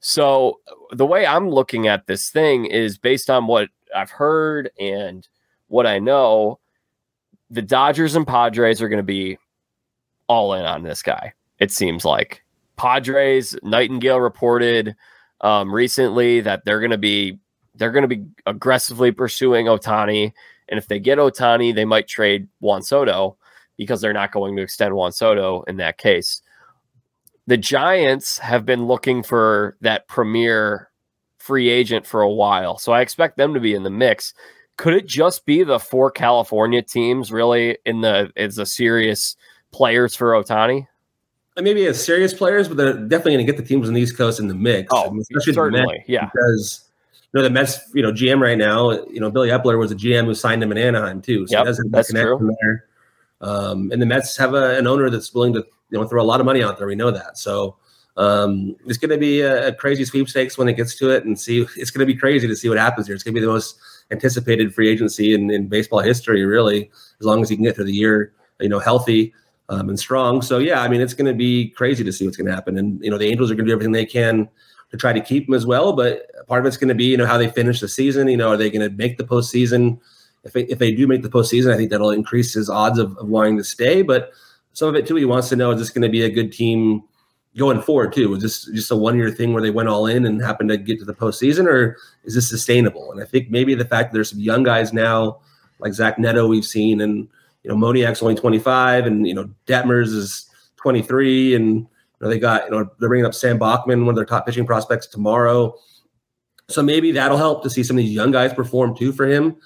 So 0.00 0.58
the 0.90 1.06
way 1.06 1.24
I'm 1.24 1.48
looking 1.48 1.86
at 1.86 2.08
this 2.08 2.28
thing 2.28 2.64
is 2.64 2.98
based 2.98 3.30
on 3.30 3.46
what 3.46 3.68
I've 3.94 4.10
heard 4.10 4.70
and 4.80 5.26
what 5.68 5.86
I 5.86 6.00
know, 6.00 6.58
the 7.50 7.62
Dodgers 7.62 8.16
and 8.16 8.26
Padres 8.26 8.82
are 8.82 8.88
going 8.88 8.96
to 8.96 9.04
be 9.04 9.38
all 10.26 10.54
in 10.54 10.64
on 10.64 10.82
this 10.82 11.02
guy. 11.02 11.34
It 11.60 11.70
seems 11.70 12.04
like 12.04 12.42
Padres 12.74 13.54
Nightengale 13.62 14.20
reported 14.20 14.96
um, 15.40 15.72
recently 15.72 16.40
that 16.40 16.64
they're 16.64 16.80
going 16.80 16.90
to 16.90 16.98
be 16.98 17.38
they're 17.76 17.92
going 17.92 18.08
to 18.08 18.16
be 18.16 18.24
aggressively 18.46 19.12
pursuing 19.12 19.66
Ohtani, 19.66 20.32
and 20.68 20.78
if 20.78 20.88
they 20.88 20.98
get 20.98 21.18
Ohtani, 21.18 21.74
they 21.74 21.84
might 21.84 22.08
trade 22.08 22.48
Juan 22.60 22.82
Soto 22.82 23.36
because 23.76 24.00
they're 24.00 24.12
not 24.12 24.32
going 24.32 24.56
to 24.56 24.62
extend 24.62 24.94
Juan 24.94 25.12
Soto 25.12 25.62
in 25.62 25.76
that 25.78 25.98
case 25.98 26.42
the 27.46 27.56
Giants 27.56 28.38
have 28.38 28.64
been 28.64 28.86
looking 28.86 29.22
for 29.22 29.76
that 29.80 30.08
premier 30.08 30.90
free 31.38 31.68
agent 31.68 32.06
for 32.06 32.22
a 32.22 32.30
while. 32.30 32.78
So 32.78 32.92
I 32.92 33.00
expect 33.00 33.36
them 33.36 33.54
to 33.54 33.60
be 33.60 33.74
in 33.74 33.82
the 33.82 33.90
mix. 33.90 34.32
Could 34.76 34.94
it 34.94 35.06
just 35.06 35.44
be 35.44 35.62
the 35.62 35.78
four 35.78 36.10
California 36.10 36.82
teams 36.82 37.30
really 37.30 37.78
in 37.84 38.00
the 38.00 38.32
as 38.36 38.58
a 38.58 38.66
serious 38.66 39.36
players 39.72 40.16
for 40.16 40.32
Ohtani? 40.32 40.86
Maybe 41.56 41.86
as 41.86 42.04
serious 42.04 42.34
players, 42.34 42.66
but 42.66 42.76
they're 42.76 42.94
definitely 42.94 43.34
going 43.34 43.46
to 43.46 43.52
get 43.52 43.62
the 43.62 43.68
teams 43.68 43.86
on 43.86 43.94
the 43.94 44.00
East 44.00 44.16
Coast 44.16 44.40
in 44.40 44.48
the 44.48 44.54
mix. 44.54 44.88
Oh, 44.92 45.06
I 45.06 45.10
mean, 45.10 45.20
especially 45.20 45.52
certainly, 45.52 45.98
Mets, 45.98 46.08
yeah. 46.08 46.28
Because 46.32 46.83
know 47.34 47.42
the 47.42 47.50
Mets, 47.50 47.78
you 47.94 48.02
know 48.02 48.12
GM 48.12 48.40
right 48.40 48.58
now, 48.58 48.90
you 48.90 49.20
know 49.20 49.30
Billy 49.30 49.48
Eppler 49.48 49.78
was 49.78 49.90
a 49.90 49.96
GM 49.96 50.24
who 50.24 50.34
signed 50.34 50.62
him 50.62 50.72
in 50.72 50.78
Anaheim 50.78 51.20
too. 51.20 51.46
So 51.46 51.64
yep, 51.64 51.76
that's 51.90 52.10
true. 52.10 52.56
There. 52.62 52.86
Um, 53.40 53.90
and 53.92 54.00
the 54.00 54.06
Mets 54.06 54.36
have 54.36 54.54
a, 54.54 54.78
an 54.78 54.86
owner 54.86 55.10
that's 55.10 55.34
willing 55.34 55.52
to 55.54 55.64
you 55.90 55.98
know 55.98 56.06
throw 56.06 56.22
a 56.22 56.24
lot 56.24 56.40
of 56.40 56.46
money 56.46 56.62
out 56.62 56.78
there. 56.78 56.86
We 56.86 56.94
know 56.94 57.10
that. 57.10 57.36
So 57.38 57.76
um, 58.16 58.76
it's 58.86 58.98
going 58.98 59.10
to 59.10 59.18
be 59.18 59.40
a, 59.40 59.68
a, 59.68 59.72
crazy 59.72 60.04
sweepstakes 60.04 60.56
when 60.56 60.68
it 60.68 60.74
gets 60.74 60.96
to 60.96 61.10
it, 61.10 61.24
and 61.24 61.38
see. 61.38 61.66
It's 61.76 61.90
going 61.90 62.06
to 62.06 62.12
be 62.12 62.18
crazy 62.18 62.46
to 62.46 62.54
see 62.54 62.68
what 62.68 62.78
happens 62.78 63.06
here. 63.06 63.14
It's 63.14 63.24
going 63.24 63.34
to 63.34 63.40
be 63.40 63.44
the 63.44 63.52
most 63.52 63.76
anticipated 64.10 64.74
free 64.74 64.88
agency 64.88 65.34
in, 65.34 65.50
in 65.50 65.68
baseball 65.68 66.00
history, 66.00 66.44
really, 66.44 66.90
as 67.18 67.26
long 67.26 67.42
as 67.42 67.48
he 67.48 67.56
can 67.56 67.64
get 67.64 67.74
through 67.74 67.86
the 67.86 67.92
year, 67.92 68.32
you 68.60 68.68
know, 68.68 68.78
healthy 68.78 69.34
um, 69.68 69.88
and 69.88 69.98
strong. 69.98 70.42
So 70.42 70.58
yeah, 70.58 70.82
I 70.82 70.88
mean, 70.88 71.00
it's 71.00 71.14
going 71.14 71.26
to 71.26 71.36
be 71.36 71.70
crazy 71.70 72.04
to 72.04 72.12
see 72.12 72.24
what's 72.24 72.36
going 72.36 72.46
to 72.46 72.54
happen, 72.54 72.78
and 72.78 73.02
you 73.02 73.10
know, 73.10 73.18
the 73.18 73.26
Angels 73.26 73.50
are 73.50 73.54
going 73.54 73.66
to 73.66 73.70
do 73.70 73.74
everything 73.74 73.92
they 73.92 74.06
can 74.06 74.48
to 74.94 74.98
try 75.00 75.12
to 75.12 75.20
keep 75.20 75.48
him 75.48 75.54
as 75.54 75.66
well. 75.66 75.92
But 75.92 76.30
part 76.46 76.60
of 76.60 76.66
it's 76.66 76.76
going 76.76 76.88
to 76.88 76.94
be, 76.94 77.06
you 77.06 77.16
know, 77.16 77.26
how 77.26 77.36
they 77.36 77.48
finish 77.48 77.80
the 77.80 77.88
season. 77.88 78.28
You 78.28 78.36
know, 78.36 78.50
are 78.50 78.56
they 78.56 78.70
going 78.70 78.88
to 78.88 78.96
make 78.96 79.18
the 79.18 79.24
postseason? 79.24 79.98
If 80.44 80.52
they, 80.52 80.62
if 80.64 80.78
they 80.78 80.94
do 80.94 81.08
make 81.08 81.22
the 81.22 81.28
postseason, 81.28 81.74
I 81.74 81.76
think 81.76 81.90
that'll 81.90 82.10
increase 82.10 82.54
his 82.54 82.70
odds 82.70 83.00
of, 83.00 83.18
of 83.18 83.26
wanting 83.26 83.56
to 83.58 83.64
stay. 83.64 84.02
But 84.02 84.30
some 84.72 84.88
of 84.88 84.94
it 84.94 85.04
too, 85.04 85.16
he 85.16 85.24
wants 85.24 85.48
to 85.48 85.56
know 85.56 85.72
is 85.72 85.80
this 85.80 85.90
going 85.90 86.02
to 86.02 86.08
be 86.08 86.22
a 86.22 86.30
good 86.30 86.52
team 86.52 87.02
going 87.56 87.82
forward 87.82 88.12
too? 88.12 88.34
Is 88.34 88.42
this 88.42 88.64
just 88.66 88.90
a 88.92 88.96
one 88.96 89.16
year 89.16 89.32
thing 89.32 89.52
where 89.52 89.62
they 89.62 89.70
went 89.70 89.88
all 89.88 90.06
in 90.06 90.26
and 90.26 90.40
happened 90.40 90.68
to 90.68 90.76
get 90.76 91.00
to 91.00 91.04
the 91.04 91.14
postseason, 91.14 91.66
or 91.66 91.96
is 92.22 92.36
this 92.36 92.48
sustainable? 92.48 93.10
And 93.10 93.20
I 93.20 93.26
think 93.26 93.50
maybe 93.50 93.74
the 93.74 93.84
fact 93.84 94.12
that 94.12 94.16
there's 94.16 94.30
some 94.30 94.40
young 94.40 94.62
guys 94.62 94.92
now, 94.92 95.40
like 95.80 95.92
Zach 95.92 96.20
Neto, 96.20 96.46
we've 96.46 96.64
seen, 96.64 97.00
and 97.00 97.28
you 97.64 97.70
know 97.70 97.74
Moniak's 97.74 98.22
only 98.22 98.36
25, 98.36 99.06
and 99.06 99.26
you 99.26 99.34
know 99.34 99.50
Detmers 99.66 100.14
is 100.14 100.48
23, 100.76 101.56
and 101.56 101.86
you 102.20 102.26
know 102.26 102.30
they 102.30 102.38
got 102.38 102.64
you 102.64 102.70
know 102.70 102.88
they're 102.98 103.08
bringing 103.08 103.26
up 103.26 103.34
Sam 103.34 103.58
Bachman, 103.58 104.06
one 104.06 104.12
of 104.12 104.16
their 104.16 104.24
top 104.24 104.46
pitching 104.46 104.66
prospects 104.66 105.06
tomorrow. 105.06 105.74
So 106.68 106.82
maybe 106.82 107.12
that'll 107.12 107.36
help 107.36 107.62
to 107.64 107.70
see 107.70 107.82
some 107.82 107.98
of 107.98 108.04
these 108.04 108.14
young 108.14 108.30
guys 108.30 108.54
perform 108.54 108.96
too 108.96 109.12
for 109.12 109.26
him 109.26 109.56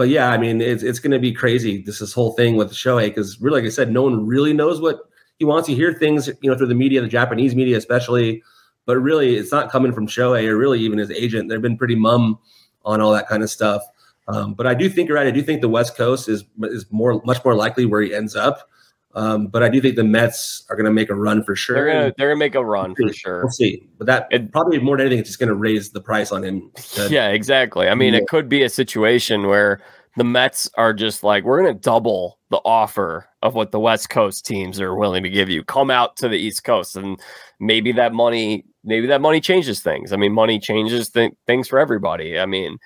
but 0.00 0.08
yeah, 0.08 0.30
I 0.30 0.38
mean, 0.38 0.62
it's 0.62 0.82
it's 0.82 0.98
going 0.98 1.10
to 1.10 1.18
be 1.18 1.30
crazy. 1.30 1.82
This 1.82 1.98
this 1.98 2.14
whole 2.14 2.32
thing 2.32 2.56
with 2.56 2.72
Shohei 2.72 3.08
because 3.08 3.38
really, 3.38 3.60
like 3.60 3.66
I 3.66 3.70
said, 3.70 3.92
no 3.92 4.00
one 4.00 4.26
really 4.26 4.54
knows 4.54 4.80
what 4.80 5.00
he 5.38 5.44
wants. 5.44 5.68
You 5.68 5.76
hear 5.76 5.92
things, 5.92 6.26
you 6.40 6.50
know, 6.50 6.56
through 6.56 6.68
the 6.68 6.74
media, 6.74 7.02
the 7.02 7.06
Japanese 7.06 7.54
media 7.54 7.76
especially, 7.76 8.42
but 8.86 8.96
really, 8.96 9.36
it's 9.36 9.52
not 9.52 9.70
coming 9.70 9.92
from 9.92 10.06
Shohei 10.06 10.48
or 10.48 10.56
really 10.56 10.80
even 10.80 10.98
his 10.98 11.10
agent. 11.10 11.50
They've 11.50 11.60
been 11.60 11.76
pretty 11.76 11.96
mum 11.96 12.38
on 12.82 13.02
all 13.02 13.12
that 13.12 13.28
kind 13.28 13.42
of 13.42 13.50
stuff. 13.50 13.82
Um, 14.26 14.54
but 14.54 14.66
I 14.66 14.72
do 14.72 14.88
think 14.88 15.08
you're 15.08 15.18
right. 15.18 15.26
I 15.26 15.32
do 15.32 15.42
think 15.42 15.60
the 15.60 15.68
West 15.68 15.98
Coast 15.98 16.30
is 16.30 16.44
is 16.62 16.86
more 16.90 17.20
much 17.26 17.44
more 17.44 17.54
likely 17.54 17.84
where 17.84 18.00
he 18.00 18.14
ends 18.14 18.34
up. 18.34 18.70
Um, 19.14 19.48
but 19.48 19.62
I 19.62 19.68
do 19.68 19.80
think 19.80 19.96
the 19.96 20.04
Mets 20.04 20.64
are 20.70 20.76
going 20.76 20.84
to 20.84 20.92
make 20.92 21.10
a 21.10 21.14
run 21.14 21.42
for 21.42 21.56
sure. 21.56 21.74
They're 21.74 21.92
going 21.92 22.10
to 22.10 22.14
they're 22.16 22.28
gonna 22.28 22.38
make 22.38 22.54
a 22.54 22.64
run 22.64 22.94
for 22.94 23.12
sure. 23.12 23.42
We'll 23.42 23.50
see. 23.50 23.82
But 23.98 24.06
that 24.06 24.28
it, 24.30 24.52
probably 24.52 24.78
more 24.78 24.96
than 24.96 25.06
anything, 25.06 25.18
it's 25.20 25.30
just 25.30 25.40
going 25.40 25.48
to 25.48 25.54
raise 25.56 25.90
the 25.90 26.00
price 26.00 26.30
on 26.30 26.44
him. 26.44 26.70
Yeah, 27.08 27.28
exactly. 27.28 27.88
I 27.88 27.94
mean, 27.94 28.14
yeah. 28.14 28.20
it 28.20 28.28
could 28.28 28.48
be 28.48 28.62
a 28.62 28.68
situation 28.68 29.48
where 29.48 29.80
the 30.16 30.24
Mets 30.24 30.70
are 30.76 30.92
just 30.92 31.24
like, 31.24 31.44
we're 31.44 31.60
going 31.60 31.74
to 31.74 31.80
double 31.80 32.38
the 32.50 32.60
offer 32.64 33.28
of 33.42 33.54
what 33.54 33.72
the 33.72 33.80
West 33.80 34.10
Coast 34.10 34.46
teams 34.46 34.80
are 34.80 34.94
willing 34.94 35.22
to 35.24 35.30
give 35.30 35.48
you. 35.48 35.64
Come 35.64 35.90
out 35.90 36.16
to 36.18 36.28
the 36.28 36.38
East 36.38 36.62
Coast, 36.62 36.94
and 36.94 37.18
maybe 37.58 37.90
that 37.92 38.12
money, 38.12 38.64
maybe 38.84 39.08
that 39.08 39.20
money 39.20 39.40
changes 39.40 39.80
things. 39.80 40.12
I 40.12 40.16
mean, 40.16 40.32
money 40.32 40.60
changes 40.60 41.10
th- 41.10 41.32
things 41.46 41.66
for 41.66 41.80
everybody. 41.80 42.38
I 42.38 42.46
mean, 42.46 42.78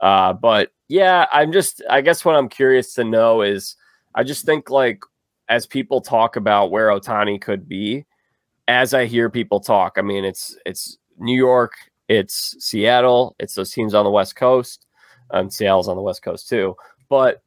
uh, 0.00 0.34
but 0.34 0.70
yeah, 0.86 1.26
I'm 1.32 1.52
just, 1.52 1.82
I 1.90 2.00
guess 2.00 2.24
what 2.24 2.36
I'm 2.36 2.48
curious 2.48 2.94
to 2.94 3.02
know 3.02 3.42
is, 3.42 3.76
I 4.14 4.22
just 4.22 4.46
think 4.46 4.70
like 4.70 5.00
as 5.48 5.66
people 5.66 6.00
talk 6.00 6.36
about 6.36 6.70
where 6.70 6.88
Ohtani 6.88 7.40
could 7.40 7.68
be, 7.68 8.04
as 8.68 8.94
I 8.94 9.06
hear 9.06 9.28
people 9.28 9.60
talk, 9.60 9.94
I 9.96 10.02
mean, 10.02 10.24
it's 10.24 10.56
it's 10.64 10.98
New 11.18 11.36
York, 11.36 11.72
it's 12.08 12.56
Seattle, 12.58 13.36
it's 13.38 13.54
those 13.54 13.70
teams 13.70 13.94
on 13.94 14.04
the 14.04 14.10
West 14.10 14.36
Coast, 14.36 14.86
and 15.30 15.52
Seattle's 15.52 15.88
on 15.88 15.96
the 15.96 16.02
West 16.02 16.22
Coast 16.22 16.48
too. 16.48 16.76
But 17.08 17.42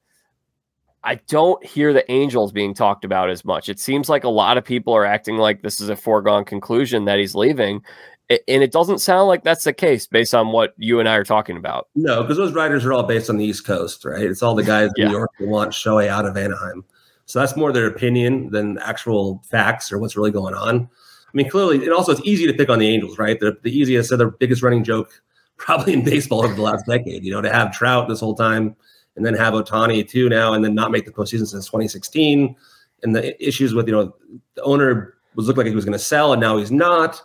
I 1.03 1.15
don't 1.27 1.63
hear 1.65 1.93
the 1.93 2.09
Angels 2.11 2.51
being 2.51 2.73
talked 2.73 3.05
about 3.05 3.29
as 3.29 3.45
much. 3.45 3.69
It 3.69 3.79
seems 3.79 4.09
like 4.09 4.23
a 4.23 4.29
lot 4.29 4.57
of 4.57 4.65
people 4.65 4.93
are 4.93 5.05
acting 5.05 5.37
like 5.37 5.61
this 5.61 5.79
is 5.79 5.89
a 5.89 5.95
foregone 5.95 6.43
conclusion 6.43 7.05
that 7.05 7.17
he's 7.17 7.33
leaving. 7.33 7.81
And 8.29 8.61
it 8.61 8.73
doesn't 8.73 8.99
sound 8.99 9.29
like 9.29 9.45
that's 9.45 9.63
the 9.63 9.71
case 9.71 10.05
based 10.05 10.35
on 10.35 10.51
what 10.51 10.73
you 10.75 10.99
and 10.99 11.07
I 11.07 11.15
are 11.15 11.23
talking 11.23 11.55
about. 11.55 11.87
No, 11.95 12.23
because 12.23 12.35
those 12.35 12.51
writers 12.51 12.83
are 12.83 12.91
all 12.91 13.03
based 13.03 13.29
on 13.29 13.37
the 13.37 13.45
East 13.45 13.65
Coast, 13.65 14.03
right? 14.03 14.23
It's 14.23 14.43
all 14.43 14.53
the 14.53 14.63
guys 14.63 14.91
in. 14.97 15.07
New 15.07 15.13
York 15.13 15.31
who 15.37 15.47
want 15.47 15.71
Shohei 15.71 16.09
out 16.09 16.25
of 16.25 16.35
Anaheim. 16.35 16.83
So 17.27 17.39
that's 17.39 17.57
more 17.57 17.73
their 17.73 17.87
opinion 17.87 18.49
than 18.51 18.77
actual 18.79 19.43
facts 19.45 19.91
or 19.91 19.99
what's 19.99 20.15
really 20.15 20.31
going 20.31 20.55
on. 20.55 20.89
I 21.27 21.29
mean, 21.33 21.49
clearly, 21.49 21.83
and 21.83 21.91
also 21.91 22.13
it's 22.13 22.21
easy 22.23 22.47
to 22.47 22.53
pick 22.53 22.69
on 22.69 22.79
the 22.79 22.87
Angels, 22.87 23.19
right? 23.19 23.37
They're 23.37 23.57
the 23.61 23.77
easiest, 23.77 24.09
they're 24.09 24.17
the 24.17 24.27
biggest 24.27 24.63
running 24.63 24.83
joke 24.83 25.21
probably 25.57 25.93
in 25.93 26.05
baseball 26.05 26.43
over 26.43 26.53
the 26.53 26.61
last 26.61 26.85
decade. 26.85 27.25
You 27.25 27.31
know, 27.31 27.41
to 27.41 27.51
have 27.51 27.73
Trout 27.73 28.07
this 28.07 28.21
whole 28.21 28.33
time 28.33 28.75
and 29.17 29.25
then 29.25 29.33
have 29.33 29.53
Ohtani 29.53 30.07
too 30.07 30.29
now, 30.29 30.53
and 30.53 30.63
then 30.63 30.73
not 30.73 30.89
make 30.89 31.05
the 31.05 31.11
postseason 31.11 31.47
since 31.47 31.65
2016, 31.65 32.55
and 33.03 33.15
the 33.15 33.45
issues 33.45 33.73
with 33.73 33.87
you 33.87 33.93
know 33.93 34.15
the 34.55 34.61
owner 34.63 35.15
was 35.35 35.47
looked 35.47 35.57
like 35.57 35.67
he 35.67 35.75
was 35.75 35.85
going 35.85 35.97
to 35.97 35.99
sell, 35.99 36.31
and 36.31 36.39
now 36.39 36.57
he's 36.57 36.71
not. 36.71 37.21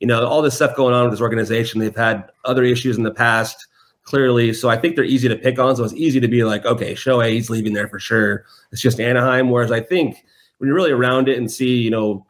You 0.00 0.08
know, 0.08 0.26
all 0.26 0.42
this 0.42 0.56
stuff 0.56 0.74
going 0.74 0.92
on 0.92 1.04
with 1.04 1.12
this 1.12 1.20
organization. 1.20 1.80
They've 1.80 1.94
had 1.94 2.28
other 2.44 2.64
issues 2.64 2.96
in 2.96 3.04
the 3.04 3.14
past, 3.14 3.68
clearly. 4.04 4.52
So 4.52 4.68
I 4.68 4.76
think 4.76 4.94
they're 4.94 5.04
easy 5.04 5.28
to 5.28 5.36
pick 5.36 5.58
on. 5.58 5.74
So 5.76 5.84
it's 5.84 5.94
easy 5.94 6.20
to 6.20 6.28
be 6.28 6.44
like, 6.44 6.64
okay, 6.64 6.94
Shohei, 6.94 7.32
he's 7.32 7.50
leaving 7.50 7.72
there 7.72 7.88
for 7.88 7.98
sure. 7.98 8.44
It's 8.70 8.80
just 8.80 9.00
Anaheim. 9.00 9.50
Whereas 9.50 9.72
I 9.72 9.80
think 9.80 10.24
when 10.58 10.68
you're 10.68 10.76
really 10.76 10.92
around 10.92 11.28
it 11.28 11.38
and 11.38 11.50
see, 11.50 11.76
you 11.78 11.90
know, 11.90 12.26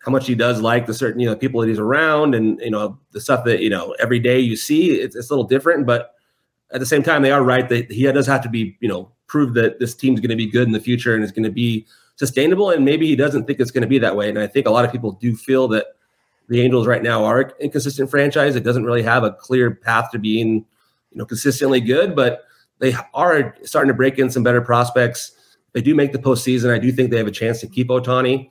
how 0.00 0.10
much 0.10 0.26
he 0.26 0.34
does 0.34 0.60
like 0.60 0.86
the 0.86 0.94
certain 0.94 1.20
you 1.20 1.26
know 1.26 1.36
people 1.36 1.60
that 1.60 1.68
he's 1.68 1.78
around 1.78 2.34
and 2.34 2.58
you 2.60 2.70
know 2.70 2.98
the 3.12 3.20
stuff 3.20 3.44
that 3.44 3.60
you 3.60 3.70
know 3.70 3.94
every 4.00 4.18
day 4.18 4.40
you 4.40 4.56
see 4.56 4.92
it's, 4.92 5.14
it's 5.14 5.30
a 5.30 5.32
little 5.32 5.46
different 5.46 5.86
but 5.86 6.14
at 6.72 6.80
the 6.80 6.86
same 6.86 7.02
time 7.02 7.22
they 7.22 7.30
are 7.30 7.42
right 7.42 7.68
that 7.68 7.90
he 7.90 8.04
does 8.04 8.26
have 8.26 8.42
to 8.42 8.48
be 8.48 8.76
you 8.80 8.88
know 8.88 9.10
prove 9.26 9.54
that 9.54 9.78
this 9.78 9.94
team's 9.94 10.18
going 10.20 10.30
to 10.30 10.36
be 10.36 10.46
good 10.46 10.66
in 10.66 10.72
the 10.72 10.80
future 10.80 11.14
and 11.14 11.22
it's 11.22 11.32
going 11.32 11.44
to 11.44 11.50
be 11.50 11.86
sustainable 12.16 12.70
and 12.70 12.84
maybe 12.84 13.06
he 13.06 13.14
doesn't 13.14 13.46
think 13.46 13.60
it's 13.60 13.70
going 13.70 13.82
to 13.82 13.88
be 13.88 13.98
that 13.98 14.16
way 14.16 14.28
and 14.28 14.38
i 14.38 14.46
think 14.46 14.66
a 14.66 14.70
lot 14.70 14.84
of 14.84 14.90
people 14.90 15.12
do 15.12 15.36
feel 15.36 15.68
that 15.68 15.86
the 16.48 16.60
angels 16.60 16.86
right 16.86 17.02
now 17.02 17.24
are 17.24 17.42
an 17.42 17.52
inconsistent 17.60 18.10
franchise 18.10 18.56
it 18.56 18.64
doesn't 18.64 18.84
really 18.84 19.02
have 19.02 19.22
a 19.22 19.32
clear 19.32 19.70
path 19.70 20.10
to 20.10 20.18
being 20.18 20.64
you 21.10 21.18
know 21.18 21.24
consistently 21.24 21.80
good 21.80 22.14
but 22.14 22.44
they 22.78 22.94
are 23.14 23.54
starting 23.62 23.88
to 23.88 23.94
break 23.94 24.18
in 24.18 24.30
some 24.30 24.42
better 24.42 24.60
prospects 24.60 25.32
they 25.72 25.82
do 25.82 25.94
make 25.94 26.12
the 26.12 26.18
postseason 26.18 26.72
i 26.72 26.78
do 26.78 26.90
think 26.92 27.10
they 27.10 27.18
have 27.18 27.26
a 27.26 27.32
chance 27.32 27.60
to 27.60 27.66
keep 27.66 27.88
Ohtani. 27.88 28.50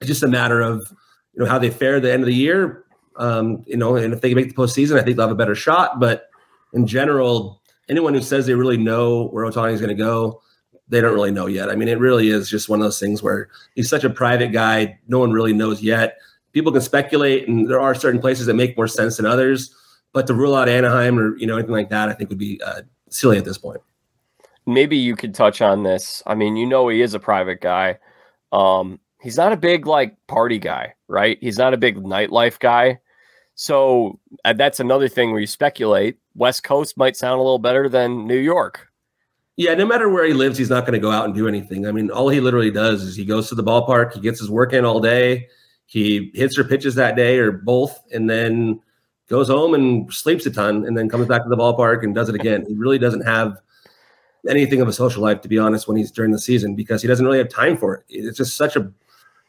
it's 0.00 0.08
just 0.08 0.22
a 0.22 0.28
matter 0.28 0.60
of 0.60 0.92
you 1.34 1.42
know 1.42 1.50
how 1.50 1.58
they 1.58 1.70
fare 1.70 1.96
at 1.96 2.02
the 2.02 2.12
end 2.12 2.22
of 2.22 2.26
the 2.26 2.34
year. 2.34 2.84
Um, 3.16 3.62
you 3.66 3.76
know, 3.76 3.96
and 3.96 4.12
if 4.12 4.20
they 4.20 4.34
make 4.34 4.48
the 4.48 4.54
postseason, 4.54 4.98
I 4.98 5.02
think 5.02 5.16
they'll 5.16 5.28
have 5.28 5.34
a 5.34 5.38
better 5.38 5.54
shot. 5.54 6.00
But 6.00 6.28
in 6.72 6.86
general, 6.86 7.62
anyone 7.88 8.14
who 8.14 8.22
says 8.22 8.46
they 8.46 8.54
really 8.54 8.76
know 8.76 9.28
where 9.28 9.44
Ohtani 9.44 9.72
is 9.72 9.80
going 9.80 9.94
to 9.94 10.02
go, 10.02 10.42
they 10.88 11.00
don't 11.00 11.14
really 11.14 11.30
know 11.30 11.46
yet. 11.46 11.70
I 11.70 11.74
mean, 11.74 11.88
it 11.88 11.98
really 11.98 12.28
is 12.28 12.48
just 12.48 12.68
one 12.68 12.80
of 12.80 12.84
those 12.84 13.00
things 13.00 13.22
where 13.22 13.48
he's 13.74 13.88
such 13.88 14.04
a 14.04 14.10
private 14.10 14.52
guy. 14.52 14.98
No 15.08 15.18
one 15.18 15.32
really 15.32 15.52
knows 15.52 15.82
yet. 15.82 16.18
People 16.52 16.72
can 16.72 16.82
speculate, 16.82 17.48
and 17.48 17.68
there 17.68 17.80
are 17.80 17.94
certain 17.94 18.20
places 18.20 18.46
that 18.46 18.54
make 18.54 18.76
more 18.76 18.88
sense 18.88 19.16
than 19.16 19.26
others. 19.26 19.74
But 20.12 20.26
to 20.26 20.34
rule 20.34 20.54
out 20.54 20.68
Anaheim 20.68 21.18
or 21.18 21.36
you 21.36 21.46
know 21.46 21.56
anything 21.56 21.72
like 21.72 21.90
that, 21.90 22.08
I 22.08 22.12
think 22.12 22.30
would 22.30 22.38
be 22.38 22.60
uh, 22.64 22.82
silly 23.10 23.38
at 23.38 23.44
this 23.44 23.58
point. 23.58 23.80
Maybe 24.66 24.96
you 24.96 25.16
could 25.16 25.34
touch 25.34 25.60
on 25.60 25.82
this. 25.82 26.22
I 26.26 26.34
mean, 26.34 26.56
you 26.56 26.66
know, 26.66 26.88
he 26.88 27.02
is 27.02 27.14
a 27.14 27.20
private 27.20 27.60
guy. 27.60 27.98
Um, 28.52 29.00
he's 29.20 29.36
not 29.36 29.52
a 29.52 29.56
big 29.56 29.86
like 29.86 30.16
party 30.26 30.58
guy, 30.58 30.94
right? 31.08 31.38
He's 31.40 31.58
not 31.58 31.74
a 31.74 31.78
big 31.78 31.96
nightlife 31.96 32.58
guy. 32.58 33.00
So 33.54 34.18
uh, 34.44 34.52
that's 34.52 34.80
another 34.80 35.08
thing 35.08 35.30
where 35.30 35.40
you 35.40 35.46
speculate 35.46 36.18
West 36.34 36.62
Coast 36.64 36.96
might 36.96 37.16
sound 37.16 37.38
a 37.38 37.42
little 37.42 37.58
better 37.58 37.88
than 37.88 38.26
New 38.26 38.38
York. 38.38 38.88
Yeah, 39.56 39.74
no 39.74 39.86
matter 39.86 40.08
where 40.08 40.24
he 40.24 40.32
lives, 40.32 40.56
he's 40.56 40.70
not 40.70 40.86
going 40.86 40.94
to 40.94 40.98
go 40.98 41.10
out 41.10 41.26
and 41.26 41.34
do 41.34 41.46
anything. 41.46 41.86
I 41.86 41.92
mean, 41.92 42.10
all 42.10 42.30
he 42.30 42.40
literally 42.40 42.70
does 42.70 43.02
is 43.02 43.14
he 43.14 43.24
goes 43.24 43.48
to 43.50 43.54
the 43.54 43.62
ballpark, 43.62 44.14
he 44.14 44.20
gets 44.20 44.40
his 44.40 44.50
work 44.50 44.72
in 44.72 44.84
all 44.84 44.98
day, 44.98 45.48
he 45.86 46.30
hits 46.34 46.58
or 46.58 46.64
pitches 46.64 46.94
that 46.94 47.16
day 47.16 47.38
or 47.38 47.52
both, 47.52 48.00
and 48.12 48.30
then 48.30 48.80
goes 49.28 49.48
home 49.48 49.74
and 49.74 50.12
sleeps 50.12 50.46
a 50.46 50.50
ton, 50.50 50.84
and 50.84 50.96
then 50.96 51.08
comes 51.08 51.26
back 51.26 51.42
to 51.42 51.48
the 51.48 51.56
ballpark 51.56 52.02
and 52.02 52.14
does 52.14 52.28
it 52.28 52.34
again. 52.34 52.64
He 52.66 52.74
really 52.74 52.98
doesn't 52.98 53.22
have 53.22 53.56
anything 54.48 54.80
of 54.80 54.88
a 54.88 54.92
social 54.92 55.22
life, 55.22 55.40
to 55.42 55.48
be 55.48 55.58
honest, 55.58 55.86
when 55.86 55.96
he's 55.96 56.10
during 56.10 56.32
the 56.32 56.38
season 56.38 56.74
because 56.74 57.00
he 57.00 57.08
doesn't 57.08 57.24
really 57.24 57.38
have 57.38 57.48
time 57.48 57.76
for 57.76 57.94
it. 57.94 58.04
It's 58.08 58.38
just 58.38 58.56
such 58.56 58.76
a 58.76 58.92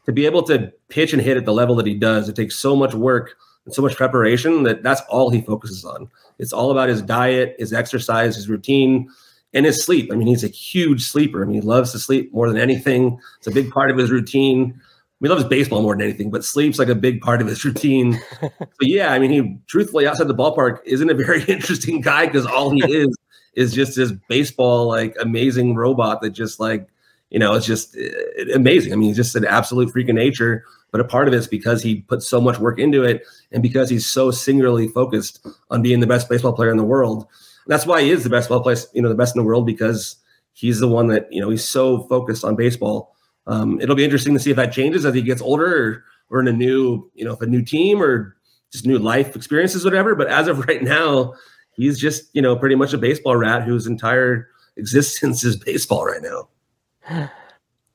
to 0.05 0.11
be 0.11 0.25
able 0.25 0.43
to 0.43 0.71
pitch 0.89 1.13
and 1.13 1.21
hit 1.21 1.37
at 1.37 1.45
the 1.45 1.53
level 1.53 1.75
that 1.75 1.85
he 1.85 1.95
does, 1.95 2.27
it 2.27 2.35
takes 2.35 2.55
so 2.55 2.75
much 2.75 2.93
work 2.93 3.35
and 3.65 3.73
so 3.73 3.81
much 3.81 3.95
preparation 3.95 4.63
that 4.63 4.83
that's 4.83 5.01
all 5.09 5.29
he 5.29 5.41
focuses 5.41 5.85
on. 5.85 6.09
It's 6.39 6.53
all 6.53 6.71
about 6.71 6.89
his 6.89 7.01
diet, 7.01 7.55
his 7.57 7.71
exercise, 7.73 8.35
his 8.35 8.49
routine, 8.49 9.09
and 9.53 9.65
his 9.65 9.83
sleep. 9.83 10.11
I 10.11 10.15
mean, 10.15 10.27
he's 10.27 10.43
a 10.43 10.49
huge 10.49 11.03
sleeper. 11.03 11.41
I 11.41 11.45
mean, 11.45 11.55
he 11.55 11.61
loves 11.61 11.91
to 11.93 11.99
sleep 11.99 12.33
more 12.33 12.49
than 12.49 12.57
anything. 12.57 13.19
It's 13.37 13.47
a 13.47 13.51
big 13.51 13.71
part 13.71 13.91
of 13.91 13.97
his 13.97 14.11
routine. 14.11 14.79
He 15.23 15.29
loves 15.29 15.45
baseball 15.45 15.81
more 15.81 15.95
than 15.95 16.03
anything, 16.03 16.29
but 16.29 16.43
sleep's 16.43 16.77
like 16.77 16.89
a 16.89 16.95
big 16.95 17.21
part 17.21 17.41
of 17.41 17.47
his 17.47 17.63
routine. 17.63 18.19
so 18.41 18.67
yeah, 18.81 19.13
I 19.13 19.19
mean, 19.19 19.31
he 19.31 19.57
truthfully 19.67 20.05
outside 20.05 20.27
the 20.27 20.35
ballpark 20.35 20.79
isn't 20.85 21.09
a 21.09 21.13
very 21.13 21.43
interesting 21.47 22.01
guy 22.01 22.25
because 22.25 22.45
all 22.45 22.69
he 22.69 22.83
is 22.93 23.15
is 23.55 23.73
just 23.73 23.95
this 23.95 24.11
baseball 24.27 24.87
like 24.87 25.15
amazing 25.19 25.75
robot 25.75 26.21
that 26.21 26.31
just 26.31 26.59
like 26.59 26.87
you 27.33 27.39
know, 27.39 27.55
it's 27.55 27.65
just 27.65 27.97
uh, 27.97 28.53
amazing. 28.53 28.93
I 28.93 28.95
mean, 28.95 29.07
he's 29.07 29.17
just 29.17 29.35
an 29.35 29.43
absolute 29.43 29.91
freak 29.91 30.07
of 30.07 30.15
nature. 30.15 30.63
But 30.91 31.01
a 31.01 31.03
part 31.03 31.27
of 31.27 31.33
it 31.33 31.37
is 31.37 31.47
because 31.47 31.81
he 31.81 32.01
put 32.01 32.21
so 32.21 32.39
much 32.39 32.59
work 32.59 32.77
into 32.77 33.03
it, 33.03 33.23
and 33.51 33.63
because 33.63 33.89
he's 33.89 34.05
so 34.05 34.29
singularly 34.29 34.87
focused 34.87 35.45
on 35.71 35.81
being 35.81 35.99
the 35.99 36.07
best 36.07 36.29
baseball 36.29 36.53
player 36.53 36.69
in 36.69 36.77
the 36.77 36.83
world. 36.83 37.25
And 37.65 37.73
that's 37.73 37.87
why 37.87 38.03
he 38.03 38.11
is 38.11 38.23
the 38.23 38.29
best 38.29 38.49
ball 38.49 38.61
player, 38.61 38.77
you 38.93 39.01
know, 39.01 39.09
the 39.09 39.15
best 39.15 39.35
in 39.35 39.41
the 39.41 39.47
world 39.47 39.65
because 39.65 40.17
he's 40.53 40.79
the 40.79 40.87
one 40.87 41.07
that 41.07 41.31
you 41.31 41.41
know 41.41 41.49
he's 41.49 41.65
so 41.67 42.03
focused 42.03 42.43
on 42.43 42.55
baseball. 42.55 43.15
Um, 43.47 43.79
it'll 43.81 43.95
be 43.95 44.05
interesting 44.05 44.33
to 44.33 44.39
see 44.39 44.51
if 44.51 44.57
that 44.57 44.71
changes 44.71 45.05
as 45.05 45.13
he 45.13 45.21
gets 45.21 45.41
older, 45.41 45.65
or, 45.65 46.03
or 46.29 46.39
in 46.39 46.47
a 46.47 46.53
new, 46.53 47.09
you 47.13 47.25
know, 47.25 47.33
if 47.33 47.41
a 47.41 47.45
new 47.45 47.61
team 47.61 48.01
or 48.01 48.35
just 48.71 48.85
new 48.85 48.97
life 48.97 49.35
experiences, 49.35 49.83
whatever. 49.83 50.15
But 50.15 50.27
as 50.27 50.47
of 50.47 50.59
right 50.67 50.81
now, 50.81 51.33
he's 51.75 51.99
just 51.99 52.33
you 52.33 52.41
know 52.41 52.55
pretty 52.55 52.75
much 52.75 52.93
a 52.93 52.97
baseball 52.97 53.35
rat 53.35 53.63
whose 53.63 53.87
entire 53.87 54.49
existence 54.77 55.43
is 55.43 55.55
baseball 55.55 56.05
right 56.05 56.21
now 56.21 56.47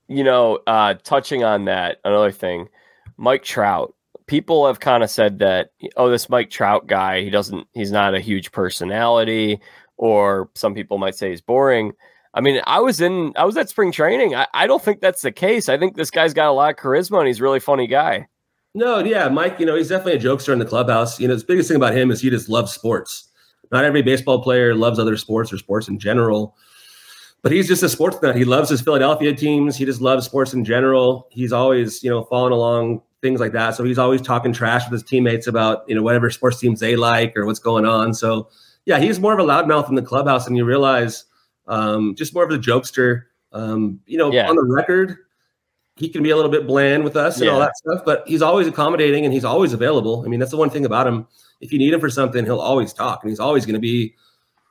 you 0.08 0.24
know, 0.24 0.58
uh, 0.66 0.94
touching 1.04 1.44
on 1.44 1.66
that, 1.66 1.98
another 2.04 2.32
thing, 2.32 2.68
Mike 3.16 3.44
Trout. 3.44 3.94
People 4.26 4.66
have 4.66 4.80
kind 4.80 5.02
of 5.02 5.10
said 5.10 5.38
that, 5.38 5.70
oh, 5.96 6.10
this 6.10 6.28
Mike 6.28 6.50
Trout 6.50 6.86
guy, 6.86 7.22
he 7.22 7.30
doesn't, 7.30 7.66
he's 7.72 7.92
not 7.92 8.14
a 8.14 8.20
huge 8.20 8.52
personality, 8.52 9.60
or 9.96 10.50
some 10.54 10.74
people 10.74 10.98
might 10.98 11.14
say 11.14 11.30
he's 11.30 11.40
boring. 11.40 11.92
I 12.38 12.40
mean, 12.40 12.62
I 12.68 12.78
was 12.78 13.00
in, 13.00 13.32
I 13.36 13.44
was 13.44 13.56
at 13.56 13.68
spring 13.68 13.90
training. 13.90 14.34
I, 14.36 14.46
I 14.54 14.68
don't 14.68 14.80
think 14.82 15.00
that's 15.00 15.22
the 15.22 15.32
case. 15.32 15.68
I 15.68 15.76
think 15.76 15.96
this 15.96 16.10
guy's 16.10 16.32
got 16.32 16.48
a 16.48 16.52
lot 16.52 16.70
of 16.70 16.76
charisma 16.76 17.18
and 17.18 17.26
he's 17.26 17.40
a 17.40 17.42
really 17.42 17.58
funny 17.58 17.88
guy. 17.88 18.28
No, 18.74 19.00
yeah, 19.00 19.28
Mike, 19.28 19.58
you 19.58 19.66
know, 19.66 19.74
he's 19.74 19.88
definitely 19.88 20.20
a 20.20 20.32
jokester 20.32 20.52
in 20.52 20.60
the 20.60 20.64
clubhouse. 20.64 21.18
You 21.18 21.26
know, 21.26 21.34
the 21.34 21.44
biggest 21.44 21.66
thing 21.68 21.76
about 21.76 21.96
him 21.96 22.12
is 22.12 22.20
he 22.20 22.30
just 22.30 22.48
loves 22.48 22.72
sports. 22.72 23.28
Not 23.72 23.84
every 23.84 24.02
baseball 24.02 24.40
player 24.40 24.74
loves 24.74 25.00
other 25.00 25.16
sports 25.16 25.52
or 25.52 25.58
sports 25.58 25.88
in 25.88 25.98
general 25.98 26.56
but 27.42 27.52
he's 27.52 27.68
just 27.68 27.82
a 27.82 27.88
sports 27.88 28.20
nut. 28.22 28.36
He 28.36 28.44
loves 28.44 28.68
his 28.68 28.80
Philadelphia 28.80 29.34
teams. 29.34 29.76
He 29.76 29.84
just 29.84 30.00
loves 30.00 30.26
sports 30.26 30.52
in 30.52 30.64
general. 30.64 31.28
He's 31.30 31.52
always, 31.52 32.02
you 32.02 32.10
know, 32.10 32.24
following 32.24 32.52
along 32.52 33.02
things 33.22 33.40
like 33.40 33.52
that. 33.52 33.74
So 33.74 33.84
he's 33.84 33.98
always 33.98 34.20
talking 34.22 34.52
trash 34.52 34.84
with 34.84 35.00
his 35.00 35.08
teammates 35.08 35.46
about, 35.46 35.84
you 35.88 35.94
know, 35.94 36.02
whatever 36.02 36.30
sports 36.30 36.58
teams 36.58 36.80
they 36.80 36.96
like 36.96 37.36
or 37.36 37.46
what's 37.46 37.58
going 37.58 37.84
on. 37.86 38.14
So 38.14 38.48
yeah, 38.86 38.98
he's 38.98 39.20
more 39.20 39.32
of 39.32 39.38
a 39.38 39.42
loudmouth 39.42 39.88
in 39.88 39.94
the 39.94 40.02
clubhouse, 40.02 40.46
and 40.46 40.56
you 40.56 40.64
realize 40.64 41.24
um, 41.68 42.14
just 42.16 42.34
more 42.34 42.44
of 42.44 42.50
a 42.50 42.58
jokester. 42.58 43.24
Um, 43.52 44.00
you 44.06 44.18
know, 44.18 44.32
yeah. 44.32 44.48
on 44.48 44.56
the 44.56 44.64
record, 44.64 45.16
he 45.96 46.08
can 46.08 46.22
be 46.22 46.30
a 46.30 46.36
little 46.36 46.50
bit 46.50 46.66
bland 46.66 47.04
with 47.04 47.16
us 47.16 47.36
and 47.36 47.46
yeah. 47.46 47.52
all 47.52 47.60
that 47.60 47.76
stuff, 47.76 48.02
but 48.04 48.26
he's 48.26 48.42
always 48.42 48.66
accommodating 48.66 49.24
and 49.24 49.32
he's 49.32 49.44
always 49.44 49.72
available. 49.72 50.22
I 50.24 50.28
mean, 50.28 50.40
that's 50.40 50.50
the 50.50 50.56
one 50.56 50.70
thing 50.70 50.84
about 50.84 51.06
him. 51.06 51.26
If 51.60 51.72
you 51.72 51.78
need 51.78 51.92
him 51.92 52.00
for 52.00 52.10
something, 52.10 52.44
he'll 52.44 52.60
always 52.60 52.92
talk, 52.92 53.22
and 53.22 53.30
he's 53.30 53.40
always 53.40 53.66
going 53.66 53.74
to 53.74 53.80
be 53.80 54.14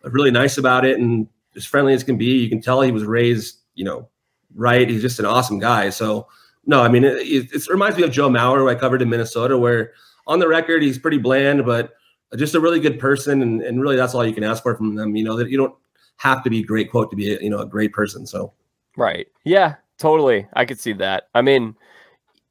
really 0.03 0.32
nice 0.32 0.57
about 0.57 0.86
it 0.86 0.99
and 0.99 1.28
as 1.56 1.65
friendly 1.65 1.94
as 1.94 2.03
can 2.03 2.18
be. 2.18 2.38
You 2.38 2.49
can 2.49 2.61
tell 2.61 2.82
he 2.82 2.91
was 2.91 3.03
raised, 3.03 3.60
you 3.76 3.84
know, 3.84 4.07
right. 4.56 4.90
He's 4.90 5.02
just 5.02 5.19
an 5.19 5.26
awesome 5.26 5.60
guy. 5.60 5.90
So 5.90 6.28
no, 6.65 6.82
I 6.82 6.88
mean, 6.88 7.03
it, 7.03 7.52
it, 7.52 7.68
reminds 7.68 7.98
me 7.98 8.03
of 8.03 8.11
Joe 8.11 8.30
Mauer, 8.30 8.57
who 8.57 8.69
I 8.69 8.76
covered 8.76 9.02
in 9.02 9.10
Minnesota, 9.10 9.57
where 9.57 9.94
on 10.28 10.40
the 10.40 10.48
record 10.48 10.84
he's 10.84 10.99
pretty 10.99 11.18
bland, 11.18 11.65
but 11.65 11.94
just 12.36 12.56
a 12.56 12.60
really 12.60 12.80
good 12.80 12.99
person, 12.99 13.41
and, 13.41 13.61
and 13.61 13.82
really 13.82 13.95
that's 13.95 14.14
all 14.14 14.26
you 14.26 14.34
can 14.34 14.44
ask 14.44 14.64
for 14.64 14.76
from 14.76 14.95
them. 14.95 15.15
You 15.15 15.24
know 15.24 15.38
that 15.38 15.49
you 15.49 15.57
don't 15.57 15.76
have 16.18 16.44
to 16.44 16.49
be 16.49 16.64
great 16.64 16.91
quote 16.91 17.10
to 17.11 17.15
be 17.15 17.34
a, 17.34 17.39
you 17.39 17.49
know 17.49 17.60
a 17.60 17.65
great 17.65 17.94
person. 17.94 18.26
So 18.26 18.53
right, 18.95 19.27
yeah, 19.44 19.76
totally. 19.98 20.48
I 20.53 20.65
could 20.65 20.80
see 20.80 20.94
that. 20.94 21.30
I 21.34 21.41
mean, 21.41 21.76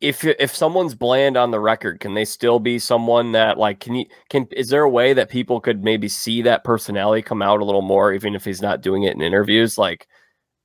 if 0.01 0.25
if 0.25 0.55
someone's 0.55 0.95
bland 0.95 1.37
on 1.37 1.51
the 1.51 1.61
record, 1.61 2.01
can 2.01 2.15
they 2.15 2.25
still 2.25 2.59
be 2.59 2.79
someone 2.79 3.33
that 3.33 3.59
like 3.59 3.81
can 3.81 3.95
you 3.95 4.07
can 4.29 4.47
is 4.53 4.69
there 4.69 4.83
a 4.83 4.91
way 4.91 5.13
that 5.13 5.31
people 5.31 5.61
could 5.61 5.83
maybe 5.83 6.09
see 6.09 6.43
that 6.43 6.65
personality 6.65 7.23
come 7.23 7.43
out 7.43 7.61
a 7.61 7.65
little 7.65 7.83
more, 7.83 8.13
even 8.13 8.35
if 8.35 8.45
he's 8.45 8.63
not 8.63 8.83
doing 8.83 9.05
it 9.05 9.15
in 9.15 9.23
interviews? 9.23 9.79
Like, 9.79 10.07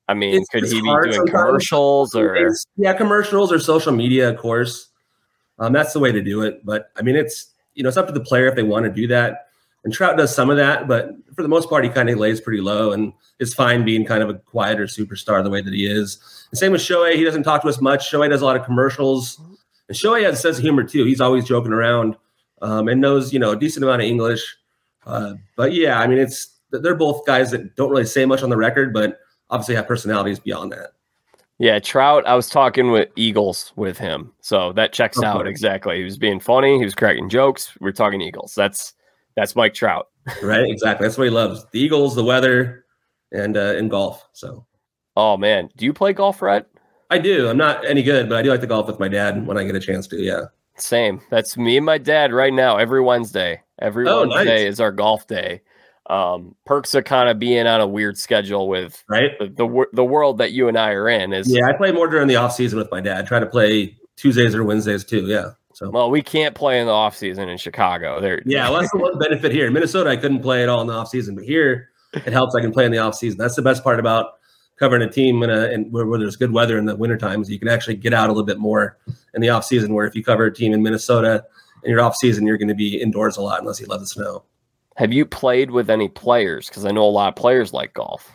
I 0.08 0.14
mean, 0.14 0.36
it's, 0.36 0.50
could 0.50 0.64
it's 0.64 0.72
he 0.72 0.82
be 0.82 0.88
doing 0.88 1.14
sometimes. 1.14 1.32
commercials 1.32 2.16
or 2.16 2.52
yeah, 2.76 2.94
commercials 2.94 3.52
or 3.52 3.60
social 3.60 3.94
media, 3.94 4.30
of 4.30 4.38
course. 4.38 4.90
Um, 5.60 5.74
that's 5.74 5.94
the 5.94 6.00
way 6.00 6.12
to 6.12 6.22
do 6.22 6.42
it. 6.42 6.66
But 6.66 6.92
I 6.98 7.02
mean, 7.02 7.16
it's 7.16 7.54
you 7.74 7.84
know, 7.84 7.90
it's 7.90 7.98
up 7.98 8.08
to 8.08 8.14
the 8.14 8.20
player 8.20 8.48
if 8.48 8.56
they 8.56 8.64
want 8.64 8.86
to 8.86 8.92
do 8.92 9.08
that. 9.08 9.48
And 9.84 9.92
Trout 9.92 10.18
does 10.18 10.34
some 10.34 10.50
of 10.50 10.58
that, 10.58 10.88
but 10.88 11.12
for 11.36 11.42
the 11.42 11.48
most 11.48 11.68
part, 11.70 11.84
he 11.84 11.90
kind 11.90 12.10
of 12.10 12.20
lays 12.20 12.40
pretty 12.40 12.62
low 12.62 12.92
and 12.92 13.14
is 13.40 13.54
fine 13.54 13.84
being 13.84 14.06
kind 14.06 14.22
of 14.22 14.30
a 14.30 14.36
quieter 14.36 14.86
superstar 14.86 15.44
the 15.44 15.50
way 15.50 15.62
that 15.62 15.74
he 15.74 15.88
is. 15.88 16.20
And 16.52 16.60
same 16.60 16.72
with 16.72 16.82
Shohei. 16.82 17.16
He 17.16 17.24
doesn't 17.24 17.44
talk 17.44 17.64
to 17.64 17.68
us 17.68 17.82
much. 17.82 18.12
Shohei 18.12 18.30
does 18.30 18.42
a 18.42 18.46
lot 18.46 18.56
of 18.56 18.64
commercials. 18.64 19.40
And 19.88 19.98
Shohei 19.98 20.24
has 20.24 20.38
a 20.38 20.42
sense 20.42 20.58
of 20.58 20.64
humor 20.64 20.84
too. 20.84 21.06
He's 21.06 21.22
always 21.22 21.46
joking 21.46 21.74
around 21.74 22.16
um, 22.62 22.88
and 22.88 23.02
knows, 23.02 23.34
you 23.34 23.40
know, 23.40 23.52
a 23.52 23.56
decent 23.58 23.84
amount 23.84 24.04
of 24.04 24.08
English. 24.08 24.56
Uh, 25.06 25.34
but 25.56 25.74
yeah, 25.74 26.00
I 26.00 26.06
mean, 26.06 26.20
it's 26.20 26.60
they're 26.70 26.96
both 26.96 27.26
guys 27.26 27.52
that 27.52 27.76
don't 27.76 27.90
really 27.90 28.06
say 28.06 28.26
much 28.26 28.44
on 28.44 28.50
the 28.50 28.58
record, 28.58 28.94
but 28.94 29.20
obviously 29.50 29.76
have 29.76 29.88
personalities 29.88 30.40
beyond 30.40 30.72
that. 30.72 30.92
Yeah, 31.58 31.80
Trout. 31.80 32.26
I 32.26 32.36
was 32.36 32.50
talking 32.50 32.92
with 32.92 33.10
Eagles 33.16 33.74
with 33.76 33.98
him, 33.98 34.32
so 34.42 34.74
that 34.74 34.94
checks 34.94 35.18
okay. 35.18 35.28
out 35.28 35.48
exactly. 35.48 35.98
He 35.98 36.04
was 36.04 36.18
being 36.18 36.40
funny. 36.40 36.78
He 36.78 36.84
was 36.84 36.96
cracking 36.96 37.30
jokes. 37.30 37.74
We 37.80 37.90
are 37.90 37.94
talking 37.94 38.22
Eagles. 38.22 38.56
That's 38.56 38.94
that's 39.36 39.56
Mike 39.56 39.74
Trout. 39.74 40.08
right, 40.44 40.70
exactly. 40.70 41.06
That's 41.06 41.18
what 41.18 41.26
he 41.26 41.30
loves: 41.30 41.66
the 41.72 41.80
Eagles, 41.80 42.16
the 42.16 42.24
weather, 42.24 42.86
and 43.32 43.58
uh, 43.58 43.76
in 43.76 43.88
golf. 43.88 44.28
So, 44.34 44.66
oh 45.16 45.38
man, 45.38 45.70
do 45.78 45.86
you 45.86 45.94
play 45.94 46.14
golf, 46.14 46.42
Rhett? 46.42 46.68
I 47.10 47.18
do. 47.18 47.50
I'm 47.50 47.58
not 47.58 47.86
any 47.86 48.04
good, 48.04 48.30
but 48.30 48.38
I 48.38 48.42
do 48.42 48.50
like 48.50 48.62
to 48.62 48.68
golf 48.68 48.88
with 48.88 49.00
my 49.00 49.10
dad 49.10 49.46
when 49.46 49.58
I 49.58 49.64
get 49.66 49.76
a 49.76 49.80
chance 49.80 50.08
to. 50.08 50.18
Yeah. 50.18 50.46
Same. 50.78 51.22
That's 51.30 51.58
me 51.58 51.78
and 51.78 51.86
my 51.86 51.98
dad 51.98 52.32
right 52.32 52.54
now. 52.54 52.78
Every 52.78 53.02
Wednesday. 53.02 53.62
Every 53.80 54.08
oh, 54.08 54.22
Wednesday 54.28 54.64
nice. 54.64 54.74
is 54.74 54.80
our 54.80 54.92
golf 54.92 55.28
day. 55.28 55.62
Um, 56.10 56.56
perks 56.66 56.94
of 56.94 57.04
kind 57.04 57.30
of 57.30 57.38
being 57.38 57.68
on 57.68 57.82
a 57.82 57.88
weird 57.88 58.18
schedule 58.18 58.68
with 58.68 59.04
right 59.08 59.32
the, 59.40 59.48
the, 59.48 59.86
the 59.94 60.04
world 60.04 60.40
that 60.40 60.52
you 60.52 60.68
and 60.68 60.78
I 60.78 60.92
are 60.92 61.08
in. 61.08 61.34
Is 61.34 61.54
yeah, 61.54 61.68
I 61.68 61.74
play 61.74 61.92
more 61.92 62.08
during 62.08 62.28
the 62.28 62.38
off 62.38 62.54
season 62.54 62.80
with 62.80 62.90
my 62.92 63.02
dad. 63.02 63.28
Try 63.28 63.40
to 63.40 63.46
play 63.46 63.98
Tuesdays 64.18 64.56
or 64.56 64.64
Wednesdays 64.64 65.04
too. 65.04 65.26
Yeah. 65.26 65.52
So 65.74 65.90
well, 65.90 66.10
we 66.12 66.22
can't 66.22 66.56
play 66.56 66.80
in 66.80 66.88
the 66.88 66.94
off 66.94 67.16
season 67.16 67.50
in 67.50 67.58
Chicago. 67.58 68.20
There, 68.20 68.42
yeah, 68.46 68.70
well, 68.70 68.80
that's 68.80 68.92
the 68.92 68.98
one 68.98 69.18
benefit 69.20 69.52
here 69.52 69.68
in 69.68 69.74
Minnesota. 69.74 70.10
I 70.10 70.18
couldn't 70.18 70.42
play 70.42 70.64
at 70.64 70.70
all 70.70 70.82
in 70.82 70.88
the 70.88 70.94
off 70.94 71.10
season, 71.10 71.36
but 71.36 71.44
here 71.44 71.90
it 72.14 72.34
helps. 72.34 72.56
I 72.56 72.62
can 72.62 72.72
play 72.72 72.86
in 72.86 72.92
the 72.92 72.98
off 73.00 73.16
season. 73.16 73.38
That's 73.38 73.56
the 73.56 73.62
best 73.62 73.84
part 73.84 74.00
about 74.00 74.34
covering 74.78 75.02
a 75.02 75.10
team 75.10 75.44
in 75.44 75.50
a 75.50 75.70
and 75.70 75.92
where, 75.92 76.06
where, 76.06 76.20
there's 76.20 76.36
good 76.36 76.52
weather 76.52 76.78
in 76.78 76.86
the 76.86 76.96
winter 76.96 77.18
times. 77.18 77.50
You 77.50 77.60
can 77.60 77.68
actually 77.68 77.96
get 77.96 78.14
out 78.14 78.30
a 78.30 78.34
little 78.34 78.46
bit 78.46 78.58
more 78.58 78.98
in 79.34 79.42
the 79.42 79.50
off 79.50 79.66
season. 79.66 79.94
Where 79.94 80.06
if 80.06 80.16
you 80.16 80.24
cover 80.24 80.46
a 80.46 80.54
team 80.54 80.74
in 80.74 80.82
Minnesota 80.82 81.46
in 81.84 81.92
your 81.92 82.02
off 82.02 82.16
season, 82.16 82.46
you're 82.46 82.58
going 82.58 82.68
to 82.68 82.76
be 82.76 83.02
indoors 83.02 83.38
a 83.38 83.42
lot 83.42 83.60
unless 83.62 83.80
you 83.80 83.88
love 83.88 84.02
the 84.02 84.08
snow. 84.08 84.44
Have 84.98 85.14
you 85.14 85.26
played 85.26 85.72
with 85.72 85.90
any 85.90 86.10
players? 86.10 86.68
Because 86.68 86.86
I 86.86 86.92
know 86.92 87.04
a 87.04 87.06
lot 87.06 87.30
of 87.30 87.36
players 87.36 87.74
like 87.74 87.94
golf. 87.94 88.32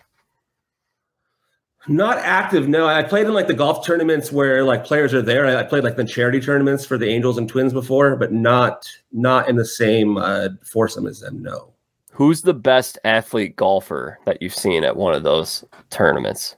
Not 1.89 2.19
active, 2.19 2.69
no. 2.69 2.89
I 2.89 3.03
played 3.05 3.27
in 3.27 3.35
like 3.35 3.47
the 3.47 3.55
golf 3.55 3.87
tournaments 3.87 4.33
where 4.33 4.65
like 4.65 4.85
players 4.85 5.15
are 5.15 5.23
there. 5.23 5.47
I, 5.47 5.63
played 5.63 5.85
like 5.85 5.97
the 5.97 6.05
charity 6.05 6.41
tournaments 6.41 6.85
for 6.85 6.99
the 6.99 7.09
Angels 7.09 7.39
and 7.39 7.49
Twins 7.49 7.73
before, 7.73 8.17
but 8.17 8.33
not 8.33 8.89
not 9.13 9.49
in 9.49 9.57
the 9.57 9.65
same 9.65 10.19
uh, 10.19 10.49
foursome 10.63 11.07
as 11.07 11.21
them. 11.21 11.43
No. 11.43 11.73
Who's 12.11 12.43
the 12.43 12.55
best 12.55 12.99
athlete 13.05 13.55
golfer 13.57 14.19
that 14.25 14.43
you've 14.43 14.55
seen 14.55 14.83
at 14.83 14.97
one 14.97 15.15
of 15.15 15.23
those 15.23 15.65
tournaments? 15.91 16.57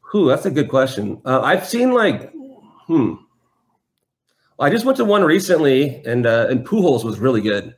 Who? 0.00 0.28
That's 0.28 0.46
a 0.46 0.50
good 0.50 0.70
question. 0.70 1.20
Uh, 1.24 1.40
I've 1.42 1.66
seen 1.66 1.92
like, 1.92 2.32
hmm. 2.86 3.14
I 4.58 4.70
just 4.70 4.86
went 4.86 4.96
to 4.98 5.04
one 5.04 5.24
recently, 5.24 6.02
and 6.06 6.24
uh, 6.24 6.46
and 6.48 6.66
Pujols 6.66 7.04
was 7.04 7.18
really 7.18 7.42
good. 7.42 7.74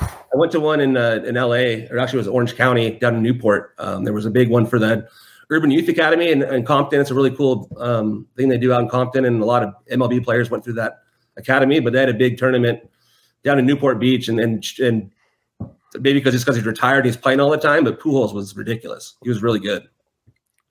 I 0.00 0.36
went 0.36 0.50
to 0.52 0.60
one 0.60 0.80
in 0.80 0.96
uh, 0.96 1.22
in 1.24 1.36
L.A. 1.36 1.86
or 1.90 1.98
actually 1.98 2.18
it 2.18 2.22
was 2.22 2.28
Orange 2.28 2.56
County 2.56 2.98
down 2.98 3.14
in 3.14 3.22
Newport. 3.22 3.74
Um, 3.78 4.02
there 4.02 4.14
was 4.14 4.26
a 4.26 4.30
big 4.30 4.50
one 4.50 4.66
for 4.66 4.80
that 4.80 5.08
Urban 5.50 5.70
Youth 5.70 5.88
Academy 5.88 6.30
in, 6.30 6.42
in 6.42 6.64
Compton. 6.64 7.00
It's 7.00 7.10
a 7.10 7.14
really 7.14 7.30
cool 7.30 7.68
um, 7.78 8.26
thing 8.36 8.48
they 8.48 8.58
do 8.58 8.72
out 8.72 8.82
in 8.82 8.88
Compton, 8.88 9.24
and 9.24 9.42
a 9.42 9.44
lot 9.44 9.62
of 9.62 9.74
MLB 9.90 10.24
players 10.24 10.50
went 10.50 10.64
through 10.64 10.74
that 10.74 11.00
academy. 11.36 11.80
But 11.80 11.92
they 11.92 12.00
had 12.00 12.08
a 12.08 12.14
big 12.14 12.38
tournament 12.38 12.80
down 13.42 13.58
in 13.58 13.66
Newport 13.66 13.98
Beach, 13.98 14.28
and 14.28 14.40
and, 14.40 14.64
and 14.78 15.10
maybe 15.94 16.14
because 16.14 16.34
it's 16.34 16.44
because 16.44 16.56
he's 16.56 16.66
retired, 16.66 17.04
he's 17.04 17.16
playing 17.16 17.40
all 17.40 17.50
the 17.50 17.58
time. 17.58 17.84
But 17.84 18.00
Pujols 18.00 18.34
was 18.34 18.56
ridiculous. 18.56 19.16
He 19.22 19.28
was 19.28 19.42
really 19.42 19.60
good. 19.60 19.82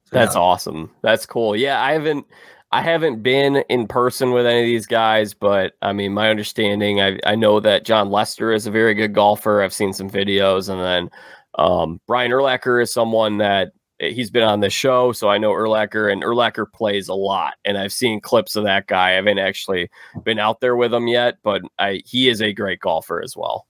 So, 0.05 0.11
That's 0.11 0.35
yeah. 0.35 0.41
awesome. 0.41 0.91
That's 1.01 1.25
cool. 1.25 1.55
Yeah, 1.55 1.81
I 1.81 1.93
haven't. 1.93 2.25
I 2.71 2.81
haven't 2.81 3.21
been 3.21 3.57
in 3.69 3.87
person 3.87 4.31
with 4.31 4.47
any 4.47 4.61
of 4.61 4.65
these 4.65 4.87
guys, 4.87 5.35
but 5.35 5.73
I 5.83 5.93
mean, 5.93 6.11
my 6.11 6.31
understanding, 6.31 7.01
I, 7.01 7.19
I 7.23 7.35
know 7.35 7.59
that 7.59 7.85
Jon 7.85 8.09
Lester 8.09 8.51
is 8.51 8.65
a 8.65 8.71
very 8.71 8.95
good 8.95 9.13
golfer. 9.13 9.61
I've 9.61 9.71
seen 9.71 9.93
some 9.93 10.09
videos, 10.09 10.69
and 10.69 10.81
then 10.81 11.11
um, 11.59 12.01
Brian 12.07 12.31
Urlacher 12.31 12.81
is 12.81 12.91
someone 12.91 13.37
that 13.37 13.73
Eh, 13.99 14.11
he's 14.11 14.31
been 14.31 14.43
on 14.43 14.59
the 14.59 14.69
show, 14.69 15.11
so 15.11 15.29
I 15.29 15.37
know 15.37 15.51
Urlacher, 15.51 16.11
and 16.11 16.23
Urlacher 16.23 16.71
plays 16.71 17.07
a 17.07 17.13
lot, 17.13 17.55
and 17.65 17.77
I've 17.77 17.93
seen 17.93 18.21
clips 18.21 18.55
of 18.55 18.63
that 18.63 18.87
guy. 18.87 19.09
I 19.09 19.13
haven't 19.13 19.39
actually 19.39 19.89
been 20.23 20.39
out 20.39 20.59
there 20.61 20.75
with 20.75 20.93
him 20.93 21.07
yet, 21.07 21.37
but 21.43 21.61
I 21.79 22.01
he 22.05 22.29
is 22.29 22.41
a 22.41 22.53
great 22.53 22.79
golfer 22.79 23.21
as 23.21 23.37
well. 23.37 23.67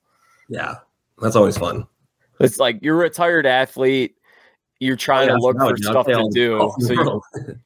Yeah, 0.47 0.75
that's 1.21 1.35
always 1.35 1.57
fun. 1.57 1.87
It's 2.39 2.59
like 2.59 2.79
you're 2.81 2.95
a 2.95 3.03
retired 3.03 3.45
athlete. 3.45 4.15
You're 4.79 4.95
trying 4.97 5.29
yeah, 5.29 5.35
to 5.35 5.41
look 5.41 5.57
for 5.57 5.77
stuff 5.77 6.07
to 6.07 6.29
do, 6.33 6.71
so 6.79 6.93
you 6.93 7.21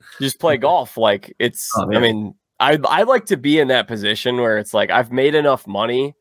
just 0.21 0.39
play 0.39 0.57
golf. 0.57 0.97
Like 0.97 1.35
it's, 1.39 1.71
oh, 1.75 1.91
I 1.93 1.99
mean, 1.99 2.35
I 2.59 2.77
I 2.87 3.03
like 3.03 3.25
to 3.27 3.37
be 3.37 3.59
in 3.59 3.69
that 3.69 3.87
position 3.87 4.37
where 4.37 4.57
it's 4.57 4.73
like 4.73 4.91
I've 4.91 5.11
made 5.11 5.35
enough 5.35 5.65
money 5.65 6.15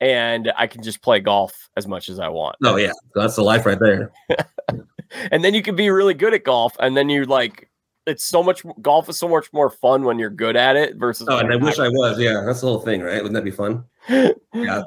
and 0.00 0.52
I 0.56 0.66
can 0.66 0.82
just 0.82 1.00
play 1.00 1.20
golf 1.20 1.70
as 1.76 1.86
much 1.86 2.08
as 2.08 2.18
I 2.18 2.28
want. 2.28 2.56
Oh 2.64 2.76
yeah, 2.76 2.92
that's 3.14 3.36
the 3.36 3.42
life 3.42 3.66
right 3.66 3.78
there. 3.78 4.12
and 5.30 5.44
then 5.44 5.54
you 5.54 5.62
can 5.62 5.76
be 5.76 5.90
really 5.90 6.14
good 6.14 6.34
at 6.34 6.44
golf, 6.44 6.76
and 6.80 6.96
then 6.96 7.08
you 7.08 7.24
like 7.24 7.68
it's 8.06 8.24
so 8.24 8.42
much 8.42 8.62
golf 8.80 9.08
is 9.08 9.18
so 9.18 9.28
much 9.28 9.52
more 9.52 9.70
fun 9.70 10.04
when 10.04 10.18
you're 10.18 10.30
good 10.30 10.56
at 10.56 10.76
it 10.76 10.96
versus. 10.96 11.28
Oh, 11.30 11.38
and 11.38 11.52
I 11.52 11.56
wish 11.56 11.78
I 11.78 11.88
was. 11.88 12.18
Yeah, 12.18 12.42
that's 12.46 12.60
the 12.60 12.66
whole 12.66 12.80
thing, 12.80 13.02
right? 13.02 13.16
Wouldn't 13.16 13.34
that 13.34 13.44
be 13.44 13.50
fun? 13.50 13.84
yeah, 14.08 14.82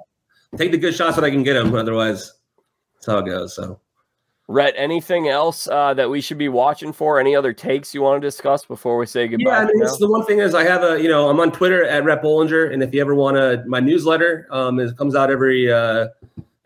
take 0.58 0.72
the 0.72 0.78
good 0.78 0.96
shots 0.96 1.18
when 1.18 1.26
I 1.26 1.30
can 1.30 1.44
get 1.44 1.54
them. 1.54 1.74
Otherwise, 1.74 2.34
that's 2.96 3.06
how 3.08 3.20
it 3.20 3.26
goes. 3.26 3.56
So. 3.56 3.80
Rhett, 4.48 4.76
anything 4.78 5.28
else 5.28 5.68
uh, 5.68 5.96
that 5.96 6.08
we 6.08 6.22
should 6.22 6.38
be 6.38 6.50
watching 6.50 6.94
for? 6.94 7.20
Any 7.20 7.36
other 7.36 7.52
takes 7.52 7.96
you 7.96 8.04
want 8.04 8.22
to 8.22 8.28
discuss 8.28 8.64
before 8.64 8.96
we 8.96 9.08
say 9.08 9.28
goodbye? 9.28 9.50
Yeah, 9.50 9.58
I 9.58 9.66
mean, 9.66 9.80
the 10.00 10.08
one 10.08 10.24
thing 10.24 10.38
is 10.38 10.54
I 10.54 10.64
have 10.64 10.84
a, 10.84 11.02
you 11.02 11.10
know, 11.10 11.30
I'm 11.30 11.40
on 11.40 11.52
Twitter 11.52 11.84
at 11.84 12.04
Rhett 12.04 12.22
Bollinger, 12.22 12.72
and 12.72 12.84
if 12.84 12.94
you 12.94 13.02
ever 13.02 13.16
want 13.16 13.38
to, 13.38 13.64
my 13.66 13.80
newsletter 13.80 14.48
um, 14.52 14.80
it 14.80 14.96
comes 14.98 15.16
out 15.16 15.32
every 15.32 15.72
uh, 15.74 16.10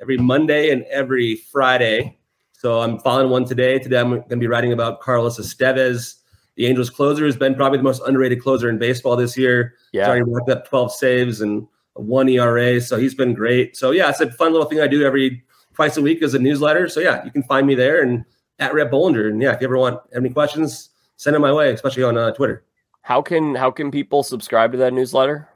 every 0.01 0.17
Monday 0.17 0.71
and 0.71 0.83
every 0.91 1.35
Friday. 1.35 2.18
So 2.59 2.81
I'm 2.81 2.99
following 2.99 3.29
one 3.29 3.45
today. 3.45 3.79
Today 3.79 4.01
I'm 4.01 4.09
going 4.09 4.27
to 4.27 4.35
be 4.35 4.47
writing 4.47 4.73
about 4.73 4.99
Carlos 4.99 5.39
Estevez, 5.39 6.15
the 6.55 6.65
Angels 6.65 6.89
closer, 6.89 7.25
has 7.25 7.37
been 7.37 7.55
probably 7.55 7.77
the 7.77 7.85
most 7.85 8.01
underrated 8.05 8.43
closer 8.43 8.69
in 8.69 8.77
baseball 8.77 9.15
this 9.15 9.37
year. 9.37 9.75
Yeah, 9.93 10.09
already 10.09 10.23
racked 10.27 10.49
up 10.49 10.67
12 10.67 10.93
saves 10.93 11.39
and 11.39 11.65
one 11.93 12.27
ERA, 12.27 12.81
so 12.81 12.97
he's 12.97 13.15
been 13.15 13.33
great. 13.33 13.77
So 13.77 13.91
yeah, 13.91 14.09
it's 14.09 14.19
a 14.19 14.29
fun 14.33 14.51
little 14.51 14.67
thing 14.67 14.81
I 14.81 14.87
do 14.87 15.05
every 15.05 15.41
twice 15.73 15.95
a 15.95 16.01
week 16.01 16.21
as 16.21 16.33
a 16.33 16.39
newsletter. 16.39 16.89
So 16.89 16.99
yeah, 16.99 17.23
you 17.23 17.31
can 17.31 17.43
find 17.43 17.65
me 17.65 17.75
there 17.75 18.01
and 18.01 18.25
at 18.59 18.73
Rhett 18.73 18.91
Bollinger. 18.91 19.29
And 19.29 19.41
yeah, 19.41 19.53
if 19.53 19.61
you 19.61 19.67
ever 19.67 19.77
want 19.77 20.01
any 20.13 20.29
questions, 20.29 20.89
send 21.15 21.35
them 21.35 21.43
my 21.43 21.53
way, 21.53 21.71
especially 21.71 22.03
on 22.03 22.17
uh, 22.17 22.31
Twitter. 22.31 22.65
How 23.03 23.21
can 23.21 23.55
how 23.55 23.71
can 23.71 23.89
people 23.89 24.21
subscribe 24.21 24.73
to 24.73 24.77
that 24.79 24.91
newsletter? 24.91 25.47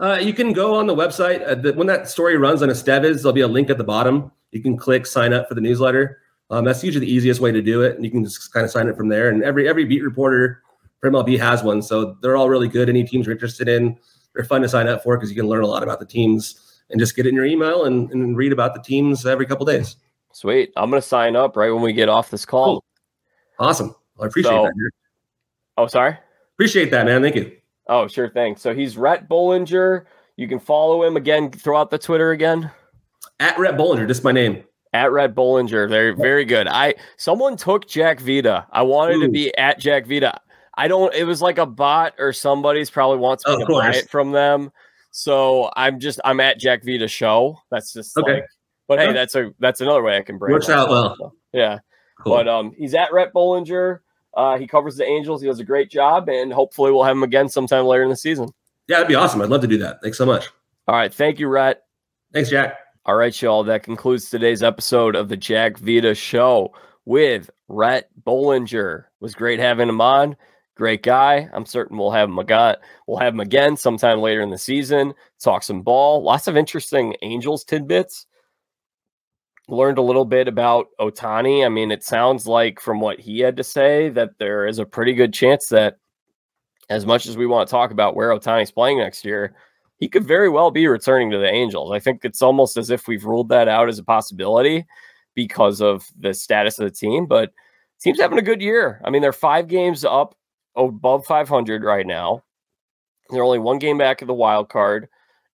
Uh, 0.00 0.18
you 0.20 0.32
can 0.32 0.52
go 0.52 0.74
on 0.74 0.88
the 0.88 0.96
website. 0.96 1.46
Uh, 1.46 1.54
the, 1.54 1.74
when 1.74 1.86
that 1.86 2.08
story 2.08 2.36
runs 2.36 2.60
on 2.60 2.70
Estevez, 2.70 3.18
there'll 3.18 3.32
be 3.32 3.42
a 3.42 3.46
link 3.46 3.70
at 3.70 3.78
the 3.78 3.84
bottom. 3.84 4.32
You 4.52 4.62
can 4.62 4.76
click 4.76 5.06
sign 5.06 5.32
up 5.32 5.48
for 5.48 5.54
the 5.54 5.60
newsletter. 5.60 6.20
Um, 6.50 6.64
that's 6.64 6.82
usually 6.82 7.04
the 7.04 7.12
easiest 7.12 7.40
way 7.40 7.52
to 7.52 7.60
do 7.60 7.82
it, 7.82 7.96
and 7.96 8.04
you 8.04 8.10
can 8.10 8.24
just 8.24 8.52
kind 8.52 8.64
of 8.64 8.70
sign 8.70 8.88
up 8.88 8.96
from 8.96 9.08
there. 9.08 9.28
And 9.28 9.42
every 9.42 9.68
every 9.68 9.84
beat 9.84 10.02
reporter 10.02 10.62
for 11.00 11.10
MLB 11.10 11.38
has 11.38 11.62
one, 11.62 11.82
so 11.82 12.16
they're 12.22 12.36
all 12.36 12.48
really 12.48 12.68
good. 12.68 12.88
Any 12.88 13.04
teams 13.04 13.26
you're 13.26 13.34
interested 13.34 13.68
in, 13.68 13.98
they're 14.34 14.44
fun 14.44 14.62
to 14.62 14.68
sign 14.68 14.88
up 14.88 15.02
for 15.02 15.16
because 15.16 15.30
you 15.30 15.36
can 15.36 15.46
learn 15.46 15.62
a 15.62 15.66
lot 15.66 15.82
about 15.82 16.00
the 16.00 16.06
teams 16.06 16.80
and 16.90 16.98
just 16.98 17.16
get 17.16 17.26
it 17.26 17.30
in 17.30 17.34
your 17.34 17.44
email 17.44 17.84
and, 17.84 18.10
and 18.12 18.36
read 18.36 18.52
about 18.52 18.74
the 18.74 18.80
teams 18.80 19.26
every 19.26 19.46
couple 19.46 19.66
days. 19.66 19.96
Sweet. 20.32 20.72
I'm 20.76 20.90
going 20.90 21.02
to 21.02 21.06
sign 21.06 21.36
up 21.36 21.56
right 21.56 21.70
when 21.70 21.82
we 21.82 21.92
get 21.92 22.08
off 22.08 22.30
this 22.30 22.46
call. 22.46 22.64
Cool. 22.64 22.84
Awesome. 23.58 23.88
Well, 24.16 24.24
I 24.24 24.26
appreciate 24.26 24.52
so, 24.52 24.62
that. 24.62 24.74
Dude. 24.74 24.92
Oh, 25.76 25.86
sorry. 25.86 26.16
Appreciate 26.54 26.90
that, 26.90 27.06
man. 27.06 27.22
Thank 27.22 27.36
you. 27.36 27.56
Oh, 27.88 28.06
sure 28.08 28.28
thing. 28.28 28.56
So 28.56 28.74
he's 28.74 28.96
Rhett 28.96 29.28
Bollinger. 29.28 30.04
You 30.36 30.48
can 30.48 30.60
follow 30.60 31.02
him 31.02 31.16
again. 31.16 31.50
Throw 31.50 31.78
out 31.78 31.90
the 31.90 31.98
Twitter 31.98 32.30
again. 32.30 32.70
At 33.40 33.58
Rhett 33.58 33.76
Bollinger, 33.76 34.06
just 34.06 34.24
my 34.24 34.32
name. 34.32 34.64
At 34.92 35.12
Rhett 35.12 35.34
Bollinger. 35.34 35.88
They're 35.88 36.14
very 36.14 36.44
good. 36.44 36.66
I 36.66 36.94
someone 37.16 37.56
took 37.56 37.86
Jack 37.86 38.20
Vita. 38.20 38.66
I 38.72 38.82
wanted 38.82 39.16
Ooh. 39.16 39.26
to 39.26 39.28
be 39.28 39.56
at 39.56 39.78
Jack 39.78 40.06
Vita. 40.06 40.40
I 40.76 40.88
don't. 40.88 41.14
It 41.14 41.24
was 41.24 41.42
like 41.42 41.58
a 41.58 41.66
bot 41.66 42.14
or 42.18 42.32
somebody's 42.32 42.90
probably 42.90 43.18
wants 43.18 43.46
me 43.46 43.58
to 43.58 43.66
buy 43.66 43.90
it 43.90 44.08
from 44.10 44.32
them. 44.32 44.70
So 45.10 45.70
I'm 45.76 45.98
just 45.98 46.20
I'm 46.24 46.40
at 46.40 46.58
Jack 46.58 46.84
Vita 46.84 47.08
show. 47.08 47.58
That's 47.70 47.92
just 47.92 48.16
okay. 48.16 48.34
Like, 48.34 48.44
but 48.86 48.98
hey, 48.98 49.12
that's 49.12 49.34
a 49.34 49.52
that's 49.58 49.80
another 49.80 50.02
way 50.02 50.16
I 50.16 50.22
can 50.22 50.38
bring. 50.38 50.52
Works 50.52 50.70
out 50.70 50.88
well. 50.88 51.34
Yeah. 51.52 51.80
Cool. 52.20 52.36
But 52.36 52.48
um, 52.48 52.72
he's 52.76 52.94
at 52.94 53.12
Rhett 53.12 53.32
Bollinger. 53.32 54.00
Uh, 54.36 54.58
he 54.58 54.66
covers 54.66 54.96
the 54.96 55.04
Angels. 55.04 55.40
He 55.40 55.48
does 55.48 55.60
a 55.60 55.64
great 55.64 55.90
job, 55.90 56.28
and 56.28 56.52
hopefully 56.52 56.92
we'll 56.92 57.04
have 57.04 57.16
him 57.16 57.22
again 57.22 57.48
sometime 57.48 57.84
later 57.84 58.02
in 58.02 58.08
the 58.08 58.16
season. 58.16 58.50
Yeah, 58.88 58.96
that'd 58.96 59.08
be 59.08 59.14
awesome. 59.14 59.42
I'd 59.42 59.48
love 59.48 59.60
to 59.62 59.66
do 59.66 59.78
that. 59.78 60.00
Thanks 60.02 60.18
so 60.18 60.26
much. 60.26 60.48
All 60.86 60.94
right. 60.94 61.12
Thank 61.12 61.38
you, 61.38 61.48
Rhett. 61.48 61.82
Thanks, 62.32 62.50
Jack. 62.50 62.78
All 63.08 63.16
right, 63.16 63.40
y'all. 63.40 63.64
That 63.64 63.84
concludes 63.84 64.28
today's 64.28 64.62
episode 64.62 65.16
of 65.16 65.30
the 65.30 65.36
Jack 65.38 65.78
Vita 65.78 66.14
Show 66.14 66.74
with 67.06 67.48
Rhett 67.66 68.10
Bollinger. 68.22 68.98
It 68.98 69.04
was 69.18 69.34
great 69.34 69.58
having 69.58 69.88
him 69.88 70.02
on. 70.02 70.36
Great 70.76 71.02
guy. 71.02 71.48
I'm 71.54 71.64
certain 71.64 71.96
we'll 71.96 72.10
have 72.10 72.28
him 72.28 72.38
again. 72.38 72.76
We'll 73.06 73.16
have 73.16 73.32
him 73.32 73.40
again 73.40 73.78
sometime 73.78 74.20
later 74.20 74.42
in 74.42 74.50
the 74.50 74.58
season. 74.58 75.14
Talk 75.42 75.62
some 75.62 75.80
ball. 75.80 76.22
Lots 76.22 76.48
of 76.48 76.58
interesting 76.58 77.16
Angels 77.22 77.64
tidbits 77.64 78.26
learned 79.68 79.96
a 79.96 80.02
little 80.02 80.26
bit 80.26 80.46
about 80.46 80.88
Ohtani. 81.00 81.64
I 81.64 81.70
mean, 81.70 81.90
it 81.90 82.04
sounds 82.04 82.46
like 82.46 82.78
from 82.78 83.00
what 83.00 83.20
he 83.20 83.40
had 83.40 83.56
to 83.56 83.64
say 83.64 84.10
that 84.10 84.32
there 84.38 84.66
is 84.66 84.78
a 84.78 84.84
pretty 84.84 85.14
good 85.14 85.32
chance 85.32 85.68
that, 85.68 85.96
as 86.90 87.06
much 87.06 87.26
as 87.26 87.38
we 87.38 87.46
want 87.46 87.68
to 87.68 87.70
talk 87.70 87.90
about 87.90 88.16
where 88.16 88.28
Ohtani's 88.38 88.70
playing 88.70 88.98
next 88.98 89.24
year, 89.24 89.54
he 89.98 90.08
could 90.08 90.24
very 90.24 90.48
well 90.48 90.70
be 90.70 90.86
returning 90.86 91.30
to 91.30 91.38
the 91.38 91.50
Angels. 91.50 91.92
I 91.92 91.98
think 91.98 92.24
it's 92.24 92.42
almost 92.42 92.76
as 92.76 92.90
if 92.90 93.08
we've 93.08 93.24
ruled 93.24 93.48
that 93.50 93.68
out 93.68 93.88
as 93.88 93.98
a 93.98 94.04
possibility 94.04 94.86
because 95.34 95.80
of 95.80 96.08
the 96.18 96.32
status 96.34 96.78
of 96.78 96.84
the 96.84 96.96
team. 96.96 97.26
But 97.26 97.52
team's 98.00 98.20
having 98.20 98.38
a 98.38 98.42
good 98.42 98.62
year. 98.62 99.00
I 99.04 99.10
mean, 99.10 99.22
they're 99.22 99.32
five 99.32 99.68
games 99.68 100.04
up 100.04 100.36
above 100.76 101.26
500 101.26 101.82
right 101.82 102.06
now. 102.06 102.44
They're 103.30 103.44
only 103.44 103.58
one 103.58 103.78
game 103.78 103.98
back 103.98 104.22
of 104.22 104.28
the 104.28 104.34
wild 104.34 104.68
card. 104.68 105.08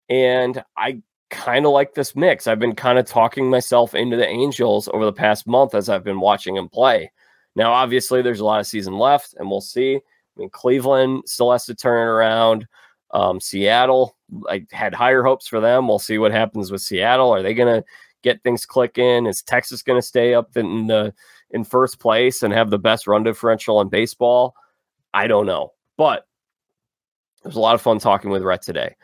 And 0.08 0.62
I 0.76 1.02
kind 1.30 1.66
of 1.66 1.72
like 1.72 1.94
this 1.94 2.14
mix. 2.14 2.46
I've 2.46 2.58
been 2.58 2.74
kind 2.74 2.98
of 2.98 3.06
talking 3.06 3.50
myself 3.50 3.94
into 3.94 4.16
the 4.16 4.28
Angels 4.28 4.88
over 4.92 5.04
the 5.04 5.12
past 5.12 5.46
month 5.46 5.74
as 5.74 5.88
I've 5.88 6.04
been 6.04 6.20
watching 6.20 6.56
him 6.56 6.68
play. 6.68 7.10
Now, 7.56 7.72
obviously, 7.72 8.22
there's 8.22 8.40
a 8.40 8.44
lot 8.44 8.60
of 8.60 8.66
season 8.66 8.98
left, 8.98 9.34
and 9.38 9.48
we'll 9.48 9.60
see. 9.60 9.96
I 9.96 10.00
mean, 10.36 10.50
Cleveland 10.50 11.22
still 11.26 11.52
has 11.52 11.64
to 11.66 11.74
turn 11.74 12.08
around. 12.08 12.66
Um, 13.14 13.40
Seattle, 13.40 14.16
I 14.50 14.66
had 14.72 14.92
higher 14.92 15.22
hopes 15.22 15.46
for 15.46 15.60
them. 15.60 15.86
We'll 15.86 16.00
see 16.00 16.18
what 16.18 16.32
happens 16.32 16.72
with 16.72 16.82
Seattle. 16.82 17.32
Are 17.32 17.42
they 17.42 17.54
going 17.54 17.72
to 17.72 17.84
get 18.22 18.42
things 18.42 18.66
clicking? 18.66 19.26
Is 19.26 19.40
Texas 19.40 19.82
going 19.82 20.00
to 20.00 20.06
stay 20.06 20.34
up 20.34 20.56
in 20.56 20.88
the 20.88 21.14
in 21.50 21.62
first 21.62 22.00
place 22.00 22.42
and 22.42 22.52
have 22.52 22.70
the 22.70 22.78
best 22.78 23.06
run 23.06 23.22
differential 23.22 23.80
in 23.80 23.88
baseball? 23.88 24.54
I 25.14 25.28
don't 25.28 25.46
know, 25.46 25.72
but 25.96 26.26
it 27.44 27.48
was 27.48 27.56
a 27.56 27.60
lot 27.60 27.76
of 27.76 27.82
fun 27.82 28.00
talking 28.00 28.30
with 28.30 28.42
Rhett 28.42 28.62
today. 28.62 28.96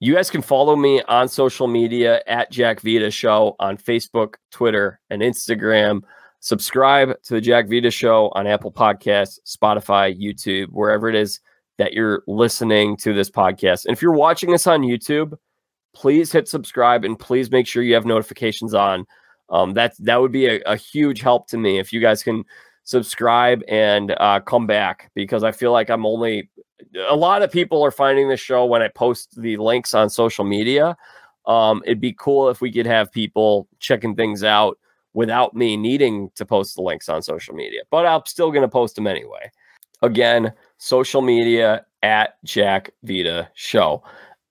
You 0.00 0.14
guys 0.14 0.30
can 0.30 0.42
follow 0.42 0.74
me 0.74 1.02
on 1.02 1.28
social 1.28 1.66
media 1.66 2.22
at 2.26 2.50
Jack 2.50 2.80
Vita 2.80 3.10
Show 3.10 3.54
on 3.60 3.76
Facebook, 3.76 4.34
Twitter, 4.50 4.98
and 5.10 5.20
Instagram. 5.20 6.02
Subscribe 6.40 7.20
to 7.24 7.34
the 7.34 7.40
Jack 7.40 7.68
Vita 7.68 7.90
Show 7.90 8.30
on 8.34 8.46
Apple 8.46 8.72
Podcasts, 8.72 9.40
Spotify, 9.46 10.18
YouTube, 10.18 10.68
wherever 10.68 11.08
it 11.08 11.14
is 11.14 11.40
that 11.78 11.92
you're 11.92 12.22
listening 12.26 12.96
to 12.98 13.12
this 13.12 13.30
podcast. 13.30 13.84
And 13.84 13.92
if 13.92 14.02
you're 14.02 14.12
watching 14.12 14.50
this 14.50 14.66
on 14.66 14.82
YouTube, 14.82 15.36
please 15.94 16.32
hit 16.32 16.48
subscribe 16.48 17.04
and 17.04 17.18
please 17.18 17.50
make 17.50 17.66
sure 17.66 17.82
you 17.82 17.94
have 17.94 18.04
notifications 18.06 18.74
on. 18.74 19.06
Um, 19.48 19.74
that 19.74 19.94
that 20.00 20.20
would 20.20 20.32
be 20.32 20.46
a, 20.46 20.60
a, 20.66 20.76
huge 20.76 21.20
help 21.20 21.46
to 21.48 21.56
me 21.56 21.78
if 21.78 21.92
you 21.92 22.00
guys 22.00 22.20
can 22.20 22.44
subscribe 22.82 23.62
and 23.68 24.12
uh, 24.18 24.40
come 24.40 24.66
back 24.66 25.10
because 25.14 25.44
I 25.44 25.52
feel 25.52 25.70
like 25.70 25.88
I'm 25.88 26.04
only 26.04 26.50
a 27.08 27.14
lot 27.14 27.42
of 27.42 27.52
people 27.52 27.84
are 27.84 27.92
finding 27.92 28.28
this 28.28 28.40
show 28.40 28.64
when 28.64 28.82
I 28.82 28.88
post 28.88 29.40
the 29.40 29.56
links 29.56 29.94
on 29.94 30.10
social 30.10 30.44
media. 30.44 30.96
Um, 31.46 31.82
it'd 31.84 32.00
be 32.00 32.12
cool 32.18 32.48
if 32.48 32.60
we 32.60 32.72
could 32.72 32.86
have 32.86 33.12
people 33.12 33.68
checking 33.78 34.16
things 34.16 34.42
out 34.42 34.78
without 35.14 35.54
me 35.54 35.76
needing 35.76 36.30
to 36.34 36.44
post 36.44 36.76
the 36.76 36.82
links 36.82 37.08
on 37.08 37.22
social 37.22 37.54
media, 37.54 37.82
but 37.90 38.04
I'm 38.04 38.22
still 38.26 38.50
going 38.50 38.62
to 38.62 38.68
post 38.68 38.96
them 38.96 39.06
anyway. 39.06 39.50
Again, 40.02 40.52
social 40.78 41.22
media 41.22 41.84
at 42.02 42.42
Jack 42.44 42.90
Vita 43.02 43.48
Show. 43.54 44.02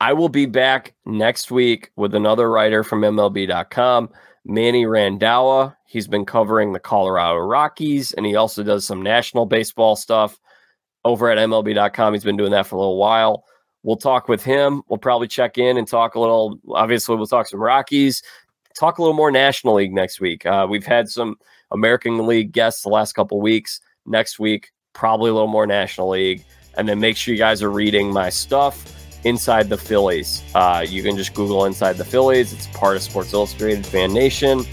I 0.01 0.13
will 0.13 0.29
be 0.29 0.45
back 0.45 0.93
next 1.05 1.51
week 1.51 1.91
with 1.95 2.13
another 2.13 2.49
writer 2.51 2.83
from 2.83 3.01
MLB.com, 3.01 4.09
Manny 4.43 4.85
Randhawa. 4.85 5.75
He's 5.85 6.07
been 6.07 6.25
covering 6.25 6.73
the 6.73 6.79
Colorado 6.79 7.39
Rockies 7.39 8.11
and 8.13 8.25
he 8.25 8.35
also 8.35 8.61
does 8.63 8.85
some 8.85 9.01
national 9.01 9.45
baseball 9.45 9.95
stuff 9.95 10.39
over 11.05 11.29
at 11.29 11.37
MLB.com. 11.37 12.13
He's 12.13 12.23
been 12.23 12.37
doing 12.37 12.51
that 12.51 12.67
for 12.67 12.75
a 12.75 12.79
little 12.79 12.97
while. 12.97 13.45
We'll 13.83 13.95
talk 13.95 14.27
with 14.27 14.43
him. 14.43 14.81
We'll 14.89 14.97
probably 14.97 15.27
check 15.27 15.57
in 15.57 15.77
and 15.77 15.87
talk 15.87 16.15
a 16.15 16.19
little. 16.19 16.59
Obviously, 16.71 17.15
we'll 17.15 17.27
talk 17.27 17.47
some 17.47 17.61
Rockies, 17.61 18.23
talk 18.77 18.97
a 18.97 19.01
little 19.01 19.15
more 19.15 19.31
National 19.31 19.75
League 19.75 19.93
next 19.93 20.19
week. 20.19 20.45
Uh, 20.45 20.65
we've 20.67 20.85
had 20.85 21.07
some 21.07 21.37
American 21.71 22.25
League 22.25 22.51
guests 22.51 22.81
the 22.81 22.89
last 22.89 23.13
couple 23.13 23.39
weeks. 23.39 23.79
Next 24.07 24.39
week, 24.39 24.71
probably 24.95 25.29
a 25.29 25.33
little 25.33 25.47
more 25.47 25.67
National 25.67 26.09
League. 26.09 26.43
And 26.77 26.89
then 26.89 26.99
make 26.99 27.15
sure 27.15 27.33
you 27.33 27.37
guys 27.37 27.61
are 27.61 27.69
reading 27.69 28.11
my 28.11 28.29
stuff 28.29 28.91
inside 29.23 29.69
the 29.69 29.77
Phillies. 29.77 30.43
Uh, 30.55 30.83
you 30.87 31.03
can 31.03 31.15
just 31.15 31.33
Google 31.35 31.65
Inside 31.65 31.93
the 31.93 32.05
Phillies. 32.05 32.51
It's 32.53 32.67
part 32.67 32.95
of 32.95 33.03
Sports 33.03 33.33
Illustrated 33.33 33.85
Fan 33.85 34.13
Nation. 34.13 34.65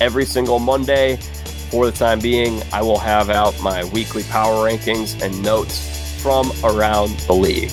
Every 0.00 0.24
single 0.24 0.58
Monday, 0.58 1.16
for 1.70 1.86
the 1.86 1.92
time 1.92 2.18
being, 2.18 2.62
I 2.72 2.82
will 2.82 2.98
have 2.98 3.28
out 3.28 3.60
my 3.60 3.84
weekly 3.84 4.22
power 4.24 4.66
rankings 4.68 5.20
and 5.22 5.42
notes 5.42 6.22
from 6.22 6.50
around 6.64 7.10
the 7.20 7.34
league. 7.34 7.72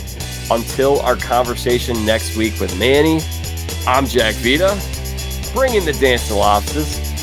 Until 0.52 1.00
our 1.02 1.16
conversation 1.16 2.06
next 2.06 2.36
week 2.36 2.60
with 2.60 2.78
Manny, 2.78 3.22
I'm 3.88 4.06
Jack 4.06 4.36
Vita, 4.36 4.78
bringing 5.54 5.86
the 5.86 5.94
dance 5.94 6.28
to 6.28 6.36
lobsters. 6.36 7.15